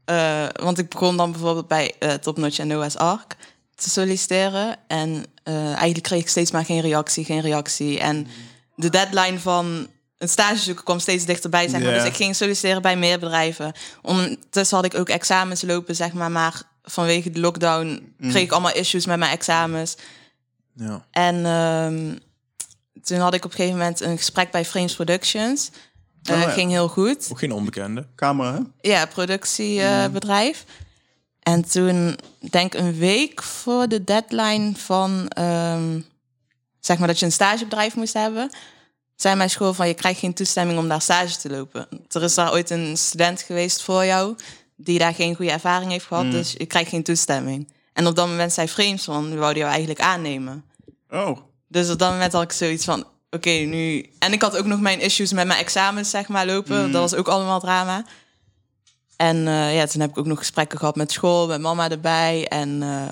Eh, 0.05 0.45
want 0.61 0.77
ik 0.77 0.89
begon 0.89 1.17
dan 1.17 1.31
bijvoorbeeld 1.31 1.67
bij 1.67 1.93
uh, 1.99 2.13
Top 2.13 2.37
Notch 2.37 2.59
en 2.59 2.67
Noah's 2.67 2.95
Ark 2.95 3.35
te 3.75 3.89
solliciteren. 3.89 4.75
En 4.87 5.25
eh, 5.43 5.65
eigenlijk 5.65 6.03
kreeg 6.03 6.21
ik 6.21 6.29
steeds 6.29 6.51
maar 6.51 6.65
geen 6.65 6.81
reactie, 6.81 7.25
geen 7.25 7.41
reactie. 7.41 7.99
En 7.99 8.27
de 8.75 8.89
deadline 8.89 9.39
van 9.39 9.87
een 10.19 10.29
stage 10.29 10.57
zoeken 10.57 10.83
kwam 10.83 10.99
steeds 10.99 11.25
dichterbij, 11.25 11.67
zeg 11.67 11.81
maar. 11.81 11.93
Dus 11.93 12.03
ik 12.03 12.15
ging 12.15 12.35
solliciteren 12.35 12.81
bij 12.81 12.97
meer 12.97 13.19
bedrijven. 13.19 13.73
Ondertussen 14.01 14.77
had 14.77 14.85
ik 14.85 14.95
ook 14.95 15.09
examens 15.09 15.61
lopen, 15.61 15.95
zeg 15.95 16.13
maar. 16.13 16.31
Maar 16.31 16.61
vanwege 16.83 17.31
de 17.31 17.39
lockdown 17.39 18.13
kreeg 18.19 18.43
ik 18.43 18.51
allemaal 18.51 18.73
issues 18.75 19.05
met 19.05 19.17
mijn 19.19 19.31
examens. 19.31 19.95
Ja. 20.73 21.05
En 21.11 21.45
ehm, 21.45 22.17
toen 23.03 23.19
had 23.19 23.33
ik 23.33 23.45
op 23.45 23.51
een 23.51 23.57
gegeven 23.57 23.77
moment 23.77 24.01
een 24.01 24.17
gesprek 24.17 24.51
bij 24.51 24.65
Frames 24.65 24.95
Productions. 24.95 25.69
Eh, 26.23 26.35
Oh 26.35 26.41
ja. 26.41 26.49
Ging 26.49 26.71
heel 26.71 26.87
goed. 26.87 27.27
Ook 27.31 27.39
geen 27.39 27.51
onbekende. 27.51 28.05
Camera, 28.15 28.53
hè? 28.53 28.89
Ja, 28.89 29.05
productiebedrijf. 29.05 30.65
En 31.39 31.69
toen, 31.69 32.17
denk 32.39 32.73
een 32.73 32.97
week 32.97 33.43
voor 33.43 33.87
de 33.87 34.03
deadline 34.03 34.75
van, 34.75 35.27
ehm, 35.27 35.99
zeg 36.79 36.97
maar 36.97 37.07
dat 37.07 37.19
je 37.19 37.25
een 37.25 37.31
stagebedrijf 37.31 37.95
moest 37.95 38.13
hebben, 38.13 38.51
zei 39.21 39.35
mijn 39.35 39.49
school 39.49 39.73
van 39.73 39.87
je 39.87 39.93
krijgt 39.93 40.19
geen 40.19 40.33
toestemming 40.33 40.79
om 40.79 40.87
daar 40.87 41.01
stage 41.01 41.37
te 41.37 41.49
lopen. 41.49 41.87
Er 42.09 42.23
is 42.23 42.33
daar 42.33 42.51
ooit 42.51 42.69
een 42.69 42.97
student 42.97 43.41
geweest 43.41 43.81
voor 43.81 44.05
jou 44.05 44.35
die 44.75 44.99
daar 44.99 45.13
geen 45.13 45.35
goede 45.35 45.51
ervaring 45.51 45.91
heeft 45.91 46.05
gehad, 46.05 46.31
dus 46.31 46.53
je 46.57 46.65
krijgt 46.65 46.89
geen 46.89 47.03
toestemming. 47.03 47.71
En 47.93 48.07
op 48.07 48.15
dat 48.15 48.27
moment 48.27 48.53
zei 48.53 48.67
Frames 48.67 49.03
van, 49.03 49.29
we 49.29 49.35
wouden 49.35 49.57
jou 49.57 49.69
eigenlijk 49.69 50.01
aannemen. 50.01 50.63
Oh. 51.09 51.37
Dus 51.67 51.89
op 51.89 51.99
dat 51.99 52.11
moment 52.11 52.33
had 52.33 52.41
ik 52.41 52.51
zoiets 52.51 52.85
van, 52.85 53.05
oké, 53.29 53.49
nu... 53.49 54.09
En 54.19 54.33
ik 54.33 54.41
had 54.41 54.57
ook 54.57 54.65
nog 54.65 54.79
mijn 54.79 54.99
issues 54.99 55.33
met 55.33 55.47
mijn 55.47 55.59
examens, 55.59 56.09
zeg 56.09 56.27
maar, 56.27 56.45
lopen. 56.45 56.91
Dat 56.91 57.01
was 57.01 57.15
ook 57.15 57.27
allemaal 57.27 57.59
drama. 57.59 58.05
En 59.15 59.47
eh, 59.47 59.75
ja, 59.75 59.85
toen 59.85 60.01
heb 60.01 60.09
ik 60.09 60.17
ook 60.17 60.25
nog 60.25 60.37
gesprekken 60.37 60.79
gehad 60.79 60.95
met 60.95 61.11
school, 61.11 61.47
met 61.47 61.61
mama 61.61 61.89
erbij. 61.89 62.47
En 62.47 62.83
eh, 62.83 63.11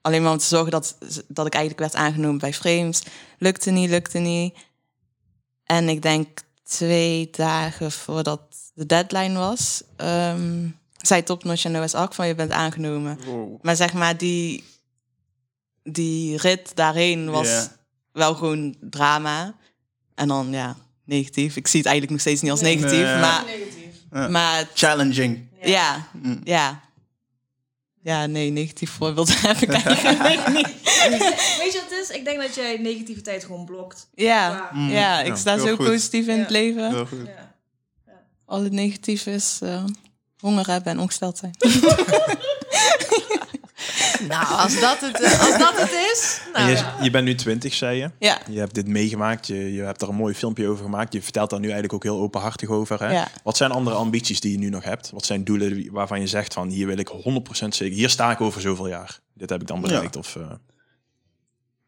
alleen 0.00 0.22
maar 0.22 0.32
om 0.32 0.38
te 0.38 0.44
zorgen 0.44 0.70
dat, 0.70 0.96
dat 1.28 1.46
ik 1.46 1.54
eigenlijk 1.54 1.92
werd 1.92 2.04
aangenomen 2.04 2.38
bij 2.38 2.54
Frames. 2.54 3.02
Lukte 3.38 3.70
niet, 3.70 3.90
lukte 3.90 4.18
niet. 4.18 4.54
En 5.68 5.88
ik 5.88 6.02
denk 6.02 6.40
twee 6.64 7.28
dagen 7.30 7.92
voordat 7.92 8.40
de 8.74 8.86
deadline 8.86 9.38
was... 9.38 9.82
ehm 9.96 10.66
zei 10.98 11.22
Topnotch 11.22 11.64
en 11.64 11.82
OS 11.82 11.94
Ark 11.94 12.14
van 12.14 12.26
je 12.26 12.34
bent 12.34 12.50
aangenomen. 12.50 13.18
Wow. 13.26 13.58
Maar 13.62 13.76
zeg 13.76 13.92
maar, 13.92 14.16
die, 14.16 14.64
die 15.82 16.36
rit 16.36 16.70
daarheen 16.76 17.30
was 17.30 17.68
wel 18.12 18.34
gewoon 18.34 18.74
drama. 18.80 19.54
En 20.14 20.28
dan, 20.28 20.50
ja, 20.50 20.76
negatief. 21.04 21.56
Ik 21.56 21.66
zie 21.66 21.78
het 21.80 21.88
eigenlijk 21.88 22.10
nog 22.10 22.20
steeds 22.20 22.42
niet 22.42 22.50
als 22.50 22.60
negatief. 22.60 23.04
Nee. 23.04 23.18
Maar, 23.20 23.44
Ja. 24.12 24.28
maar 24.28 24.68
Challenging. 24.74 25.48
ja, 25.62 26.06
ja. 26.22 26.38
Ja, 26.44 26.80
nee, 28.02 28.50
negatief 28.50 28.90
voorbeeld 28.90 29.40
heb 29.46 29.56
ik 29.56 29.68
eigenlijk 29.72 30.48
niet. 30.56 30.66
Weet 31.58 31.72
je 31.72 31.80
wat 31.82 31.90
het 31.90 32.08
is? 32.08 32.16
Ik 32.16 32.24
denk 32.24 32.40
dat 32.40 32.54
jij 32.54 32.76
negativiteit 32.78 33.44
gewoon 33.44 33.64
blokt. 33.64 34.08
Ja, 34.14 34.70
Mm. 34.72 34.90
ja 34.90 35.20
ik 35.20 35.26
Ja, 35.26 35.36
sta 35.36 35.58
zo 35.58 35.76
goed. 35.76 35.86
positief 35.86 36.26
in 36.26 36.38
het 36.38 36.48
Ja. 36.50 36.52
leven. 36.52 36.88
Heel 36.94 37.06
goed. 37.06 37.28
Al 38.46 38.62
het 38.62 38.72
negatief 38.72 39.26
is 39.26 39.58
eh, 39.62 39.84
honger 40.38 40.66
hebben 40.66 40.92
en 40.92 40.98
ongesteld 40.98 41.38
zijn. 41.38 41.54
Nou, 44.28 44.46
als 44.46 44.80
dat 44.80 45.00
het, 45.00 45.20
eh, 45.22 45.40
als 45.40 45.58
dat 45.58 45.80
het 45.80 45.92
is. 45.92 46.40
Nou, 46.52 46.70
je, 46.70 46.84
je 47.00 47.10
bent 47.10 47.24
nu 47.24 47.34
20, 47.34 47.74
zei 47.74 47.98
je. 47.98 48.10
Ja, 48.18 48.38
Je 48.50 48.58
hebt 48.58 48.74
dit 48.74 48.86
meegemaakt. 48.86 49.46
Je, 49.46 49.72
je 49.72 49.82
hebt 49.82 50.02
er 50.02 50.08
een 50.08 50.14
mooi 50.14 50.34
filmpje 50.34 50.68
over 50.68 50.84
gemaakt. 50.84 51.12
Je 51.12 51.22
vertelt 51.22 51.50
daar 51.50 51.58
nu 51.58 51.64
eigenlijk 51.64 51.94
ook 51.94 52.02
heel 52.02 52.20
openhartig 52.20 52.68
over. 52.68 53.00
Hè? 53.00 53.12
Ja. 53.12 53.28
Wat 53.42 53.56
zijn 53.56 53.70
andere 53.70 53.96
ambities 53.96 54.40
die 54.40 54.52
je 54.52 54.58
nu 54.58 54.68
nog 54.68 54.84
hebt? 54.84 55.10
Wat 55.10 55.24
zijn 55.26 55.44
doelen 55.44 55.92
waarvan 55.92 56.20
je 56.20 56.26
zegt 56.26 56.54
van 56.54 56.68
hier 56.68 56.86
wil 56.86 56.98
ik 56.98 57.08
100% 57.08 57.68
zeker. 57.68 57.96
Hier 57.96 58.10
sta 58.10 58.30
ik 58.30 58.40
over 58.40 58.60
zoveel 58.60 58.88
jaar. 58.88 59.18
Dit 59.34 59.50
heb 59.50 59.60
ik 59.60 59.66
dan 59.66 59.80
bereikt. 59.80 60.16
Of, 60.16 60.36
eh, 60.36 60.42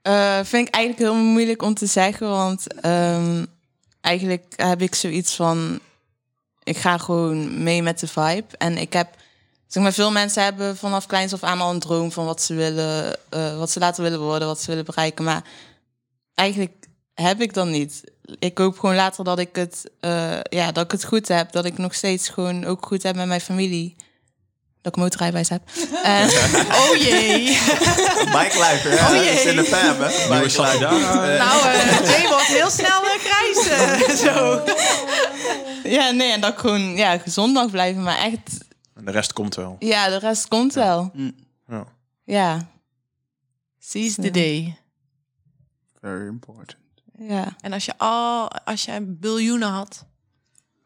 Eh, 0.03 0.45
vind 0.45 0.69
ik 0.69 0.75
eigenlijk 0.75 0.99
heel 1.13 1.23
moeilijk 1.25 1.63
om 1.63 1.75
te 1.75 1.87
zeggen, 1.87 2.29
want 2.29 2.81
ehm, 2.81 3.45
eigenlijk 4.01 4.53
heb 4.57 4.83
ik 4.83 4.95
zoiets 4.95 5.35
van, 5.37 5.81
ik 6.63 6.77
ga 6.77 6.99
gewoon 6.99 7.63
mee 7.63 7.83
met 7.83 8.01
de 8.01 8.07
vibe. 8.07 8.47
En 8.59 8.77
ik 8.79 8.93
heb, 8.93 9.09
zeg 9.71 9.83
maar, 9.83 9.93
veel 9.93 10.11
mensen 10.11 10.43
hebben 10.43 10.77
vanaf 10.77 11.07
kleins 11.07 11.33
af 11.33 11.43
aan 11.43 11.61
al 11.61 11.71
een 11.71 11.79
droom 11.81 12.13
van 12.13 12.25
wat 12.25 12.43
ze 12.43 12.55
willen, 12.55 13.17
eh, 13.29 13.59
wat 13.59 13.71
ze 13.71 13.79
later 13.79 14.03
willen 14.03 14.21
worden, 14.21 14.49
wat 14.49 14.61
ze 14.61 14.67
willen 14.67 14.85
bereiken. 14.85 15.25
Maar 15.25 15.43
eigenlijk 16.35 16.73
heb 17.15 17.41
ik 17.41 17.55
dan 17.55 17.71
niet. 17.71 18.01
Ik 18.39 18.59
hoop 18.59 18.79
gewoon 18.79 18.95
later 18.95 19.25
dat 19.25 19.39
ik 19.39 19.57
het, 19.57 19.91
eh, 20.01 20.41
ja, 20.43 20.73
dat 20.73 20.85
ik 20.85 20.91
het 20.91 21.05
goed 21.05 21.29
heb, 21.29 21.53
dat 21.53 21.65
ik 21.65 21.79
nog 21.79 21.95
steeds 21.95 22.29
gewoon 22.29 22.65
ook 22.65 22.87
goed 22.87 23.03
heb 23.03 23.17
met 23.17 23.27
mijn 23.27 23.41
familie. 23.41 23.97
Dat 24.83 24.93
ik 24.97 25.03
motorrijbewijs 25.03 25.49
heb. 25.49 25.63
En, 26.03 26.29
oh 26.73 26.97
jee. 26.97 27.45
Bike 28.37 28.59
life? 28.59 28.89
Oh, 28.89 29.15
jee. 29.15 29.25
Dat 29.25 29.35
is 29.35 29.45
in 29.45 29.57
de 29.57 29.65
fam, 29.65 30.01
hè? 30.01 30.07
Eh, 30.07 31.39
Nou, 31.39 31.67
eh 31.67 32.05
Jay 32.11 32.29
wordt 32.29 32.47
heel 32.47 32.71
snel 32.71 33.03
uh, 33.05 33.11
grijs. 33.19 33.69
eh, 33.69 34.17
zo. 34.17 34.63
Ja, 35.85 36.11
nee, 36.11 36.33
en 36.33 36.41
dat 36.41 36.53
ik 36.53 36.59
gewoon 36.59 36.97
ja, 36.97 37.19
gezond 37.19 37.53
mag 37.53 37.71
blijven. 37.71 38.03
Maar 38.03 38.19
echt, 38.19 38.59
en 39.01 39.07
de 39.07 39.11
rest 39.11 39.33
komt 39.33 39.55
wel. 39.55 39.77
ja, 39.79 40.09
de 40.09 40.19
rest 40.19 40.49
komt 40.49 40.75
wel. 40.75 41.13
Ja. 41.69 41.85
Ja, 42.25 42.69
Seize 43.79 44.21
the 44.23 44.31
day. 44.31 44.77
Very 46.01 46.27
important. 46.27 46.77
ja. 47.19 47.57
En 47.61 47.73
als 47.73 47.85
je 47.85 47.93
al, 47.99 48.51
als 48.65 48.85
je 48.85 49.01
biljoenen 49.01 49.69
had. 49.69 50.05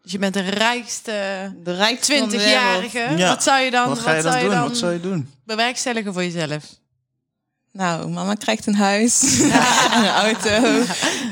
Dus 0.03 0.13
je 0.13 0.19
bent 0.19 0.35
de 0.35 0.41
rijkste 0.41 1.53
De 1.63 1.75
rijkste 1.75 2.19
van 2.19 2.29
de 2.29 2.37
wereld. 2.37 2.53
20-jarige. 2.91 3.17
Ja. 3.17 3.29
Wat 3.29 3.43
zou 3.43 3.61
je 3.61 3.71
dan, 3.71 3.89
Wat 3.89 3.99
ga 3.99 4.13
je 4.15 4.23
dan 4.23 4.33
zou 4.33 4.43
je 4.45 4.49
doen? 4.49 4.55
dan 4.59 4.69
Wat 4.69 4.77
zou 4.77 4.93
je 4.93 5.01
doen? 5.01 5.31
bewerkstelligen 5.45 6.13
voor 6.13 6.23
jezelf? 6.23 6.65
Nou, 7.73 8.09
mama 8.11 8.35
krijgt 8.35 8.67
een 8.67 8.75
huis 8.75 9.41
en 9.41 9.99
een 10.03 10.09
auto. 10.09 10.83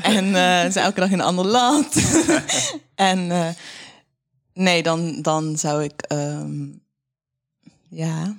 En 0.03 0.25
eh, 0.35 0.71
ze 0.71 0.79
elke 0.79 0.99
dag 0.99 1.09
in 1.09 1.19
een 1.19 1.25
ander 1.25 1.45
land. 1.45 1.95
en 2.95 3.31
eh, 3.31 3.47
nee, 4.53 4.83
dan, 4.83 5.21
dan 5.21 5.57
zou 5.57 5.83
ik... 5.83 6.01
ehm, 6.01 6.67
ja... 7.89 8.35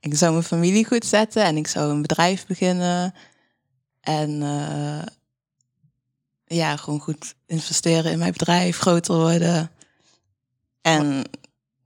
Ik 0.00 0.14
zou 0.14 0.32
mijn 0.32 0.44
familie 0.44 0.86
goed 0.86 1.04
zetten 1.04 1.44
en 1.44 1.56
ik 1.56 1.66
zou 1.66 1.90
een 1.90 2.02
bedrijf 2.02 2.46
beginnen. 2.46 3.14
En 4.00 4.42
eh, 4.42 5.02
ja, 6.44 6.76
gewoon 6.76 7.00
goed 7.00 7.34
investeren 7.46 8.12
in 8.12 8.18
mijn 8.18 8.32
bedrijf, 8.32 8.78
groter 8.78 9.14
worden. 9.14 9.70
En 10.80 11.24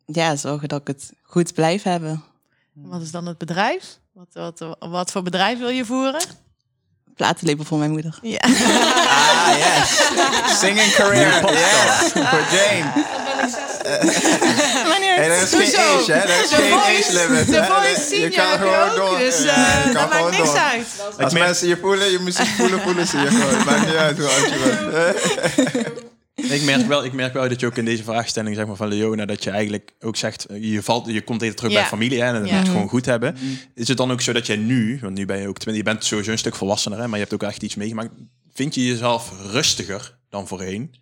ja, 0.07 0.37
zorgen 0.37 0.68
dat 0.68 0.80
ik 0.80 0.87
het 0.87 1.12
goed 1.22 1.55
blijf 1.55 1.82
hebben. 1.82 2.22
Wat 2.72 3.03
is 3.03 3.11
dan 3.11 3.26
het 3.26 3.39
bedrijf? 3.39 3.99
Wat, 4.12 4.28
wat, 4.32 4.76
wat 4.78 5.11
voor 5.11 5.22
bedrijf 5.22 5.59
wil 5.59 5.68
je 5.68 5.84
voeren? 5.84 6.24
Platenlabel 7.17 7.64
voor 7.64 7.79
mijn 7.79 7.91
moeder. 7.91 8.19
Ja. 8.23 8.39
Ah, 8.43 9.49
yes. 9.59 10.59
Singing 10.61 10.93
career. 10.95 11.29
Yes. 11.51 12.12
Voor 12.12 12.45
Jane. 12.51 12.93
Wanneer? 14.89 15.14
Hey, 15.14 15.31
er 15.31 15.43
is 15.43 15.49
geen 15.51 15.61
Hoezo? 15.61 15.79
age, 15.99 16.12
hè? 16.12 16.19
Er 16.19 16.43
is 16.45 16.49
De 16.51 16.57
geen 16.57 16.71
Voice- 16.71 17.03
age 17.03 17.12
limit. 17.29 17.47
De? 17.47 17.64
Voice 17.64 18.21
Je 18.21 18.29
kan 18.31 18.51
heb 18.51 18.59
je 18.61 18.64
gewoon 18.67 18.89
ook, 18.91 18.97
door. 18.97 19.19
dus 19.19 19.45
eh, 19.45 19.55
kan 19.83 19.93
dat 19.93 20.03
maakt 20.03 20.14
gewoon 20.14 20.31
niks 20.31 20.45
door. 20.45 20.59
uit. 20.59 20.87
Als 21.19 21.33
mensen 21.33 21.69
je 21.69 21.79
voelen, 21.81 22.11
je 22.11 22.19
muziek 22.19 22.47
voelen, 22.57 22.81
voelen 22.83 23.07
ze 23.07 23.19
je 23.19 23.27
gewoon. 23.27 23.64
Maakt 23.64 23.87
niet 23.87 23.97
uit 23.97 24.19
hoe 24.19 24.27
oud 24.29 24.49
je 24.49 24.59
bent. 24.91 26.05
Ik 26.37 26.62
merk, 26.64 26.87
wel, 26.87 27.05
ik 27.05 27.12
merk 27.12 27.32
wel 27.32 27.49
dat 27.49 27.61
je 27.61 27.66
ook 27.66 27.76
in 27.76 27.84
deze 27.84 28.03
vraagstelling 28.03 28.57
zeg 28.57 28.66
maar, 28.66 28.76
van 28.76 28.89
Leona, 28.89 29.24
dat 29.26 29.45
je 29.45 29.51
eigenlijk 29.51 29.93
ook 30.01 30.16
zegt, 30.16 30.45
eh, 30.45 30.72
je, 30.72 30.82
valt, 30.82 31.07
je 31.07 31.22
komt 31.24 31.43
even 31.43 31.57
terug 31.57 31.72
Ja. 31.72 31.78
bij 31.80 31.89
familie 31.89 32.20
hè, 32.22 32.26
en 32.26 32.34
het 32.34 32.49
Ja. 32.49 32.59
moet 32.59 32.68
gewoon 32.68 32.89
goed 32.89 33.05
hebben. 33.07 33.37
Is 33.74 33.89
het 33.89 33.97
dan 33.97 34.11
ook 34.11 34.20
zo 34.20 34.32
dat 34.32 34.47
jij 34.47 34.57
nu, 34.57 34.99
want 35.03 35.14
nu 35.14 35.26
ben 35.26 35.41
je 35.41 35.49
ook 35.49 35.59
20, 35.59 35.84
je 35.84 35.91
bent 35.91 36.05
sowieso 36.05 36.30
een 36.30 36.39
stuk 36.39 36.55
volwassener, 36.55 36.99
hè, 36.99 37.05
maar 37.09 37.18
je 37.18 37.24
hebt 37.28 37.34
ook 37.34 37.49
echt 37.49 37.62
iets 37.62 37.74
meegemaakt. 37.74 38.11
Vind 38.53 38.74
je 38.74 38.87
jezelf 38.87 39.32
rustiger 39.53 40.16
dan 40.28 40.47
voorheen? 40.47 40.95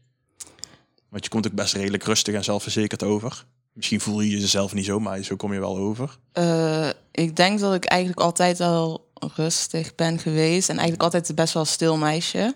Want 1.08 1.24
je 1.24 1.30
komt 1.30 1.46
ook 1.46 1.52
best 1.52 1.74
redelijk 1.74 2.04
rustig 2.04 2.34
en 2.34 2.44
zelfverzekerd 2.44 3.02
over. 3.02 3.44
Misschien 3.72 4.00
voel 4.00 4.20
je 4.20 4.38
jezelf 4.40 4.74
niet 4.74 4.84
zo, 4.84 5.00
maar 5.00 5.22
zo 5.22 5.36
kom 5.36 5.52
je 5.52 5.60
wel 5.60 5.76
over. 5.76 6.18
Eh, 6.32 6.88
ik 7.10 7.36
denk 7.36 7.60
dat 7.60 7.74
ik 7.74 7.84
eigenlijk 7.84 8.20
altijd 8.20 8.60
al 8.60 9.08
rustig 9.34 9.94
ben 9.94 10.18
geweest. 10.18 10.68
En 10.68 10.74
eigenlijk 10.78 11.02
altijd 11.02 11.34
best 11.34 11.54
wel 11.54 11.64
stil 11.64 11.96
meisje. 11.96 12.54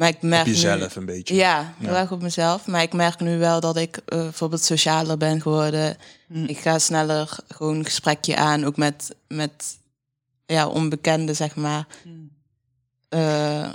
Maar 0.00 0.08
ik 0.08 0.22
merk 0.22 0.40
Op 0.40 0.46
nu- 0.46 0.52
jezelf 0.52 0.96
een 0.96 1.04
beetje. 1.04 1.34
Ja, 1.34 1.74
heel 1.78 1.90
Ja. 1.92 2.00
erg 2.00 2.12
op 2.12 2.22
mezelf. 2.22 2.66
Maar 2.66 2.82
ik 2.82 2.92
merk 2.92 3.20
nu 3.20 3.38
wel 3.38 3.60
dat 3.60 3.76
ik 3.76 3.96
eh, 3.96 4.18
bijvoorbeeld 4.18 4.62
socialer 4.64 5.16
ben 5.16 5.40
geworden. 5.40 5.96
Mm. 6.26 6.44
Ik 6.44 6.58
ga 6.58 6.78
sneller 6.78 7.36
gewoon 7.48 7.76
een 7.76 7.84
gesprekje 7.84 8.36
aan, 8.36 8.64
ook 8.64 8.76
met, 8.76 9.14
met 9.28 9.78
ja, 10.46 10.68
onbekenden, 10.68 11.36
zeg 11.36 11.56
maar. 11.56 11.86
Mm. 12.04 12.30
Eh, 13.08 13.72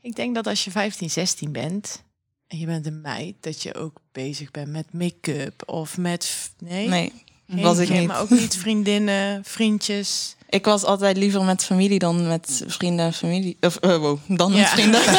Ik 0.00 0.16
denk 0.16 0.34
dat 0.34 0.46
als 0.46 0.64
je 0.64 0.70
15, 0.70 1.10
16 1.10 1.52
bent 1.52 2.02
en 2.46 2.58
je 2.58 2.66
bent 2.66 2.86
een 2.86 3.00
meid, 3.00 3.34
dat 3.40 3.62
je 3.62 3.74
ook 3.74 4.00
bezig 4.12 4.50
bent 4.50 4.68
met 4.68 4.92
make-up 4.92 5.62
of 5.68 5.98
met... 5.98 6.50
Nee? 6.58 6.88
nee, 6.88 7.12
Geen- 7.48 7.62
was 7.62 7.78
ik 7.78 7.86
geen- 7.86 7.98
niet. 7.98 8.08
Maar 8.08 8.20
ook 8.20 8.30
niet 8.30 8.56
vriendinnen, 8.56 9.44
vriendjes. 9.44 10.35
Ik 10.48 10.64
was 10.64 10.84
altijd 10.84 11.16
liever 11.16 11.44
met 11.44 11.64
familie 11.64 11.98
dan 11.98 12.26
met 12.28 12.62
vrienden 12.66 13.04
en 13.06 13.12
familie. 13.12 13.56
Of, 13.60 13.76
eh, 13.76 13.96
wow, 13.96 14.18
dan 14.28 14.50
met 14.50 14.60
Ja. 14.60 14.66
vrienden. 14.66 15.00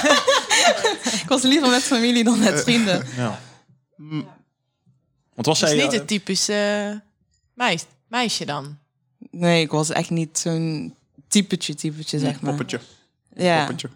ik 1.22 1.28
was 1.28 1.42
liever 1.42 1.68
met 1.70 1.82
familie 1.82 2.24
dan 2.24 2.34
Eh, 2.42 2.50
met 2.50 2.62
vrienden. 2.62 3.06
Ja. 3.16 3.40
Want 5.34 5.46
was 5.46 5.58
zij... 5.58 5.76
is 5.76 5.82
niet 5.82 5.92
eh, 5.92 5.98
het 5.98 6.08
typische 6.08 6.88
uh, 6.92 6.98
meis, 7.54 7.84
meisje 8.08 8.44
dan. 8.44 8.78
Nee, 9.30 9.62
ik 9.62 9.70
was 9.70 9.90
echt 9.90 10.10
niet 10.10 10.38
zo'n 10.38 10.94
typetje, 11.28 11.74
typetje, 11.74 12.18
zeg 12.18 12.40
maar. 12.40 12.50
Poppetje. 12.50 12.80
Ja. 13.34 13.58
Poppetje. 13.58 13.88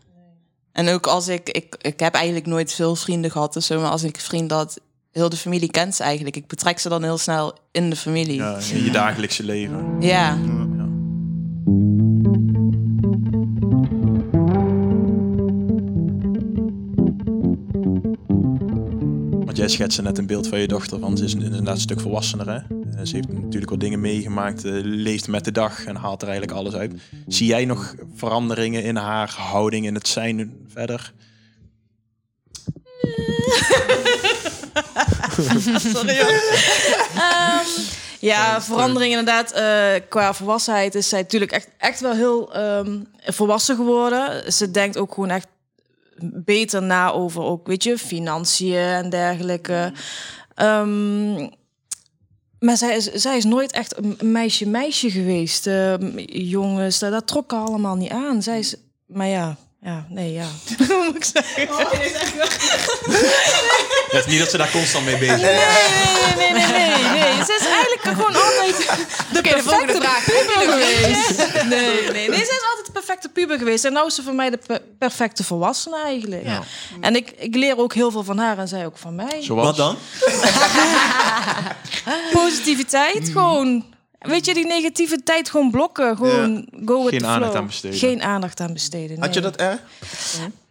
En 0.72 0.89
ook 0.89 1.07
als 1.07 1.28
ik, 1.28 1.49
ik, 1.49 1.76
ik 1.81 2.01
heb 2.01 2.14
eigenlijk 2.14 2.47
nooit 2.47 2.72
veel 2.72 2.97
vrienden 2.97 3.31
gehad 3.31 3.57
of 3.57 3.62
zo, 3.64 3.81
maar 3.81 3.91
als 3.91 4.03
ik 4.03 4.20
vrienden 4.20 4.57
had, 4.57 4.81
heel 5.12 5.28
de 5.28 5.36
familie 5.36 5.70
kent 5.70 5.94
ze 5.94 6.02
eigenlijk. 6.02 6.36
Ik 6.36 6.46
betrek 6.46 6.78
ze 6.78 6.88
dan 6.88 7.02
heel 7.02 7.18
snel 7.18 7.58
in 7.70 7.90
de 7.90 7.96
familie. 7.96 8.36
ja, 8.36 8.58
in 8.72 8.84
je 8.84 8.90
dagelijkse 8.90 9.44
leven. 9.44 9.96
Ja. 10.00 10.38
Want 19.44 19.56
jij 19.56 19.68
schetste 19.68 20.02
net 20.02 20.18
een 20.18 20.26
beeld 20.26 20.46
van 20.48 20.58
je 20.61 20.66
dochter, 20.68 20.98
want 20.98 21.18
ze 21.18 21.24
is 21.24 21.34
inderdaad 21.34 21.74
een 21.74 21.80
stuk 21.80 22.00
volwassener. 22.00 22.46
Hè? 22.48 22.56
Eh, 22.56 23.04
Ze 23.04 23.14
heeft 23.14 23.32
natuurlijk 23.32 23.70
wat 23.70 23.80
dingen 23.80 24.00
meegemaakt, 24.00 24.64
eh, 24.64 24.72
leeft 24.82 25.28
met 25.28 25.44
de 25.44 25.52
dag 25.52 25.84
en 25.84 25.96
haalt 25.96 26.22
er 26.22 26.28
eigenlijk 26.28 26.58
alles 26.58 26.74
uit. 26.74 26.92
Zie 27.26 27.46
jij 27.46 27.64
nog 27.64 27.94
veranderingen 28.14 28.82
in 28.82 28.96
haar 28.96 29.34
houding, 29.36 29.86
in 29.86 29.94
het 29.94 30.08
zijn 30.08 30.52
verder? 30.68 31.12
Sorry. 35.94 36.18
Ehm, 36.18 37.66
ja, 38.20 38.62
verandering 38.62 39.10
inderdaad. 39.10 39.52
eh, 39.52 40.08
qua 40.08 40.34
volwassenheid 40.34 40.94
is 40.94 41.08
zij 41.08 41.20
natuurlijk 41.20 41.52
echt, 41.52 41.68
echt 41.78 42.00
wel 42.00 42.12
heel 42.12 42.54
ehm, 42.54 43.00
volwassen 43.24 43.76
geworden. 43.76 44.52
Ze 44.52 44.70
denkt 44.70 44.96
ook 44.98 45.14
gewoon 45.14 45.30
echt 45.30 45.46
beter 46.22 46.82
na 46.82 47.10
over 47.10 47.42
ook, 47.42 47.66
weet 47.66 47.84
je, 47.84 47.98
financiën 47.98 48.76
en 48.76 49.10
dergelijke. 49.10 49.92
Ehm, 50.54 51.34
maar 52.58 52.76
zij 52.76 52.96
is, 52.96 53.04
zij 53.04 53.36
is 53.36 53.44
nooit 53.44 53.72
echt 53.72 53.96
een 53.96 54.16
meisje-meisje 54.32 55.10
geweest. 55.10 55.68
Jongens, 56.26 56.98
dat, 56.98 57.12
dat 57.12 57.26
trok 57.26 57.50
haar 57.50 57.60
allemaal 57.60 57.96
niet 57.96 58.10
aan. 58.10 58.42
Zij 58.42 58.58
is, 58.58 58.74
maar 59.06 59.26
ja, 59.26 59.56
ja, 59.83 60.07
nee, 60.09 60.33
ja. 60.33 60.47
Hoe 60.89 61.05
moet 61.05 61.16
ik 61.16 61.24
zeggen? 61.24 61.68
Het 64.11 64.20
is 64.26 64.26
niet 64.26 64.39
dat 64.39 64.51
ze 64.51 64.57
daar 64.57 64.70
constant 64.70 65.05
mee 65.05 65.18
bezig 65.18 65.37
is. 65.37 65.41
Nee, 65.43 65.55
nee, 66.37 66.53
nee, 66.53 66.89
nee, 66.89 67.03
nee. 67.22 67.45
Ze 67.45 67.59
is 67.61 67.66
eigenlijk 67.66 68.03
gewoon 68.03 68.37
altijd 68.37 68.76
de 69.33 69.41
perfecte 69.41 70.09
puber 70.24 70.72
geweest. 70.72 71.39
Nee, 71.68 72.11
nee, 72.12 72.28
nee. 72.28 72.37
Ze 72.39 72.43
is 72.43 72.62
altijd 72.68 72.87
de 72.87 72.93
perfecte 72.93 73.28
puber 73.28 73.59
geweest. 73.59 73.85
En 73.85 73.93
nou 73.93 74.07
is 74.07 74.14
ze 74.14 74.22
voor 74.22 74.35
mij 74.35 74.51
de 74.51 74.59
pe- 74.66 74.83
perfecte 74.99 75.45
volwassene 75.45 76.03
eigenlijk. 76.03 76.45
Ja. 76.45 76.62
En 77.01 77.16
ik, 77.16 77.31
ik 77.37 77.55
leer 77.55 77.78
ook 77.78 77.95
heel 77.95 78.11
veel 78.11 78.24
van 78.24 78.39
haar 78.39 78.59
en 78.59 78.68
zij 78.68 78.87
ook 78.87 78.99
van 78.99 79.14
mij. 79.14 79.37
Zoals? 79.43 79.66
Wat 79.66 79.76
dan? 79.76 79.97
Positiviteit, 82.33 83.28
gewoon. 83.28 83.85
Weet 84.20 84.46
je, 84.46 84.54
die 84.54 84.66
negativiteit 84.66 85.50
gewoon 85.50 85.70
blokken. 85.70 86.16
Gewoon 86.16 86.66
go 86.84 87.02
with 87.02 87.10
Geen 87.10 87.18
the 87.18 87.26
aandacht 87.26 87.50
flow. 87.50 87.62
aan 87.62 87.66
besteden. 87.66 87.98
Geen 87.98 88.22
aandacht 88.22 88.60
aan 88.60 88.72
besteden. 88.72 89.20
Had 89.20 89.34
je 89.34 89.40
nee. 89.40 89.50
dat 89.50 89.60
erg? 89.60 89.80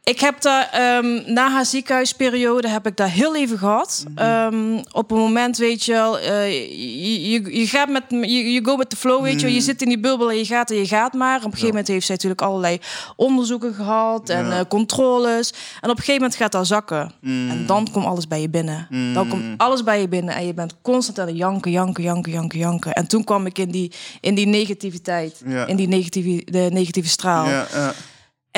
Ik 0.03 0.19
heb 0.19 0.41
daar 0.41 0.69
ehm, 0.71 1.33
na 1.33 1.49
haar 1.51 1.65
ziekenhuisperiode 1.65 2.67
heb 2.69 2.87
ik 2.87 2.97
daar 2.97 3.09
heel 3.09 3.35
even 3.35 3.57
gehad. 3.57 4.03
Ehm, 4.15 4.77
op 4.91 5.11
een 5.11 5.17
moment 5.17 5.57
weet 5.57 5.83
je 5.83 5.91
wel, 5.91 6.19
eh, 6.19 6.51
je, 6.51 7.29
je, 7.29 7.59
je 7.59 7.67
gaat 7.67 7.89
met 7.89 8.03
je, 8.09 8.51
je 8.51 8.65
go 8.65 8.77
with 8.77 8.89
the 8.89 8.95
flow, 8.95 9.21
weet 9.23 9.39
je 9.39 9.45
wel. 9.45 9.55
Je 9.55 9.61
zit 9.61 9.81
in 9.81 9.87
die 9.87 9.99
bubbel 9.99 10.29
en 10.29 10.37
je 10.37 10.45
gaat 10.45 10.71
en 10.71 10.77
je 10.77 10.87
gaat 10.87 11.13
maar. 11.13 11.37
Op 11.37 11.43
een 11.43 11.49
gegeven 11.49 11.67
moment 11.69 11.87
heeft 11.87 12.05
zij 12.05 12.15
natuurlijk 12.15 12.41
allerlei 12.41 12.79
onderzoeken 13.15 13.73
gehad 13.73 14.29
en 14.29 14.45
Ja. 14.45 14.59
eh, 14.59 14.65
controles. 14.69 15.49
En 15.81 15.89
op 15.89 15.97
een 15.97 16.03
gegeven 16.03 16.21
moment 16.21 16.35
gaat 16.35 16.51
dat 16.51 16.67
zakken. 16.67 17.11
En 17.23 17.63
dan 17.65 17.87
komt 17.91 18.05
alles 18.05 18.27
bij 18.27 18.41
je 18.41 18.49
binnen. 18.49 18.87
Dan 19.13 19.27
komt 19.27 19.43
alles 19.57 19.83
bij 19.83 20.01
je 20.01 20.07
binnen 20.07 20.35
en 20.35 20.45
je 20.45 20.53
bent 20.53 20.75
constant 20.81 21.19
aan 21.19 21.27
het 21.27 21.37
janken, 21.37 21.71
janken, 21.71 22.03
janken, 22.03 22.31
janken, 22.31 22.59
janken. 22.59 22.93
En 22.93 23.07
toen 23.07 23.23
kwam 23.23 23.45
ik 23.45 23.57
in 23.57 23.71
die, 23.71 23.91
in 24.21 24.35
die 24.35 24.45
negativiteit, 24.47 25.41
Ja. 25.45 25.65
in 25.65 25.75
die 25.75 25.87
negatieve, 25.87 26.51
de 26.51 26.69
negatieve 26.71 27.09
straal. 27.09 27.47
Ja, 27.49 27.67
ja. 27.73 27.93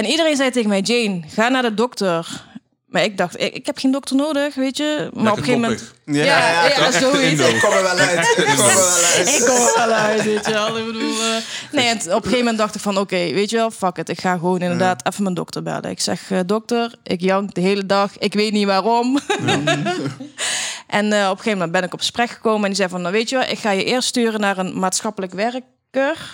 En 0.02 0.08
iedereen 0.08 0.36
zei 0.36 0.52
tegen 0.52 0.70
mij, 0.70 0.80
Jane, 0.80 1.22
ga 1.28 1.50
naar 1.50 1.62
de 1.62 1.74
dokter. 1.74 2.44
Maar 2.86 3.04
ik 3.04 3.18
dacht, 3.18 3.42
ik, 3.42 3.54
ik 3.54 3.66
heb 3.66 3.78
geen 3.78 3.92
dokter 3.92 4.16
nodig, 4.16 4.56
weet 4.56 4.78
je. 4.78 5.10
Maar 5.14 5.32
op 5.32 5.38
een 5.38 5.44
gegeven 5.44 5.62
moment... 5.62 5.94
Ja, 6.06 6.24
Ja, 6.24 6.52
ja, 6.52 6.68
ja, 6.68 6.76
toch? 6.76 6.94
zoiets. 6.94 7.42
Ik 7.42 7.60
kom 7.62 7.72
er 7.72 7.84
wel 7.84 7.98
uit. 7.98 8.20
Ik 8.38 8.46
kom 8.46 8.66
er 8.66 8.76
wel 8.76 8.94
uit. 9.16 9.40
Ik 9.40 9.46
kom 9.46 9.56
er 9.56 9.74
wel 9.76 9.92
uit, 9.92 10.24
weet 10.24 10.46
je 10.46 10.52
wel. 10.52 10.78
Ik 10.78 10.86
bedoel, 10.86 11.12
eh, 11.12 11.36
nee, 11.72 11.88
en 11.88 11.98
op 11.98 12.06
een 12.06 12.14
gegeven 12.14 12.38
moment 12.38 12.58
dacht 12.58 12.76
ik 12.76 12.82
van, 12.82 12.98
oké, 12.98 13.16
weet 13.16 13.50
je 13.50 13.56
wel, 13.56 13.72
fuck 13.72 13.98
it. 13.98 14.10
Ik 14.10 14.22
ga 14.22 14.34
gewoon 14.34 14.60
inderdaad 14.60 15.08
even 15.08 15.24
mijn 15.24 15.36
dokter 15.36 15.64
bellen. 15.64 15.90
Ik 15.90 16.02
zeg, 16.02 16.32
eh, 16.32 16.40
dokter, 16.46 16.96
ik 17.04 17.22
jank 17.22 17.54
de 17.54 17.62
hele 17.62 17.86
dag. 17.86 18.18
Ik 18.18 18.34
weet 18.34 18.52
niet 18.52 18.66
waarom. 18.66 19.20
en 20.88 21.14
eh, 21.14 21.24
op 21.24 21.32
een 21.32 21.38
gegeven 21.38 21.52
moment 21.52 21.72
ben 21.72 21.84
ik 21.84 21.94
op 21.94 22.00
gesprek 22.00 22.30
gekomen. 22.30 22.62
En 22.62 22.68
die 22.68 22.76
zei 22.76 22.90
van, 22.90 23.02
nou 23.02 23.14
weet 23.14 23.30
je 23.30 23.38
wel, 23.38 23.50
ik 23.50 23.60
ga 23.60 23.72
je 23.72 23.84
eerst 23.84 24.08
sturen 24.08 24.40
naar 24.40 24.58
een 24.58 24.80
maatschappelijk 24.80 25.34
werker. 25.34 25.64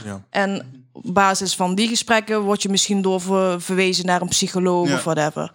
Ja. 0.05 0.21
En 0.29 0.76
op 1.03 1.13
basis 1.13 1.55
van 1.55 1.75
die 1.75 1.87
gesprekken 1.87 2.41
word 2.41 2.61
je 2.61 2.69
misschien 2.69 3.01
doorverwezen 3.01 4.05
naar 4.05 4.21
een 4.21 4.27
psycholoog 4.27 4.87
Ja. 4.87 4.93
of 4.95 5.03
whatever. 5.03 5.51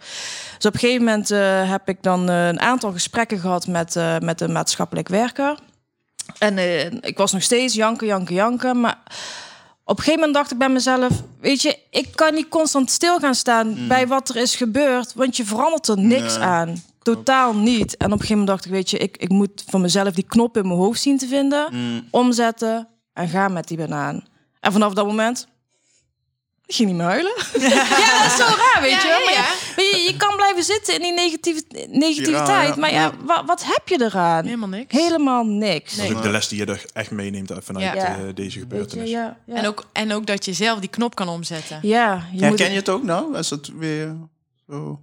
Dus 0.57 0.65
op 0.65 0.73
een 0.73 0.79
gegeven 0.79 1.03
moment 1.03 1.31
eh, 1.31 1.69
heb 1.69 1.89
ik 1.89 1.97
dan 2.03 2.29
eh, 2.29 2.47
een 2.47 2.59
aantal 2.59 2.91
gesprekken 2.91 3.39
gehad 3.39 3.67
met, 3.67 3.95
eh, 3.95 4.17
met 4.19 4.41
een 4.41 4.51
maatschappelijk 4.51 5.07
werker. 5.07 5.57
En 6.37 6.57
ik 7.01 7.17
was 7.17 7.31
nog 7.31 7.41
steeds 7.41 7.73
janken, 7.73 8.07
janken, 8.07 8.35
janken. 8.35 8.79
Maar 8.79 8.97
op 9.83 9.97
een 9.97 10.03
gegeven 10.03 10.19
moment 10.19 10.33
dacht 10.33 10.51
ik 10.51 10.57
bij 10.57 10.69
mezelf... 10.69 11.11
weet 11.39 11.61
je, 11.61 11.77
ik 11.89 12.15
kan 12.15 12.33
niet 12.33 12.49
constant 12.49 12.91
stil 12.91 13.19
gaan 13.19 13.35
staan 13.35 13.87
bij 13.87 14.07
wat 14.07 14.29
er 14.29 14.35
is 14.35 14.55
gebeurd... 14.55 15.13
want 15.13 15.37
je 15.37 15.45
verandert 15.45 15.87
er 15.87 15.97
niks 15.97 16.35
Nee, 16.37 16.45
aan. 16.45 16.83
Totaal 17.01 17.55
niet. 17.55 17.97
En 17.97 18.05
op 18.05 18.11
een 18.11 18.19
gegeven 18.19 18.37
moment 18.37 18.47
dacht 18.47 18.65
ik, 18.65 18.71
weet 18.71 18.89
je... 18.89 18.97
ik, 18.97 19.17
ik 19.17 19.29
moet 19.29 19.63
van 19.69 19.81
mezelf 19.81 20.13
die 20.13 20.25
knop 20.27 20.57
in 20.57 20.67
mijn 20.67 20.79
hoofd 20.79 21.01
zien 21.01 21.17
te 21.17 21.27
vinden... 21.27 21.67
omzetten 22.09 22.87
en 23.13 23.27
gaan 23.27 23.53
met 23.53 23.67
die 23.67 23.77
banaan. 23.77 24.23
En 24.63 24.71
vanaf 24.71 24.93
dat 24.93 25.05
moment... 25.05 25.47
Ik 26.65 26.75
ging 26.75 26.87
niet 26.89 26.97
meer 26.97 27.05
huilen. 27.07 27.33
ja, 27.69 28.21
dat 28.23 28.31
is 28.31 28.35
zo 28.37 28.43
raar, 28.45 28.77
weet 28.81 29.01
je 29.01 29.07
wel. 29.07 29.23
Maar 29.23 29.33
ja, 29.33 29.45
je, 29.97 30.03
je 30.07 30.17
kan 30.17 30.35
blijven 30.35 30.63
zitten 30.63 30.93
in 30.95 31.01
die 31.01 31.13
negatieve, 31.13 31.63
negativiteit. 31.89 32.75
Maar 32.75 32.91
ja, 32.91 33.11
wa- 33.25 33.45
wat 33.45 33.63
heb 33.65 33.87
je 33.87 34.01
eraan? 34.01 34.43
Helemaal 34.45 34.69
niks. 34.69 34.93
Helemaal 34.97 35.43
niks. 35.43 35.95
Dat 35.95 36.05
is 36.05 36.15
ook 36.15 36.21
de 36.21 36.29
les 36.29 36.47
die 36.47 36.57
je 36.57 36.65
er 36.65 36.85
echt 36.93 37.11
meeneemt 37.11 37.51
vanuit 37.59 37.85
Ja. 37.95 38.17
eh, 38.17 38.19
deze 38.33 38.53
je, 38.53 38.59
gebeurtenis. 38.59 39.09
ja, 39.09 39.37
ja. 39.45 39.55
En, 39.55 39.65
ook, 39.67 39.85
en 39.93 40.13
ook 40.13 40.25
dat 40.25 40.45
je 40.45 40.53
zelf 40.53 40.79
die 40.79 40.89
knop 40.89 41.15
kan 41.15 41.29
omzetten. 41.29 41.79
ja, 41.81 42.13
je 42.31 42.31
moet 42.31 42.41
Herken 42.41 42.69
je 42.71 42.75
het 42.75 42.89
ook 42.89 43.03
nou? 43.03 43.35
Als 43.35 43.49
het 43.49 43.69
weer 43.77 44.15
zo... 44.69 44.99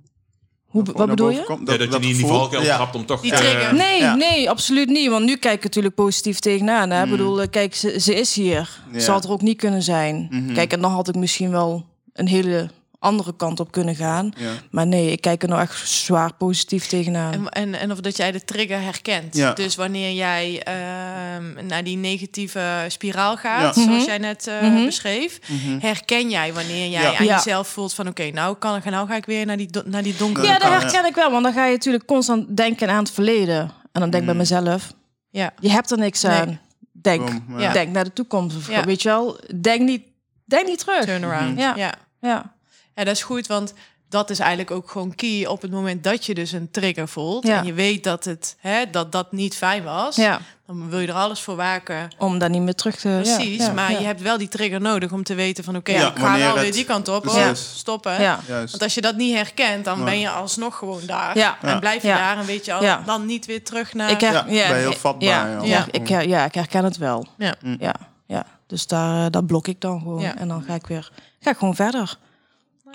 Hoe, 0.71 0.85
wat 0.95 1.07
bedoel 1.09 1.31
je? 1.31 1.43
komt? 1.45 1.71
Ja, 1.71 1.77
dat, 1.77 1.93
je 1.93 1.99
niet 1.99 2.11
in 2.11 2.17
die 2.17 2.27
valkuil 2.27 2.63
Ja. 2.63 2.77
trapt 2.77 2.95
om 2.95 3.07
toch... 3.07 3.21
Die 3.21 3.33
eh, 3.33 3.39
trigger. 3.39 3.75
Nee, 3.75 4.01
Ja. 4.01 4.15
nee, 4.15 4.51
absoluut 4.51 4.89
niet. 4.89 5.09
Want 5.09 5.25
nu 5.25 5.37
kijk 5.37 5.55
ik 5.57 5.63
natuurlijk 5.63 5.95
positief 5.95 6.39
tegenaan. 6.39 6.91
Hè? 6.91 7.05
Ik 7.05 7.11
bedoel, 7.11 7.41
eh, 7.43 7.49
kijk, 7.51 7.75
ze, 7.75 8.01
ze 8.01 8.15
is 8.15 8.35
hier. 8.35 8.81
Ja. 8.93 9.01
Ze 9.01 9.11
had 9.11 9.25
er 9.25 9.31
ook 9.31 9.43
niet 9.43 9.59
kunnen 9.59 9.83
zijn. 9.83 10.27
Mhm. 10.31 10.53
Kijk, 10.55 10.73
en 10.73 10.81
dan 10.81 10.91
had 10.91 11.09
ik 11.09 11.15
misschien 11.15 11.51
wel 11.51 11.87
een 12.13 12.29
hele 12.29 12.71
andere 13.01 13.35
kant 13.37 13.61
op 13.61 13.71
kunnen 13.73 13.95
gaan. 13.95 14.33
Ja. 14.37 14.51
Maar 14.71 14.87
nee, 14.87 15.11
ik 15.13 15.21
kijk 15.21 15.43
er 15.43 15.49
nou 15.49 15.61
echt 15.61 15.89
zwaar 15.89 16.35
positief 16.35 16.87
tegenaan. 16.87 17.33
En, 17.33 17.49
en, 17.49 17.75
en 17.75 17.91
of 17.93 18.01
dat 18.01 18.17
jij 18.17 18.33
de 18.33 18.45
trigger 18.45 18.81
herkent. 18.83 19.37
Ja. 19.37 19.53
Dus 19.53 19.75
wanneer 19.77 20.13
jij 20.13 20.63
ehm, 20.63 21.67
naar 21.67 21.85
die 21.85 21.97
negatieve 21.97 22.85
spiraal 22.89 23.37
gaat, 23.37 23.75
Ja. 23.77 23.83
zoals 23.83 23.99
Mhm. 23.99 24.07
jij 24.07 24.19
net 24.19 24.47
eh, 24.47 24.61
Mhm. 24.63 24.85
beschreef, 24.85 25.39
herken 25.79 26.31
jij 26.31 26.53
wanneer 26.53 26.89
jij 26.89 27.03
Ja. 27.03 27.17
aan 27.19 27.25
Ja. 27.25 27.35
jezelf 27.35 27.69
voelt 27.69 27.95
van 27.95 28.09
oké, 28.09 28.31
nou 28.31 28.57
kan 28.57 28.77
ik, 28.77 28.85
nou 28.85 29.09
ga 29.09 29.17
ik 29.17 29.25
weer 29.27 29.47
naar 29.47 29.57
die, 29.57 29.71
do- 29.71 29.83
naar 29.85 30.03
die 30.03 30.17
donkere 30.17 30.47
ja, 30.47 30.59
dat 30.59 30.69
herken 30.83 31.05
ik 31.07 31.15
wel. 31.15 31.31
Want 31.31 31.45
dan 31.45 31.53
ga 31.53 31.65
je 31.67 31.73
natuurlijk 31.73 32.07
constant 32.07 32.57
denken 32.57 32.89
aan 32.89 33.03
het 33.03 33.11
verleden. 33.11 33.61
En 33.93 34.01
dan 34.01 34.11
denk 34.11 34.23
ik 34.23 34.29
bij 34.29 34.35
mezelf, 34.39 34.93
Ja. 35.31 35.53
je 35.61 35.71
hebt 35.71 35.91
er 35.91 35.99
niks 35.99 36.23
Nee. 36.23 36.33
aan. 36.33 36.61
Denk, 36.93 37.47
Boom, 37.47 37.61
ja. 37.61 37.73
denk 37.73 37.93
naar 37.93 38.05
de 38.05 38.13
toekomst. 38.13 38.57
Of, 38.57 38.69
Ja. 38.69 38.85
Weet 38.85 39.03
je 39.03 39.09
wel, 39.09 39.41
denk 39.61 39.81
niet, 39.81 40.03
denk 40.45 40.67
niet 40.67 40.79
terug. 40.79 41.05
Turnaround. 41.05 41.59
Ja. 41.59 41.75
Ja. 41.77 41.95
Ja. 42.21 42.53
Ja, 43.01 43.07
dat 43.07 43.15
is 43.17 43.23
goed, 43.23 43.47
want 43.47 43.75
dat 44.09 44.31
is 44.31 44.39
eigenlijk 44.39 44.71
ook 44.71 44.91
gewoon 44.91 45.15
key 45.15 45.47
op 45.47 45.63
het 45.63 45.71
moment 45.71 46.05
dat 46.05 46.27
je 46.27 46.35
dus 46.35 46.53
een 46.53 46.71
trigger 46.71 47.09
voelt. 47.09 47.47
Ja. 47.47 47.59
En 47.59 47.67
je 47.67 47.73
weet 47.73 48.05
dat 48.05 48.25
het 48.25 48.57
hè, 48.59 48.91
dat, 48.91 49.13
dat 49.13 49.33
niet 49.33 49.57
fijn 49.57 49.83
was. 49.85 50.17
Ja, 50.17 50.41
Dan 50.67 50.89
wil 50.91 50.99
je 50.99 51.07
er 51.07 51.15
alles 51.15 51.41
voor 51.41 51.57
waken. 51.57 52.09
om 52.19 52.39
daar 52.39 52.51
niet 52.51 52.63
meer 52.63 52.75
terug 52.75 52.97
te... 52.97 53.09
ja, 53.09 53.21
Precies. 53.21 53.57
ja, 53.67 53.73
maar 53.73 53.93
ja. 53.93 53.99
je 53.99 54.05
hebt 54.05 54.21
wel 54.23 54.39
die 54.39 54.49
trigger 54.49 54.81
nodig 54.81 55.13
om 55.13 55.23
te 55.23 55.35
weten 55.35 55.65
van 55.65 55.77
oké, 55.77 55.93
Ja, 55.93 56.11
ik 56.11 56.19
ga 56.19 56.39
wel 56.39 56.59
weer 56.59 56.73
die 56.73 56.85
kant 56.85 57.09
op. 57.09 57.27
Oh, 57.29 57.55
stoppen. 57.55 58.39
Want 58.49 58.83
als 58.83 58.95
je 58.95 59.01
dat 59.01 59.17
niet 59.17 59.35
herkent, 59.35 59.85
dan 59.85 60.05
ben 60.05 60.19
je 60.19 60.31
alsnog 60.31 60.77
gewoon 60.77 61.01
daar. 61.07 61.37
Ja. 61.39 61.59
En 61.63 61.81
blijf 61.81 62.03
je 62.03 62.09
Ja. 62.09 62.17
daar 62.17 62.39
en 62.39 62.47
weet 62.47 62.65
je 62.65 62.73
al, 62.73 62.83
Ja. 62.83 63.03
dan 63.07 63.27
niet 63.27 63.47
weer 63.47 63.65
terug 63.65 63.95
naar... 63.95 64.11
Ik 64.11 64.21
her- 64.21 64.33
Ja, 64.33 64.45
ben 64.45 64.55
je 64.55 64.83
heel 64.83 64.93
vatbaar, 64.93 65.65
Ja, 65.67 65.87
ik, 65.91 66.09
her- 66.09 66.29
ja, 66.29 66.45
ik 66.45 66.55
herken 66.55 66.85
het 66.85 66.97
wel. 66.97 67.27
Ja. 67.39 67.55
Ja, 67.79 67.95
ja. 68.27 68.45
Dus 68.67 68.87
daar, 68.87 69.31
daar 69.31 69.45
blok 69.45 69.67
ik 69.69 69.81
dan 69.81 69.99
gewoon. 70.01 70.21
Ja. 70.21 70.37
En 70.37 70.49
dan 70.49 70.63
ga 70.63 70.75
ik 70.75 70.87
weer 70.87 71.11
ga 71.41 71.51
ik 71.51 71.57
gewoon 71.59 71.75
verder. 71.75 72.17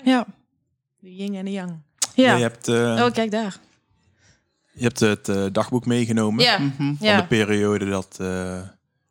Ja. 0.04 0.26
De 0.98 1.14
yin 1.14 1.34
en 1.34 1.44
de 1.44 1.50
yang. 1.50 1.70
Ja. 2.14 2.34
Je 2.36 2.42
hebt, 2.42 2.68
eh, 2.68 2.74
Oh, 3.04 3.12
kijk 3.12 3.30
daar. 3.30 3.56
je 4.72 4.82
hebt 4.82 5.00
het 5.00 5.28
eh, 5.28 5.44
dagboek 5.52 5.86
meegenomen 5.86 6.44
Ja. 6.44 6.58
Mhm. 6.58 6.76
van 6.76 6.96
Ja. 7.00 7.16
de 7.20 7.26
periode 7.26 7.84
dat, 7.88 8.16
eh, 8.20 8.26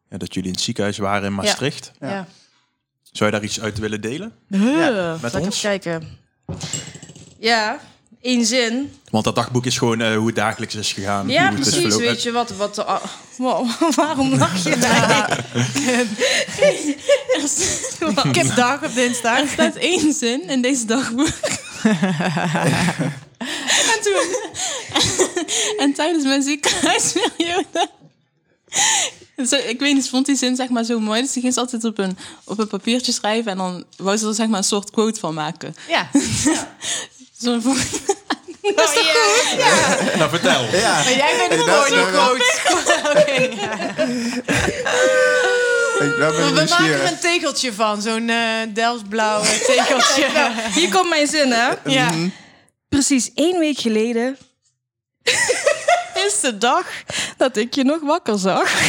ja, 0.10 0.18
dat 0.18 0.34
jullie 0.34 0.49
in 0.49 0.56
het 0.56 0.64
ziekenhuis 0.64 0.98
waren 0.98 1.26
in 1.28 1.36
Maastricht. 1.36 1.91
Ja. 1.99 2.10
Ja. 2.10 2.28
Zou 3.12 3.32
je 3.32 3.36
daar 3.36 3.45
iets 3.45 3.62
uit 3.62 3.78
willen 3.80 4.02
delen? 4.02 4.32
Ja. 4.48 5.18
met 5.22 5.36
ons? 5.36 5.64
even 5.64 5.80
kijken. 5.80 6.18
Ja, 7.40 7.80
één 8.22 8.45
zin. 8.45 8.91
Want 9.12 9.24
dat 9.24 9.36
dagboek 9.36 9.66
is 9.66 9.78
gewoon 9.78 10.02
eh, 10.02 10.16
hoe 10.16 10.28
het 10.28 10.36
dagelijks 10.36 10.76
is 10.76 10.94
gegaan. 10.94 11.28
Ja, 11.28 11.48
hoe 11.49 11.57
het 11.57 11.68
is 11.68 11.74
precies. 11.82 11.95
Weet 11.99 12.24
je 12.24 12.32
wat? 12.32 12.49
wat 12.56 12.76
wow, 13.38 13.70
waarom 13.95 14.36
lach 14.36 14.64
je 14.64 14.78
daar? 14.90 15.45
Ik 18.30 18.36
heb 18.36 18.56
dag 18.56 18.84
op 18.84 18.95
dinsdag. 18.95 19.40
Er 19.40 19.48
staat 19.48 19.76
één 19.76 20.14
zin 20.14 20.49
in 20.49 20.62
deze 20.62 20.86
dagboek. 20.86 21.28
en 23.94 24.02
toen... 24.02 24.36
en 25.78 25.94
tijdens 25.94 26.24
mijn 26.24 26.44
ziekenhuisperiode... 26.44 27.90
Zo, 29.48 29.56
ik 29.56 29.80
weet 29.80 29.94
niet, 29.94 30.03
ze 30.03 30.10
vond 30.10 30.26
die 30.26 30.36
zin 30.36 30.56
zeg 30.56 30.70
maar 30.70 30.84
zo 30.84 30.99
mooi. 30.99 31.22
Dus 31.22 31.32
die 31.32 31.41
ging 31.41 31.53
ze 31.53 31.60
altijd 31.60 31.84
op 31.84 31.98
een, 31.98 32.18
op 32.44 32.60
een 32.60 32.68
papiertje 32.68 33.12
schrijven. 33.12 33.52
En 33.52 33.57
dan 33.57 33.84
wou 33.98 34.18
ze 34.18 34.28
er 34.28 34.34
zeg 34.34 34.48
maar 34.48 34.57
een 34.57 34.64
soort 34.64 34.91
quote 34.91 35.20
van 35.20 35.34
maken. 35.34 35.76
Ja. 35.88 36.10
Zo'n 37.40 37.62
vo- 37.62 37.74
Dat 38.62 38.90
is 38.90 38.94
toch 38.94 39.12
goed? 39.14 40.16
Nou, 40.18 40.30
vertel. 40.30 40.62
Ja. 40.72 40.94
Maar 41.03 41.16
jij 41.16 41.48
bent 41.49 41.64
Hey, 41.66 41.99
een 41.99 42.12
quote. 42.12 42.44
Oké. 43.20 43.49
Ik, 45.99 46.17
daar 46.17 46.31
ben 46.31 46.47
ik 46.47 46.53
We 46.53 46.65
maken 46.69 46.93
er 46.93 47.11
een 47.11 47.19
tegeltje 47.19 47.73
van. 47.73 48.01
Zo'n 48.01 48.30
eh 48.30 48.38
Delftsblauw 48.73 49.41
tegeltje. 49.67 50.27
Hier 50.73 50.89
komt 50.89 51.09
mijn 51.09 51.27
zin, 51.27 51.51
hè? 51.51 51.69
ja. 51.84 52.11
Precies 52.89 53.31
één 53.34 53.59
week 53.59 53.77
geleden 53.77 54.38
is 56.27 56.39
de 56.39 56.57
dag 56.57 56.85
dat 57.38 57.57
ik 57.57 57.76
je 57.76 57.84
nog 57.84 57.99
wakker 58.01 58.39
zag. 58.39 58.72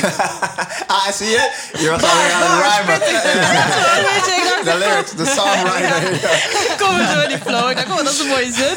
Ah, 0.86 1.12
zie 1.12 1.26
je? 1.26 1.50
Je 1.78 1.90
was 1.90 2.02
alweer 2.02 2.32
aan 2.32 2.86
het 2.86 3.00
dacht, 3.00 4.64
De 4.64 4.78
lyrics, 4.78 5.10
de 5.10 5.26
songwriter. 5.26 6.12
Ja. 6.12 6.76
kom 6.78 6.96
er 6.96 7.20
zo 7.20 7.28
niet 7.28 7.42
flow. 7.42 7.70
Ik 7.70 7.76
dacht, 7.76 7.90
oh, 7.90 7.96
dat 7.96 8.12
is 8.12 8.18
een 8.18 8.26
mooie 8.26 8.52
zin. 8.52 8.76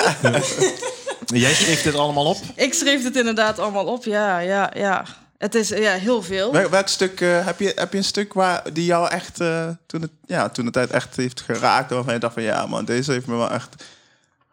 Jij 1.39 1.53
schreef 1.53 1.81
dit 1.81 1.95
allemaal 1.95 2.26
op? 2.26 2.38
Ik 2.56 2.73
schreef 2.73 3.03
het 3.03 3.15
inderdaad 3.15 3.60
allemaal 3.60 3.85
op. 3.85 4.03
Ja, 4.06 4.39
ja, 4.39 4.72
ja. 4.73 5.06
Het 5.40 5.56
is 5.56 5.70
ja, 5.70 5.94
heel 5.94 6.22
veel. 6.22 6.52
Wel- 6.52 6.70
Welk 6.70 6.88
stuk, 6.88 7.22
eh, 7.22 7.45
heb, 7.45 7.60
je, 7.60 7.72
heb 7.76 7.91
je 7.91 7.98
een 7.98 8.03
stuk 8.03 8.34
waar 8.34 8.74
die 8.74 8.86
jou 8.86 9.10
echt, 9.10 9.40
eh, 9.40 9.70
toen, 9.86 10.02
het, 10.02 10.11
ja, 10.26 10.49
toen 10.49 10.66
de 10.66 10.72
tijd 10.72 10.90
echt 10.90 11.16
heeft 11.16 11.41
geraakt? 11.41 11.91
Waarvan 11.91 12.14
je 12.14 12.20
dacht 12.20 12.34
van, 12.34 12.44
ja 12.44 12.66
man, 12.66 12.86
deze 12.86 13.11
heeft 13.11 13.28
me 13.28 13.36
wel 13.36 13.52
echt... 13.52 13.84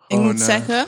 Ik 0.09 0.19
moet 0.19 0.41
eh, 0.41 0.47
zeggen, 0.47 0.87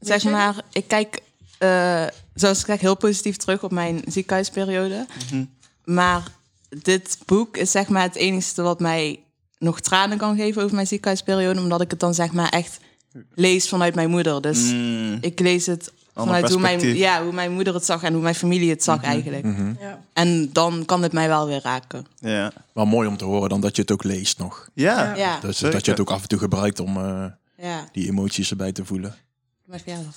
zeg 0.00 0.24
maar, 0.24 0.54
ik 0.72 0.88
kijk, 0.88 1.20
eh, 1.58 2.06
zoals 2.34 2.58
ik 2.58 2.64
kijk 2.64 2.80
heel 2.80 2.96
positief 2.96 3.36
terug 3.36 3.62
op 3.62 3.70
mijn 3.70 4.02
ziekenhuisperiode. 4.06 5.06
Mhm. 5.30 5.44
Maar 5.84 6.22
dit 6.68 7.18
boek 7.26 7.56
is 7.56 7.70
zeg 7.70 7.88
maar 7.88 8.02
het 8.02 8.14
enige 8.16 8.62
wat 8.62 8.80
mij 8.80 9.20
nog 9.58 9.80
tranen 9.80 10.18
kan 10.18 10.36
geven 10.36 10.62
over 10.62 10.74
mijn 10.74 10.86
ziekenhuisperiode. 10.86 11.60
Omdat 11.60 11.80
ik 11.80 11.90
het 11.90 12.00
dan 12.00 12.14
zeg 12.14 12.32
maar 12.32 12.48
echt 12.48 12.78
lees 13.34 13.68
vanuit 13.68 13.94
mijn 13.94 14.10
moeder. 14.10 14.42
Dus 14.42 14.58
mm, 14.58 15.18
ik 15.20 15.40
lees 15.40 15.66
het 15.66 15.92
vanuit 16.14 16.48
hoe 16.50 16.60
mijn, 16.60 16.96
ja, 16.96 17.22
hoe 17.22 17.32
mijn 17.32 17.52
moeder 17.52 17.74
het 17.74 17.84
zag 17.84 18.02
en 18.02 18.12
hoe 18.12 18.22
mijn 18.22 18.34
familie 18.34 18.70
het 18.70 18.82
zag 18.84 19.02
eigenlijk. 19.02 19.46
Ja. 19.80 20.00
En 20.12 20.52
dan 20.52 20.84
kan 20.84 21.02
het 21.02 21.12
mij 21.12 21.28
wel 21.28 21.46
weer 21.46 21.60
raken. 21.62 22.06
ja. 22.18 22.52
Wel 22.72 22.86
mooi 22.86 23.08
om 23.08 23.16
te 23.16 23.24
horen 23.24 23.48
dan 23.48 23.60
dat 23.60 23.76
je 23.76 23.82
het 23.82 23.90
ook 23.90 24.04
leest 24.04 24.38
nog. 24.38 24.68
Ja. 24.74 25.14
Ja, 25.14 25.40
Dus 25.40 25.56
Zeker. 25.58 25.74
dat 25.74 25.84
je 25.84 25.90
het 25.90 26.00
ook 26.00 26.10
af 26.10 26.22
en 26.22 26.28
toe 26.28 26.38
gebruikt 26.38 26.80
om 26.80 26.96
eh, 26.96 27.24
ja. 27.56 27.84
die 27.92 28.08
emoties 28.08 28.50
erbij 28.50 28.72
te 28.72 28.84
voelen. 28.84 29.14
Mijn 29.64 29.80
verjaardag. 29.80 30.14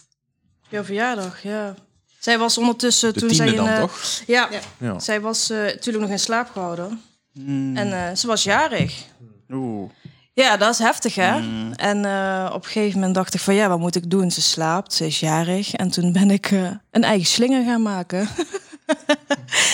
Jouw 0.69 0.83
verjaardag, 0.83 1.43
ja. 1.43 1.75
Zij 2.19 2.37
was 2.37 2.57
ondertussen 2.57 3.13
De 3.13 3.19
toen 3.19 3.29
zij 3.29 3.47
in, 3.47 3.55
dan, 3.55 3.67
eh, 3.67 3.79
toch? 3.79 4.01
Ja, 4.27 4.47
Ja. 4.51 4.59
Ja. 4.77 4.99
zij 4.99 5.21
was 5.21 5.49
eh, 5.49 5.57
natuurlijk 5.57 6.03
nog 6.03 6.09
in 6.09 6.19
slaap 6.19 6.49
gehouden. 6.49 7.01
Mm. 7.33 7.77
En 7.77 8.07
eh, 8.09 8.15
ze 8.15 8.27
was 8.27 8.43
jarig. 8.43 9.03
Oeh. 9.49 9.89
Ja, 10.35 10.57
dat 10.57 10.73
is 10.73 10.79
heftig, 10.79 11.15
hè? 11.15 11.39
Mm. 11.39 11.73
En 11.73 12.05
eh, 12.05 12.49
op 12.53 12.63
een 12.63 12.69
gegeven 12.69 12.99
moment 12.99 13.15
dacht 13.15 13.33
ik 13.33 13.39
van... 13.39 13.53
ja, 13.53 13.69
wat 13.69 13.79
moet 13.79 13.95
ik 13.95 14.09
doen? 14.09 14.31
Ze 14.31 14.41
slaapt, 14.41 14.93
ze 14.93 15.05
is 15.05 15.19
jarig. 15.19 15.73
En 15.73 15.89
toen 15.89 16.11
ben 16.11 16.31
ik 16.31 16.51
eh, 16.51 16.71
een 16.91 17.03
eigen 17.03 17.27
slinger 17.27 17.63
gaan 17.65 17.81
maken. 17.81 18.27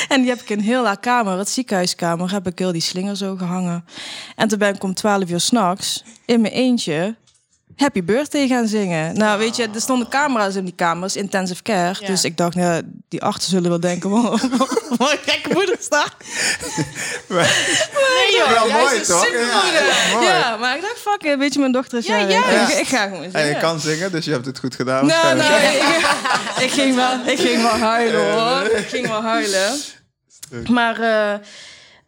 en 0.10 0.22
die 0.22 0.30
heb 0.30 0.41
ik 0.41 0.49
in 0.49 0.60
heel 0.60 0.86
haar 0.86 0.99
kamer, 0.99 1.38
het 1.38 1.49
ziekenhuiskamer... 1.49 2.31
heb 2.31 2.48
ik 2.48 2.60
heel 2.60 2.72
die 2.72 2.81
slinger 2.81 3.18
zo 3.18 3.36
gehangen. 3.36 3.86
En 4.36 4.48
toen 4.48 4.60
ben 4.60 4.76
ik 4.76 4.84
om 4.84 4.94
12 4.94 5.30
uur 5.30 5.40
s'nachts 5.40 6.03
in 6.26 6.41
mijn 6.41 6.53
eentje... 6.53 7.15
Happy 7.80 8.03
birthday 8.03 8.47
gaan 8.47 8.68
zingen. 8.68 9.18
Nou, 9.18 9.39
weet 9.39 9.56
je, 9.56 9.68
er 9.73 9.81
stonden 9.81 10.07
camera's 10.10 10.56
in 10.56 10.65
die 10.65 10.73
kamers, 10.76 11.15
intensive 11.15 11.61
care. 11.61 11.95
Ja. 11.99 12.07
Dus 12.07 12.23
ik 12.23 12.38
dacht, 12.38 12.56
nou, 12.56 12.81
die 13.07 13.22
achter 13.22 13.49
zullen 13.49 13.69
wel 13.69 13.80
denken... 13.80 14.10
wat 14.22 14.41
een 14.41 15.18
gekke 15.26 15.53
moeder 15.53 15.76
staat. 15.80 16.15
Nee 17.30 18.38
joh, 18.38 18.49
Wel 18.49 18.69
mooi, 18.81 18.95
is 18.95 19.07
toch? 19.07 19.27
Ja, 19.27 19.61
mooi. 20.14 20.26
Ja, 20.26 20.57
maar 20.57 20.76
ik 20.76 20.81
dacht, 20.81 20.99
fuck 20.99 21.38
weet 21.38 21.53
je, 21.53 21.60
mijn 21.60 21.72
dochter 21.72 21.97
is 21.97 22.06
Ja, 22.06 22.19
jarig. 22.19 22.51
juist. 22.51 22.72
Ik, 22.72 22.80
ik 22.80 22.88
ga 22.88 23.03
gewoon 23.03 23.23
zingen. 23.23 23.34
En 23.41 23.47
je 23.47 23.57
kan 23.57 23.80
zingen, 23.80 24.11
dus 24.11 24.26
je 24.26 24.31
hebt 24.31 24.45
het 24.45 24.60
goed 24.60 24.76
gedaan. 24.76 25.06
Nou, 25.06 25.35
waarschijnlijk. 25.35 25.84
nou, 26.01 26.56
ik, 26.56 26.64
ik 26.65 26.72
ging 26.72 26.95
wel, 26.95 27.19
ik 27.26 27.39
ging 27.39 27.61
wel 27.61 27.72
huilen 27.77 28.31
hoor. 28.31 28.77
Ik 28.77 28.88
ging 28.88 29.07
wel 29.07 29.22
huilen. 29.22 29.80
Maar 30.69 30.99
eh, 30.99 31.34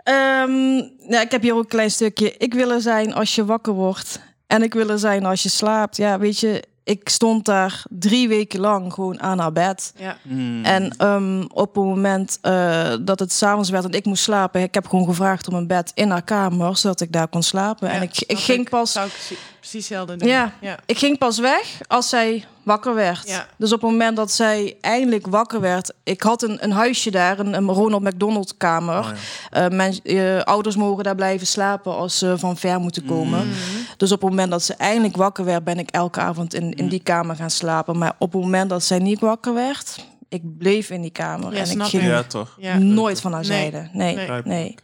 ehm, 0.03 0.75
ja, 1.09 1.21
ik 1.21 1.31
heb 1.31 1.41
hier 1.41 1.53
ook 1.53 1.59
een 1.59 1.67
klein 1.67 1.91
stukje. 1.91 2.35
Ik 2.37 2.53
wil 2.53 2.71
er 2.71 2.81
zijn 2.81 3.13
als 3.13 3.35
je 3.35 3.45
wakker 3.45 3.73
wordt. 3.73 4.19
En 4.51 4.63
ik 4.63 4.73
wil 4.73 4.89
er 4.89 4.99
zijn 4.99 5.25
als 5.25 5.43
je 5.43 5.49
slaapt. 5.49 5.97
Ja, 5.97 6.19
weet 6.19 6.39
je, 6.39 6.63
ik 6.83 7.09
stond 7.09 7.45
daar 7.45 7.83
drie 7.89 8.27
weken 8.27 8.59
lang 8.59 8.93
gewoon 8.93 9.21
aan 9.21 9.39
haar 9.39 9.51
bed. 9.51 9.93
Ja. 9.97 10.17
Mm. 10.21 10.65
En 10.65 10.95
ehm, 10.97 11.41
op 11.53 11.75
het 11.75 11.83
moment 11.83 12.37
eh, 12.41 12.93
dat 13.01 13.19
het 13.19 13.31
s'avonds 13.33 13.69
werd 13.69 13.83
en 13.85 13.91
ik 13.91 14.05
moest 14.05 14.23
slapen, 14.23 14.61
ik 14.61 14.73
heb 14.73 14.87
gewoon 14.87 15.05
gevraagd 15.05 15.47
om 15.47 15.53
een 15.53 15.67
bed 15.67 15.91
in 15.93 16.09
haar 16.09 16.21
kamer, 16.23 16.77
zodat 16.77 17.01
ik 17.01 17.11
daar 17.11 17.27
kon 17.27 17.43
slapen. 17.43 17.89
en 17.89 17.95
Ja, 17.95 18.01
ik, 18.01 18.09
ik 18.17 18.25
snap 18.25 18.37
ging 18.39 18.69
pas 18.69 18.91
Zou 18.91 19.05
ik 19.07 19.11
precies- 19.59 19.73
hetzelfde 19.87 20.15
doen. 20.15 20.27
Ja. 20.27 20.51
ja. 20.61 20.77
ik 20.85 20.97
ging 20.97 21.17
pas 21.17 21.39
weg 21.39 21.77
als 21.87 22.09
zij 22.09 22.45
wakker 22.63 22.93
werd. 22.95 23.27
Ja. 23.27 23.47
Dus 23.57 23.73
op 23.73 23.81
het 23.81 23.91
moment 23.91 24.15
dat 24.15 24.31
zij 24.31 24.77
eindelijk 24.81 25.27
wakker 25.27 25.59
werd... 25.61 25.93
Ik 26.03 26.21
had 26.21 26.41
een, 26.43 26.63
een 26.63 26.71
huisje 26.71 27.11
daar, 27.11 27.39
een, 27.39 27.53
een 27.53 27.67
Ronald 27.69 28.03
McDonald 28.03 28.57
kamer. 28.57 28.99
Oh, 28.99 29.09
Eh, 29.49 29.67
mijn 29.67 29.99
ouders 30.43 30.75
mogen 30.75 31.03
daar 31.03 31.15
blijven 31.15 31.47
slapen 31.47 31.95
als 31.95 32.17
ze 32.17 32.37
van 32.37 32.57
ver 32.57 32.79
moeten 32.79 33.05
komen. 33.05 33.47
Mhm. 33.47 33.55
Dus 33.97 34.11
op 34.11 34.21
het 34.21 34.29
moment 34.29 34.51
dat 34.51 34.63
ze 34.63 34.73
eindelijk 34.73 35.15
wakker 35.15 35.45
werd... 35.45 35.63
ben 35.63 35.79
ik 35.79 35.89
elke 35.89 36.19
avond 36.19 36.53
in, 36.53 36.73
in 36.73 36.87
die 36.87 37.03
kamer 37.03 37.35
gaan 37.35 37.49
slapen. 37.49 37.97
Maar 37.97 38.15
op 38.19 38.33
het 38.33 38.41
moment 38.41 38.69
dat 38.69 38.83
zij 38.83 38.99
niet 38.99 39.19
wakker 39.19 39.53
werd... 39.53 40.09
Ik 40.29 40.57
bleef 40.57 40.89
in 40.89 41.01
die 41.01 41.11
kamer 41.11 41.53
Ja, 41.53 41.59
en 41.63 41.71
ik 41.71 41.83
ging. 41.83 42.03
Ja, 42.03 42.23
toch. 42.23 42.55
Ja. 42.59 42.77
nooit 42.77 43.21
van 43.21 43.31
haar 43.33 43.41
Nee. 43.47 43.49
zijde. 43.49 43.89
Nee, 43.93 44.15
Nee. 44.43 44.75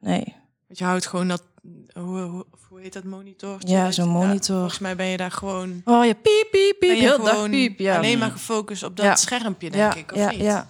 nee. 0.00 0.34
Want 0.66 0.78
je 0.78 0.84
houdt 0.84 1.06
gewoon 1.06 1.28
dat... 1.28 1.42
Hoe, 1.92 2.18
hoe, 2.20 2.44
hoe 2.68 2.80
heet 2.80 2.92
dat 2.92 3.04
monitor? 3.04 3.56
Ja, 3.58 3.90
zo'n 3.90 4.08
monitor. 4.08 4.56
volgens 4.58 4.78
mij 4.78 4.96
ben 4.96 5.06
je 5.06 5.16
daar 5.16 5.30
gewoon... 5.30 5.82
Oh 5.84 6.04
ja, 6.04 6.12
piep, 6.12 6.48
piep, 6.50 6.76
Ben 6.78 6.88
piep. 6.88 6.96
je 6.98 7.02
Heel 7.02 7.18
dag 7.24 7.28
gewoon 7.34 7.50
piep, 7.50 7.78
ja. 7.78 7.96
alleen 7.96 8.18
maar 8.18 8.30
gefocust 8.30 8.82
op 8.82 8.96
dat 8.96 9.06
Ja. 9.06 9.16
schermpje, 9.16 9.70
denk 9.70 9.92
ja, 9.94 9.98
ik, 10.00 10.12
of 10.12 10.18
ja, 10.18 10.30
niet? 10.30 10.40
Ja. 10.40 10.66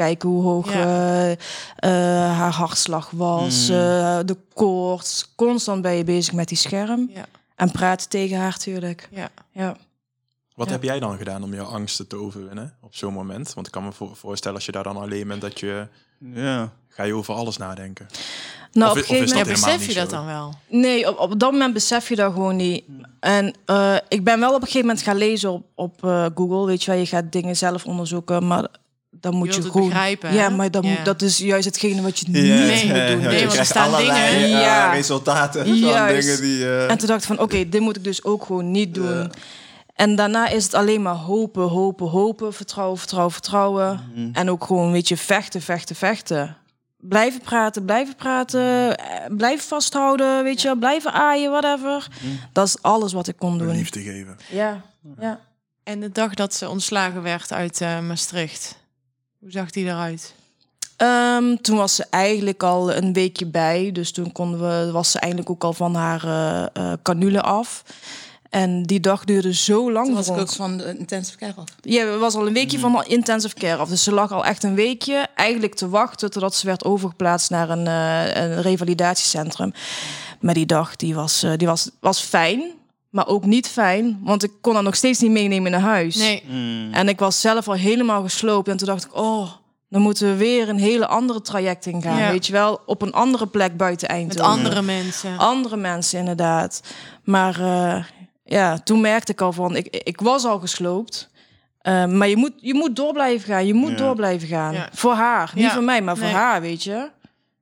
Kijken 0.00 0.28
hoe 0.28 0.42
hoog 0.42 0.72
Ja. 0.72 0.82
eh, 0.84 1.30
eh, 1.30 2.36
haar 2.38 2.52
hartslag 2.52 3.10
was, 3.10 3.68
Mm. 3.68 3.74
eh, 3.74 4.18
de 4.24 4.36
koorts. 4.54 5.32
Constant 5.36 5.82
ben 5.82 5.92
je 5.92 6.04
bezig 6.04 6.32
met 6.34 6.48
die 6.48 6.56
scherm. 6.56 7.10
Ja, 7.14 7.24
En 7.56 7.70
praten 7.70 8.08
tegen 8.08 8.38
haar, 8.38 8.56
tuurlijk. 8.56 9.08
ja. 9.10 9.28
Ja. 9.52 9.76
Wat 10.54 10.66
Ja. 10.66 10.72
heb 10.72 10.82
jij 10.82 10.98
dan 11.00 11.16
gedaan 11.16 11.42
om 11.42 11.54
jouw 11.54 11.64
angsten 11.64 12.06
te 12.06 12.16
overwinnen 12.16 12.74
op 12.80 12.94
zo'n 12.96 13.12
moment? 13.12 13.54
Want 13.54 13.66
ik 13.66 13.72
kan 13.72 13.84
me 13.84 13.92
voor- 13.92 14.16
voorstellen 14.16 14.56
als 14.56 14.66
je 14.66 14.72
daar 14.72 14.82
dan 14.82 14.96
alleen 14.96 15.28
bent, 15.28 15.40
dat 15.40 15.60
je 15.60 15.86
Ja. 16.34 16.72
ga 16.88 17.02
je 17.02 17.14
over 17.14 17.34
alles 17.34 17.56
nadenken. 17.56 18.06
Nou, 18.72 18.90
Of- 18.90 18.96
op 18.96 19.02
een 19.02 19.08
gegeven 19.08 19.28
moment... 19.38 19.48
besef 19.60 19.86
je 19.86 19.94
dat 19.94 20.10
zo. 20.10 20.16
dan 20.16 20.26
wel? 20.26 20.54
Nee, 20.68 21.08
op, 21.08 21.18
op 21.18 21.38
dat 21.40 21.52
moment 21.52 21.72
besef 21.74 22.08
je 22.08 22.16
dat 22.16 22.32
gewoon 22.32 22.56
niet. 22.56 22.84
En 23.20 23.54
eh, 23.64 23.96
ik 24.08 24.24
ben 24.24 24.40
wel 24.40 24.48
op 24.54 24.60
een 24.60 24.66
gegeven 24.66 24.86
moment 24.86 25.04
gaan 25.04 25.16
lezen 25.16 25.50
op, 25.52 25.64
op 25.74 26.04
eh, 26.04 26.26
Google. 26.34 26.66
Weet 26.66 26.82
je 26.82 26.90
wel, 26.90 27.00
je 27.00 27.06
gaat 27.06 27.32
dingen 27.32 27.56
zelf 27.56 27.84
onderzoeken, 27.86 28.46
maar 28.46 28.68
dan 29.10 29.34
moet 29.34 29.54
Je 29.54 29.62
gewoon... 29.62 29.88
begrijpen, 29.88 30.32
Ja, 30.34 30.48
maar 30.48 30.70
dan 30.70 30.82
Ja. 30.82 30.88
Moet, 30.90 31.04
dat 31.04 31.22
is 31.22 31.38
juist 31.38 31.64
hetgene 31.64 32.02
wat 32.02 32.18
je 32.18 32.26
Ja, 32.26 32.32
niet 32.32 32.42
Nee, 32.42 32.86
moet 32.86 33.08
doen. 33.08 33.18
Nee, 33.18 33.18
je 33.18 33.20
want 33.20 33.32
er 33.42 33.46
krijgt 33.48 33.70
staan 33.70 33.96
dingen- 33.96 34.48
Ja. 34.48 34.92
resultaten 34.92 35.66
van 35.66 35.76
Juist. 35.76 36.26
dingen 36.26 36.40
die... 36.42 36.64
eh, 36.64 36.90
En 36.90 36.98
toen 36.98 37.06
dacht 37.08 37.20
ik 37.20 37.26
van, 37.26 37.38
oké, 37.40 37.68
dit 37.68 37.80
moet 37.80 37.96
ik 37.96 38.04
dus 38.04 38.24
ook 38.24 38.44
gewoon 38.44 38.70
niet 38.70 38.94
doen. 38.94 39.32
En 39.94 40.16
daarna 40.16 40.48
is 40.48 40.64
het 40.64 40.74
alleen 40.74 41.02
maar 41.02 41.14
hopen, 41.14 41.62
hopen, 41.68 42.06
hopen, 42.08 42.52
vertrouwen, 42.52 42.98
vertrouwen, 42.98 43.32
vertrouwen. 43.32 44.00
En 44.32 44.50
ook 44.50 44.64
gewoon, 44.64 44.92
weet 44.92 45.08
je, 45.08 45.16
vechten, 45.16 45.62
vechten, 45.62 45.96
vechten. 45.96 46.56
Blijven 47.02 47.40
praten, 47.40 47.84
blijven 47.84 48.16
praten, 48.16 48.96
eh, 48.98 49.36
blijven 49.36 49.68
vasthouden, 49.68 50.44
weet 50.44 50.60
je, 50.60 50.66
wel, 50.68 50.76
blijven 50.76 51.12
aaien, 51.12 51.50
whatever. 51.50 52.08
Dat 52.52 52.66
is 52.66 52.76
alles 52.80 53.12
wat 53.12 53.28
ik 53.28 53.36
kon 53.38 53.58
doen. 53.58 53.70
Liefde 53.76 54.02
geven. 54.02 54.36
Ja, 54.50 54.80
ja. 55.20 55.40
En 55.84 56.00
de 56.00 56.10
dag 56.12 56.34
dat 56.34 56.54
ze 56.54 56.68
ontslagen 56.68 57.22
werd 57.22 57.52
uit 57.52 57.80
eh, 57.80 58.00
Maastricht, 58.00 58.78
hoe 59.40 59.50
zag 59.50 59.70
die 59.70 59.84
eruit? 59.84 60.34
Ehm, 60.96 61.56
toen 61.56 61.76
was 61.76 61.94
ze 61.94 62.06
eigenlijk 62.10 62.62
al 62.62 62.92
een 62.92 63.12
weekje 63.12 63.46
bij. 63.46 63.92
Dus 63.92 64.12
toen 64.12 64.32
konden 64.32 64.60
we, 64.60 64.92
was 64.92 65.10
ze 65.10 65.18
eigenlijk 65.18 65.50
ook 65.50 65.64
al 65.64 65.72
van 65.72 65.94
haar 65.94 66.24
eh 66.24 66.66
eh, 66.72 66.98
canule 67.02 67.40
af. 67.40 67.82
En 68.50 68.82
die 68.82 69.00
dag 69.00 69.24
duurde 69.24 69.54
zo 69.54 69.92
lang 69.92 70.06
Toen 70.06 70.14
was 70.14 70.26
voor 70.26 70.36
ik 70.36 70.42
ook 70.42 70.50
van 70.50 70.76
de 70.76 70.96
intensive 70.98 71.38
care 71.38 71.54
af. 71.56 71.64
Ja, 71.80 72.04
we 72.04 72.16
was 72.16 72.34
al 72.34 72.46
een 72.46 72.52
weekje 72.52 72.78
van 72.78 72.92
de 72.92 73.04
intensive 73.06 73.54
care 73.54 73.76
af. 73.76 73.88
Dus 73.88 74.02
ze 74.02 74.12
lag 74.12 74.32
al 74.32 74.44
echt 74.44 74.62
een 74.62 74.74
weekje 74.74 75.26
eigenlijk 75.34 75.74
te 75.74 75.88
wachten 75.88 76.30
totdat 76.30 76.54
ze 76.54 76.66
werd 76.66 76.84
overgeplaatst 76.84 77.50
naar 77.50 77.70
een, 77.70 77.86
eh, 77.86 78.42
een 78.42 78.62
revalidatiecentrum. 78.62 79.72
Maar 80.40 80.54
die 80.54 80.66
dag 80.66 80.96
die 80.96 81.14
was, 81.14 81.42
eh, 81.42 81.52
die 81.56 81.66
was, 81.66 81.90
was 82.00 82.20
fijn, 82.20 82.72
maar 83.10 83.26
ook 83.26 83.44
niet 83.44 83.68
fijn. 83.68 84.20
Want 84.22 84.42
ik 84.42 84.52
kon 84.60 84.74
haar 84.74 84.82
nog 84.82 84.96
steeds 84.96 85.20
niet 85.20 85.30
meenemen 85.30 85.70
naar 85.70 85.80
huis. 85.80 86.16
Nee, 86.16 86.42
En 86.92 87.08
ik 87.08 87.18
was 87.18 87.40
zelf 87.40 87.68
al 87.68 87.74
helemaal 87.74 88.22
gesloopt. 88.22 88.68
En 88.68 88.76
toen 88.76 88.86
dacht 88.86 89.04
ik, 89.04 89.16
oh, 89.16 89.50
dan 89.88 90.02
moeten 90.02 90.28
we 90.28 90.36
weer 90.36 90.68
een 90.68 90.78
hele 90.78 91.06
andere 91.06 91.40
traject 91.40 91.86
ingaan. 91.86 92.18
Ja. 92.18 92.30
Weet 92.30 92.46
je 92.46 92.52
wel, 92.52 92.80
op 92.86 93.02
een 93.02 93.12
andere 93.12 93.46
plek 93.46 93.76
buiten 93.76 94.08
met 94.08 94.16
Eindhoven. 94.16 94.52
andere 94.52 94.82
mensen. 94.82 95.38
Andere 95.38 95.76
mensen, 95.76 96.18
inderdaad. 96.18 96.82
Maar 97.24 97.60
eh, 97.60 98.04
ja, 98.44 98.78
toen 98.78 99.00
merkte 99.00 99.32
ik 99.32 99.40
al 99.40 99.52
van, 99.52 99.76
ik, 99.76 99.86
ik 99.86 100.20
was 100.20 100.44
al 100.44 100.58
gesloopt. 100.58 101.28
Eh, 101.80 102.06
maar 102.06 102.28
je 102.28 102.36
moet, 102.36 102.52
je 102.56 102.74
moet 102.74 102.96
door 102.96 103.12
blijven 103.12 103.48
gaan. 103.48 103.66
Je 103.66 103.74
moet 103.74 103.90
Ja. 103.90 103.96
door 103.96 104.14
blijven 104.14 104.48
gaan. 104.48 104.72
Ja. 104.74 104.88
Voor 104.92 105.12
haar. 105.14 105.52
Niet 105.54 105.70
voor 105.70 105.82
mij, 105.84 106.02
maar 106.02 106.16
voor 106.16 106.24
Nee. 106.26 106.34
haar, 106.34 106.60
weet 106.60 106.82
je. 106.82 107.10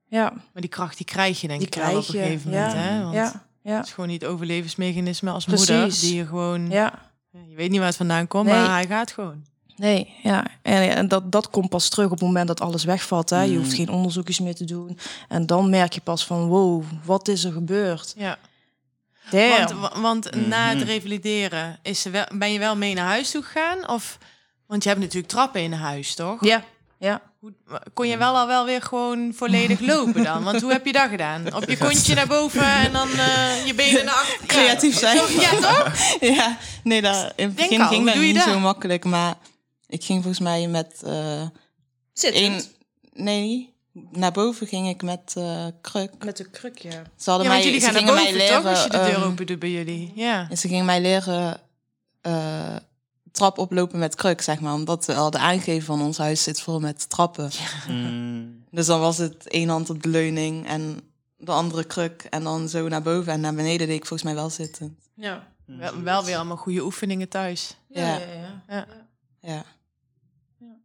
Ja, 0.07 0.31
Maar 0.33 0.61
die 0.61 0.69
kracht 0.69 0.97
die 0.97 1.05
krijg 1.05 1.41
je 1.41 1.47
denk 1.47 1.59
die 1.59 1.67
ik 1.67 1.75
wel 1.75 1.97
op 1.97 2.03
krijg 2.03 2.07
een 2.13 2.19
je. 2.19 2.25
gegeven 2.25 2.51
ja. 2.51 2.67
moment. 2.67 2.83
Hè? 2.89 3.01
Want 3.03 3.13
ja, 3.15 3.47
ja, 3.61 3.75
Het 3.77 3.85
is 3.85 3.91
gewoon 3.93 4.09
niet 4.09 4.25
overlevingsmechanisme 4.25 5.31
als 5.31 5.45
Precies. 5.45 5.67
moeder. 5.69 5.99
Die 5.99 6.15
je 6.15 6.25
gewoon... 6.25 6.69
ja. 6.69 7.07
Je 7.47 7.55
weet 7.55 7.69
niet 7.69 7.77
waar 7.79 7.87
het 7.87 7.97
vandaan 7.97 8.27
komt, 8.27 8.45
Nee. 8.45 8.53
maar 8.55 8.69
hij 8.69 8.87
gaat 8.87 9.11
gewoon. 9.11 9.43
Nee, 9.75 10.13
ja. 10.23 10.45
En, 10.61 10.95
en 10.95 11.07
dat, 11.07 11.31
dat 11.31 11.49
komt 11.49 11.69
pas 11.69 11.89
terug 11.89 12.05
op 12.05 12.11
het 12.11 12.21
moment 12.21 12.47
dat 12.47 12.61
alles 12.61 12.83
wegvalt. 12.83 13.29
Hè. 13.29 13.41
Je 13.41 13.51
Mm. 13.51 13.57
hoeft 13.57 13.73
geen 13.73 13.89
onderzoekjes 13.89 14.39
meer 14.39 14.55
te 14.55 14.65
doen. 14.65 14.97
En 15.27 15.45
dan 15.45 15.69
merk 15.69 15.93
je 15.93 16.01
pas 16.01 16.25
van, 16.25 16.47
wow, 16.47 16.83
wat 17.03 17.27
is 17.27 17.43
er 17.43 17.51
gebeurd? 17.51 18.13
Ja. 18.17 18.37
Damn. 19.31 19.49
Want, 19.57 19.71
wa- 19.71 20.01
want 20.01 20.35
na 20.47 20.65
Mhm. 20.69 20.77
het 20.77 20.87
revalideren 20.87 21.79
is 21.81 22.01
ze 22.01 22.09
wel, 22.09 22.25
ben 22.33 22.51
je 22.51 22.59
wel 22.59 22.75
mee 22.75 22.93
naar 22.93 23.07
huis 23.07 23.31
toe 23.31 23.41
gegaan? 23.43 23.89
Of, 23.89 24.17
want 24.67 24.83
je 24.83 24.89
hebt 24.89 25.01
natuurlijk 25.01 25.31
trappen 25.31 25.61
in 25.61 25.73
huis, 25.73 26.15
toch? 26.15 26.45
ja, 26.45 26.63
ja. 26.99 27.21
Hoe, 27.39 27.53
kon 27.93 28.07
je 28.07 28.17
wel 28.17 28.37
al 28.37 28.47
wel 28.47 28.65
weer 28.65 28.81
gewoon 28.81 29.33
volledig 29.35 29.79
lopen 29.91 30.23
dan? 30.23 30.43
Want 30.43 30.61
hoe 30.61 30.71
heb 30.71 30.85
je 30.85 30.91
dat 30.91 31.09
gedaan? 31.09 31.55
Op 31.55 31.69
je 31.69 31.77
kontje 31.77 32.15
naar 32.15 32.27
boven 32.27 32.63
en 32.63 32.91
dan 32.91 33.09
eh, 33.09 33.65
je 33.65 33.73
benen 33.73 34.05
naar 34.05 34.13
achter? 34.13 34.47
Creatief 34.55 34.97
zijn. 34.97 35.17
Zo- 35.17 35.41
ja, 35.41 35.49
toch? 35.49 35.93
ja, 36.35 36.57
nee, 36.83 37.01
dat, 37.01 37.33
in 37.35 37.45
het 37.47 37.55
begin 37.55 37.81
al, 37.81 37.87
ging 37.87 38.05
dat 38.05 38.15
niet 38.15 38.35
dat? 38.35 38.43
zo 38.43 38.59
makkelijk. 38.59 39.05
Maar 39.05 39.35
ik 39.87 40.03
ging 40.03 40.23
volgens 40.23 40.43
mij 40.43 40.67
met... 40.67 41.01
eh 41.05 41.41
één, 42.21 42.63
nee, 43.13 43.73
naar 44.11 44.31
boven 44.31 44.67
ging 44.67 44.89
ik 44.89 45.01
met 45.03 45.33
eh 45.37 45.65
kruk. 45.81 46.23
Met 46.23 46.37
de 46.37 46.49
kruk, 46.49 46.77
ja. 46.77 47.03
Ze 47.17 47.29
hadden 47.29 47.47
Ja, 47.47 47.53
mij, 47.53 47.63
jullie 47.63 47.79
ze 47.79 47.85
gaan 47.85 47.95
gingen 47.95 48.15
boven, 48.15 48.23
mij 48.33 48.37
leren, 48.37 48.61
toch? 48.61 48.71
Als 48.71 48.83
je 48.83 48.89
de 48.89 48.97
deur 48.97 49.13
ehm, 49.13 49.23
open 49.23 49.45
doet 49.45 49.59
bij 49.59 49.71
jullie. 49.71 50.11
Ja. 50.15 50.47
en 50.49 50.57
ze 50.57 50.67
gingen 50.67 50.85
mij 50.85 51.01
leren 51.01 51.59
trap 53.31 53.57
oplopen 53.57 53.99
met 53.99 54.15
kruk, 54.15 54.41
zeg 54.41 54.59
maar. 54.59 54.73
Omdat 54.73 55.05
we 55.05 55.13
hadden 55.13 55.41
aangegeven 55.41 55.85
van 55.85 56.01
ons 56.01 56.17
huis 56.17 56.43
zit 56.43 56.61
vol 56.61 56.79
met 56.79 57.09
trappen. 57.09 57.49
Mm. 57.87 58.63
Dus 58.71 58.85
dan 58.85 58.99
was 58.99 59.17
het 59.17 59.47
één 59.47 59.69
hand 59.69 59.89
op 59.89 60.03
de 60.03 60.09
leuning 60.09 60.67
en 60.67 61.01
de 61.37 61.51
andere 61.51 61.83
kruk. 61.83 62.27
En 62.29 62.43
dan 62.43 62.69
zo 62.69 62.87
naar 62.87 63.01
boven 63.01 63.33
en 63.33 63.41
naar 63.41 63.53
beneden 63.53 63.87
deed 63.87 63.95
ik 63.97 64.05
volgens 64.05 64.23
mij 64.23 64.35
wel 64.35 64.49
zitten. 64.49 64.97
Ja. 65.13 65.47
Wel, 65.65 66.01
wel 66.01 66.23
weer 66.25 66.35
allemaal 66.35 66.57
goede 66.57 66.83
oefeningen 66.83 67.29
thuis. 67.29 67.77
Ja, 67.87 68.01
Ja. 68.07 68.17
ja, 68.17 68.25
ja. 68.67 68.87
Ja. 69.41 69.65
Ja. 70.57 70.75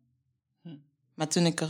Maar 1.14 1.28
toen 1.28 1.46
ik 1.46 1.60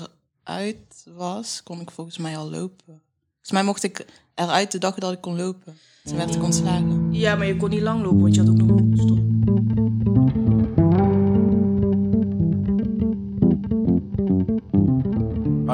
eruit 0.45 1.07
was, 1.17 1.63
kon 1.63 1.81
ik 1.81 1.91
volgens 1.91 2.19
mij 2.19 2.37
al 2.37 2.51
lopen. 2.51 2.85
Volgens 3.31 3.51
mij 3.51 3.65
mocht 3.65 3.83
ik 3.83 4.07
eruit 4.35 4.73
de 4.73 4.79
dag 4.79 4.95
dat 4.95 5.13
ik 5.13 5.21
kon 5.21 5.37
lopen. 5.37 5.79
Toen 6.05 6.17
werd 6.17 6.35
ik 6.35 6.43
ontslagen. 6.43 7.15
Ja, 7.15 7.37
maar 7.37 7.47
je 7.47 7.57
kon 7.57 7.71
niet 7.71 7.81
lang 7.81 8.03
lopen, 8.03 8.21
want 8.21 8.35
je 8.35 8.41
had 8.41 8.51
ook 8.51 8.57
nog 8.57 8.74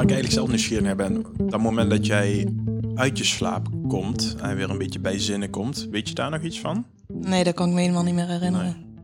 Waar 0.01 0.09
ik 0.09 0.15
eigenlijk 0.15 0.41
zelf 0.41 0.55
nieuwsgierig 0.57 0.85
naar 0.85 0.95
ben, 0.95 1.25
dat 1.49 1.59
moment 1.59 1.89
dat 1.89 2.05
jij 2.05 2.53
uit 2.95 3.17
je 3.17 3.23
slaap 3.23 3.67
komt 3.87 4.35
en 4.41 4.55
weer 4.55 4.69
een 4.69 4.77
beetje 4.77 4.99
bij 4.99 5.19
zinnen 5.19 5.49
komt, 5.49 5.87
weet 5.89 6.07
je 6.07 6.15
daar 6.15 6.29
nog 6.29 6.41
iets 6.41 6.59
van? 6.59 6.85
Nee, 7.07 7.43
dat 7.43 7.53
kan 7.53 7.67
ik 7.67 7.73
me 7.73 7.79
helemaal 7.79 8.03
niet 8.03 8.13
meer 8.13 8.27
herinneren. 8.27 8.95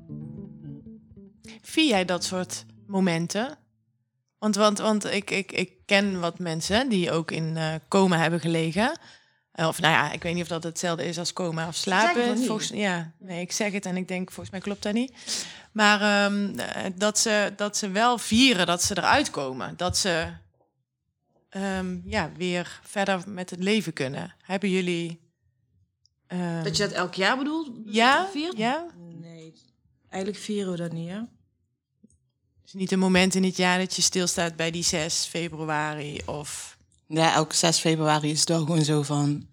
Vier 1.62 1.88
jij 1.88 2.06
dat 2.06 2.24
soort 2.24 2.66
momenten? 2.88 3.58
Want, 4.40 4.56
want, 4.56 4.78
want 4.78 5.06
ik, 5.06 5.32
ik, 5.32 5.52
ik 5.52 5.72
ken 5.86 6.20
wat 6.20 6.40
mensen 6.40 6.90
die 6.90 7.12
ook 7.12 7.32
in 7.32 7.58
eh 7.58 7.74
coma 7.88 8.18
hebben 8.18 8.40
gelegen. 8.40 9.00
Eh, 9.52 9.68
Of 9.68 9.82
nou 9.82 9.94
ja, 9.94 10.12
ik 10.12 10.24
weet 10.24 10.34
niet 10.34 10.44
of 10.44 10.50
dat 10.50 10.64
hetzelfde 10.64 11.06
is 11.06 11.20
als 11.20 11.34
coma 11.34 11.68
of 11.68 11.76
slapen. 11.76 12.38
Volgens, 12.38 12.70
ja, 12.70 13.12
nee, 13.20 13.42
ik 13.42 13.52
zeg 13.52 13.72
het 13.72 13.86
en 13.86 13.98
ik 13.98 14.08
denk, 14.08 14.28
volgens 14.32 14.50
mij 14.50 14.60
klopt 14.60 14.84
dat 14.84 14.94
niet. 14.94 15.14
Maar 15.72 16.02
ehm, 16.02 16.60
eh, 16.60 16.92
dat, 16.96 17.20
ze, 17.20 17.54
dat 17.56 17.78
ze 17.78 17.90
wel 17.90 18.18
vieren 18.18 18.66
dat 18.66 18.84
ze 18.84 18.98
eruit 18.98 19.30
komen. 19.30 19.74
Dat 19.78 19.98
ze 19.98 20.28
ehm, 21.50 21.98
ja, 22.06 22.32
weer 22.38 22.80
verder 22.84 23.24
met 23.28 23.50
het 23.50 23.60
leven 23.64 23.94
kunnen. 23.94 24.36
Hebben 24.42 24.70
jullie... 24.70 25.20
ehm, 26.28 26.64
Dat 26.64 26.78
je 26.78 26.84
dat 26.84 26.92
elk 26.92 27.14
jaar 27.14 27.38
bedoelt? 27.38 27.70
ja, 27.86 28.28
Viert? 28.32 28.58
ja? 28.58 28.86
Nee, 29.22 29.54
eigenlijk 30.10 30.44
vieren 30.44 30.72
we 30.72 30.78
dat 30.78 30.92
niet, 30.92 31.10
hè? 31.10 31.20
Dus 32.64 32.74
niet 32.74 32.92
een 32.92 33.00
moment 33.00 33.36
in 33.36 33.44
het 33.44 33.58
jaar 33.58 33.80
dat 33.80 33.96
je 33.96 34.02
stilstaat 34.02 34.56
bij 34.56 34.72
die 34.72 34.84
6 34.84 35.26
februari 35.26 36.22
of... 36.26 36.78
Ja, 37.08 37.34
elke 37.34 37.56
6 37.56 37.80
februari 37.80 38.30
is 38.32 38.40
het 38.40 38.50
wel 38.50 38.60
gewoon 38.60 38.84
zo 38.84 39.02
van... 39.02 39.48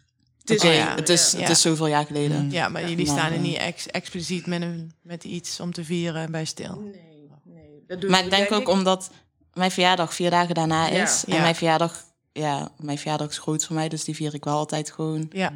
is- 0.45 0.57
Oké, 0.57 0.66
oh 0.66 0.75
ja, 0.75 0.95
het, 0.95 1.09
is, 1.09 1.33
ja. 1.33 1.39
het 1.39 1.49
is 1.49 1.61
zoveel 1.61 1.87
jaar 1.87 2.07
geleden. 2.07 2.51
Ja, 2.51 2.69
maar 2.69 2.89
jullie 2.89 3.07
maar, 3.07 3.16
staan 3.19 3.33
er 3.33 3.39
niet 3.39 3.57
ex- 3.57 3.87
expliciet 3.87 4.47
met, 4.47 4.62
een, 4.62 4.93
met 5.03 5.25
iets 5.25 5.61
om 5.61 5.73
te 5.73 5.85
vieren 5.85 6.31
bij 6.31 6.45
stil. 6.45 6.81
Nee, 6.81 7.29
nee. 7.45 7.85
Dat 7.87 8.01
doen 8.01 8.11
Maar 8.11 8.19
we, 8.19 8.25
ik 8.25 8.31
denk 8.31 8.53
ook 8.53 8.69
omdat 8.69 9.11
mijn 9.55 9.70
verjaardag 9.70 10.14
vier 10.14 10.31
dagen 10.31 10.55
daarna 10.55 10.86
Ja. 10.86 11.02
is. 11.02 11.24
En 11.24 11.40
mijn 11.40 11.55
verjaardag, 11.55 12.05
ja, 12.32 12.68
mijn 12.78 12.98
verjaardag 12.98 13.28
is 13.31 13.39
groot 13.39 13.64
voor 13.64 13.74
mij, 13.76 13.89
dus 13.89 14.05
die 14.05 14.14
vier 14.14 14.35
ik 14.35 14.44
wel 14.44 14.56
altijd 14.56 14.90
gewoon. 14.90 15.28
Ja, 15.32 15.52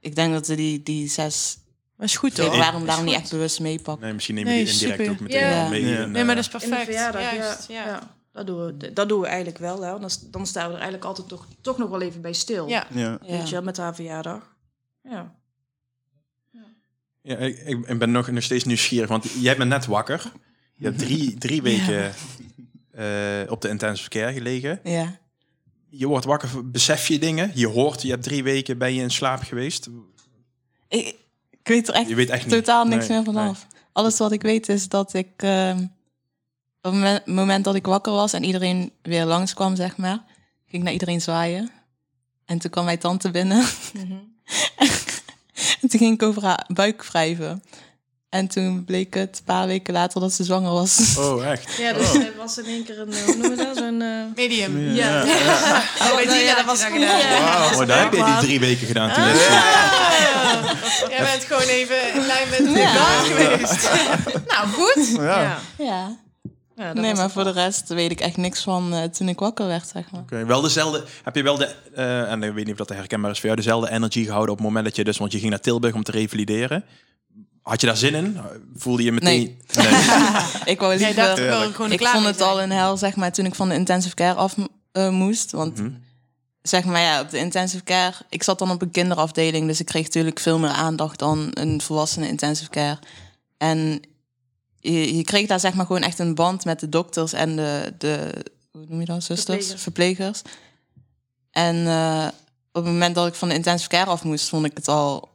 Ik 0.00 0.14
denk 0.14 0.32
dat 0.32 0.46
ze 0.46 0.54
die, 0.54 0.82
die 0.82 1.08
zes 1.08 1.56
maar 1.96 2.06
is 2.06 2.16
goed 2.16 2.34
toch? 2.34 2.44
februari 2.46 2.76
Is 2.78 2.84
daarom 2.86 3.04
niet 3.04 3.14
echt 3.14 3.30
bewust 3.30 3.60
meepakken. 3.60 4.04
Nee, 4.04 4.12
misschien 4.14 4.34
neem 4.34 4.46
je 4.46 4.50
Nee, 4.50 4.64
die 4.64 4.72
indirect 4.72 4.98
super. 4.98 5.12
ook 5.12 5.20
meteen 5.20 5.48
Ja. 5.48 5.68
mee. 5.68 5.84
Ja. 5.86 6.02
in, 6.02 6.10
Nee, 6.10 6.24
maar 6.24 6.36
eh, 6.36 6.42
dat 6.42 6.46
is 6.46 6.52
In 6.52 6.58
de 6.58 6.66
perfect. 6.76 6.84
verjaardag, 6.84 7.34
Juist, 7.34 7.68
ja. 7.68 7.74
ja. 7.84 7.86
ja. 7.86 8.16
Dat, 8.32 8.46
doen 8.46 8.66
we, 8.78 8.92
dat 8.92 9.08
doen 9.08 9.20
we 9.20 9.26
eigenlijk 9.26 9.58
wel, 9.58 9.80
hè? 9.82 9.98
Dan, 9.98 10.10
dan 10.30 10.46
staan 10.46 10.62
we 10.66 10.72
er 10.74 10.80
eigenlijk 10.80 11.04
altijd 11.04 11.28
toch, 11.28 11.46
toch 11.60 11.78
nog 11.78 11.90
wel 11.90 12.00
even 12.00 12.20
bij 12.20 12.32
stil. 12.32 12.68
Ja. 12.68 12.86
Ja. 12.90 13.18
Weet 13.26 13.48
je, 13.48 13.54
wel, 13.54 13.62
met 13.62 13.76
haar 13.76 13.94
verjaardag. 13.94 14.56
Ja. 15.02 15.34
Ja, 17.22 17.36
ik, 17.36 17.58
ik 17.58 17.86
ik 17.88 17.98
ben 17.98 18.10
nog, 18.10 18.30
nog 18.30 18.42
steeds 18.42 18.64
nieuwsgierig, 18.64 19.08
want 19.08 19.24
jij 19.40 19.56
bent 19.56 19.68
net 19.70 19.86
wakker. 19.86 20.32
Je 20.72 20.84
hebt 20.84 20.98
drie, 20.98 21.38
drie 21.38 21.62
weken 21.62 22.14
eh, 22.92 23.50
op 23.50 23.60
de 23.60 23.68
intensive 23.68 24.08
care 24.08 24.32
gelegen. 24.32 24.80
Ja. 24.84 25.20
Je 25.88 26.06
wordt 26.06 26.24
wakker, 26.24 26.70
besef 26.70 27.08
je 27.08 27.18
dingen. 27.18 27.50
Je 27.54 27.66
hoort, 27.66 28.02
je 28.02 28.10
hebt 28.10 28.22
drie 28.22 28.42
weken 28.42 28.78
ben 28.78 28.94
je 28.94 29.02
in 29.02 29.10
slaap 29.10 29.42
geweest. 29.42 29.88
Ik, 30.88 31.06
ik 31.50 31.68
weet 31.68 31.88
er 31.88 31.94
echt 31.94 32.08
Je 32.08 32.14
weet 32.14 32.30
echt 32.30 32.46
niet. 32.46 32.54
totaal 32.54 32.84
niks 32.84 33.08
Nee, 33.08 33.16
meer 33.16 33.24
vanaf. 33.26 33.66
Alles 33.92 34.18
wat 34.18 34.32
ik 34.32 34.42
weet 34.42 34.68
is 34.68 34.88
dat 34.88 35.14
ik 35.14 35.28
ehm, 35.36 35.86
op 36.82 36.92
het 36.92 37.26
moment- 37.26 37.64
dat 37.64 37.74
ik 37.74 37.86
wakker 37.86 38.12
was 38.12 38.32
en 38.32 38.44
iedereen 38.44 38.92
weer 39.02 39.24
langskwam, 39.24 39.76
zeg 39.76 39.96
maar, 39.96 40.24
ging 40.66 40.72
ik 40.76 40.82
naar 40.82 40.92
iedereen 40.92 41.20
zwaaien. 41.20 41.70
En 42.44 42.58
toen 42.58 42.70
kwam 42.70 42.84
mijn 42.84 42.98
tante 42.98 43.30
binnen. 43.30 43.64
en 45.80 45.88
toen 45.88 45.98
ging 46.00 46.14
ik 46.14 46.22
over 46.22 46.44
haar 46.44 46.64
buik 46.74 47.04
wrijven. 47.04 47.62
En 48.32 48.46
toen 48.48 48.84
bleek 48.84 49.14
het 49.14 49.36
een 49.38 49.44
paar 49.44 49.66
weken 49.66 49.92
later 49.94 50.20
dat 50.20 50.32
ze 50.32 50.44
zwanger 50.44 50.70
was. 50.72 51.16
Oh, 51.18 51.46
echt? 51.46 51.74
Ja, 51.78 51.92
dus 51.92 52.14
er 52.14 52.32
was 52.38 52.58
in 52.58 52.64
één 52.64 52.84
keer 52.84 53.00
een, 53.00 53.14
hoe 53.14 53.36
noemen 53.36 53.50
we 53.56 53.64
dat? 53.64 53.76
Zo'n... 53.76 54.02
eh, 54.02 54.08
Medium. 54.34 54.94
Ja. 54.94 55.22
Oh, 55.22 56.56
dat 56.56 56.64
was 56.66 56.84
goed. 56.84 57.00
Oh, 57.80 57.86
daar 57.86 58.02
heb 58.02 58.12
je 58.12 58.24
die 58.24 58.38
drie 58.46 58.60
weken 58.60 58.86
gedaan. 58.86 59.12
Toen 59.12 59.24
is- 59.24 59.46
Jij 61.08 61.18
bent 61.32 61.44
gewoon 61.44 61.62
even 61.62 62.14
in 62.14 62.26
lijn 62.26 62.48
met 62.48 62.58
de 62.58 63.24
geweest. 63.24 63.90
nou, 64.52 64.68
goed. 64.68 65.08
Ja. 65.16 65.58
Ja. 65.78 66.16
Ja, 66.76 66.92
Nee, 66.92 67.14
maar 67.14 67.30
voor 67.30 67.44
de 67.44 67.50
rest 67.50 67.88
weet 67.88 68.10
ik 68.10 68.20
echt 68.20 68.36
niks 68.36 68.62
van 68.62 68.94
eh, 68.94 69.02
toen 69.04 69.28
ik 69.28 69.38
wakker 69.38 69.66
werd, 69.66 69.88
zeg 69.92 70.10
maar. 70.10 70.20
Oké, 70.20 70.44
wel 70.46 70.60
dezelfde. 70.60 71.04
Heb 71.22 71.34
je 71.36 71.42
wel 71.42 71.56
de, 71.58 71.74
eh, 71.94 72.30
en 72.30 72.42
ik 72.42 72.52
weet 72.52 72.64
niet 72.66 72.80
of 72.80 72.86
dat 72.86 72.96
herkenbaar 72.96 73.30
is 73.30 73.36
voor 73.38 73.46
jou, 73.46 73.60
dezelfde 73.60 73.90
energie 73.90 74.24
gehouden 74.24 74.50
op 74.52 74.58
het 74.58 74.66
moment 74.66 74.84
dat 74.84 74.96
je 74.96 75.04
dus, 75.04 75.18
want 75.18 75.32
je 75.32 75.38
ging 75.38 75.50
naar 75.50 75.60
Tilburg 75.60 75.94
om 75.94 76.02
te 76.02 76.10
revalideren. 76.10 76.84
Had 77.62 77.80
je 77.80 77.86
daar 77.86 77.96
zin 77.96 78.14
in? 78.14 78.38
Voelde 78.76 79.02
je 79.02 79.12
meteen... 79.12 79.58
Nee. 79.74 79.90
Nee. 79.90 79.92
ik 80.74 80.80
wou 80.80 80.96
liever... 80.96 81.14
wel 81.14 81.62
er 81.62 81.92
Ik 81.92 82.06
vond 82.06 82.24
het 82.24 82.40
al 82.40 82.62
een 82.62 82.70
hel, 82.70 82.96
zeg 82.96 83.16
maar, 83.16 83.32
toen 83.32 83.46
ik 83.46 83.54
van 83.54 83.68
de 83.68 83.74
intensive 83.74 84.14
care 84.14 84.34
af 84.34 84.54
eh, 84.92 85.08
moest. 85.10 85.50
Want 85.50 85.78
Mhm. 85.78 85.90
zeg 86.62 86.84
maar 86.84 87.00
ja, 87.00 87.20
op 87.20 87.30
de 87.30 87.38
intensive 87.38 87.82
care... 87.84 88.14
Ik 88.28 88.42
zat 88.42 88.58
dan 88.58 88.70
op 88.70 88.82
een 88.82 88.90
kinderafdeling, 88.90 89.66
dus 89.66 89.80
ik 89.80 89.86
kreeg 89.86 90.04
natuurlijk 90.04 90.40
veel 90.40 90.58
meer 90.58 90.70
aandacht 90.70 91.18
dan 91.18 91.50
een 91.54 91.80
volwassene 91.80 92.28
intensive 92.28 92.70
care. 92.70 92.98
En 93.58 94.00
je, 94.80 95.16
je 95.16 95.24
kreeg 95.24 95.46
daar 95.46 95.60
zeg 95.60 95.74
maar 95.74 95.86
gewoon 95.86 96.02
echt 96.02 96.18
een 96.18 96.34
band 96.34 96.64
met 96.64 96.80
de 96.80 96.88
dokters 96.88 97.32
en 97.32 97.56
de, 97.56 97.94
de 97.98 98.32
hoe 98.72 98.84
noem 98.88 99.00
je 99.00 99.06
dat, 99.06 99.22
zusters, 99.24 99.66
Verplegers. 99.66 99.82
verplegers. 99.82 100.42
En 101.50 101.86
eh, 101.86 102.26
op 102.72 102.84
het 102.84 102.92
moment 102.92 103.14
dat 103.14 103.26
ik 103.26 103.34
van 103.34 103.48
de 103.48 103.54
intensive 103.54 103.88
care 103.88 104.10
af 104.10 104.24
moest, 104.24 104.48
vond 104.48 104.64
ik 104.66 104.72
het 104.74 104.88
al 104.88 105.30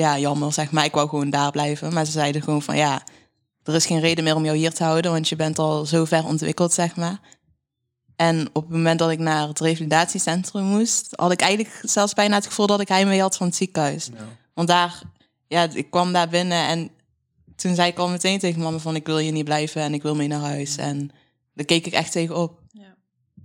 ja, 0.00 0.18
jammer, 0.18 0.52
zeg 0.52 0.70
maar. 0.70 0.84
Ik 0.84 0.92
wou 0.92 1.08
gewoon 1.08 1.30
daar 1.30 1.50
blijven. 1.50 1.92
Maar 1.92 2.04
ze 2.04 2.12
zeiden 2.12 2.42
gewoon 2.42 2.62
van 2.62 2.76
ja, 2.76 3.02
er 3.62 3.74
is 3.74 3.86
geen 3.86 4.00
reden 4.00 4.24
meer 4.24 4.34
om 4.34 4.44
jou 4.44 4.56
hier 4.56 4.72
te 4.72 4.84
houden, 4.84 5.12
want 5.12 5.28
je 5.28 5.36
bent 5.36 5.58
al 5.58 5.86
zo 5.86 6.04
ver 6.04 6.24
ontwikkeld, 6.24 6.72
zeg 6.72 6.96
maar. 6.96 7.20
En 8.16 8.48
op 8.52 8.62
het 8.62 8.72
moment 8.72 8.98
dat 8.98 9.10
ik 9.10 9.18
naar 9.18 9.48
het 9.48 9.60
revalidatiecentrum 9.60 10.64
moest, 10.64 11.08
had 11.10 11.32
ik 11.32 11.40
eigenlijk 11.40 11.80
zelfs 11.82 12.14
bijna 12.14 12.34
het 12.34 12.46
gevoel 12.46 12.66
dat 12.66 12.80
ik 12.80 12.88
heimwee 12.88 13.20
had 13.20 13.36
van 13.36 13.46
het 13.46 13.56
ziekenhuis. 13.56 14.10
Want 14.54 14.68
daar, 14.68 15.02
ja, 15.48 15.68
ik 15.72 15.90
kwam 15.90 16.12
daar 16.12 16.28
binnen 16.28 16.66
en 16.66 16.90
toen 17.56 17.74
zei 17.74 17.90
ik 17.90 17.98
al 17.98 18.08
meteen 18.08 18.38
tegen 18.38 18.60
mama 18.60 18.78
van 18.78 18.96
ik 18.96 19.06
wil 19.06 19.18
hier 19.18 19.32
niet 19.32 19.44
blijven 19.44 19.82
en 19.82 19.94
ik 19.94 20.02
wil 20.02 20.14
mee 20.14 20.28
naar 20.28 20.40
huis. 20.40 20.76
En 20.76 21.10
daar 21.54 21.64
keek 21.64 21.86
ik 21.86 21.92
echt 21.92 22.12
tegen 22.12 22.36
op. 22.36 22.60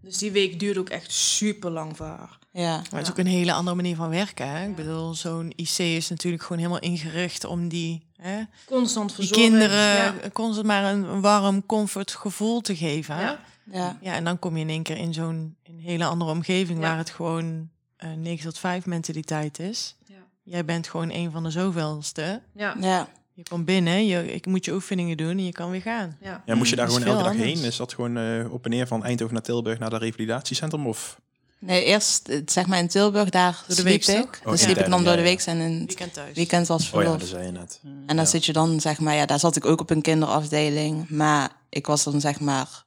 Dus 0.02 0.18
die 0.18 0.32
week 0.32 0.60
duurde 0.60 0.80
ook 0.80 0.90
echt 0.90 1.12
super 1.12 1.72
lang 1.72 1.98
voor 1.98 2.06
haar. 2.06 2.40
Ja, 2.58 2.76
Maar 2.76 2.86
het 2.92 3.02
is 3.02 3.10
ook 3.10 3.18
een 3.18 3.26
hele 3.28 3.54
andere 3.54 3.76
manier 3.76 3.96
van 3.96 4.10
werken. 4.10 4.50
Hè? 4.50 4.68
Ik 4.68 4.76
bedoel, 4.76 5.14
zo'n 5.14 5.54
IC 5.56 5.78
is 5.78 6.10
natuurlijk 6.10 6.44
gewoon 6.44 6.58
helemaal 6.58 6.80
ingericht 6.80 7.44
om 7.46 7.68
die, 7.68 8.06
hè, 8.18 8.42
Constant 8.66 9.08
die 9.08 9.16
verzorging. 9.16 9.48
kinderen 9.50 9.96
Ja. 9.96 10.14
constant 10.34 10.68
maar 10.68 10.84
een, 10.94 11.04
een 11.04 11.22
warm 11.22 11.66
comfort 11.66 12.12
gevoel 12.12 12.62
te 12.62 12.76
geven. 12.76 13.16
hè? 13.16 13.22
Ja. 13.22 13.40
ja, 13.72 13.98
Ja, 14.02 14.14
en 14.14 14.24
dan 14.24 14.40
kom 14.40 14.56
je 14.56 14.62
in 14.62 14.70
één 14.70 14.84
keer 14.84 14.98
in 14.98 15.14
zo'n 15.14 15.56
een 15.64 15.80
hele 15.80 16.06
andere 16.06 16.32
omgeving 16.32 16.80
Ja. 16.80 16.88
waar 16.88 16.98
het 16.98 17.10
gewoon 17.10 17.70
eh 17.98 18.10
9 18.18 18.46
tot 18.46 18.58
5 18.60 18.86
mentaliteit 18.86 19.60
is. 19.60 19.96
Ja. 20.06 20.16
Jij 20.44 20.66
bent 20.66 20.88
gewoon 20.88 21.12
een 21.12 21.32
van 21.32 21.44
de 21.44 21.52
zoveelste. 21.52 22.42
Ja. 22.54 22.76
Je 22.80 22.86
ja. 22.88 23.08
komt 23.50 23.66
binnen, 23.66 24.06
je, 24.06 24.34
ik 24.34 24.46
moet 24.46 24.66
je 24.66 24.74
oefeningen 24.74 25.18
doen 25.18 25.30
en 25.30 25.46
je 25.46 25.52
kan 25.52 25.70
weer 25.72 25.82
gaan. 25.82 26.18
Ja. 26.22 26.44
Ja, 26.46 26.56
moest 26.56 26.70
je 26.70 26.76
daar 26.76 26.88
gewoon 26.88 27.04
elke 27.04 27.24
dag 27.24 27.32
anders. 27.32 27.54
heen? 27.60 27.64
Is 27.64 27.78
dat 27.78 27.94
gewoon 27.94 28.18
eh, 28.18 28.52
op 28.54 28.64
en 28.66 28.70
neer 28.72 28.88
van 28.88 29.04
Eindhoven 29.04 29.34
naar 29.34 29.44
Tilburg 29.44 29.80
naar 29.80 29.90
dat 29.90 30.02
revalidatiecentrum? 30.02 30.88
Of 30.88 31.20
Nee, 31.66 31.84
eerst 31.84 32.28
eh, 32.28 32.42
zeg 32.46 32.68
maar 32.68 32.80
in 32.80 32.88
Tilburg, 32.88 33.30
daar 33.30 33.52
Door 33.52 33.64
de 33.68 33.74
sliep 33.82 33.86
week 34.06 34.08
ik. 34.18 34.22
toch? 34.22 34.40
Dan 34.44 34.54
Oh, 34.54 34.60
sliep 34.60 34.78
ik 34.78 34.90
dan 34.90 35.04
door 35.04 35.10
ja, 35.14 35.16
de 35.16 35.22
ja. 35.22 35.28
week 35.28 35.42
en 35.42 35.58
in 35.60 35.72
het 35.80 35.86
Weekend 35.88 36.14
thuis. 36.14 36.36
weekend 36.36 36.70
als 36.70 36.82
Oh 36.82 36.88
ja, 36.92 36.98
verlof. 37.00 37.20
dat 37.20 37.28
zei 37.30 37.46
je 37.46 37.52
net. 37.52 37.80
En 38.06 38.16
dan 38.16 38.28
zit 38.28 38.46
je 38.46 38.54
dan, 38.54 38.80
zeg 38.82 39.00
maar, 39.00 39.16
ja, 39.16 39.26
daar 39.26 39.40
zat 39.40 39.56
ik 39.56 39.66
ook 39.66 39.80
op 39.82 39.90
een 39.90 40.02
kinderafdeling. 40.02 41.10
Maar 41.10 41.50
ik 41.70 41.88
was 41.88 42.04
dan, 42.04 42.20
zeg 42.22 42.40
maar, 42.40 42.84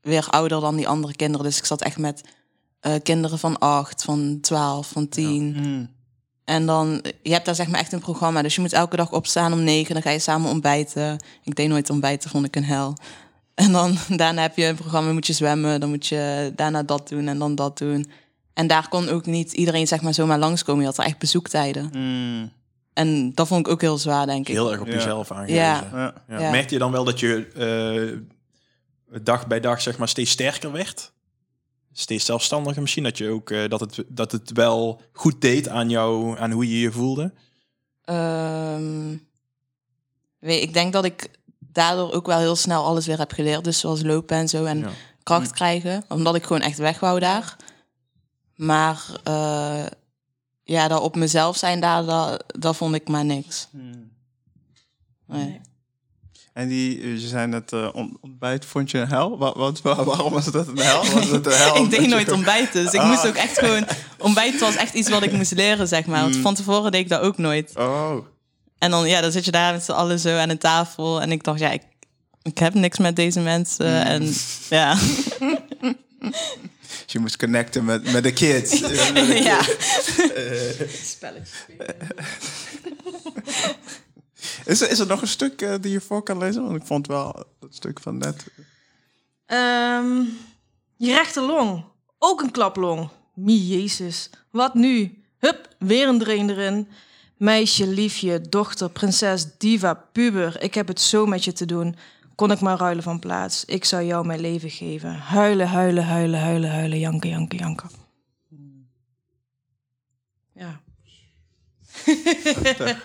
weer 0.00 0.26
ouder 0.30 0.60
dan 0.60 0.76
die 0.76 0.88
andere 0.88 1.16
kinderen. 1.16 1.46
Dus 1.46 1.58
ik 1.58 1.64
zat 1.64 1.82
echt 1.82 1.98
met 1.98 2.20
eh, 2.80 2.94
kinderen 3.02 3.38
van 3.38 3.58
acht, 3.58 4.02
van 4.04 4.38
twaalf, 4.40 4.88
van 4.88 5.08
tien. 5.08 5.52
Mm. 5.56 5.90
En 6.44 6.66
dan, 6.66 7.04
je 7.22 7.32
hebt 7.32 7.44
daar 7.44 7.54
zeg 7.54 7.68
maar 7.68 7.80
echt 7.80 7.92
een 7.92 8.00
programma. 8.00 8.42
Dus 8.42 8.54
je 8.54 8.60
moet 8.60 8.72
elke 8.72 8.96
dag 8.96 9.12
opstaan 9.12 9.52
om 9.52 9.62
negen. 9.62 9.94
Dan 9.94 10.02
ga 10.02 10.10
je 10.10 10.18
samen 10.18 10.50
ontbijten. 10.50 11.24
Ik 11.44 11.54
deed 11.54 11.68
nooit 11.68 11.90
ontbijten, 11.90 12.30
vond 12.30 12.46
ik 12.46 12.56
een 12.56 12.64
hel. 12.64 12.94
En 13.60 13.72
dan 13.72 13.96
daarna 14.16 14.42
heb 14.42 14.56
je 14.56 14.64
een 14.64 14.76
programma, 14.76 15.12
moet 15.12 15.26
je 15.26 15.32
zwemmen. 15.32 15.80
Dan 15.80 15.88
moet 15.88 16.06
je 16.06 16.52
daarna 16.56 16.82
dat 16.82 17.08
doen 17.08 17.28
en 17.28 17.38
dan 17.38 17.54
dat 17.54 17.78
doen. 17.78 18.10
En 18.54 18.66
daar 18.66 18.88
kon 18.88 19.08
ook 19.08 19.26
niet 19.26 19.52
iedereen 19.52 19.86
zeg 19.86 20.00
maar 20.00 20.14
zomaar 20.14 20.38
langskomen. 20.38 20.80
Je 20.80 20.86
had 20.88 20.98
er 20.98 21.04
echt 21.04 21.18
bezoektijden. 21.18 21.90
Mm. 21.92 22.52
En 22.92 23.34
dat 23.34 23.48
vond 23.48 23.66
ik 23.66 23.72
ook 23.72 23.80
heel 23.80 23.98
zwaar, 23.98 24.26
denk 24.26 24.48
ik. 24.48 24.54
Heel 24.54 24.70
erg 24.70 24.80
op 24.80 24.86
Ja. 24.86 24.92
jezelf 24.92 25.30
aangewezen. 25.30 25.56
Ja. 25.56 25.88
Ja. 25.92 26.14
Ja. 26.28 26.40
Ja. 26.40 26.50
Merkte 26.50 26.74
je 26.74 26.80
dan 26.80 26.92
wel 26.92 27.04
dat 27.04 27.20
je 27.20 27.46
eh, 29.12 29.20
dag 29.22 29.46
bij 29.46 29.60
dag 29.60 29.80
zeg 29.80 29.98
maar, 29.98 30.08
steeds 30.08 30.30
sterker 30.30 30.72
werd? 30.72 31.12
Steeds 31.92 32.24
zelfstandiger 32.24 32.82
misschien? 32.82 33.02
Dat, 33.02 33.18
je 33.18 33.28
ook, 33.28 33.50
eh, 33.50 33.68
dat, 33.68 33.80
het, 33.80 34.04
dat 34.08 34.32
het 34.32 34.50
wel 34.52 35.00
goed 35.12 35.40
deed 35.40 35.68
aan 35.68 35.88
jou, 35.88 36.38
aan 36.38 36.50
hoe 36.50 36.68
je 36.68 36.80
je 36.80 36.92
voelde? 36.92 37.32
Ehm, 38.04 39.16
weet, 40.38 40.62
ik 40.62 40.72
denk 40.72 40.92
dat 40.92 41.04
ik 41.04 41.30
daardoor 41.72 42.12
ook 42.12 42.26
wel 42.26 42.38
heel 42.38 42.56
snel 42.56 42.84
alles 42.84 43.06
weer 43.06 43.18
heb 43.18 43.32
geleerd. 43.32 43.64
Dus 43.64 43.78
zoals 43.78 44.02
lopen 44.02 44.36
en 44.36 44.48
zo 44.48 44.64
en 44.64 44.78
Ja. 44.78 44.88
kracht 45.22 45.50
krijgen. 45.52 46.04
Omdat 46.08 46.34
ik 46.34 46.42
gewoon 46.42 46.62
echt 46.62 46.78
weg 46.78 47.00
wou 47.00 47.20
daar. 47.20 47.56
Maar 48.54 49.04
eh, 49.24 49.86
ja, 50.62 50.88
dat 50.88 51.00
op 51.00 51.16
mezelf 51.16 51.56
zijn 51.56 51.80
daar, 51.80 52.04
dat, 52.04 52.44
dat 52.46 52.76
vond 52.76 52.94
ik 52.94 53.08
maar 53.08 53.24
niks. 53.24 53.68
Mm. 53.70 54.10
Nee. 55.26 55.60
En 56.52 56.68
die, 56.68 57.08
je 57.20 57.28
zei 57.28 57.46
net, 57.46 57.72
eh, 57.72 57.88
ont- 57.92 58.16
ontbijt 58.20 58.64
vond 58.64 58.90
je 58.90 58.98
een 58.98 59.08
hel? 59.08 59.38
Wat, 59.38 59.56
wat, 59.56 59.80
waar- 59.82 60.04
waarom 60.04 60.32
was 60.32 60.44
dat 60.46 60.68
een 60.68 60.78
hel? 60.78 61.04
Was 61.04 61.28
het 61.30 61.46
een 61.46 61.52
hel? 61.64 61.76
ik 61.76 61.90
deed 61.90 62.06
nooit 62.08 62.32
ontbijten. 62.32 62.84
Dus 62.84 62.92
ik 62.92 63.00
Ah. 63.00 63.08
moest 63.08 63.26
ook 63.26 63.34
echt 63.34 63.58
gewoon... 63.58 63.84
Ontbijten 64.18 64.60
was 64.60 64.76
echt 64.76 64.94
iets 64.94 65.08
wat 65.10 65.22
ik 65.22 65.32
moest 65.32 65.52
leren, 65.52 65.88
zeg 65.88 66.06
maar. 66.06 66.20
Want 66.22 66.34
Mm. 66.36 66.42
van 66.42 66.54
tevoren 66.54 66.90
deed 66.92 67.00
ik 67.00 67.08
dat 67.08 67.20
ook 67.20 67.38
nooit. 67.38 67.72
Oh. 67.76 68.16
En 68.80 68.90
dan, 68.90 69.08
ja, 69.08 69.20
dan 69.20 69.32
zit 69.32 69.44
je 69.44 69.50
daar 69.50 69.72
met 69.72 69.84
z'n 69.84 69.92
allen 69.92 70.18
zo 70.18 70.36
aan 70.36 70.50
een 70.50 70.58
tafel. 70.58 71.20
En 71.20 71.32
ik 71.32 71.44
dacht, 71.44 71.58
ja, 71.58 71.70
ik, 71.70 71.82
ik 72.42 72.58
heb 72.58 72.74
niks 72.74 72.98
met 72.98 73.16
deze 73.16 73.40
mensen. 73.40 74.04
En 74.04 74.32
ja, 74.68 74.98
Dus 76.20 77.12
je 77.12 77.18
moest 77.18 77.36
connecten 77.36 77.84
met, 77.84 78.12
met 78.12 78.22
de 78.22 78.32
kids. 78.32 78.80
ja. 79.50 79.60
Is, 84.64 84.80
er, 84.80 84.90
is 84.90 84.98
er 84.98 85.06
nog 85.06 85.22
een 85.22 85.28
stuk 85.28 85.62
eh, 85.62 85.74
die 85.80 85.92
je 85.92 86.00
voor 86.00 86.22
kan 86.22 86.38
lezen? 86.38 86.62
Want 86.62 86.76
ik 86.76 86.86
vond 86.86 87.06
wel 87.06 87.44
dat 87.58 87.74
stuk 87.74 88.00
van 88.00 88.18
net. 88.18 88.44
Ehm, 89.46 90.22
je 90.96 91.14
rechterlong. 91.14 91.84
Ook 92.18 92.40
een 92.40 92.50
klaplong. 92.50 93.08
Mie 93.34 93.66
Jezus. 93.66 94.30
Wat 94.50 94.74
nu? 94.74 95.22
Hup, 95.38 95.68
weer 95.78 96.08
een 96.08 96.18
drain 96.18 96.50
erin. 96.50 96.88
Meisje, 97.40 97.86
liefje, 97.86 98.40
dochter, 98.40 98.90
prinses, 98.90 99.46
diva, 99.58 99.94
puber. 99.94 100.62
Ik 100.62 100.74
heb 100.74 100.88
het 100.88 101.00
zo 101.00 101.26
met 101.26 101.44
je 101.44 101.52
te 101.52 101.66
doen. 101.66 101.96
Kon 102.34 102.50
ik 102.50 102.60
maar 102.60 102.78
ruilen 102.78 103.02
van 103.02 103.18
plaats. 103.18 103.64
Ik 103.64 103.84
zou 103.84 104.04
jou 104.04 104.26
mijn 104.26 104.40
leven 104.40 104.70
geven. 104.70 105.14
Huilen, 105.14 105.68
huilen, 105.68 106.04
huilen, 106.04 106.40
huilen, 106.40 106.70
huilen. 106.70 106.98
Janken, 106.98 107.30
janken, 107.30 107.58
janken. 107.58 107.90
Ja. 110.54 110.80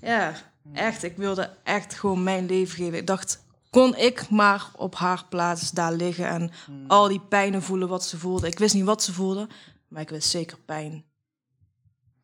ja, 0.00 0.34
echt. 0.72 1.02
Ik 1.02 1.16
wilde 1.16 1.50
echt 1.64 1.94
gewoon 1.94 2.22
mijn 2.22 2.46
leven 2.46 2.76
geven. 2.76 2.98
Ik 2.98 3.06
dacht, 3.06 3.44
kon 3.70 3.96
ik 3.96 4.28
maar 4.30 4.70
op 4.76 4.94
haar 4.94 5.24
plaats 5.28 5.70
daar 5.70 5.92
liggen 5.92 6.28
en 6.28 6.50
al 6.86 7.08
die 7.08 7.20
pijnen 7.20 7.62
voelen 7.62 7.88
wat 7.88 8.04
ze 8.04 8.18
voelde. 8.18 8.46
Ik 8.46 8.58
wist 8.58 8.74
niet 8.74 8.84
wat 8.84 9.02
ze 9.02 9.12
voelde, 9.12 9.48
maar 9.88 10.02
ik 10.02 10.10
wist 10.10 10.28
zeker 10.28 10.58
pijn. 10.58 11.04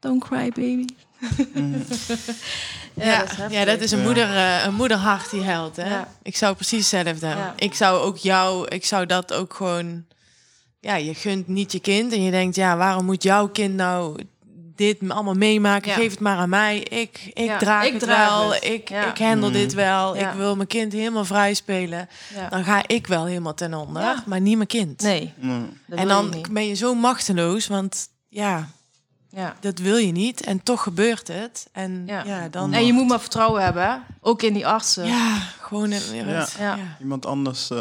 Don't 0.00 0.24
cry, 0.24 0.48
baby. 0.54 0.84
Ja, 2.94 3.18
dat 3.18 3.30
is 3.30 3.36
ja, 3.56 3.64
dat 3.64 3.80
is 3.80 3.90
een, 3.90 4.02
moeder, 4.02 4.36
eh, 4.36 4.64
een 4.64 4.74
moederhart 4.74 5.30
die 5.30 5.42
helpt. 5.42 5.76
Hè? 5.76 5.88
Ja. 5.88 6.08
Ik 6.22 6.36
zou 6.36 6.54
precies 6.54 6.90
hetzelfde. 6.90 7.26
Ja. 7.26 7.54
Ik 7.56 7.74
zou 7.74 8.00
ook 8.00 8.16
jou, 8.16 8.68
ik 8.68 8.84
zou 8.84 9.06
dat 9.06 9.32
ook 9.32 9.54
gewoon. 9.54 10.04
Ja, 10.80 10.94
je 10.96 11.14
gunt 11.14 11.48
niet 11.48 11.72
je 11.72 11.80
kind 11.80 12.12
en 12.12 12.22
je 12.22 12.30
denkt, 12.30 12.56
ja, 12.56 12.76
waarom 12.76 13.04
moet 13.04 13.22
jouw 13.22 13.48
kind 13.48 13.74
nou 13.74 14.18
dit 14.76 14.96
allemaal 15.08 15.34
meemaken? 15.34 15.88
Ja. 15.90 15.96
Geef 15.96 16.10
het 16.10 16.20
maar 16.20 16.36
aan 16.36 16.48
mij. 16.48 16.78
Ik, 16.78 17.30
ik 17.34 17.44
Ja, 17.44 17.58
draag 17.58 17.84
ik 17.84 17.92
het 17.92 18.02
draag 18.02 18.28
wel. 18.28 18.54
het. 18.54 18.64
Ik, 18.64 18.88
Ja. 18.88 19.10
ik 19.10 19.18
handle 19.18 19.46
Mm. 19.48 19.52
dit 19.52 19.74
wel. 19.74 20.16
Ja. 20.16 20.30
Ik 20.30 20.36
wil 20.36 20.56
mijn 20.56 20.68
kind 20.68 20.92
helemaal 20.92 21.24
vrij 21.24 21.54
spelen. 21.54 22.08
Ja. 22.34 22.48
Dan 22.48 22.64
ga 22.64 22.82
ik 22.86 23.06
wel 23.06 23.24
helemaal 23.26 23.54
ten 23.54 23.74
onder, 23.74 24.02
Ja. 24.02 24.22
maar 24.26 24.40
niet 24.40 24.56
mijn 24.56 24.68
kind. 24.68 25.02
Nee, 25.02 25.32
Mm. 25.36 25.78
en 25.88 26.08
dan 26.08 26.46
ben 26.50 26.66
je 26.66 26.74
zo 26.74 26.94
machteloos, 26.94 27.66
want 27.66 28.08
ja, 28.28 28.68
Ja. 29.36 29.56
dat 29.60 29.78
wil 29.78 29.96
je 29.96 30.12
niet. 30.12 30.40
En 30.44 30.62
toch 30.62 30.82
gebeurt 30.82 31.28
het. 31.28 31.68
En 31.72 32.02
ja, 32.06 32.24
Ja. 32.24 32.48
dan. 32.48 32.72
En 32.72 32.86
je 32.86 32.92
moet 32.92 33.08
maar 33.08 33.20
vertrouwen 33.20 33.62
hebben, 33.62 34.02
ook 34.20 34.42
in 34.42 34.52
die 34.52 34.66
artsen. 34.66 35.06
Ja, 35.06 35.38
gewoon 35.60 35.90
een, 35.90 36.14
ja. 36.14 36.24
Ja. 36.24 36.46
Ja. 36.58 36.78
Iemand 37.00 37.26
anders. 37.26 37.70
eh 37.70 37.78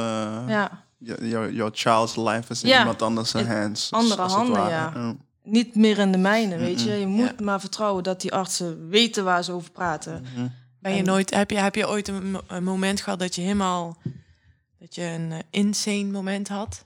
Ja. 0.47 0.83
your, 0.97 1.25
your, 1.27 1.51
your 1.53 1.71
child's 1.73 2.15
life 2.15 2.43
is 2.51 2.63
in 2.63 2.69
Ja. 2.69 2.79
iemand 2.79 3.01
anders 3.01 3.33
In 3.33 3.45
hands. 3.47 3.91
andere 3.91 4.21
handen, 4.21 4.61
ja. 4.69 4.91
Ja. 4.95 5.15
Niet 5.43 5.75
meer 5.75 5.97
in 5.97 6.11
de 6.11 6.17
mijne, 6.17 6.57
weet 6.57 6.81
je. 6.81 6.91
Je 6.93 7.07
moet 7.07 7.33
Ja. 7.37 7.43
maar 7.45 7.59
vertrouwen 7.59 8.03
dat 8.03 8.21
die 8.21 8.33
artsen 8.33 8.89
weten 8.89 9.23
waar 9.23 9.43
ze 9.43 9.51
over 9.51 9.71
praten. 9.71 10.25
Ben 10.79 10.95
je 10.95 11.03
nooit, 11.03 11.33
heb, 11.33 11.51
je, 11.51 11.57
heb 11.57 11.75
je 11.75 11.87
ooit 11.89 12.07
een, 12.07 12.37
een 12.47 12.63
moment 12.63 13.01
gehad 13.01 13.19
dat 13.19 13.35
je 13.35 13.41
helemaal. 13.41 13.97
dat 14.79 14.95
je 14.95 15.01
een 15.03 15.31
eh, 15.31 15.39
insane 15.49 16.03
moment 16.11 16.47
had? 16.47 16.83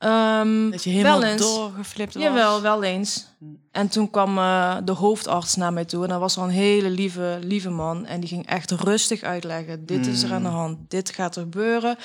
Ehm, 0.00 0.70
Dat 0.70 0.84
je 0.84 0.90
helemaal 0.90 1.20
wel 1.20 1.28
eens. 1.30 1.40
doorgeflipt 1.40 2.14
was? 2.14 2.22
Jawel, 2.22 2.62
wel 2.62 2.82
eens. 2.82 3.26
En 3.70 3.88
toen 3.88 4.10
kwam 4.10 4.38
eh, 4.38 4.76
de 4.84 4.92
hoofdarts 4.92 5.56
naar 5.56 5.72
mij 5.72 5.84
toe. 5.84 6.02
En 6.02 6.08
dat 6.08 6.20
was 6.20 6.36
al 6.38 6.44
een 6.44 6.50
hele 6.50 6.90
lieve, 6.90 7.38
lieve 7.42 7.70
man. 7.70 8.06
En 8.06 8.20
die 8.20 8.28
ging 8.28 8.46
echt 8.46 8.70
rustig 8.70 9.22
uitleggen. 9.22 9.86
Dit 9.86 10.06
is 10.06 10.22
er 10.22 10.32
aan 10.32 10.42
de 10.42 10.48
hand. 10.48 10.78
Dit 10.90 11.10
gaat 11.10 11.36
er 11.36 11.42
gebeuren. 11.42 11.96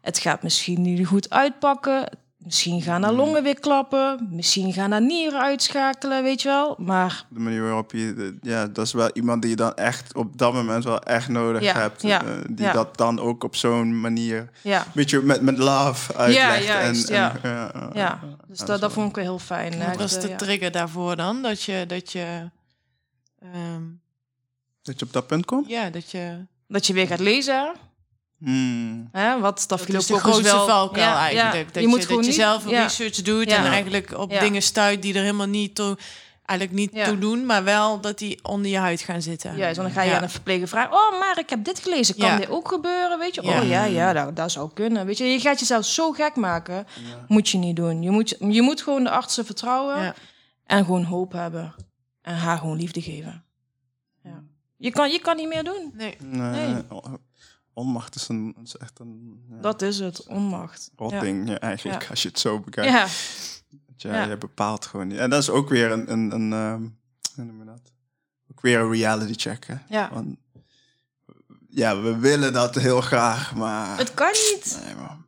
Het 0.00 0.18
gaat 0.18 0.42
misschien 0.42 0.82
niet 0.82 1.06
goed 1.06 1.30
uitpakken. 1.30 2.08
Misschien 2.46 2.82
gaan 2.82 3.00
naar 3.00 3.12
longen 3.12 3.42
weer 3.42 3.60
klappen. 3.60 4.28
Misschien 4.30 4.72
gaan 4.72 4.90
naar 4.90 5.02
nieren 5.02 5.40
uitschakelen, 5.40 6.22
weet 6.22 6.42
je 6.42 6.48
wel. 6.48 6.74
Maar 6.78 7.24
De 7.28 7.38
manier 7.40 7.62
waarop 7.62 7.92
je... 7.92 8.38
Ja, 8.42 8.66
dat 8.66 8.86
is 8.86 8.92
wel 8.92 9.10
iemand 9.12 9.42
die 9.42 9.50
je 9.50 9.56
dan 9.56 9.74
echt 9.74 10.14
op 10.14 10.38
dat 10.38 10.52
moment 10.52 10.84
wel 10.84 11.00
echt 11.02 11.28
nodig 11.28 11.62
Ja, 11.62 11.74
hebt. 11.74 12.02
ja, 12.02 12.24
eh, 12.24 12.30
die 12.50 12.64
ja. 12.64 12.72
dat 12.72 12.96
dan 12.96 13.20
ook 13.20 13.44
op 13.44 13.56
zo'n 13.56 14.00
manier... 14.00 14.50
ja, 14.62 14.80
Een 14.80 14.90
beetje 14.94 15.22
met, 15.22 15.40
met 15.40 15.58
love 15.58 16.16
uitlegt. 16.16 16.64
juist, 16.64 17.08
en, 17.08 17.16
ja. 17.16 17.36
en, 17.42 17.50
ja, 17.50 17.70
ja. 17.74 17.90
ja. 17.94 18.20
Dus 18.48 18.58
dat, 18.58 18.80
dat 18.80 18.92
vond 18.92 19.08
ik 19.08 19.14
wel 19.14 19.24
heel 19.24 19.38
fijn. 19.38 19.78
Wat 19.78 19.96
was 19.96 20.14
eh, 20.16 20.20
de 20.22 20.28
ja. 20.28 20.36
trigger 20.36 20.70
daarvoor 20.70 21.16
dan? 21.16 21.42
Dat 21.42 21.62
je, 21.62 21.84
dat 21.86 22.12
je, 22.12 22.50
ehm, 23.38 23.82
Dat 24.82 24.98
je 24.98 25.06
op 25.06 25.12
dat 25.12 25.26
punt 25.26 25.44
komt? 25.44 25.68
ja, 25.68 25.90
dat 25.90 26.10
je... 26.10 26.44
Dat 26.68 26.86
je 26.86 26.92
weer 26.92 27.06
gaat 27.06 27.20
lezen. 27.20 27.72
Hmm. 28.38 29.08
Hè? 29.12 29.40
Wat 29.40 29.64
Dat 29.68 29.80
is 29.88 30.06
de 30.06 30.18
grootste 30.18 30.42
wel... 30.42 30.66
valkuil 30.66 31.04
Ja, 31.06 31.18
eigenlijk. 31.18 31.54
ja. 31.56 31.64
Dat 31.64 31.74
je 31.74 31.80
je, 31.80 31.86
moet 31.86 32.00
dat 32.00 32.08
je 32.10 32.16
niet- 32.16 32.34
zelf 32.34 32.68
ja. 32.70 32.82
research 32.82 33.22
doet 33.22 33.50
Ja. 33.50 33.56
en 33.56 33.64
eigenlijk 33.64 34.18
op 34.18 34.30
Ja. 34.30 34.40
dingen 34.40 34.62
stuit 34.62 35.02
die 35.02 35.14
er 35.14 35.20
helemaal 35.20 35.46
niet 35.46 35.74
toe, 35.74 35.98
eigenlijk 36.44 36.78
niet 36.78 36.90
Ja. 36.94 37.04
toe 37.06 37.18
doen, 37.18 37.46
maar 37.46 37.64
wel 37.64 38.00
dat 38.00 38.18
die 38.18 38.38
onder 38.44 38.70
je 38.70 38.78
huid 38.78 39.00
gaan 39.00 39.22
zitten. 39.22 39.56
Juist, 39.56 39.76
want 39.76 39.88
dan 39.88 39.96
ga 39.98 40.02
je 40.04 40.10
Ja. 40.10 40.16
aan 40.16 40.22
een 40.22 40.30
verpleger 40.30 40.68
vragen... 40.68 40.92
Oh, 40.92 41.18
maar 41.18 41.38
ik 41.38 41.50
heb 41.50 41.64
dit 41.64 41.78
gelezen. 41.78 42.16
Kan 42.16 42.28
Ja. 42.28 42.36
dit 42.36 42.48
ook 42.50 42.68
gebeuren? 42.68 43.18
Weet 43.18 43.34
je? 43.34 43.42
Ja. 43.42 43.60
Oh 43.60 43.68
ja, 43.68 43.84
ja, 43.84 44.12
dat, 44.12 44.36
dat 44.36 44.52
zou 44.52 44.70
kunnen. 44.74 45.06
Weet 45.06 45.18
je, 45.18 45.24
je 45.24 45.40
gaat 45.40 45.58
jezelf 45.60 45.84
zo 45.84 46.12
gek 46.12 46.36
maken. 46.36 46.86
Moet 47.28 47.48
je 47.48 47.58
niet 47.58 47.76
doen. 47.76 48.02
Je 48.02 48.10
moet, 48.10 48.36
je 48.48 48.62
moet 48.62 48.82
gewoon 48.82 49.04
de 49.04 49.10
artsen 49.10 49.44
vertrouwen. 49.46 50.02
Ja. 50.02 50.14
En 50.66 50.84
gewoon 50.84 51.04
hoop 51.04 51.32
hebben. 51.32 51.74
En 52.22 52.34
haar 52.36 52.58
gewoon 52.58 52.76
liefde 52.76 53.02
geven. 53.02 53.44
Ja. 54.22 54.42
Je, 54.76 54.90
kan, 54.90 55.10
je 55.10 55.18
kan 55.20 55.36
niet 55.36 55.48
meer 55.48 55.64
doen. 55.64 55.92
Nee. 55.94 56.16
Nee. 56.20 56.66
Nee. 56.66 56.82
Onmacht 57.76 58.14
is, 58.14 58.28
een, 58.28 58.56
is 58.62 58.76
echt 58.76 58.98
een 58.98 59.44
ja, 59.50 59.56
Dat 59.60 59.82
is 59.82 59.98
het, 59.98 60.26
onmacht. 60.26 60.90
rotting 60.96 61.48
ja, 61.48 61.58
eigenlijk, 61.60 62.02
Ja. 62.02 62.08
als 62.08 62.22
je 62.22 62.28
het 62.28 62.38
zo 62.38 62.60
bekijkt. 62.60 62.90
Ja. 62.92 63.06
Ja, 63.96 64.14
Ja. 64.22 64.30
Je 64.30 64.36
bepaalt 64.36 64.86
gewoon 64.86 65.06
niet. 65.06 65.18
En 65.18 65.30
dat 65.30 65.42
is 65.42 65.50
ook 65.50 65.68
weer 65.68 65.90
een, 65.90 66.12
een, 66.12 66.30
een 66.32 66.52
ehm, 66.52 66.82
hoe 67.34 67.44
noem 67.44 67.58
je 67.58 67.64
dat? 67.64 67.92
Ook 68.50 68.60
weer 68.60 68.78
een 68.80 68.90
reality 68.90 69.32
check, 69.36 69.66
hè? 69.66 69.74
Ja. 69.88 70.10
Want, 70.12 70.36
ja, 71.68 72.00
we 72.00 72.16
willen 72.16 72.52
dat 72.52 72.74
heel 72.74 73.00
graag, 73.00 73.54
maar... 73.54 73.98
Het 73.98 74.14
kan 74.14 74.32
niet. 74.54 74.80
Nee, 74.84 74.94
man. 74.94 75.24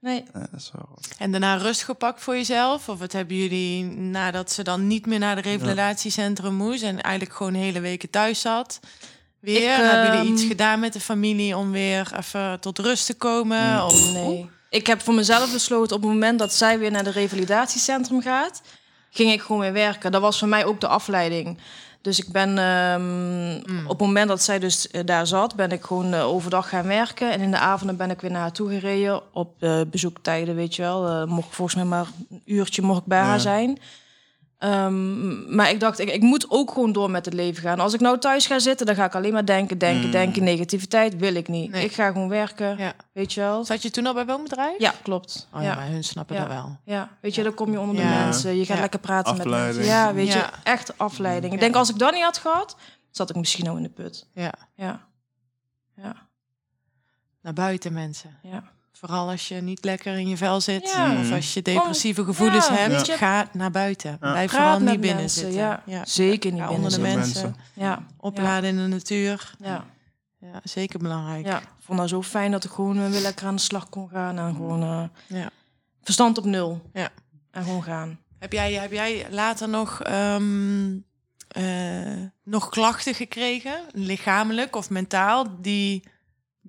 Nee. 0.00 0.24
Nee, 0.32 0.44
dat 0.50 0.60
is 0.60 0.70
wel. 0.72 0.98
En 1.18 1.30
daarna 1.30 1.54
rust 1.56 1.82
gepakt 1.84 2.22
voor 2.22 2.34
jezelf? 2.34 2.88
Of 2.88 2.98
wat 2.98 3.12
hebben 3.12 3.36
jullie 3.36 3.84
nadat 3.84 4.52
ze 4.52 4.62
dan 4.62 4.86
niet 4.86 5.06
meer 5.06 5.18
naar 5.18 5.34
de 5.36 5.42
revalidatiecentrum 5.42 6.54
moest 6.54 6.82
en 6.82 7.00
eigenlijk 7.00 7.36
gewoon 7.36 7.54
hele 7.54 7.80
weken 7.80 8.10
thuis 8.10 8.40
zat? 8.40 8.80
Weer? 9.42 9.78
Ik, 9.78 9.84
hebben 9.84 10.06
jullie 10.06 10.20
ehm, 10.20 10.32
iets 10.32 10.44
gedaan 10.44 10.80
met 10.80 10.92
de 10.92 11.00
familie 11.00 11.56
om 11.56 11.70
weer 11.70 12.12
even 12.18 12.60
tot 12.60 12.78
rust 12.78 13.06
te 13.06 13.14
komen? 13.14 13.84
Of, 13.84 14.12
Nee. 14.12 14.50
Ik 14.70 14.86
heb 14.86 15.00
voor 15.00 15.14
mezelf 15.14 15.52
besloten 15.52 15.96
op 15.96 16.02
het 16.02 16.10
moment 16.10 16.38
dat 16.38 16.54
zij 16.54 16.78
weer 16.78 16.90
naar 16.90 17.04
de 17.04 17.10
revalidatiecentrum 17.10 18.22
gaat, 18.22 18.62
ging 19.10 19.32
ik 19.32 19.40
gewoon 19.40 19.60
weer 19.60 19.72
werken. 19.72 20.12
Dat 20.12 20.20
was 20.20 20.38
voor 20.38 20.48
mij 20.48 20.64
ook 20.64 20.80
de 20.80 20.86
afleiding. 20.86 21.58
Dus 22.02 22.18
ik 22.18 22.28
ben 22.32 22.58
ehm, 22.58 23.84
op 23.84 23.98
het 23.98 24.06
moment 24.06 24.28
dat 24.28 24.42
zij 24.42 24.58
dus 24.58 24.90
eh, 24.90 25.00
daar 25.04 25.26
zat, 25.26 25.54
ben 25.54 25.70
ik 25.70 25.84
gewoon 25.84 26.12
eh, 26.12 26.26
overdag 26.26 26.68
gaan 26.68 26.86
werken. 26.86 27.32
En 27.32 27.40
in 27.40 27.50
de 27.50 27.58
avonden 27.58 27.96
ben 27.96 28.10
ik 28.10 28.20
weer 28.20 28.30
naar 28.30 28.40
haar 28.40 28.52
toe 28.52 28.68
gereden 28.68 29.22
op 29.32 29.62
eh, 29.62 29.80
bezoektijden, 29.90 30.54
weet 30.54 30.74
je 30.76 30.82
wel. 30.82 31.08
Eh, 31.08 31.24
mocht 31.24 31.46
ik 31.46 31.52
volgens 31.52 31.76
mij 31.76 31.86
maar 31.86 32.06
een 32.30 32.42
uurtje 32.44 32.82
mocht 32.82 33.00
ik 33.00 33.06
bij 33.06 33.20
haar 33.20 33.40
zijn. 33.40 33.78
Ehm, 34.62 35.54
maar 35.56 35.70
ik 35.70 35.80
dacht, 35.80 35.98
ik, 35.98 36.08
ik 36.10 36.20
moet 36.22 36.50
ook 36.50 36.70
gewoon 36.70 36.92
door 36.92 37.10
met 37.10 37.24
het 37.24 37.34
leven 37.34 37.62
gaan. 37.62 37.80
Als 37.80 37.94
ik 37.94 38.00
nou 38.00 38.18
thuis 38.18 38.46
ga 38.46 38.58
zitten, 38.58 38.86
dan 38.86 38.94
ga 38.94 39.04
ik 39.04 39.14
alleen 39.14 39.32
maar 39.32 39.46
denken, 39.46 39.78
denken, 39.78 40.10
denken. 40.10 40.44
Negativiteit 40.44 41.16
wil 41.16 41.34
ik 41.34 41.48
niet. 41.48 41.70
Nee. 41.70 41.84
Ik 41.84 41.92
ga 41.92 42.06
gewoon 42.06 42.28
werken, 42.28 42.78
Ja. 42.78 42.92
weet 43.12 43.32
je 43.32 43.40
wel. 43.40 43.64
Zat 43.64 43.82
je 43.82 43.90
toen 43.90 44.06
al 44.06 44.14
bij 44.14 44.26
woonbedrijf? 44.26 44.78
Ja, 44.78 44.94
klopt. 45.02 45.48
Oh 45.54 45.62
ja, 45.62 45.68
ja. 45.68 45.74
maar 45.74 45.86
hun 45.88 46.04
snappen 46.04 46.36
Ja. 46.36 46.42
dat 46.42 46.50
wel. 46.52 46.76
Ja, 46.84 47.08
weet 47.20 47.34
je, 47.34 47.42
dan 47.42 47.54
kom 47.54 47.72
je 47.72 47.80
onder 47.80 47.96
de 47.96 48.02
Ja. 48.02 48.24
mensen. 48.24 48.56
Je 48.56 48.64
gaat 48.64 48.74
Ja. 48.76 48.82
lekker 48.82 49.00
praten 49.00 49.36
met 49.36 49.46
Afleiding. 49.46 49.76
mensen. 49.76 49.94
Ja, 49.94 50.14
weet 50.14 50.32
je, 50.32 50.44
echt 50.64 50.98
afleiding. 50.98 51.52
Ik 51.52 51.60
denk, 51.60 51.74
als 51.74 51.90
ik 51.90 51.98
dat 51.98 52.12
niet 52.12 52.22
had 52.22 52.38
gehad, 52.38 52.76
zat 53.10 53.30
ik 53.30 53.36
misschien 53.36 53.64
nou 53.64 53.76
in 53.76 53.82
de 53.82 53.88
put. 53.90 54.26
Ja. 54.34 54.52
Ja, 54.74 55.00
ja, 55.96 56.14
Naar 57.42 57.52
buiten 57.52 57.92
mensen. 57.92 58.38
ja. 58.42 58.62
Vooral 59.06 59.30
als 59.30 59.48
je 59.48 59.54
niet 59.54 59.84
lekker 59.84 60.18
in 60.18 60.28
je 60.28 60.36
vel 60.36 60.60
zit. 60.60 60.90
Ja. 60.94 61.20
Of 61.20 61.32
als 61.32 61.54
je 61.54 61.62
depressieve 61.62 62.24
gevoelens 62.24 62.68
ja, 62.68 62.74
hebt. 62.74 63.06
je. 63.06 63.12
Ga 63.12 63.48
naar 63.52 63.70
buiten. 63.70 64.18
Blijf 64.18 64.50
Praat 64.50 64.60
vooral 64.62 64.90
niet 64.92 65.00
binnen 65.00 65.18
mensen, 65.18 65.40
zitten. 65.52 65.82
Ja. 65.86 66.04
Zeker 66.04 66.52
niet 66.52 66.66
onder 66.66 66.90
de 66.90 67.00
mensen. 67.00 67.20
mensen. 67.42 67.56
Ja, 67.74 68.06
Opladen 68.16 68.70
in 68.70 68.76
de 68.76 68.86
natuur. 68.86 69.54
ja, 69.58 69.84
Ja, 70.38 70.60
zeker 70.64 70.98
belangrijk. 70.98 71.46
ja. 71.46 71.58
Ik 71.60 71.66
vond 71.78 71.98
dat 71.98 72.08
zo 72.08 72.22
fijn 72.22 72.50
dat 72.50 72.64
ik 72.64 72.70
gewoon 72.70 72.98
eh, 73.02 73.08
weer 73.10 73.20
lekker 73.20 73.46
aan 73.46 73.54
de 73.56 73.60
slag 73.62 73.88
kon 73.88 74.08
gaan. 74.08 74.38
En 74.38 74.54
gewoon 74.54 74.82
eh, 74.82 75.38
Ja. 75.38 75.50
verstand 76.02 76.38
op 76.38 76.44
nul. 76.44 76.82
Ja. 76.92 77.08
En 77.50 77.64
gewoon 77.64 77.82
gaan. 77.82 78.18
Heb, 78.38 78.52
jij, 78.52 78.72
heb 78.72 78.92
jij 78.92 79.26
later 79.30 79.68
nog, 79.68 80.02
ehm, 80.02 80.96
eh, 81.48 82.22
nog 82.44 82.68
klachten 82.68 83.14
gekregen? 83.14 83.80
Lichamelijk 83.92 84.76
of 84.76 84.90
mentaal? 84.90 85.46
Die, 85.60 86.02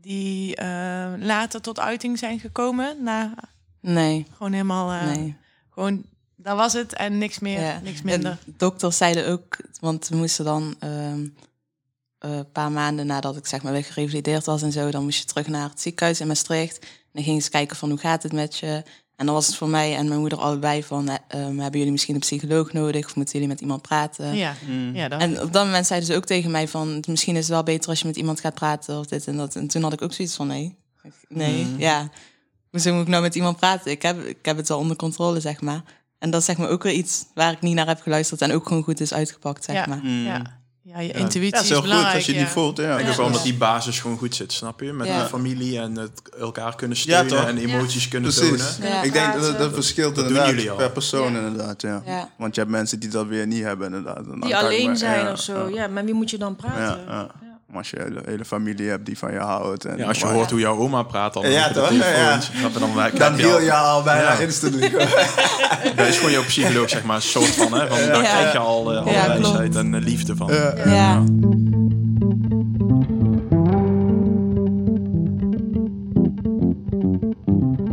die 0.04 0.56
eh, 0.56 1.14
later 1.18 1.62
tot 1.62 1.80
uiting 1.80 2.20
zijn 2.20 2.40
gekomen? 2.40 3.04
Na, 3.04 3.34
Nee, 3.80 4.26
gewoon 4.38 4.52
helemaal... 4.52 4.92
eh, 4.92 5.16
nee. 5.16 5.36
Gewoon, 5.70 6.04
dat 6.36 6.58
was 6.58 6.74
het 6.74 6.94
en 6.94 7.18
niks 7.18 7.40
meer, 7.40 7.60
Ja. 7.60 7.80
niks 7.84 8.02
minder. 8.02 8.32
En 8.46 8.54
dokters 8.58 8.98
zeiden 8.98 9.28
ook, 9.28 9.58
want 9.80 10.08
we 10.08 10.16
moesten 10.16 10.46
dan 10.46 10.76
ehm, 10.80 11.28
eh, 12.18 12.32
een 12.36 12.52
paar 12.52 12.72
maanden 12.72 13.06
nadat 13.06 13.38
ik 13.38 13.46
zeg 13.48 13.64
maar 13.64 13.72
weer 13.74 13.84
gerevalideerd 13.84 14.46
was 14.46 14.62
en 14.62 14.72
zo, 14.72 14.92
dan 14.92 15.04
moest 15.04 15.20
je 15.20 15.26
terug 15.26 15.48
naar 15.48 15.70
het 15.70 15.82
ziekenhuis 15.82 16.20
in 16.20 16.28
Maastricht. 16.28 16.80
En 16.80 16.88
dan 17.12 17.24
gingen 17.24 17.42
ze 17.42 17.50
kijken 17.50 17.76
van 17.76 17.90
hoe 17.90 18.00
gaat 18.00 18.24
het 18.24 18.34
met 18.34 18.58
je. 18.58 18.84
En 19.24 19.30
dan 19.30 19.38
was 19.38 19.48
het 19.48 19.56
voor 19.56 19.70
mij 19.70 19.96
en 19.96 20.08
mijn 20.08 20.20
moeder 20.20 20.40
allebei 20.40 20.84
van, 20.84 21.10
eh, 21.10 21.16
ehm, 21.28 21.58
hebben 21.58 21.78
jullie 21.78 21.92
misschien 21.92 22.14
een 22.14 22.20
psycholoog 22.20 22.74
nodig 22.74 23.06
of 23.06 23.16
moeten 23.16 23.34
jullie 23.34 23.48
met 23.48 23.62
iemand 23.62 23.82
praten? 23.82 24.36
Ja, 24.36 24.56
ja 24.94 25.08
dat, 25.08 25.22
En 25.22 25.42
op 25.42 25.54
dat 25.54 25.66
moment 25.66 25.88
zeiden 25.88 26.10
ze 26.10 26.16
ook 26.16 26.26
tegen 26.26 26.52
mij 26.52 26.68
van, 26.68 27.04
misschien 27.08 27.36
is 27.36 27.42
het 27.42 27.52
wel 27.52 27.64
beter 27.64 27.90
als 27.90 28.00
je 28.00 28.08
met 28.08 28.16
iemand 28.16 28.40
gaat 28.40 28.54
praten 28.54 29.00
of 29.00 29.06
dit 29.06 29.28
en 29.28 29.38
dat. 29.38 29.56
En 29.56 29.68
toen 29.68 29.84
had 29.84 29.94
ik 29.94 30.02
ook 30.02 30.14
zoiets 30.14 30.36
van, 30.36 30.48
nee, 30.48 30.76
nee, 31.28 31.76
ja. 31.78 32.10
Hoezo 32.70 32.94
moet 32.94 33.02
ik 33.02 33.08
nou 33.08 33.22
met 33.22 33.36
iemand 33.36 33.58
praten? 33.58 33.92
Ik 33.92 34.02
heb, 34.02 34.24
ik 34.26 34.46
heb 34.46 34.58
het 34.58 34.68
wel 34.68 34.78
onder 34.78 34.96
controle, 34.96 35.40
zeg 35.40 35.62
maar. 35.62 35.82
En 36.20 36.30
dat 36.30 36.40
is 36.40 36.46
zeg 36.46 36.58
maar 36.58 36.70
ook 36.70 36.84
weer 36.84 36.94
iets 36.94 37.26
waar 37.34 37.52
ik 37.52 37.62
niet 37.62 37.76
naar 37.76 37.88
heb 37.88 38.02
geluisterd 38.02 38.42
en 38.42 38.52
ook 38.52 38.68
gewoon 38.68 38.84
goed 38.84 39.00
is 39.00 39.14
uitgepakt, 39.14 39.64
zeg 39.64 39.76
ja, 39.76 39.86
maar. 39.86 40.06
ja. 40.08 40.62
Ja, 40.84 41.00
je 41.00 41.08
Ja, 41.08 41.14
intuïtie 41.14 41.46
het 41.46 41.56
is 41.56 41.62
is 41.62 41.68
heel 41.70 41.78
goed 41.78 41.86
belangrijk. 41.88 42.16
als 42.16 42.26
je 42.26 42.34
ja. 42.34 42.40
niet 42.40 42.48
voelt. 42.50 42.78
Ja. 42.78 42.84
Ik 42.84 42.90
denk 42.90 43.02
Ja. 43.06 43.10
ook 43.12 43.18
wel 43.18 43.32
dat 43.32 43.44
die 43.44 43.54
basis 43.56 44.00
gewoon 44.00 44.18
goed 44.18 44.36
zit, 44.36 44.52
snap 44.54 44.80
je? 44.80 44.94
Met 44.94 45.08
Ja. 45.08 45.22
de 45.22 45.28
familie 45.30 45.80
en 45.80 45.96
het 45.98 46.22
elkaar 46.40 46.76
kunnen 46.76 46.98
Ja, 47.04 47.04
steunen 47.26 47.48
en 47.48 47.58
emoties 47.58 48.08
kunnen 48.08 48.34
Precies. 48.34 48.76
tonen. 48.76 48.92
Ja. 48.94 49.02
Ik 49.02 49.14
denk 49.14 49.34
dat 49.34 49.42
dat, 49.42 49.58
dat 49.58 49.74
verschilt 49.74 50.16
Dat 50.16 50.28
inderdaad 50.28 50.76
per 50.78 50.92
persoon 50.92 51.34
Ja. 51.34 51.40
inderdaad, 51.40 51.82
ja. 51.82 52.02
Ja. 52.06 52.30
Want 52.38 52.56
je 52.56 52.62
hebt 52.62 52.74
mensen 52.74 53.00
die 53.00 53.10
dat 53.10 53.28
weer 53.28 53.48
niet 53.48 53.64
hebben 53.64 53.88
inderdaad. 53.88 54.26
Dan 54.26 54.40
Die 54.40 54.56
alleen 54.58 54.98
zijn 54.98 55.26
ja, 55.26 55.32
of 55.32 55.40
zo. 55.42 55.68
Ja, 55.70 55.82
Ja, 55.82 55.88
met 55.88 56.06
wie 56.06 56.14
moet 56.14 56.30
je 56.30 56.38
dan 56.38 56.56
praten? 56.56 57.30
Als 57.78 57.90
je 57.90 58.00
een 58.00 58.06
hele, 58.08 58.22
hele 58.26 58.46
familie 58.46 58.90
hebt 58.90 59.06
die 59.06 59.18
van 59.18 59.32
je 59.32 59.38
houdt. 59.40 59.86
En 59.86 59.98
Ja, 59.98 60.08
als 60.08 60.18
je 60.20 60.26
maar- 60.26 60.34
hoort 60.34 60.50
hoe 60.52 60.60
jouw 60.60 60.78
oma 60.78 61.04
praat 61.04 61.34
dan 61.34 61.50
Ja, 61.52 61.72
toch? 61.72 61.92
Ja. 61.92 62.40
dan, 62.62 62.72
dan, 62.94 63.12
Dan 63.18 63.36
deel 63.36 63.62
je 63.62 63.74
al 63.74 64.04
bijna 64.04 64.22
Ja. 64.34 64.38
instantly. 64.40 64.90
Dat 65.96 66.08
is 66.08 66.16
gewoon 66.18 66.32
jouw 66.32 66.44
psycholoog, 66.46 66.90
zeg 66.90 67.04
maar, 67.04 67.16
een 67.16 67.22
soort 67.22 67.56
van. 67.56 67.74
Hè, 67.74 67.88
van 67.88 67.98
Daar 67.98 68.22
Ja. 68.22 68.30
krijg 68.38 68.52
je 68.52 68.58
al 68.58 68.94
eh, 68.94 68.98
alle 69.06 69.28
wijsheid 69.42 69.76
en 69.76 69.94
eh, 69.96 70.02
liefde 70.02 70.36
van. 70.36 70.54
Ja. 70.54 70.74
Ja. 70.86 71.24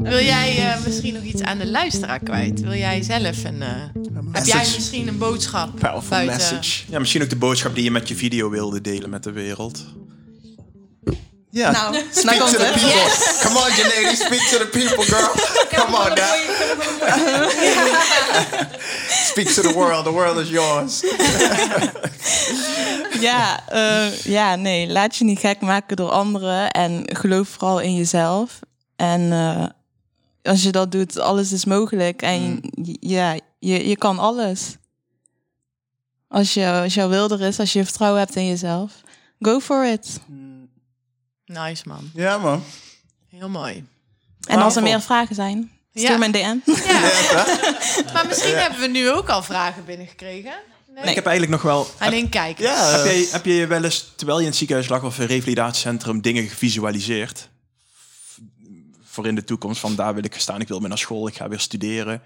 Wil 0.02 0.20
jij 0.20 0.56
eh, 0.72 0.84
misschien 0.84 1.14
nog 1.14 1.22
iets 1.22 1.42
aan 1.42 1.58
de 1.58 1.66
luisteraar 1.70 2.18
kwijt? 2.18 2.60
Wil 2.60 2.74
jij 2.74 3.02
zelf 3.02 3.44
een... 3.44 3.62
eh, 3.62 3.68
heb 4.32 4.44
jij 4.46 4.58
misschien 4.58 5.08
een 5.08 5.18
boodschap 5.18 5.78
Powerful 5.78 6.08
buiten? 6.08 6.36
message. 6.36 6.82
Ja, 6.88 6.98
misschien 6.98 7.22
ook 7.22 7.28
de 7.30 7.36
boodschap 7.36 7.74
die 7.74 7.84
je 7.84 7.90
met 7.90 8.08
je 8.08 8.16
video 8.16 8.50
wilde 8.50 8.80
delen 8.80 9.10
met 9.10 9.22
de 9.22 9.30
wereld. 9.32 9.84
Ja. 11.50 11.70
Nou, 11.70 11.94
Speak 11.94 12.12
snap 12.12 12.34
to 12.34 12.46
the 12.46 12.56
people. 12.56 13.38
Come 13.42 13.58
on, 13.58 13.74
Janelle, 13.76 14.16
speak 14.16 14.40
to 14.48 14.58
the 14.58 14.68
people, 14.72 15.04
girl. 15.04 15.30
Come 15.68 15.96
on, 15.96 16.14
now. 16.14 17.50
Speak 19.24 19.48
to 19.48 19.62
the 19.62 19.72
world. 19.74 20.04
The 20.04 20.10
world 20.10 20.36
is 20.38 20.48
yours. 20.48 21.00
Ja, 23.20 23.68
eh, 23.68 24.12
ja, 24.24 24.54
nee, 24.56 24.88
laat 24.88 25.16
je 25.16 25.24
niet 25.24 25.38
gek 25.38 25.60
maken 25.60 25.96
door 25.96 26.10
anderen 26.10 26.70
en 26.70 27.02
geloof 27.16 27.48
vooral 27.48 27.80
in 27.80 27.94
jezelf. 27.96 28.58
En 28.96 29.32
eh, 29.32 29.66
als 30.52 30.62
je 30.62 30.70
dat 30.70 30.92
doet, 30.92 31.18
alles 31.18 31.52
is 31.52 31.64
mogelijk. 31.64 32.22
En 32.22 32.60
je- 32.82 32.96
ja, 33.00 33.36
je, 33.60 33.88
je 33.88 33.96
kan 33.96 34.18
alles. 34.18 34.76
Als, 36.28 36.54
je, 36.54 36.66
als 36.82 36.94
jouw 36.94 37.08
wil 37.08 37.30
er 37.30 37.40
is, 37.40 37.58
als 37.58 37.72
je 37.72 37.84
vertrouwen 37.84 38.20
hebt 38.20 38.36
in 38.36 38.46
jezelf, 38.46 38.92
go 39.40 39.60
for 39.60 39.86
it. 39.86 40.20
Nice 41.44 41.82
man, 41.88 42.10
Ja, 42.14 42.38
man. 42.38 42.62
heel 43.28 43.48
mooi. 43.48 43.86
En 44.48 44.58
als 44.58 44.76
er 44.76 44.82
meer 44.82 45.00
vragen 45.00 45.34
zijn, 45.34 45.70
stuur 45.94 46.10
Ja. 46.10 46.16
me 46.16 46.24
een 46.24 46.32
DM. 46.32 46.70
Maar 48.12 48.26
misschien 48.28 48.56
hebben 48.56 48.80
we 48.80 48.86
nu 48.86 49.10
ook 49.10 49.28
al 49.28 49.42
vragen 49.42 49.84
binnengekregen. 49.84 50.52
Nee. 50.94 51.04
Ik 51.08 51.14
heb 51.14 51.26
eigenlijk 51.26 51.62
nog 51.62 51.72
wel... 51.72 51.86
Alleen 51.98 52.28
kijken. 52.28 52.64
Ja. 52.64 52.90
Heb 52.90 53.04
je, 53.04 53.28
heb 53.32 53.44
je 53.44 53.66
wel 53.66 53.84
eens, 53.84 54.12
terwijl 54.16 54.38
je 54.38 54.42
in 54.44 54.48
het 54.50 54.58
ziekenhuis 54.58 54.88
lag 54.88 55.02
of 55.02 55.18
een 55.18 55.26
revalidatiecentrum, 55.26 56.20
dingen 56.20 56.48
gevisualiseerd? 56.48 57.48
voor 59.04 59.26
in 59.26 59.34
de 59.34 59.44
toekomst 59.44 59.80
van 59.80 59.94
daar 59.94 60.14
wil 60.14 60.24
ik 60.24 60.34
staan. 60.34 60.60
Ik 60.60 60.68
wil 60.68 60.80
weer 60.80 60.88
naar 60.88 60.98
school, 60.98 61.26
ik 61.28 61.36
ga 61.36 61.48
weer 61.48 61.60
studeren. 61.60 62.22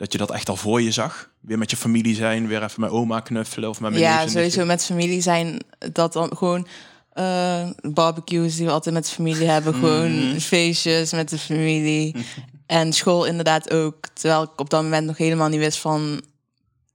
Dat 0.00 0.12
je 0.12 0.18
dat 0.18 0.30
echt 0.30 0.48
al 0.48 0.56
voor 0.56 0.82
je 0.82 0.92
zag. 0.92 1.30
Weer 1.40 1.58
met 1.58 1.70
je 1.70 1.76
familie 1.76 2.14
zijn, 2.14 2.46
weer 2.46 2.62
even 2.62 2.80
met 2.80 2.90
oma 2.90 3.20
knuffelen 3.20 3.68
of 3.68 3.80
met 3.80 3.90
mijn 3.90 4.02
Ja, 4.02 4.28
sowieso 4.28 4.64
met 4.64 4.84
familie 4.84 5.20
zijn. 5.20 5.60
Dat 5.92 6.12
dan 6.12 6.36
gewoon 6.36 6.66
eh, 7.12 7.68
barbecues 7.80 8.56
die 8.56 8.66
we 8.66 8.72
altijd 8.72 8.94
met 8.94 9.04
de 9.04 9.10
familie 9.10 9.48
hebben. 9.48 9.74
Gewoon 9.74 10.40
feestjes 10.40 11.12
met 11.12 11.28
de 11.28 11.38
familie. 11.38 12.16
en 12.66 12.92
school 12.92 13.24
inderdaad 13.24 13.72
ook. 13.72 14.06
Terwijl 14.12 14.42
ik 14.42 14.60
op 14.60 14.70
dat 14.70 14.82
moment 14.82 15.06
nog 15.06 15.16
helemaal 15.16 15.48
niet 15.48 15.58
wist 15.58 15.78
van... 15.78 16.22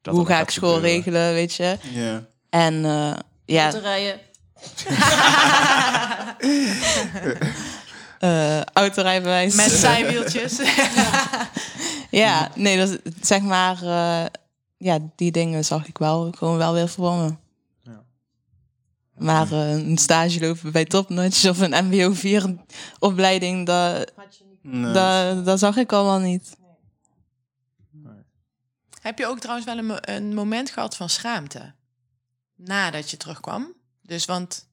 Dat 0.01 0.15
hoe 0.15 0.25
ga 0.25 0.41
ik 0.41 0.49
school 0.49 0.73
gebeuren. 0.73 0.97
regelen, 0.97 1.33
weet 1.33 1.53
je. 1.53 1.77
Ja. 1.93 2.25
En 2.49 2.85
eh, 2.85 3.13
ja, 3.45 3.69
rijden. 3.69 4.19
eh 8.19 8.61
autorijbewijs. 8.61 9.55
Met 9.55 9.71
zijwieltjes. 9.87 10.59
Ja, 12.09 12.51
nee, 12.55 12.77
dat 12.77 12.89
is, 12.89 12.97
zeg 13.21 13.41
maar... 13.41 13.81
eh, 13.81 14.25
ja, 14.77 14.99
die 15.15 15.31
dingen 15.31 15.65
zag 15.65 15.87
ik 15.87 15.97
wel 15.97 16.31
gewoon 16.37 16.57
wel 16.57 16.73
weer. 16.73 16.93
Ja. 17.83 18.03
Maar 19.17 19.51
eh, 19.51 19.71
een 19.71 19.97
stage 19.97 20.39
lopen 20.39 20.71
bij 20.71 20.85
Topnotch 20.85 21.49
of 21.49 21.59
een 21.59 21.85
mbo 21.85 22.13
4 22.13 22.55
opleiding, 22.99 23.65
dat, 23.65 24.11
Nee. 24.61 24.93
dat, 24.93 25.45
dat 25.45 25.59
zag 25.59 25.77
ik 25.77 25.91
allemaal 25.93 26.19
niet. 26.19 26.55
Heb 29.01 29.17
je 29.19 29.25
ook 29.27 29.39
trouwens 29.39 29.65
wel 29.67 29.77
een, 29.77 30.13
een 30.15 30.33
moment 30.33 30.69
gehad 30.69 30.95
van 30.95 31.09
schaamte? 31.09 31.73
Nadat 32.55 33.09
je 33.11 33.17
terugkwam? 33.17 33.73
Dus 34.01 34.25
want, 34.25 34.67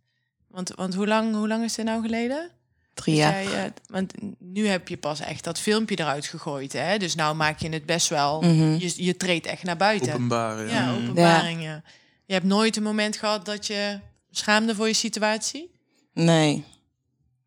want, 0.48 0.68
want 0.74 0.94
hoe, 0.94 1.06
lang, 1.06 1.34
hoe 1.34 1.48
lang 1.48 1.64
is 1.64 1.74
dit 1.74 1.84
nou 1.84 2.02
geleden? 2.02 2.50
Drie 2.94 3.14
Dat 3.16 3.24
jaar. 3.24 3.64
eh, 3.64 3.70
want 3.86 4.12
nu 4.38 4.66
heb 4.66 4.88
je 4.88 4.96
pas 4.96 5.20
echt 5.20 5.44
dat 5.44 5.58
filmpje 5.58 5.98
eruit 5.98 6.26
gegooid. 6.26 6.72
Hè? 6.72 6.98
Dus 6.98 7.14
nou 7.14 7.34
maak 7.34 7.58
je 7.58 7.68
het 7.68 7.86
best 7.86 8.08
wel... 8.08 8.40
Mhm. 8.40 8.76
Je, 8.78 8.92
je 8.96 9.16
treedt 9.16 9.46
echt 9.46 9.62
naar 9.62 9.76
buiten. 9.76 10.12
Openbaar, 10.12 10.66
ja. 10.66 10.72
Ja, 10.72 10.92
openbaring, 10.94 11.62
ja. 11.62 11.82
Je 12.26 12.32
hebt 12.32 12.46
nooit 12.46 12.76
een 12.76 12.82
moment 12.82 13.16
gehad 13.16 13.44
dat 13.44 13.66
je 13.66 13.98
schaamde 14.30 14.74
voor 14.74 14.86
je 14.86 14.94
situatie? 14.94 15.70
Nee. 16.14 16.64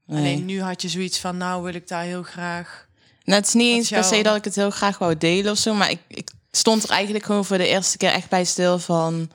nee. 0.06 0.18
Alleen 0.20 0.46
nu 0.46 0.62
had 0.62 0.82
je 0.82 0.90
zoiets 0.90 1.20
van, 1.20 1.38
nou 1.38 1.64
wil 1.64 1.74
ik 1.74 1.88
daar 1.88 2.04
heel 2.04 2.24
graag... 2.24 2.88
Nou, 3.24 3.40
het 3.40 3.48
is 3.48 3.54
niet 3.54 3.76
eens 3.76 3.90
per 3.90 4.04
se 4.04 4.24
dat 4.24 4.36
ik 4.36 4.44
het 4.44 4.56
heel 4.56 4.70
graag 4.70 4.98
wou 4.98 5.18
delen 5.18 5.52
of 5.52 5.58
zo, 5.58 5.74
maar 5.74 5.90
ik, 5.90 6.00
ik 6.08 6.30
stond 6.52 6.84
er 6.84 6.90
eigenlijk 6.90 7.26
gewoon 7.26 7.46
voor 7.46 7.58
de 7.58 7.68
eerste 7.68 7.98
keer 7.98 8.12
echt 8.12 8.30
bij 8.30 8.44
stil 8.46 8.80
van... 8.80 9.30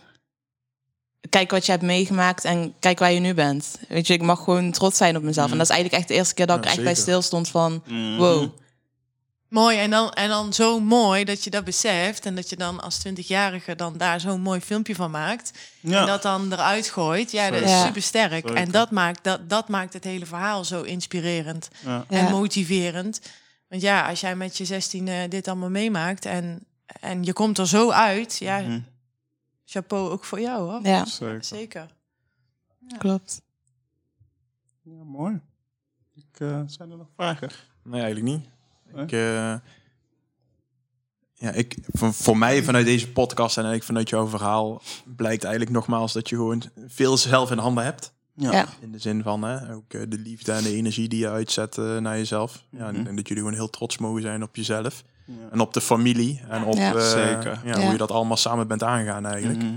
Kijk 1.29 1.51
wat 1.51 1.67
je 1.67 1.71
hebt 1.73 1.85
meegemaakt 1.85 2.45
en 2.45 2.75
kijk 2.79 2.99
waar 2.99 3.13
je 3.13 3.21
nu 3.21 3.35
bent. 3.35 3.79
Weet 3.89 4.07
je, 4.07 4.13
ik 4.13 4.23
mag 4.23 4.45
gewoon 4.45 4.71
trots 4.73 4.97
zijn 4.97 5.17
op 5.17 5.23
mezelf. 5.23 5.51
En 5.51 5.57
dat 5.57 5.67
is 5.67 5.73
eigenlijk 5.73 6.01
echt 6.01 6.09
de 6.13 6.15
eerste 6.19 6.35
keer 6.35 6.47
dat 6.47 6.57
Ja, 6.57 6.71
ik 6.71 6.77
echt 6.77 6.85
bij 6.85 6.95
stil 6.95 7.23
stond 7.23 7.49
van... 7.49 7.83
Mhm. 7.87 8.17
Wow. 8.17 8.49
Mooi, 9.49 9.79
en 9.79 9.91
dan, 9.91 10.13
en 10.13 10.29
dan 10.29 10.53
zo 10.53 10.81
mooi 10.81 11.25
dat 11.25 11.45
je 11.45 11.51
dat 11.51 11.65
beseft... 11.65 12.27
en 12.27 12.35
dat 12.35 12.51
je 12.51 12.57
dan 12.57 12.81
als 12.81 12.99
20-jarige 13.09 13.75
dan 13.77 13.95
daar 13.97 14.21
zo'n 14.21 14.41
mooi 14.41 14.61
filmpje 14.61 14.95
van 14.95 15.11
maakt... 15.11 15.51
Ja. 15.81 16.01
en 16.01 16.07
dat 16.07 16.23
dan 16.23 16.53
eruit 16.53 16.89
gooit. 16.89 17.31
Ja, 17.31 17.51
dat 17.51 17.63
is 17.63 17.71
Ja. 17.71 17.87
super 17.87 18.03
sterk. 18.03 18.51
En 18.51 18.71
dat 18.71 18.91
maakt, 18.91 19.25
dat, 19.25 19.49
dat 19.51 19.69
maakt 19.69 19.93
het 19.93 20.05
hele 20.05 20.27
verhaal 20.27 20.65
zo 20.65 20.83
inspirerend 20.83 21.69
Ja. 21.85 22.05
en 22.09 22.25
Ja. 22.25 22.31
motiverend. 22.31 23.21
Want 23.69 23.83
ja, 23.83 24.09
als 24.09 24.21
jij 24.21 24.37
met 24.37 24.57
je 24.57 24.65
16 24.65 25.09
eh, 25.09 25.15
dit 25.29 25.49
allemaal 25.49 25.71
meemaakt... 25.71 26.25
En, 26.25 26.65
en 27.01 27.25
je 27.25 27.33
komt 27.33 27.59
er 27.59 27.69
zo 27.69 27.91
uit, 27.91 28.37
ja, 28.39 28.59
Mhm. 28.59 28.79
Chapeau 29.71 30.11
ook 30.11 30.25
voor 30.25 30.41
jou, 30.41 30.71
hoor. 30.71 30.81
Ja, 30.83 31.05
Zeker. 31.05 31.45
Zeker. 31.45 31.87
klopt. 32.99 33.43
Ja, 34.83 35.05
mooi. 35.05 35.41
Ik, 36.15 36.41
eh, 36.41 36.63
zijn 36.67 36.91
er 36.91 36.97
nog 36.97 37.09
vragen? 37.15 37.51
Nee, 37.83 38.03
eigenlijk 38.03 38.37
niet. 38.37 38.49
Nee? 38.95 39.05
Ik, 39.05 39.13
eh, 39.13 39.55
ja, 41.35 41.51
ik, 41.53 41.77
voor, 41.93 42.13
voor 42.13 42.39
mij 42.39 42.63
vanuit 42.63 42.85
deze 42.85 43.13
podcast 43.13 43.57
en 43.57 43.65
eigenlijk 43.65 43.85
vanuit 43.85 44.09
jouw 44.09 44.27
verhaal 44.39 44.83
blijkt 45.17 45.43
eigenlijk 45.45 45.75
nogmaals 45.75 46.13
dat 46.13 46.29
je 46.29 46.37
gewoon 46.37 46.63
veel 46.87 47.17
zelf 47.17 47.51
in 47.51 47.59
handen 47.59 47.85
hebt. 47.85 48.13
Ja. 48.35 48.53
Ja. 48.53 48.67
In 48.81 48.93
de 48.93 48.99
zin 48.99 49.23
van 49.23 49.43
hè, 49.43 49.75
ook 49.75 49.93
eh, 49.93 50.03
de 50.09 50.19
liefde 50.19 50.53
en 50.53 50.63
de 50.63 50.75
energie 50.75 51.09
die 51.09 51.19
je 51.19 51.29
uitzet 51.31 51.77
naar 51.77 52.17
jezelf. 52.17 52.65
Ja, 52.71 52.89
en, 52.89 52.95
Mhm. 52.97 53.07
en 53.07 53.17
dat 53.17 53.29
jullie 53.29 53.43
gewoon 53.43 53.59
heel 53.59 53.71
trots 53.71 53.99
mogen 53.99 54.23
zijn 54.23 54.43
op 54.43 54.57
jezelf. 54.57 55.05
En 55.51 55.61
op 55.61 55.73
de 55.75 55.81
familie. 55.81 56.41
En 56.49 56.65
op 56.65 56.75
Ja. 56.75 56.95
eh, 56.95 57.01
Zeker. 57.11 57.61
Ja, 57.65 57.77
Ja. 57.77 57.81
hoe 57.83 57.91
je 57.93 57.97
dat 57.99 58.11
allemaal 58.11 58.37
samen 58.37 58.69
bent 58.69 58.83
aangegaan 58.83 59.27
eigenlijk. 59.27 59.63
Mhm. 59.63 59.75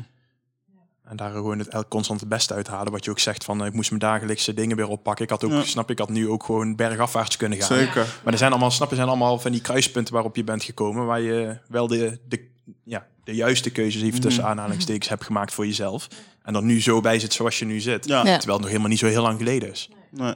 En 1.03 1.15
daar 1.17 1.31
gewoon 1.31 1.59
het 1.59 1.67
elk 1.67 1.89
constant 1.89 2.19
het 2.19 2.29
beste 2.29 2.53
uithalen. 2.53 2.91
Wat 2.91 3.05
je 3.05 3.11
ook 3.11 3.19
zegt 3.19 3.43
van 3.43 3.61
eh, 3.61 3.67
ik 3.67 3.73
moest 3.73 3.89
mijn 3.89 4.01
dagelijkse 4.01 4.53
dingen 4.53 4.75
weer 4.77 4.87
oppakken. 4.87 5.23
Ik 5.23 5.29
had 5.31 5.43
ook, 5.43 5.51
Ja. 5.51 5.63
snap 5.63 5.89
ik, 5.89 5.99
had 5.99 6.09
nu 6.09 6.29
ook 6.29 6.43
gewoon 6.43 6.75
bergafwaarts 6.75 7.37
kunnen 7.37 7.57
gaan. 7.61 7.77
Zeker. 7.77 8.19
Maar 8.23 8.33
er 8.33 8.39
zijn 8.39 8.51
allemaal, 8.51 8.71
snap 8.71 8.89
je, 8.89 8.95
zijn 8.95 9.07
allemaal 9.07 9.39
van 9.39 9.51
die 9.51 9.61
kruispunten 9.61 10.13
waarop 10.13 10.35
je 10.35 10.43
bent 10.43 10.63
gekomen. 10.63 11.05
Waar 11.05 11.21
je 11.21 11.57
wel 11.67 11.87
de, 11.87 12.19
de, 12.27 12.47
ja, 12.83 13.07
de 13.23 13.35
juiste 13.35 13.69
keuzes 13.69 14.01
even 14.01 14.21
tussen 14.21 14.43
Mhm. 14.43 14.51
aanhalingstekens 14.51 15.09
hebt 15.09 15.23
gemaakt 15.23 15.53
voor 15.53 15.65
jezelf. 15.65 16.07
En 16.43 16.53
dan 16.53 16.65
nu 16.65 16.81
zo 16.81 17.01
bij 17.01 17.19
zit 17.19 17.33
zoals 17.33 17.59
je 17.59 17.65
nu 17.65 17.79
zit. 17.79 18.05
Ja. 18.05 18.15
Ja. 18.17 18.23
Terwijl 18.23 18.51
het 18.51 18.59
nog 18.59 18.67
helemaal 18.67 18.89
niet 18.89 18.99
zo 18.99 19.05
heel 19.07 19.21
lang 19.21 19.37
geleden 19.37 19.71
is. 19.71 19.89
Nee. 20.11 20.33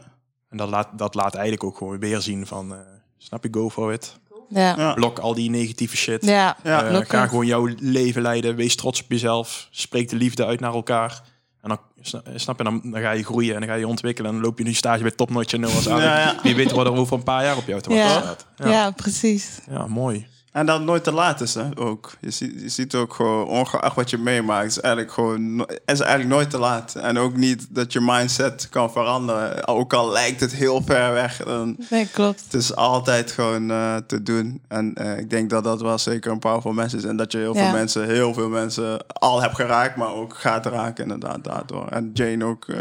En 0.50 0.58
dat 0.58 0.70
laat, 0.70 0.88
dat 0.98 1.16
laat 1.16 1.34
eigenlijk 1.34 1.64
ook 1.64 1.78
gewoon 1.78 2.00
weer 2.00 2.22
zien 2.22 2.46
van, 2.48 2.74
eh, 2.74 2.80
snap 3.18 3.44
je, 3.44 3.50
go 3.52 3.70
for 3.70 3.94
it. 3.94 4.20
Ja, 4.50 4.74
Ja. 4.78 4.94
Blok 4.94 5.20
al 5.20 5.34
die 5.34 5.50
negatieve 5.50 5.98
shit. 5.98 6.26
ja, 6.26 6.58
Ja, 6.64 6.84
Eh, 6.84 7.00
ga 7.08 7.28
gewoon 7.28 7.46
jouw 7.46 7.70
leven 7.80 8.22
leiden. 8.22 8.56
Wees 8.56 8.76
trots 8.76 9.02
op 9.04 9.12
jezelf. 9.12 9.68
Spreek 9.72 10.10
de 10.10 10.16
liefde 10.16 10.46
uit 10.46 10.60
naar 10.60 10.74
elkaar. 10.74 11.22
En 11.62 11.70
dan, 11.70 11.80
sna- 12.02 12.22
snap 12.36 12.58
je, 12.58 12.64
dan, 12.64 12.82
dan 12.84 13.02
ga 13.02 13.12
je 13.12 13.24
groeien 13.24 13.54
en 13.54 13.60
dan 13.60 13.70
ga 13.70 13.76
je 13.76 13.88
ontwikkelen. 13.88 14.30
En 14.30 14.36
dan 14.38 14.46
loop 14.46 14.58
je 14.58 14.64
nu 14.64 14.74
stage 14.74 15.02
bij 15.02 15.12
Noah's 15.58 15.88
Ark. 15.88 16.02
Ja, 16.04 16.20
ja. 16.20 16.36
Wie 16.44 16.56
weet 16.56 16.72
wat 16.72 16.86
er 16.86 16.92
over 16.94 17.18
een 17.18 17.24
paar 17.24 17.44
jaar 17.44 17.58
op 17.58 17.68
jou 17.68 17.82
te 17.82 17.90
wachten 17.90 18.08
Ja. 18.14 18.22
staat. 18.22 18.46
ja. 18.58 18.70
Ja. 18.70 18.92
precies. 18.92 19.60
ja, 19.70 19.88
mooi. 19.88 20.28
En 20.58 20.66
dat 20.66 20.82
nooit 20.82 21.04
te 21.04 21.12
laat 21.12 21.42
is, 21.42 21.54
hè, 21.54 21.64
ook. 21.76 22.14
Je 22.20 22.32
ziet, 22.32 22.62
je 22.62 22.70
ziet 22.70 22.96
ook 22.96 23.14
gewoon, 23.14 23.48
ongeacht 23.48 23.96
wat 23.96 24.10
je 24.10 24.18
meemaakt, 24.18 24.68
is 24.68 24.80
eigenlijk 24.80 25.14
gewoon, 25.14 25.60
is 25.86 26.00
eigenlijk 26.00 26.30
nooit 26.30 26.50
te 26.50 26.58
laat. 26.58 26.96
En 26.96 27.18
ook 27.18 27.36
niet 27.36 27.68
dat 27.70 27.94
je 27.94 28.00
mindset 28.02 28.68
kan 28.70 28.92
veranderen. 28.92 29.68
Ook 29.68 29.94
al 29.94 30.12
lijkt 30.12 30.40
het 30.40 30.52
heel 30.54 30.82
ver 30.86 31.14
weg, 31.14 31.44
dan, 31.44 31.76
Nee, 31.90 32.08
klopt. 32.14 32.44
het 32.44 32.54
is 32.54 32.76
altijd 32.76 33.32
gewoon 33.32 33.72
eh, 33.72 33.96
te 34.08 34.24
doen. 34.24 34.62
En 34.68 34.94
eh, 34.94 35.18
ik 35.20 35.30
denk 35.30 35.50
dat 35.50 35.64
dat 35.64 35.82
wel 35.82 35.98
zeker 35.98 36.32
een 36.32 36.40
powerful 36.40 36.74
message 36.74 36.98
is. 37.04 37.10
En 37.10 37.18
dat 37.18 37.32
je 37.32 37.38
heel 37.38 37.56
Ja. 37.56 37.64
veel 37.64 37.72
mensen, 37.72 38.06
heel 38.06 38.34
veel 38.34 38.50
mensen 38.50 39.08
al 39.08 39.42
hebt 39.42 39.56
geraakt, 39.56 39.96
maar 39.96 40.14
ook 40.14 40.34
gaat 40.38 40.66
raken 40.66 41.04
inderdaad 41.04 41.44
daardoor. 41.44 41.88
En 41.88 42.10
Jane 42.14 42.46
ook, 42.46 42.68
eh, 42.68 42.78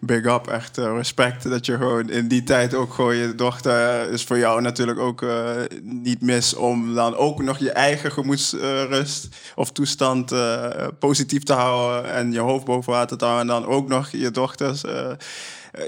big 0.00 0.24
up, 0.24 0.46
echt 0.46 0.78
eh, 0.78 0.92
respect 0.96 1.50
dat 1.50 1.66
je 1.66 1.76
gewoon 1.76 2.10
in 2.10 2.28
die 2.28 2.42
tijd 2.42 2.74
ook 2.74 2.94
gewoon 2.94 3.16
je 3.16 3.34
dochter 3.34 4.10
is 4.10 4.24
voor 4.24 4.38
jou 4.38 4.60
natuurlijk 4.60 4.98
ook 4.98 5.22
eh, 5.22 5.50
niet 5.82 6.20
mis 6.20 6.54
om 6.54 6.94
dan 6.94 7.16
ook 7.16 7.42
nog 7.42 7.58
je 7.58 7.70
eigen 7.70 8.12
gemoedsrust 8.12 9.28
of 9.54 9.72
toestand 9.72 10.32
eh, 10.32 10.86
positief 10.98 11.42
te 11.42 11.52
houden 11.52 12.12
en 12.12 12.32
je 12.32 12.38
hoofd 12.38 12.64
boven 12.64 12.92
water 12.92 13.18
te 13.18 13.24
houden 13.24 13.54
en 13.54 13.60
dan 13.60 13.70
ook 13.72 13.88
nog 13.88 14.10
je 14.10 14.30
dochters 14.30 14.84
eh, 14.84 15.06
eh, 15.06 15.16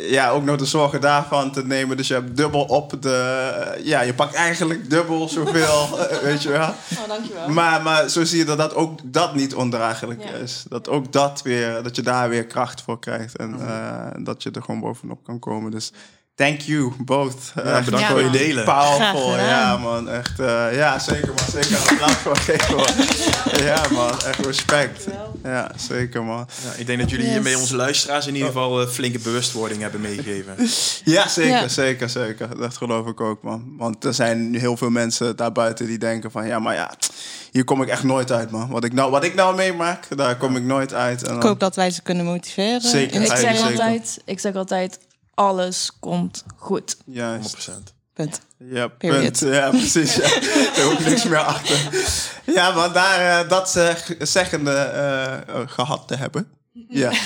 ja, 0.00 0.30
ook 0.30 0.44
nog 0.44 0.56
de 0.56 0.64
zorgen 0.64 1.00
daarvan 1.00 1.52
te 1.52 1.66
nemen. 1.66 1.96
Dus 1.96 2.08
je 2.08 2.14
hebt 2.14 2.36
dubbel 2.36 2.62
op 2.64 3.02
de... 3.02 3.10
eh, 3.76 3.84
ja, 3.84 4.00
je 4.00 4.14
pakt 4.14 4.34
eigenlijk 4.34 4.90
dubbel 4.90 5.28
zoveel, 5.28 5.88
eh, 6.08 6.18
weet 6.18 6.42
je 6.42 6.48
wel. 6.48 6.68
Oh, 6.68 7.08
dankjewel. 7.08 7.48
Maar, 7.48 7.82
maar 7.82 8.08
zo 8.08 8.24
zie 8.24 8.38
je 8.38 8.44
dat, 8.44 8.58
dat 8.58 8.74
ook 8.74 8.98
dat 9.04 9.34
niet 9.34 9.54
ondraaglijk 9.54 10.22
Ja. 10.24 10.30
is. 10.30 10.64
Dat 10.68 10.88
ook 10.88 11.12
dat 11.12 11.42
weer, 11.42 11.82
dat 11.82 11.96
je 11.96 12.02
daar 12.02 12.28
weer 12.28 12.46
kracht 12.46 12.82
voor 12.82 12.98
krijgt. 12.98 13.36
En 13.36 13.60
eh, 13.60 14.24
dat 14.24 14.42
je 14.42 14.50
er 14.50 14.62
gewoon 14.62 14.80
bovenop 14.80 15.24
kan 15.24 15.38
komen. 15.38 15.70
Dus 15.70 15.92
thank 16.38 16.60
you, 16.60 16.92
both. 16.98 17.52
Ja, 17.54 17.62
Echt 17.62 17.84
bedankt 17.84 18.06
Ja, 18.06 18.12
voor 18.12 18.22
je 18.22 18.30
delen. 18.30 18.64
Powerful, 18.64 19.36
ja 19.36 19.76
man. 19.76 20.08
Echt, 20.08 20.40
eh, 20.40 20.66
ja 20.76 20.98
zeker 20.98 21.26
man. 21.28 21.62
Zeker 21.62 21.70
een 21.70 21.90
applaus 21.92 22.12
voor 22.16 22.36
geven. 22.36 23.64
Ja 23.64 23.82
man, 23.92 24.10
echt 24.10 24.46
respect. 24.46 25.06
Ja, 25.44 25.70
zeker 25.88 26.24
man. 26.24 26.46
Ja, 26.64 26.70
ik 26.76 26.86
denk 26.86 26.98
dat 27.00 27.10
jullie 27.10 27.24
Yes. 27.24 27.34
hiermee 27.34 27.58
onze 27.58 27.76
luisteraars 27.76 28.26
in 28.26 28.32
ieder 28.34 28.48
geval 28.48 28.80
eh, 28.80 28.88
flinke 28.88 29.18
bewustwording 29.18 29.80
hebben 29.80 30.00
meegegeven. 30.00 30.54
Ja, 31.04 31.28
zeker, 31.28 31.50
Ja. 31.50 31.68
zeker, 31.68 32.08
zeker. 32.08 32.58
Dat 32.58 32.76
geloof 32.76 33.06
ik 33.06 33.20
ook, 33.20 33.42
man. 33.42 33.74
Want 33.78 34.04
er 34.04 34.14
zijn 34.14 34.54
heel 34.54 34.76
veel 34.76 34.90
mensen 34.90 35.36
daarbuiten 35.36 35.86
die 35.86 35.98
denken 35.98 36.30
van... 36.30 36.46
ja, 36.46 36.58
maar 36.58 36.74
ja, 36.74 36.90
hier 37.52 37.64
kom 37.64 37.82
ik 37.82 37.88
echt 37.88 38.02
nooit 38.02 38.32
uit, 38.32 38.50
man. 38.50 38.68
Wat 38.70 38.84
ik 38.84 38.92
nou, 38.92 39.10
wat 39.10 39.24
ik 39.24 39.34
nou 39.34 39.56
meemaak, 39.56 40.16
daar 40.16 40.36
kom 40.36 40.56
ik 40.56 40.62
nooit 40.62 40.94
uit. 40.94 41.22
En 41.22 41.36
Ik 41.36 41.42
hoop 41.42 41.60
dat 41.60 41.76
wij 41.76 41.90
ze 41.90 42.02
kunnen 42.02 42.24
motiveren. 42.24 42.80
Zeker. 42.80 43.20
Ik 43.20 43.26
zeg, 43.26 43.38
zeker. 43.56 43.62
altijd, 43.62 44.18
ik 44.24 44.40
zeg 44.40 44.54
altijd, 44.54 44.98
alles 45.38 45.90
komt 46.00 46.44
goed. 46.56 46.96
Juist. 47.06 47.70
100%. 47.70 47.72
punt. 48.12 48.40
Ja, 48.58 48.88
punt. 48.88 49.38
Ja, 49.38 49.70
precies. 49.70 50.14
Ja. 50.14 50.22
Er 50.76 50.84
hoeft 50.84 51.04
niks 51.04 51.24
meer 51.24 51.38
achter. 51.38 51.78
Ja, 52.44 52.70
maar 52.70 52.92
daar 52.92 53.40
eh, 53.40 53.48
dat 53.48 53.70
zeg, 53.70 54.14
zeggende 54.18 54.72
eh, 54.72 55.60
gehad 55.66 56.08
te 56.08 56.16
hebben. 56.16 56.48
Ja. 56.88 57.10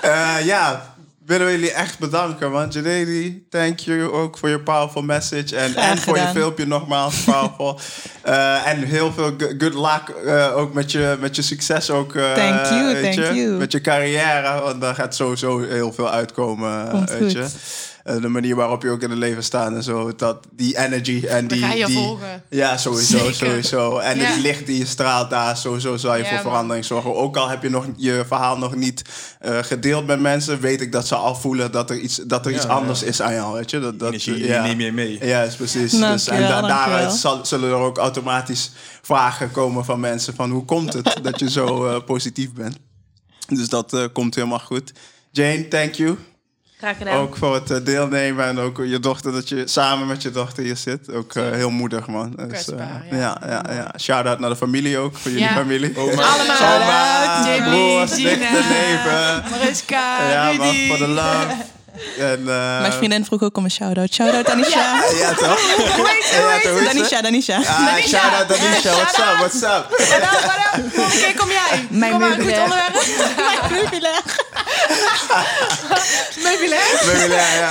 Eh, 0.00 0.44
ja, 0.44 0.94
willen 1.30 1.46
we 1.46 1.52
jullie 1.52 1.72
echt 1.72 1.98
bedanken. 1.98 2.50
Want 2.50 2.72
Janedi, 2.72 3.46
thank 3.50 3.78
you 3.78 4.10
ook 4.12 4.38
voor 4.38 4.48
je 4.48 4.60
powerful 4.60 5.02
message. 5.02 5.56
En, 5.56 5.74
en 5.74 5.98
voor 5.98 6.16
je 6.16 6.26
filmpje 6.34 6.66
nogmaals, 6.66 7.14
powerful. 7.30 7.78
Eh, 8.22 8.66
en 8.66 8.82
heel 8.82 9.12
veel 9.12 9.34
go- 9.38 9.54
good 9.58 9.74
luck 9.74 10.16
eh, 10.26 10.56
ook 10.56 10.72
met 10.72 10.92
je, 10.92 11.16
met 11.20 11.36
je 11.36 11.42
succes 11.42 11.90
ook. 11.90 12.14
eh, 12.14 12.32
Thank 12.34 12.66
you, 12.66 13.02
thank 13.02 13.14
je, 13.14 13.34
you. 13.34 13.48
Met 13.50 13.72
je 13.72 13.80
carrière, 13.80 14.60
want 14.62 14.80
daar 14.80 14.94
gaat 14.94 15.14
sowieso 15.14 15.60
heel 15.62 15.92
veel 15.92 16.10
uitkomen. 16.10 16.88
Komt 16.90 17.10
weet 17.10 17.18
goed. 17.22 17.32
je. 17.32 17.46
Eh, 18.04 18.20
de 18.20 18.28
manier 18.28 18.56
waarop 18.56 18.82
je 18.82 18.90
ook 18.90 19.02
in 19.02 19.10
het 19.10 19.18
leven 19.18 19.44
staat 19.44 19.72
en 19.72 19.82
zo. 19.82 20.14
Dat, 20.16 20.46
die 20.52 20.78
energy 20.78 21.24
en 21.26 21.46
die... 21.48 21.60
gaan 21.60 21.76
je 21.76 21.86
die 21.86 21.96
volgen. 21.96 22.42
Ja, 22.50 22.76
sowieso, 22.76 23.18
Zeker. 23.18 23.34
sowieso. 23.34 23.98
En 23.98 24.18
Ja. 24.18 24.24
het 24.24 24.40
licht 24.40 24.66
die 24.66 24.78
je 24.78 24.86
straalt 24.86 25.30
daar, 25.30 25.56
sowieso 25.56 25.96
zal 25.96 26.14
je 26.16 26.22
Ja, 26.22 26.24
voor 26.28 26.34
man. 26.36 26.42
verandering 26.42 26.84
zorgen. 26.84 27.14
Ook 27.14 27.36
al 27.36 27.48
heb 27.48 27.62
je 27.62 27.68
nog 27.70 27.86
je 27.96 28.24
verhaal 28.26 28.58
nog 28.58 28.74
niet 28.74 29.02
eh, 29.40 29.58
gedeeld 29.62 30.06
met 30.06 30.20
mensen, 30.20 30.60
weet 30.60 30.80
ik 30.80 30.92
dat 30.92 31.06
ze 31.06 31.14
al 31.14 31.34
voelen 31.34 31.72
dat 31.72 31.90
er 31.90 31.98
iets, 31.98 32.16
dat 32.16 32.46
er 32.46 32.52
iets 32.52 32.62
ja. 32.64 32.68
anders 32.68 33.02
is 33.02 33.22
aan 33.22 33.34
jou, 33.34 33.54
weet 33.54 33.70
je. 33.70 33.80
Dat, 33.80 33.98
dat, 33.98 34.08
Energie 34.08 34.46
ja. 34.46 34.62
neem 34.62 34.80
je 34.80 34.92
mee. 34.92 35.26
Ja, 35.26 35.42
is 35.42 35.54
precies. 35.54 35.90
Dus, 35.98 36.28
en 36.28 36.42
da- 36.42 36.60
daaruit 36.60 37.12
zal- 37.12 37.46
zullen 37.46 37.68
er 37.70 37.74
ook 37.76 37.98
automatisch 37.98 38.70
vragen 39.02 39.50
komen 39.50 39.84
van 39.84 40.00
mensen 40.00 40.34
van 40.34 40.50
hoe 40.50 40.64
komt 40.64 40.92
het 40.92 41.16
dat 41.22 41.38
je 41.38 41.50
zo 41.50 41.86
eh, 41.86 42.04
positief 42.04 42.52
bent. 42.52 42.76
Dus 43.48 43.68
dat 43.68 43.92
eh, 43.92 44.04
komt 44.12 44.34
helemaal 44.34 44.58
goed. 44.58 44.92
Jane, 45.30 45.68
thank 45.68 45.94
you. 45.94 46.16
Graag 46.80 46.96
gedaan. 46.96 47.16
Ook 47.16 47.36
voor 47.36 47.54
het 47.54 47.70
eh, 47.70 47.76
deelnemen 47.84 48.44
en 48.44 48.58
ook 48.58 48.76
je 48.84 48.98
dochter, 49.00 49.32
dat 49.32 49.48
je 49.48 49.62
samen 49.66 50.06
met 50.06 50.22
je 50.22 50.30
dochter 50.30 50.62
hier 50.62 50.76
zit. 50.76 51.12
Ook 51.12 51.34
eh, 51.34 51.50
heel 51.50 51.70
moedig, 51.70 52.06
man. 52.06 52.34
Dus, 52.48 52.68
eh, 52.70 52.78
ja. 53.10 53.16
ja. 53.18 53.38
Ja, 53.46 53.64
ja, 53.74 53.94
Shout-out 53.98 54.38
naar 54.38 54.50
de 54.50 54.56
familie 54.56 54.98
ook, 54.98 55.16
voor 55.16 55.30
jullie 55.30 55.46
Ja. 55.46 55.52
familie. 55.54 55.98
Allemaal. 55.98 56.40
Oma, 56.80 57.42
broers, 57.70 58.12
Gina, 58.14 58.28
nichten, 58.30 58.68
neven. 58.68 59.42
Mariska, 59.50 60.30
Ja, 60.30 60.52
man, 60.52 60.74
voor 60.88 60.98
de 60.98 61.08
love. 61.08 61.46
En, 62.18 62.38
eh, 62.38 62.80
Mijn 62.80 62.92
vriendin 62.92 63.24
vroeg 63.24 63.42
ook 63.42 63.56
om 63.56 63.64
een 63.64 63.70
shout-out. 63.70 64.12
Shout-out 64.14 64.46
Danisha. 64.46 65.02
Ja, 65.18 65.34
toch? 65.34 65.60
Ja, 66.30 66.58
toch, 66.62 66.78
het? 66.78 66.84
Danisha, 66.84 67.22
Danisha. 67.22 67.56
Ah, 67.56 67.96
shout-out 67.96 68.48
Danisha, 68.48 68.90
what's 68.92 69.18
up, 69.18 69.36
what's 69.38 69.62
up? 69.62 69.86
Volgende 70.94 71.20
keer 71.24 71.34
kom 71.36 71.48
jij. 71.50 71.86
Mijn 71.90 72.10
kom 72.10 72.20
maar, 72.20 72.28
goed 72.30 72.38
meubilair. 72.38 72.62
onderwerp. 72.62 72.92
Mijn 73.36 73.72
meubilair. 73.82 74.22
Meubilair. 76.42 77.02
Meubilair, 77.06 77.58
ja. 77.58 77.68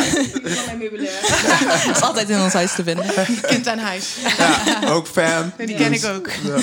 is 1.93 2.01
altijd 2.09 2.29
in 2.29 2.39
ons 2.41 2.53
huis 2.53 2.75
te 2.75 2.83
vinden. 2.83 3.05
Kind 3.41 3.67
aan 3.67 3.79
huis. 3.79 4.05
ja. 4.37 4.89
Ook 4.89 5.07
fan. 5.07 5.51
Die 5.57 5.75
ken 5.75 5.93
ik 5.93 6.01
Dus, 6.01 6.09
ook. 6.11 6.29
ja. 6.43 6.55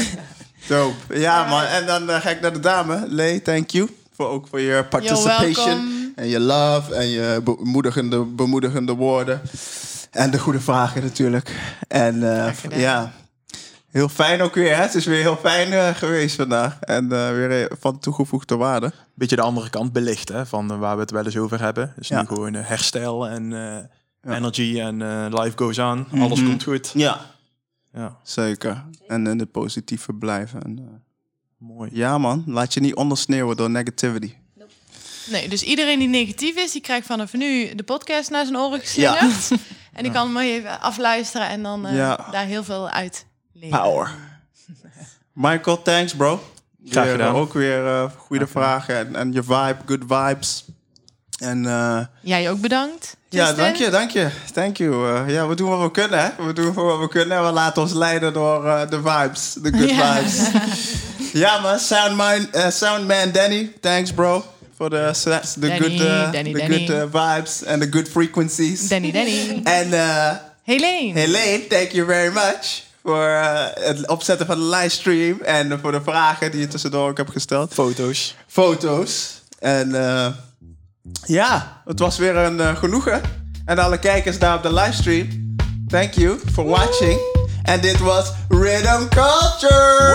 Dope. 0.67 1.19
Ja, 1.19 1.45
man. 1.45 1.65
En 1.65 1.87
dan 1.87 2.11
eh, 2.11 2.21
ga 2.21 2.31
ik 2.31 2.41
naar 2.41 2.53
de 2.53 2.61
dame. 2.61 3.05
Lee, 3.09 3.43
thank 3.43 3.71
you. 3.71 3.89
Voor, 4.17 4.29
ook 4.29 4.47
voor 4.51 4.61
je 4.61 4.85
participation. 4.91 5.96
En 6.17 6.27
je 6.27 6.41
love. 6.41 6.95
En 6.95 7.07
je 7.09 7.41
bemoedigende, 7.45 8.25
bemoedigende 8.25 8.93
woorden. 8.95 9.41
En 10.11 10.31
de 10.31 10.39
goede 10.39 10.61
vragen 10.61 11.03
natuurlijk. 11.03 11.77
En 11.89 12.45
eh, 12.47 12.55
ja, 12.81 13.13
heel 13.91 14.09
fijn 14.09 14.41
ook 14.41 14.55
weer. 14.55 14.77
Hè? 14.77 14.83
Het 14.83 14.95
is 14.95 15.07
weer 15.07 15.21
heel 15.21 15.37
fijn 15.37 15.73
eh, 15.73 15.95
geweest 15.95 16.37
vandaag. 16.37 16.81
En 16.81 17.13
eh, 17.13 17.31
weer 17.31 17.71
van 17.79 17.99
toegevoegde 17.99 18.57
waarde. 18.57 18.93
Beetje 19.15 19.37
de 19.37 19.43
andere 19.43 19.71
kant 19.71 19.93
belicht, 19.93 20.29
hè, 20.29 20.47
van 20.47 20.79
waar 20.79 20.95
we 20.95 21.01
het 21.01 21.11
wel 21.11 21.25
eens 21.25 21.37
over 21.37 21.61
hebben. 21.61 21.93
Dus 21.97 22.09
Ja. 22.09 22.21
nu 22.21 22.27
gewoon 22.27 22.55
herstel 22.55 23.29
en 23.29 23.53
eh, 23.53 23.85
Ja. 24.23 24.37
energy 24.37 24.81
en 24.81 25.03
eh, 25.03 25.27
life 25.43 25.57
goes 25.57 25.79
on. 25.79 26.07
Alles 26.21 26.39
Mhm. 26.41 26.49
komt 26.49 26.63
goed. 26.63 26.91
Ja. 26.95 27.21
Ja, 27.93 28.17
Zeker. 28.23 28.85
En 29.07 29.27
in 29.27 29.39
het 29.39 29.51
positieve 29.51 30.13
blijven. 30.13 30.63
En, 30.63 30.79
eh, 30.79 30.85
mooi. 31.59 31.91
ja, 31.93 32.19
man. 32.19 32.43
Laat 32.47 32.75
je 32.75 32.81
niet 32.81 32.95
ondersneeuwen 32.95 33.57
door 33.57 33.71
negativity. 33.71 34.33
Nee, 35.27 35.49
dus 35.49 35.63
iedereen 35.63 35.99
die 35.99 36.09
negatief 36.09 36.57
is, 36.57 36.73
die 36.73 36.81
krijgt 36.81 37.07
vanaf 37.07 37.33
nu 37.33 37.75
de 37.75 37.83
podcast 37.83 38.31
naar 38.31 38.45
zijn 38.45 38.57
oren 38.59 38.81
geslingerd. 38.81 39.49
En 39.93 40.03
die 40.03 40.13
kan 40.13 40.27
hem 40.27 40.37
even 40.39 40.81
afluisteren 40.81 41.49
en 41.49 41.63
dan 41.63 41.87
eh, 41.87 41.97
Ja. 41.97 42.27
daar 42.31 42.45
heel 42.45 42.65
veel 42.65 42.89
uit 42.89 43.27
leren. 43.53 43.81
Power. 43.83 44.11
Michael, 45.33 45.83
thanks 45.83 46.15
bro. 46.15 46.43
Graag 46.89 47.11
gedaan. 47.11 47.35
eh, 47.35 47.41
ook 47.41 47.53
weer 47.53 47.87
eh, 47.87 48.05
goede 48.17 48.47
vragen 48.47 48.97
en, 48.99 49.17
en 49.17 49.33
je 49.33 49.43
vibe, 49.43 49.77
good 49.87 50.03
vibes. 50.09 50.65
En 51.39 51.67
eh, 51.67 52.01
Jij 52.21 52.51
ook 52.51 52.61
bedankt. 52.61 53.17
ja, 53.29 53.53
dank 53.53 53.77
je, 53.77 53.91
dank 53.91 54.11
je. 54.11 54.29
Thank 54.53 54.77
you. 54.77 55.15
Eh, 55.27 55.35
ja, 55.35 55.47
we 55.47 55.55
doen 55.55 55.69
wat 55.71 55.81
we 55.81 55.91
kunnen, 55.91 56.21
hè. 56.21 56.45
We 56.47 56.53
doen 56.53 56.73
wat 56.75 56.99
we 56.99 57.09
kunnen 57.09 57.37
en 57.39 57.45
we 57.45 57.51
laten 57.51 57.83
ons 57.83 57.93
leiden 57.93 58.33
door 58.33 58.67
eh, 58.67 58.89
de 58.91 58.97
vibes, 58.97 59.53
de 59.53 59.71
good 59.73 59.91
vibes. 60.03 60.51
ja 61.33 61.59
man, 61.61 61.79
Soundman, 61.79 62.49
Soundman 62.73 63.33
Danny, 63.33 63.73
thanks 63.81 64.13
bro. 64.13 64.45
Voor 64.77 64.91
de 64.91 65.11
the 65.23 65.41
Danny, 65.59 65.79
good, 65.79 66.01
eh, 66.01 66.33
Danny, 66.33 66.53
the 66.53 66.59
Danny. 66.59 66.87
good 66.87 67.13
eh, 67.13 67.35
vibes 67.35 67.63
en 67.63 67.79
de 67.79 67.87
good 67.91 68.09
frequencies. 68.09 68.89
Danny, 68.89 69.13
Danny. 69.13 69.61
En 69.65 69.93
eh 69.93 70.31
Helene. 70.67 71.13
Helene, 71.13 71.67
thank 71.69 71.91
you 71.93 72.07
very 72.07 72.33
much. 72.33 72.83
Voor 73.05 73.27
eh, 73.27 73.65
het 73.75 74.09
opzetten 74.09 74.47
van 74.47 74.59
de 74.59 74.65
livestream. 74.65 75.41
En 75.41 75.79
voor 75.81 75.93
de 75.93 76.01
vragen 76.03 76.51
die 76.51 76.61
je 76.61 76.69
tussendoor 76.69 77.09
ook 77.09 77.17
hebt 77.17 77.31
gesteld. 77.31 77.75
Foto's. 77.75 78.35
Foto's. 78.47 79.43
En 79.59 79.95
eh, 79.95 80.27
ja, 81.25 81.83
het 81.85 81.99
was 81.99 82.19
weer 82.19 82.37
een 82.37 82.61
eh, 82.61 82.77
genoegen. 82.77 83.21
En 83.65 83.79
alle 83.79 83.99
kijkers 83.99 84.39
daar 84.39 84.57
op 84.57 84.63
de 84.63 84.73
livestream. 84.73 85.55
Thank 85.89 86.13
you 86.13 86.39
for 86.53 86.65
watching. 86.65 87.19
En 87.63 87.81
dit 87.81 87.99
was 87.99 88.33
Rhythm 88.49 89.09
Culture. 89.09 90.15